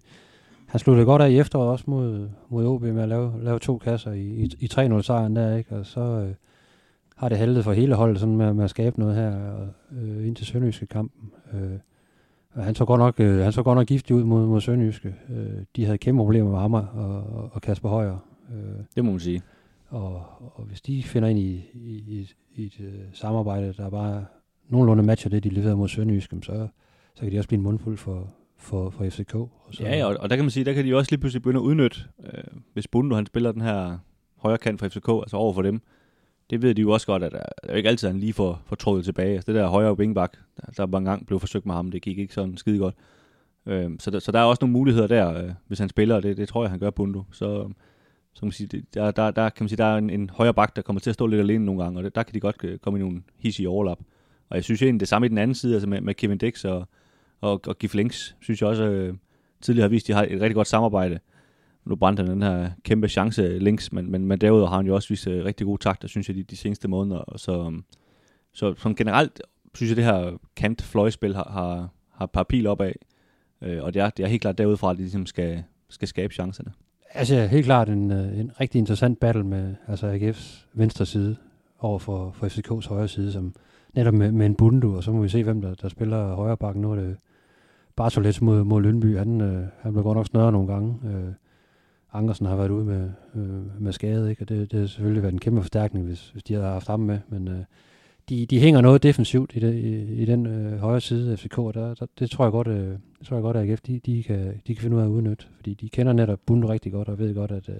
han 0.66 0.80
sluttede 0.80 1.06
godt 1.06 1.22
af 1.22 1.30
i 1.30 1.38
efteråret 1.38 1.70
også 1.70 1.84
mod, 1.88 2.28
mod 2.48 2.66
OB 2.66 2.82
med 2.82 3.02
at 3.02 3.08
lave, 3.08 3.32
lave 3.42 3.58
to 3.58 3.78
kasser 3.78 4.12
i, 4.12 4.20
i, 4.26 4.50
i 4.60 4.68
3-0 4.72 5.02
sejren 5.02 5.36
der, 5.36 5.56
ikke? 5.56 5.76
og 5.76 5.86
så 5.86 6.00
øh, 6.00 6.34
har 7.16 7.28
det 7.28 7.38
heldet 7.38 7.64
for 7.64 7.72
hele 7.72 7.94
holdet 7.94 8.20
sådan 8.20 8.36
med, 8.36 8.54
med 8.54 8.64
at 8.64 8.70
skabe 8.70 9.00
noget 9.00 9.14
her 9.14 9.56
øh, 9.92 10.26
ind 10.26 10.36
til 10.36 10.46
Sønderjyske 10.46 10.86
kampen. 10.86 11.30
Øh, 11.54 11.78
og 12.52 12.64
han 12.64 12.74
så 12.74 12.84
godt 12.84 12.98
nok, 12.98 13.20
øh, 13.20 13.38
han 13.38 13.52
så 13.52 13.62
godt 13.62 13.76
nok 13.76 13.86
giftig 13.86 14.16
ud 14.16 14.24
mod, 14.24 14.46
mod 14.46 14.60
Sønderjyske. 14.60 15.14
Øh, 15.30 15.62
de 15.76 15.84
havde 15.84 15.98
kæmpe 15.98 16.18
problemer 16.18 16.50
med 16.50 16.58
ham 16.58 16.74
og, 16.74 16.86
og, 16.94 17.50
og 17.52 17.62
Kasper 17.62 17.88
Højer. 17.88 18.16
Øh, 18.54 18.84
Det 18.96 19.04
må 19.04 19.10
man 19.10 19.20
sige. 19.20 19.42
og, 19.88 20.22
og 20.54 20.64
hvis 20.64 20.80
de 20.80 21.02
finder 21.02 21.28
ind 21.28 21.38
i, 21.38 21.64
i, 21.74 21.94
i, 21.94 22.30
i 22.54 22.66
et 22.66 22.80
uh, 22.80 22.86
samarbejde, 23.12 23.74
der 23.76 23.90
bare 23.90 24.24
nogenlunde 24.68 25.02
matcher 25.02 25.30
det, 25.30 25.44
de 25.44 25.48
leverede 25.48 25.76
mod 25.76 25.88
Sønderjysk, 25.88 26.32
så, 26.42 26.68
så 27.16 27.22
kan 27.22 27.32
de 27.32 27.38
også 27.38 27.48
blive 27.48 27.58
en 27.58 27.62
mundfuld 27.62 27.96
for, 27.96 28.34
for, 28.56 28.90
for 28.90 29.10
FCK. 29.10 29.34
Og 29.34 29.68
så, 29.70 29.82
Ja, 29.82 29.96
ja, 29.96 30.04
og, 30.04 30.16
og 30.20 30.30
der 30.30 30.36
kan 30.36 30.44
man 30.44 30.50
sige, 30.50 30.64
der 30.64 30.72
kan 30.72 30.84
de 30.84 30.96
også 30.96 31.12
lige 31.12 31.20
pludselig 31.20 31.42
begynde 31.42 31.60
at 31.60 31.62
udnytte, 31.62 32.00
øh, 32.24 32.44
hvis 32.72 32.88
Bundo 32.88 33.14
han 33.14 33.26
spiller 33.26 33.52
den 33.52 33.60
her 33.60 33.98
højre 34.36 34.58
kant 34.58 34.80
for 34.80 34.88
FCK, 34.88 35.08
altså 35.08 35.36
over 35.36 35.52
for 35.52 35.62
dem. 35.62 35.80
Det 36.50 36.62
ved 36.62 36.74
de 36.74 36.80
jo 36.80 36.90
også 36.90 37.06
godt, 37.06 37.22
at 37.22 37.32
der, 37.32 37.38
er 37.62 37.72
jo 37.72 37.76
ikke 37.76 37.88
altid, 37.88 38.08
han 38.08 38.20
lige 38.20 38.32
får, 38.32 38.62
får 38.66 38.76
trukket 38.76 39.04
tilbage. 39.04 39.34
Altså 39.34 39.52
det 39.52 39.60
der 39.60 39.68
højre 39.68 39.98
wingback, 39.98 40.38
der, 40.56 40.72
der 40.76 40.86
var 40.86 40.98
en 40.98 41.04
gang 41.04 41.26
blev 41.26 41.40
forsøgt 41.40 41.66
med 41.66 41.74
ham, 41.74 41.90
det 41.90 42.02
gik 42.02 42.18
ikke 42.18 42.34
sådan 42.34 42.56
skide 42.56 42.78
godt. 42.78 42.94
Øh, 43.66 43.90
så, 43.98 44.10
der, 44.10 44.18
så 44.18 44.32
der 44.32 44.38
er 44.38 44.44
også 44.44 44.64
nogle 44.64 44.72
muligheder 44.72 45.06
der, 45.06 45.44
øh, 45.44 45.50
hvis 45.66 45.78
han 45.78 45.88
spiller, 45.88 46.14
og 46.14 46.22
det, 46.22 46.36
det 46.36 46.48
tror 46.48 46.62
jeg, 46.62 46.70
han 46.70 46.78
gør 46.78 46.90
Bundo. 46.90 47.24
Så, 47.32 47.68
så 48.34 48.40
kan 48.40 48.46
man 48.46 48.52
sige, 48.52 48.82
der, 48.94 49.10
der, 49.10 49.30
der, 49.30 49.48
kan 49.48 49.64
man 49.64 49.68
sige, 49.68 49.76
der 49.76 49.84
er 49.84 49.98
en, 49.98 50.10
en 50.10 50.30
højre 50.30 50.54
bak, 50.54 50.76
der 50.76 50.82
kommer 50.82 51.00
til 51.00 51.10
at 51.10 51.14
stå 51.14 51.26
lidt 51.26 51.40
alene 51.40 51.64
nogle 51.64 51.82
gange, 51.82 51.98
og 51.98 52.04
det, 52.04 52.14
der 52.14 52.22
kan 52.22 52.34
de 52.34 52.40
godt 52.40 52.56
øh, 52.64 52.78
komme 52.78 52.98
i 52.98 53.02
nogle 53.02 53.22
hissige 53.38 53.68
overlap. 53.68 53.98
Og 54.48 54.56
jeg 54.56 54.64
synes 54.64 54.82
egentlig 54.82 55.00
det 55.00 55.08
samme 55.08 55.26
i 55.26 55.28
den 55.28 55.38
anden 55.38 55.54
side, 55.54 55.74
altså 55.74 55.88
med, 55.88 56.00
med 56.00 56.14
Kevin 56.14 56.38
Dix 56.38 56.64
og, 56.64 56.88
og, 57.40 57.60
og 57.66 57.78
Gif 57.78 57.94
Links, 57.94 58.36
synes 58.40 58.60
jeg 58.60 58.68
også 58.68 58.84
øh, 58.84 59.14
tidligere 59.60 59.84
har 59.84 59.88
vist, 59.88 60.04
at 60.04 60.08
de 60.08 60.12
har 60.12 60.22
et 60.22 60.40
rigtig 60.40 60.54
godt 60.54 60.68
samarbejde. 60.68 61.18
Nu 61.84 61.96
brændte 61.96 62.20
han 62.20 62.30
den 62.30 62.42
her 62.42 62.70
kæmpe 62.84 63.08
chance 63.08 63.58
Links, 63.58 63.92
men, 63.92 64.10
men, 64.10 64.26
men 64.26 64.40
derudover 64.40 64.68
har 64.68 64.76
han 64.76 64.86
jo 64.86 64.94
også 64.94 65.08
vist 65.08 65.26
øh, 65.26 65.44
rigtig 65.44 65.66
gode 65.66 65.82
takter, 65.82 66.08
synes 66.08 66.28
jeg, 66.28 66.36
de, 66.36 66.42
de 66.42 66.56
seneste 66.56 66.88
måneder. 66.88 67.18
Og 67.18 67.40
så, 67.40 67.64
øhm, 67.66 67.84
så 68.52 68.74
som 68.78 68.94
generelt 68.94 69.40
synes 69.76 69.90
jeg, 69.90 69.96
det 69.96 70.04
her 70.04 70.38
kant 70.56 70.82
fløjspil 70.82 71.34
har, 71.34 71.50
har, 71.52 71.88
har 72.12 72.26
par 72.26 72.42
pil 72.42 72.66
opad. 72.66 72.92
Øh, 73.62 73.82
og 73.82 73.94
det 73.94 74.02
er, 74.02 74.10
det 74.10 74.24
er 74.24 74.28
helt 74.28 74.42
klart 74.42 74.58
derudfra, 74.58 74.90
at 74.90 74.96
de 74.96 75.02
ligesom 75.02 75.26
skal, 75.26 75.62
skal 75.88 76.08
skabe 76.08 76.34
chancerne. 76.34 76.72
Altså 77.14 77.46
helt 77.46 77.64
klart 77.64 77.88
en, 77.88 78.12
øh, 78.12 78.38
en 78.38 78.50
rigtig 78.60 78.78
interessant 78.78 79.20
battle 79.20 79.44
med 79.44 79.74
altså 79.88 80.12
AGF's 80.12 80.66
venstre 80.74 81.06
side 81.06 81.36
over 81.78 81.98
for, 81.98 82.32
for 82.32 82.46
FCK's 82.46 82.88
højre 82.88 83.08
side, 83.08 83.32
som 83.32 83.54
netop 83.94 84.14
med, 84.14 84.32
med 84.32 84.46
en 84.46 84.54
bundu, 84.54 84.96
og 84.96 85.04
så 85.04 85.12
må 85.12 85.22
vi 85.22 85.28
se, 85.28 85.44
hvem 85.44 85.60
der, 85.60 85.74
der 85.74 85.88
spiller 85.88 86.34
højre 86.34 86.56
bakken. 86.56 86.82
Nu 86.82 86.92
er 86.92 86.96
det 86.96 87.16
Bartolets 87.96 88.42
mod, 88.42 88.64
mod 88.64 88.82
Lønby. 88.82 89.16
Han, 89.16 89.40
øh, 89.40 89.66
han 89.80 89.92
blev 89.92 90.02
godt 90.02 90.16
nok 90.16 90.26
snørret 90.26 90.52
nogle 90.52 90.72
gange. 90.72 90.98
Øh, 91.04 91.32
Ankersen 92.12 92.46
har 92.46 92.56
været 92.56 92.70
ude 92.70 92.84
med, 92.84 93.10
øh, 93.34 93.82
med 93.82 93.92
skade, 93.92 94.30
ikke? 94.30 94.42
og 94.42 94.48
det, 94.48 94.72
det 94.72 94.80
har 94.80 94.86
selvfølgelig 94.86 95.22
været 95.22 95.32
en 95.32 95.38
kæmpe 95.38 95.60
forstærkning, 95.60 96.06
hvis, 96.06 96.30
hvis 96.30 96.42
de 96.42 96.54
havde 96.54 96.66
haft 96.66 96.86
ham 96.86 97.00
med. 97.00 97.18
Men 97.28 97.48
øh, 97.48 97.64
de, 98.28 98.46
de 98.46 98.60
hænger 98.60 98.80
noget 98.80 99.02
defensivt 99.02 99.56
i, 99.56 99.58
det, 99.58 99.74
i, 99.74 100.22
i 100.22 100.24
den 100.24 100.46
øh, 100.46 100.78
højre 100.78 101.00
side 101.00 101.32
af 101.32 101.38
FCK, 101.38 101.56
der, 101.56 101.94
der, 101.94 102.06
det 102.18 102.30
tror 102.30 102.44
jeg 102.44 102.52
godt, 102.52 102.68
øh, 102.68 102.98
det 103.18 103.26
tror 103.26 103.36
jeg 103.36 103.42
godt, 103.42 103.56
at 103.56 103.70
AGF 103.70 103.80
de, 103.80 104.00
de, 104.06 104.22
kan, 104.22 104.60
de 104.66 104.74
kan 104.74 104.82
finde 104.82 104.96
ud 104.96 105.00
af 105.00 105.04
at 105.04 105.10
udnytte, 105.10 105.46
fordi 105.56 105.74
de 105.74 105.88
kender 105.88 106.12
netop 106.12 106.38
Bund 106.46 106.64
rigtig 106.64 106.92
godt, 106.92 107.08
og 107.08 107.18
ved 107.18 107.34
godt, 107.34 107.50
at 107.50 107.68
øh, 107.68 107.74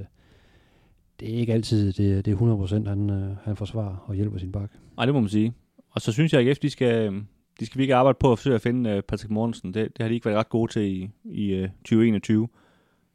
det 1.21 1.35
er 1.35 1.39
ikke 1.39 1.53
altid 1.53 1.93
det, 1.93 2.25
det 2.25 2.33
er 2.33 2.85
100% 2.85 2.89
han, 2.89 3.11
øh, 3.11 3.37
han 3.43 3.57
forsvarer 3.57 4.05
og 4.07 4.15
hjælper 4.15 4.39
sin 4.39 4.53
bak. 4.53 4.71
Nej, 4.97 5.07
det 5.07 5.15
må 5.15 5.21
man 5.21 5.29
sige. 5.29 5.53
Og 5.91 6.01
så 6.01 6.13
synes 6.13 6.33
jeg, 6.33 6.41
at 6.41 6.49
AGF, 6.49 6.59
de 6.59 6.71
skal, 6.71 7.23
de 7.61 7.67
skal 7.67 7.79
virkelig 7.79 7.95
arbejde 7.95 8.19
på 8.21 8.33
at 8.33 8.39
forsøge 8.39 8.55
at 8.55 8.61
finde 8.61 8.97
uh, 8.97 9.01
Patrick 9.01 9.31
Mortensen. 9.31 9.75
Det, 9.75 9.97
det 9.97 10.03
har 10.03 10.09
de 10.09 10.15
ikke 10.15 10.27
været 10.27 10.39
ret 10.39 10.49
gode 10.49 10.73
til 10.73 10.83
i, 10.83 11.11
i 11.25 11.55
øh, 11.55 11.69
2021. 11.69 12.49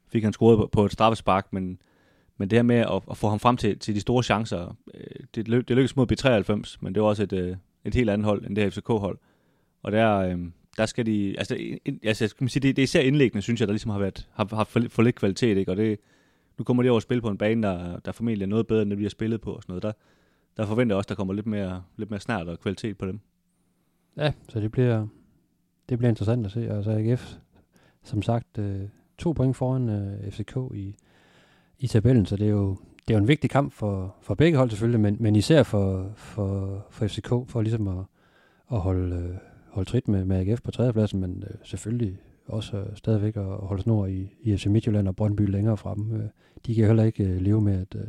Fik 0.08 0.24
han 0.24 0.34
scoret 0.34 0.58
på, 0.58 0.70
på 0.72 0.86
et 0.86 0.92
straffespark, 0.92 1.54
men, 1.54 1.82
men 2.38 2.50
det 2.50 2.58
her 2.58 2.64
med 2.64 2.76
at, 2.76 3.02
at 3.12 3.18
få 3.18 3.30
ham 3.30 3.40
frem 3.40 3.58
til, 3.58 3.80
til 3.80 3.96
de 3.96 4.00
store 4.00 4.24
chancer, 4.24 4.78
øh, 4.94 5.04
det, 5.36 5.46
det 5.46 5.70
lykkedes 5.70 5.96
mod 5.96 6.12
B93, 6.12 6.78
men 6.82 6.96
det 6.96 7.04
var 7.04 7.10
også 7.10 7.24
et, 7.24 7.60
et 7.86 7.96
helt 7.96 8.10
andet 8.10 8.26
hold 8.26 8.46
end 8.46 8.56
det 8.56 8.64
her 8.64 8.72
FCK-hold. 8.72 9.18
Og 9.84 9.92
der, 9.92 10.38
der 10.78 10.86
skal 10.86 11.06
de, 11.06 11.36
altså, 11.38 11.56
in, 11.86 12.00
altså 12.04 12.28
skal 12.28 12.44
man 12.44 12.50
sige, 12.50 12.62
det, 12.62 12.76
det 12.76 12.82
er 12.82 12.84
især 12.84 13.02
indlæggende, 13.02 13.42
synes 13.42 13.60
jeg, 13.60 13.68
der 13.68 13.74
ligesom 13.74 13.92
har 13.92 14.00
været, 14.00 14.28
har, 14.34 14.56
har 14.56 14.64
for, 14.64 14.82
for 14.90 15.02
lidt 15.02 15.16
kvalitet, 15.16 15.58
ikke? 15.58 15.72
og 15.72 15.78
det, 15.78 16.00
nu 16.58 16.64
kommer 16.64 16.84
de 16.84 16.90
over 16.90 16.98
at 16.98 17.04
spille 17.04 17.22
på 17.22 17.30
en 17.30 17.38
bane, 17.38 17.68
der, 17.68 18.00
der 18.00 18.12
formentlig 18.12 18.46
er 18.46 18.50
noget 18.50 18.68
bedre, 18.68 18.82
end 18.82 18.90
det 18.90 18.98
vi 18.98 19.04
har 19.04 19.10
spillet 19.10 19.42
på, 19.42 19.54
og 19.54 19.62
sådan 19.62 19.72
noget. 19.72 19.84
Der, 19.84 19.92
der 20.58 20.66
forventer 20.66 20.96
jeg 20.96 20.98
også, 20.98 21.08
der 21.08 21.16
kommer 21.16 21.34
lidt 21.34 21.46
mere, 21.46 21.84
lidt 21.98 22.10
mere 22.10 22.20
snart 22.20 22.48
og 22.48 22.60
kvalitet 22.60 22.98
på 22.98 23.06
dem. 23.06 23.20
Ja, 24.18 24.32
så 24.50 24.60
det 24.60 24.72
bliver, 24.72 25.08
det 25.90 25.98
bliver 25.98 26.10
interessant 26.10 26.46
at 26.46 26.52
se. 26.52 26.70
Altså 26.70 26.92
AGF, 26.92 27.36
som 28.04 28.22
sagt, 28.22 28.58
øh, 28.58 28.82
to 29.18 29.32
point 29.32 29.56
foran 29.56 29.90
øh, 29.90 30.32
FCK 30.32 30.58
i, 30.74 30.96
i 31.80 31.88
tabellen, 31.88 32.26
så 32.26 32.36
det 32.36 32.48
er 32.48 32.52
jo, 32.52 32.78
det 33.08 33.14
er 33.14 33.18
jo 33.18 33.22
en 33.22 33.28
vigtig 33.28 33.50
kamp 33.50 33.74
for, 33.74 34.16
for 34.22 34.36
begge 34.36 34.58
hold 34.58 34.70
selvfølgelig, 34.70 35.00
men, 35.00 35.18
men 35.20 35.36
især 35.36 35.64
for, 35.64 36.12
for, 36.16 36.86
for 36.90 37.08
FCK, 37.08 37.30
for 37.48 37.62
ligesom 37.62 37.88
at, 37.88 38.06
at 38.72 38.80
holde, 38.80 39.16
øh, 39.16 39.36
holde 39.70 39.90
trit 39.90 40.08
med, 40.08 40.26
med 40.26 40.38
AGF 40.38 40.62
på 40.62 40.72
tredjepladsen, 40.72 41.20
men 41.20 41.44
øh, 41.50 41.56
selvfølgelig 41.64 42.18
også 42.48 42.78
øh, 42.78 42.86
stadigvæk 42.96 43.38
at, 43.38 43.44
holde 43.44 43.82
snor 43.82 44.06
i, 44.06 44.30
i 44.42 44.58
FC 44.58 44.66
Midtjylland 44.66 45.08
og 45.08 45.16
Brøndby 45.16 45.42
længere 45.42 45.78
fremme. 45.78 46.16
Øh, 46.16 46.30
de 46.66 46.76
kan 46.76 46.86
heller 46.86 47.04
ikke 47.04 47.24
øh, 47.24 47.42
leve 47.42 47.62
med, 47.62 47.82
at, 47.82 47.96
øh, 47.96 48.08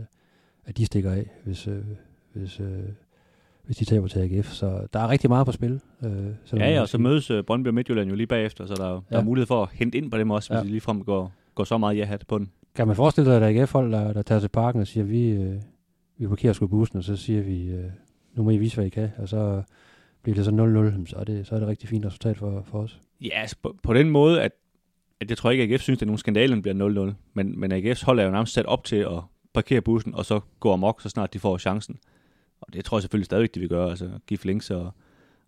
at 0.64 0.76
de 0.76 0.86
stikker 0.86 1.12
af, 1.12 1.30
hvis, 1.44 1.68
øh, 1.68 1.84
hvis, 2.32 2.60
øh, 2.60 2.88
hvis 3.72 3.86
de 3.86 3.94
taber 3.94 4.08
til 4.08 4.18
AGF. 4.18 4.52
Så 4.52 4.86
der 4.92 5.00
er 5.00 5.08
rigtig 5.08 5.30
meget 5.30 5.46
på 5.46 5.52
spil. 5.52 5.80
Øh, 6.04 6.10
ja, 6.52 6.70
ja, 6.70 6.80
og 6.80 6.88
så 6.88 6.98
mødes 6.98 7.30
øh, 7.30 7.44
Brøndby 7.44 7.68
og 7.68 7.74
Midtjylland 7.74 8.10
jo 8.10 8.16
lige 8.16 8.26
bagefter, 8.26 8.66
så 8.66 8.74
der, 8.74 8.88
ja. 8.88 9.00
der 9.10 9.18
er 9.18 9.24
mulighed 9.24 9.46
for 9.46 9.62
at 9.62 9.68
hente 9.72 9.98
ind 9.98 10.10
på 10.10 10.18
dem 10.18 10.30
også, 10.30 10.50
hvis 10.50 10.58
ja. 10.58 10.62
de 10.62 10.68
ligefrem 10.68 11.04
går, 11.04 11.32
går 11.54 11.64
så 11.64 11.78
meget 11.78 11.96
ja-hat 11.96 12.24
på 12.28 12.38
den. 12.38 12.50
Kan 12.74 12.86
man 12.86 12.96
forestille 12.96 13.24
sig, 13.24 13.36
at 13.36 13.42
der 13.42 13.48
er 13.48 13.60
AGF-hold, 13.60 13.92
der, 13.92 14.12
der 14.12 14.22
tager 14.22 14.40
til 14.40 14.48
parken 14.48 14.80
og 14.80 14.86
siger, 14.86 15.04
vi, 15.04 15.30
øh, 15.30 15.54
vi 16.18 16.26
parkerer 16.26 16.52
sgu 16.52 16.66
bussen, 16.66 16.98
og 16.98 17.04
så 17.04 17.16
siger 17.16 17.42
vi, 17.42 17.66
øh, 17.66 17.84
nu 18.34 18.42
må 18.42 18.50
I 18.50 18.56
vise, 18.56 18.76
hvad 18.76 18.86
I 18.86 18.88
kan, 18.88 19.10
og 19.18 19.28
så 19.28 19.62
bliver 20.22 20.34
det 20.34 20.44
så 20.44 20.50
0-0, 20.50 21.06
så 21.06 21.16
er 21.16 21.24
det, 21.24 21.46
så 21.46 21.54
er 21.54 21.58
det 21.58 21.68
rigtig 21.68 21.88
fint 21.88 22.06
resultat 22.06 22.38
for, 22.38 22.64
for 22.66 22.78
os. 22.78 23.00
Ja, 23.20 23.40
altså 23.40 23.56
på, 23.62 23.76
på 23.82 23.94
den 23.94 24.10
måde, 24.10 24.42
at, 24.42 24.52
at 25.20 25.30
jeg 25.30 25.38
tror 25.38 25.50
ikke, 25.50 25.64
at 25.64 25.72
AGF 25.72 25.82
synes, 25.82 26.02
at 26.02 26.06
nogen 26.06 26.18
skandalen 26.18 26.62
bliver 26.62 27.08
0-0, 27.10 27.14
men, 27.34 27.60
men 27.60 27.72
AGF's 27.72 28.04
hold 28.04 28.18
er 28.18 28.24
jo 28.24 28.30
nærmest 28.30 28.52
sat 28.52 28.66
op 28.66 28.84
til 28.84 28.96
at 28.96 29.20
parkere 29.54 29.80
bussen, 29.80 30.14
og 30.14 30.24
så 30.24 30.40
gå 30.60 30.72
amok, 30.72 31.02
så 31.02 31.08
snart 31.08 31.34
de 31.34 31.38
får 31.38 31.58
chancen. 31.58 31.98
Og 32.62 32.72
det 32.72 32.84
tror 32.84 32.96
jeg 32.98 33.02
selvfølgelig 33.02 33.26
stadigvæk, 33.26 33.54
de 33.54 33.60
vil 33.60 33.68
gøre, 33.68 33.90
altså 33.90 34.10
Gif 34.26 34.44
Links 34.44 34.70
og, 34.70 34.92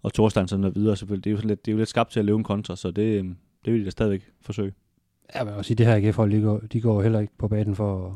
og 0.03 0.15
Thorstein 0.15 0.49
sådan 0.49 0.65
og 0.65 0.75
videre 0.75 0.97
selvfølgelig. 0.97 1.25
Det 1.25 1.31
er 1.31 1.33
jo, 1.33 1.37
sådan 1.37 1.49
lidt, 1.49 1.67
det 1.67 1.71
er 1.71 1.75
jo 1.75 1.79
lidt 1.79 1.89
skabt 1.89 2.11
til 2.11 2.19
at 2.19 2.25
løbe 2.25 2.39
en 2.39 2.45
kontra, 2.45 2.77
så 2.77 2.91
det, 2.91 3.19
øhm, 3.19 3.37
det 3.65 3.73
vil 3.73 3.81
de 3.81 3.85
da 3.85 3.91
stadigvæk 3.91 4.31
forsøge. 4.41 4.73
Ja, 5.35 5.45
men 5.45 5.55
også 5.55 5.69
sige, 5.69 5.77
det 5.77 5.87
her 5.87 5.95
AGF-hold, 5.95 6.33
de 6.33 6.41
går, 6.41 6.59
de 6.59 6.81
går 6.81 7.03
heller 7.03 7.21
ikke 7.21 7.33
på 7.39 7.49
banen 7.49 7.75
for 7.75 8.07
at, 8.07 8.13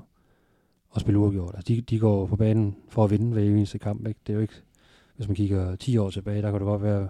at 0.95 1.01
spille 1.01 1.19
uafgjort. 1.19 1.55
Altså, 1.55 1.75
de, 1.75 1.81
de 1.81 1.99
går 1.99 2.27
på 2.27 2.37
banen 2.37 2.77
for 2.89 3.05
at 3.05 3.11
vinde 3.11 3.33
hver 3.33 3.43
eneste 3.43 3.79
kamp. 3.79 4.07
Ikke? 4.07 4.21
Det 4.27 4.33
er 4.33 4.35
jo 4.35 4.41
ikke, 4.41 4.55
hvis 5.17 5.29
man 5.29 5.35
kigger 5.35 5.77
10 5.77 5.99
år 5.99 6.11
tilbage, 6.11 6.43
der 6.43 6.51
kan 6.51 6.61
det 6.61 6.67
godt 6.67 6.83
være, 6.83 7.09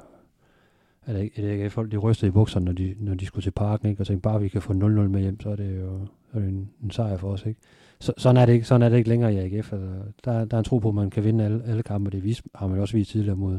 at 1.06 1.30
et 1.36 1.44
AGF-hold, 1.44 1.90
de 1.90 1.96
rystede 1.96 2.28
i 2.28 2.32
bukserne, 2.32 2.64
når 2.64 2.72
de, 2.72 2.94
når 2.98 3.14
de 3.14 3.26
skulle 3.26 3.42
til 3.42 3.50
parken, 3.50 3.88
ikke? 3.88 4.02
og 4.02 4.06
tænkte, 4.06 4.22
bare 4.22 4.40
vi 4.40 4.48
kan 4.48 4.62
få 4.62 4.72
0-0 4.72 4.76
med 4.76 5.20
hjem, 5.20 5.40
så 5.40 5.50
er 5.50 5.56
det 5.56 5.80
jo 5.80 6.06
så 6.32 6.38
er 6.38 6.40
det 6.40 6.48
en, 6.48 6.70
en 6.82 6.90
sejr 6.90 7.16
for 7.16 7.32
os. 7.32 7.46
Ikke? 7.46 7.60
Så, 8.00 8.12
sådan, 8.18 8.36
er 8.36 8.46
det 8.46 8.52
ikke, 8.52 8.66
sådan 8.66 8.82
er 8.82 8.88
det 8.88 8.96
ikke 8.96 9.08
længere 9.08 9.34
i 9.34 9.36
AGF. 9.36 9.72
Altså, 9.72 9.88
der, 10.24 10.44
der 10.44 10.56
er 10.56 10.58
en 10.58 10.64
tro 10.64 10.78
på, 10.78 10.88
at 10.88 10.94
man 10.94 11.10
kan 11.10 11.24
vinde 11.24 11.44
alle, 11.44 11.64
alle 11.66 11.82
kampe. 11.82 12.10
Det 12.10 12.24
vis, 12.24 12.42
har 12.54 12.66
man 12.66 12.80
også 12.80 12.96
vist 12.96 13.10
tidligere 13.10 13.36
mod, 13.36 13.58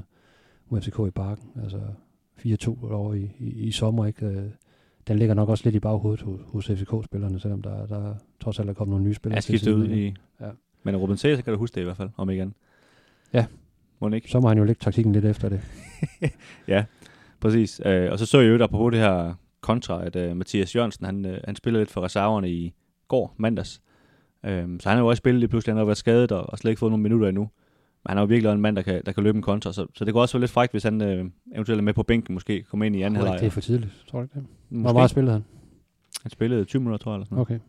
mod 0.70 0.82
FCK 0.82 1.00
i 1.08 1.12
parken. 1.12 1.50
Altså 1.64 1.80
4-2 2.40 2.92
over 2.92 3.14
i, 3.14 3.32
i, 3.40 3.50
i 3.50 3.72
sommer. 3.72 4.06
Ikke? 4.06 4.26
Øh, 4.26 4.44
den 5.08 5.20
ligger 5.20 5.36
nok 5.36 5.50
også 5.50 5.64
lidt 5.66 5.76
i 5.76 5.80
baghovedet 5.80 6.22
hos, 6.22 6.40
hos 6.48 6.68
FCK-spillerne, 6.68 7.40
selvom 7.40 7.62
der, 7.62 7.86
der 7.86 8.16
trods 8.40 8.60
alt 8.60 8.70
er 8.70 8.74
kommet 8.74 8.92
nogle 8.92 9.06
nye 9.06 9.14
spillere. 9.14 9.36
Jeg 9.36 9.44
skiftet 9.44 9.74
ud 9.74 9.90
i... 9.90 10.16
Ja. 10.42 10.50
Men 10.84 10.98
Ruben 10.98 11.18
Cæsar 11.18 11.42
kan 11.42 11.54
du 11.54 11.60
huske 11.60 11.76
det 11.76 11.82
i 11.82 11.84
hvert 11.84 11.98
fald, 11.98 12.10
om 12.18 12.30
igen. 12.30 12.54
Ja. 13.34 13.46
Må 14.00 14.10
ikke? 14.10 14.30
Så 14.30 14.40
må 14.40 14.48
han 14.48 14.58
jo 14.58 14.64
lægge 14.64 14.80
taktikken 14.80 15.14
lidt 15.14 15.26
efter 15.26 15.50
det. 15.50 15.62
ja, 16.68 16.86
præcis. 17.40 17.82
Øh, 17.86 18.12
og 18.12 18.20
så 18.20 18.26
så 18.26 18.40
jeg 18.40 18.50
jo 18.50 18.58
der 18.58 18.68
på 18.68 18.90
det 18.90 19.00
her 19.00 19.34
kontra, 19.62 20.06
at 20.06 20.16
uh, 20.16 20.38
Mathias 20.38 20.76
Jørgensen, 20.76 21.06
han, 21.06 21.26
uh, 21.26 21.32
han 21.44 21.56
spillede 21.56 21.82
lidt 21.82 21.92
for 21.92 22.02
reserverne 22.02 22.52
i 22.52 22.74
går, 23.08 23.36
mandags. 23.38 23.82
Um, 24.44 24.80
så 24.80 24.90
han 24.90 24.98
har 24.98 25.04
jo 25.04 25.08
også 25.08 25.20
spillet 25.20 25.40
lige 25.40 25.50
pludselig, 25.50 25.74
han 25.74 25.78
har 25.78 25.86
været 25.86 25.98
skadet 25.98 26.32
og, 26.32 26.50
og 26.50 26.58
slet 26.58 26.72
ikke 26.72 26.80
fået 26.80 26.92
nogle 26.92 27.04
minutter 27.04 27.28
endnu. 27.28 27.50
Men 28.04 28.10
han 28.10 28.18
er 28.18 28.22
jo 28.22 28.26
virkelig 28.26 28.52
en 28.52 28.62
mand, 28.62 28.76
der 28.76 28.82
kan, 28.82 29.02
der 29.06 29.12
kan 29.12 29.24
løbe 29.24 29.36
en 29.36 29.42
kontra, 29.42 29.74
så, 29.74 29.88
så 29.96 30.06
det 30.06 30.14
kunne 30.14 30.22
også 30.22 30.38
være 30.38 30.42
lidt 30.42 30.52
frækt, 30.52 30.72
hvis 30.72 30.84
han 30.84 31.02
øh, 31.02 31.26
eventuelt 31.56 31.80
er 31.80 31.84
med 31.84 31.94
på 31.94 32.04
bænken, 32.04 32.34
måske 32.34 32.64
komme 32.64 32.86
ind 32.86 32.96
i 32.96 33.02
anden 33.02 33.16
halvleg. 33.16 33.40
Det 33.40 33.46
er 33.46 33.52
for 33.52 33.62
tidligt, 33.62 34.06
tror 34.08 34.22
ikke 34.22 34.34
det? 34.36 34.46
Måske. 34.70 34.84
Hvor 34.84 34.94
meget 34.94 35.10
spillede 35.10 35.34
han? 35.34 35.44
Han 36.22 36.32
spillede 36.32 36.66
20 36.66 36.80
minutter, 36.80 37.04
tror 37.04 37.12
jeg. 37.12 37.16
Eller 37.16 37.26
sådan 37.26 37.38
Okay, 37.38 37.60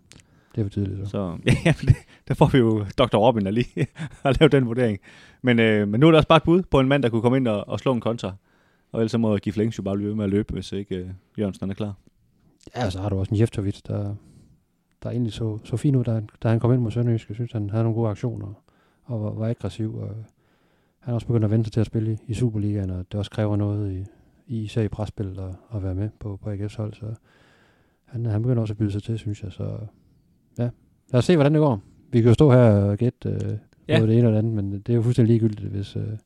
det 0.55 0.61
er 0.61 0.65
for 0.65 0.71
tidligt. 0.71 1.09
Så, 1.09 1.11
så 1.11 1.39
ja, 1.65 1.75
det, 1.81 1.97
der 2.29 2.35
får 2.35 2.47
vi 2.47 2.59
jo 2.59 2.85
Dr. 2.99 3.17
Robin 3.17 3.45
der 3.45 3.51
lige 3.51 3.67
at 4.25 4.41
lave 4.41 4.49
den 4.49 4.67
vurdering. 4.67 4.99
Men, 5.43 5.59
øh, 5.59 5.89
men 5.89 6.01
nu 6.01 6.07
er 6.07 6.11
der 6.11 6.19
også 6.19 6.29
bare 6.29 6.37
et 6.37 6.43
bud 6.43 6.63
på 6.63 6.81
en 6.81 6.89
mand, 6.89 7.03
der 7.03 7.09
kunne 7.09 7.23
komme 7.23 7.37
ind 7.37 7.49
og, 7.49 7.69
og 7.69 7.81
slå 7.81 7.93
en 7.93 8.01
kontra. 8.01 8.33
Og 8.93 9.01
ellers 9.01 9.11
så 9.11 9.19
må 9.19 9.37
Gif 9.37 9.57
Længs 9.57 9.79
jo 9.79 9.83
bare 9.83 9.97
blive 9.97 10.17
med 10.17 10.25
at 10.25 10.31
løbe, 10.31 10.53
hvis 10.53 10.73
ikke 10.73 10.97
øh, 10.97 11.11
Jørgensen 11.39 11.71
er 11.71 11.75
klar. 11.75 11.95
Ja, 12.77 12.91
så 12.91 13.01
har 13.01 13.09
du 13.09 13.19
også 13.19 13.35
en 13.35 13.41
Jeftovic, 13.41 13.83
der, 13.83 14.15
der 15.03 15.11
egentlig 15.11 15.33
så, 15.33 15.59
så 15.65 15.77
fint 15.77 15.97
ud, 15.97 16.05
da, 16.05 16.23
da 16.43 16.49
han 16.49 16.61
kom 16.61 16.73
ind 16.73 16.81
mod 16.81 16.91
Sønderjysk. 16.91 17.29
Jeg 17.29 17.35
synes, 17.35 17.53
han 17.53 17.71
havde 17.71 17.85
nogle 17.85 17.97
gode 17.97 18.11
aktioner 18.11 18.53
og 19.05 19.23
var, 19.23 19.31
var 19.31 19.49
aggressiv. 19.49 19.97
Og 19.97 20.09
han 20.99 21.13
er 21.13 21.15
også 21.15 21.27
begyndt 21.27 21.45
at 21.45 21.51
vente 21.51 21.71
til 21.71 21.81
at 21.81 21.87
spille 21.87 22.13
i, 22.13 22.17
i 22.27 22.35
Superligaen, 22.35 22.91
og 22.91 23.05
det 23.13 23.19
også 23.19 23.31
kræver 23.31 23.57
noget 23.57 23.93
i, 23.93 24.05
i 24.47 24.63
især 24.63 24.83
i 24.83 24.89
presspillet 24.89 25.39
at, 25.39 25.77
at 25.77 25.83
være 25.83 25.95
med 25.95 26.09
på, 26.19 26.39
på 26.43 26.51
AGF's 26.51 26.77
hold. 26.77 26.95
Så 26.95 27.15
han, 28.05 28.27
han 28.27 28.43
begynder 28.43 28.61
også 28.61 28.75
at 28.75 28.79
byde 28.79 28.93
sig 28.93 29.03
til, 29.03 29.19
synes 29.19 29.43
jeg. 29.43 29.53
Så 29.53 29.79
ja, 30.59 30.71
lad 31.13 31.19
os 31.19 31.25
se, 31.25 31.37
hvordan 31.37 31.55
det 31.55 31.61
går. 31.61 31.81
Vi 32.13 32.21
kan 32.21 32.29
jo 32.29 32.35
stå 32.35 32.51
her 32.51 32.71
og 32.73 32.97
gætte 32.97 33.29
øh, 33.29 33.59
ja. 33.89 33.99
både 33.99 34.11
det 34.11 34.19
ene 34.19 34.29
og 34.29 34.33
det 34.33 34.39
andet, 34.39 34.53
men 34.53 34.73
det 34.73 34.89
er 34.89 34.95
jo 34.95 35.03
fuldstændig 35.03 35.33
ligegyldigt, 35.33 35.71
hvis, 35.71 35.97
øh, 35.97 36.19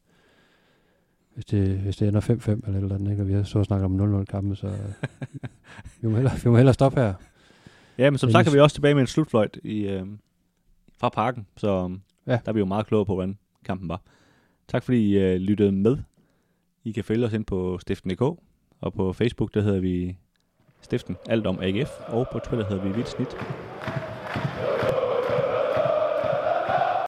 hvis, 1.35 1.45
det, 1.45 1.79
hvis 1.79 1.97
det 1.97 2.09
ender 2.09 2.21
5-5 2.21 2.51
eller 2.67 2.81
eller 2.81 2.95
andet, 2.95 3.11
ikke? 3.11 3.23
og 3.23 3.29
vi 3.29 3.33
har 3.33 3.43
så 3.43 3.65
snakket 3.65 3.85
om 3.85 4.21
0-0 4.21 4.25
kampe, 4.25 4.57
så 4.57 4.67
vi, 6.01 6.09
må 6.09 6.17
hellere, 6.17 6.35
vi 6.45 6.51
må 6.51 6.57
hellere 6.57 6.75
stoppe 6.75 7.01
her. 7.01 7.15
Ja, 7.99 8.11
men 8.11 8.19
som 8.19 8.31
sagt 8.31 8.49
er 8.49 8.53
vi 8.53 8.61
også 8.61 8.75
tilbage 8.75 8.95
med 8.95 9.01
en 9.01 9.07
slutfløjt 9.07 9.59
i, 9.65 9.89
øh, 9.89 10.07
fra 10.99 11.09
parken, 11.09 11.47
så 11.57 11.97
ja. 12.27 12.33
der 12.33 12.39
er 12.47 12.53
vi 12.53 12.59
jo 12.59 12.65
meget 12.65 12.87
klogere 12.87 13.07
på, 13.07 13.15
hvordan 13.15 13.39
kampen 13.65 13.89
var. 13.89 14.03
Tak 14.69 14.83
fordi 14.83 14.99
I 14.99 15.19
øh, 15.19 15.37
lyttede 15.37 15.73
med. 15.73 15.99
I 16.85 16.93
kan 16.93 17.05
følge 17.05 17.27
os 17.27 17.33
ind 17.33 17.45
på 17.45 17.79
stiften.dk, 17.79 18.23
og 18.81 18.93
på 18.97 19.13
Facebook, 19.13 19.55
der 19.55 19.61
hedder 19.61 19.81
vi 19.81 20.17
Stiften 20.81 21.17
Alt 21.29 21.47
om 21.47 21.59
AGF, 21.63 21.91
og 22.09 22.27
på 22.33 22.39
Twitter 22.39 22.69
hedder 22.69 22.83
vi 22.83 22.93
Vildt 22.93 23.09
Snit. 23.09 23.37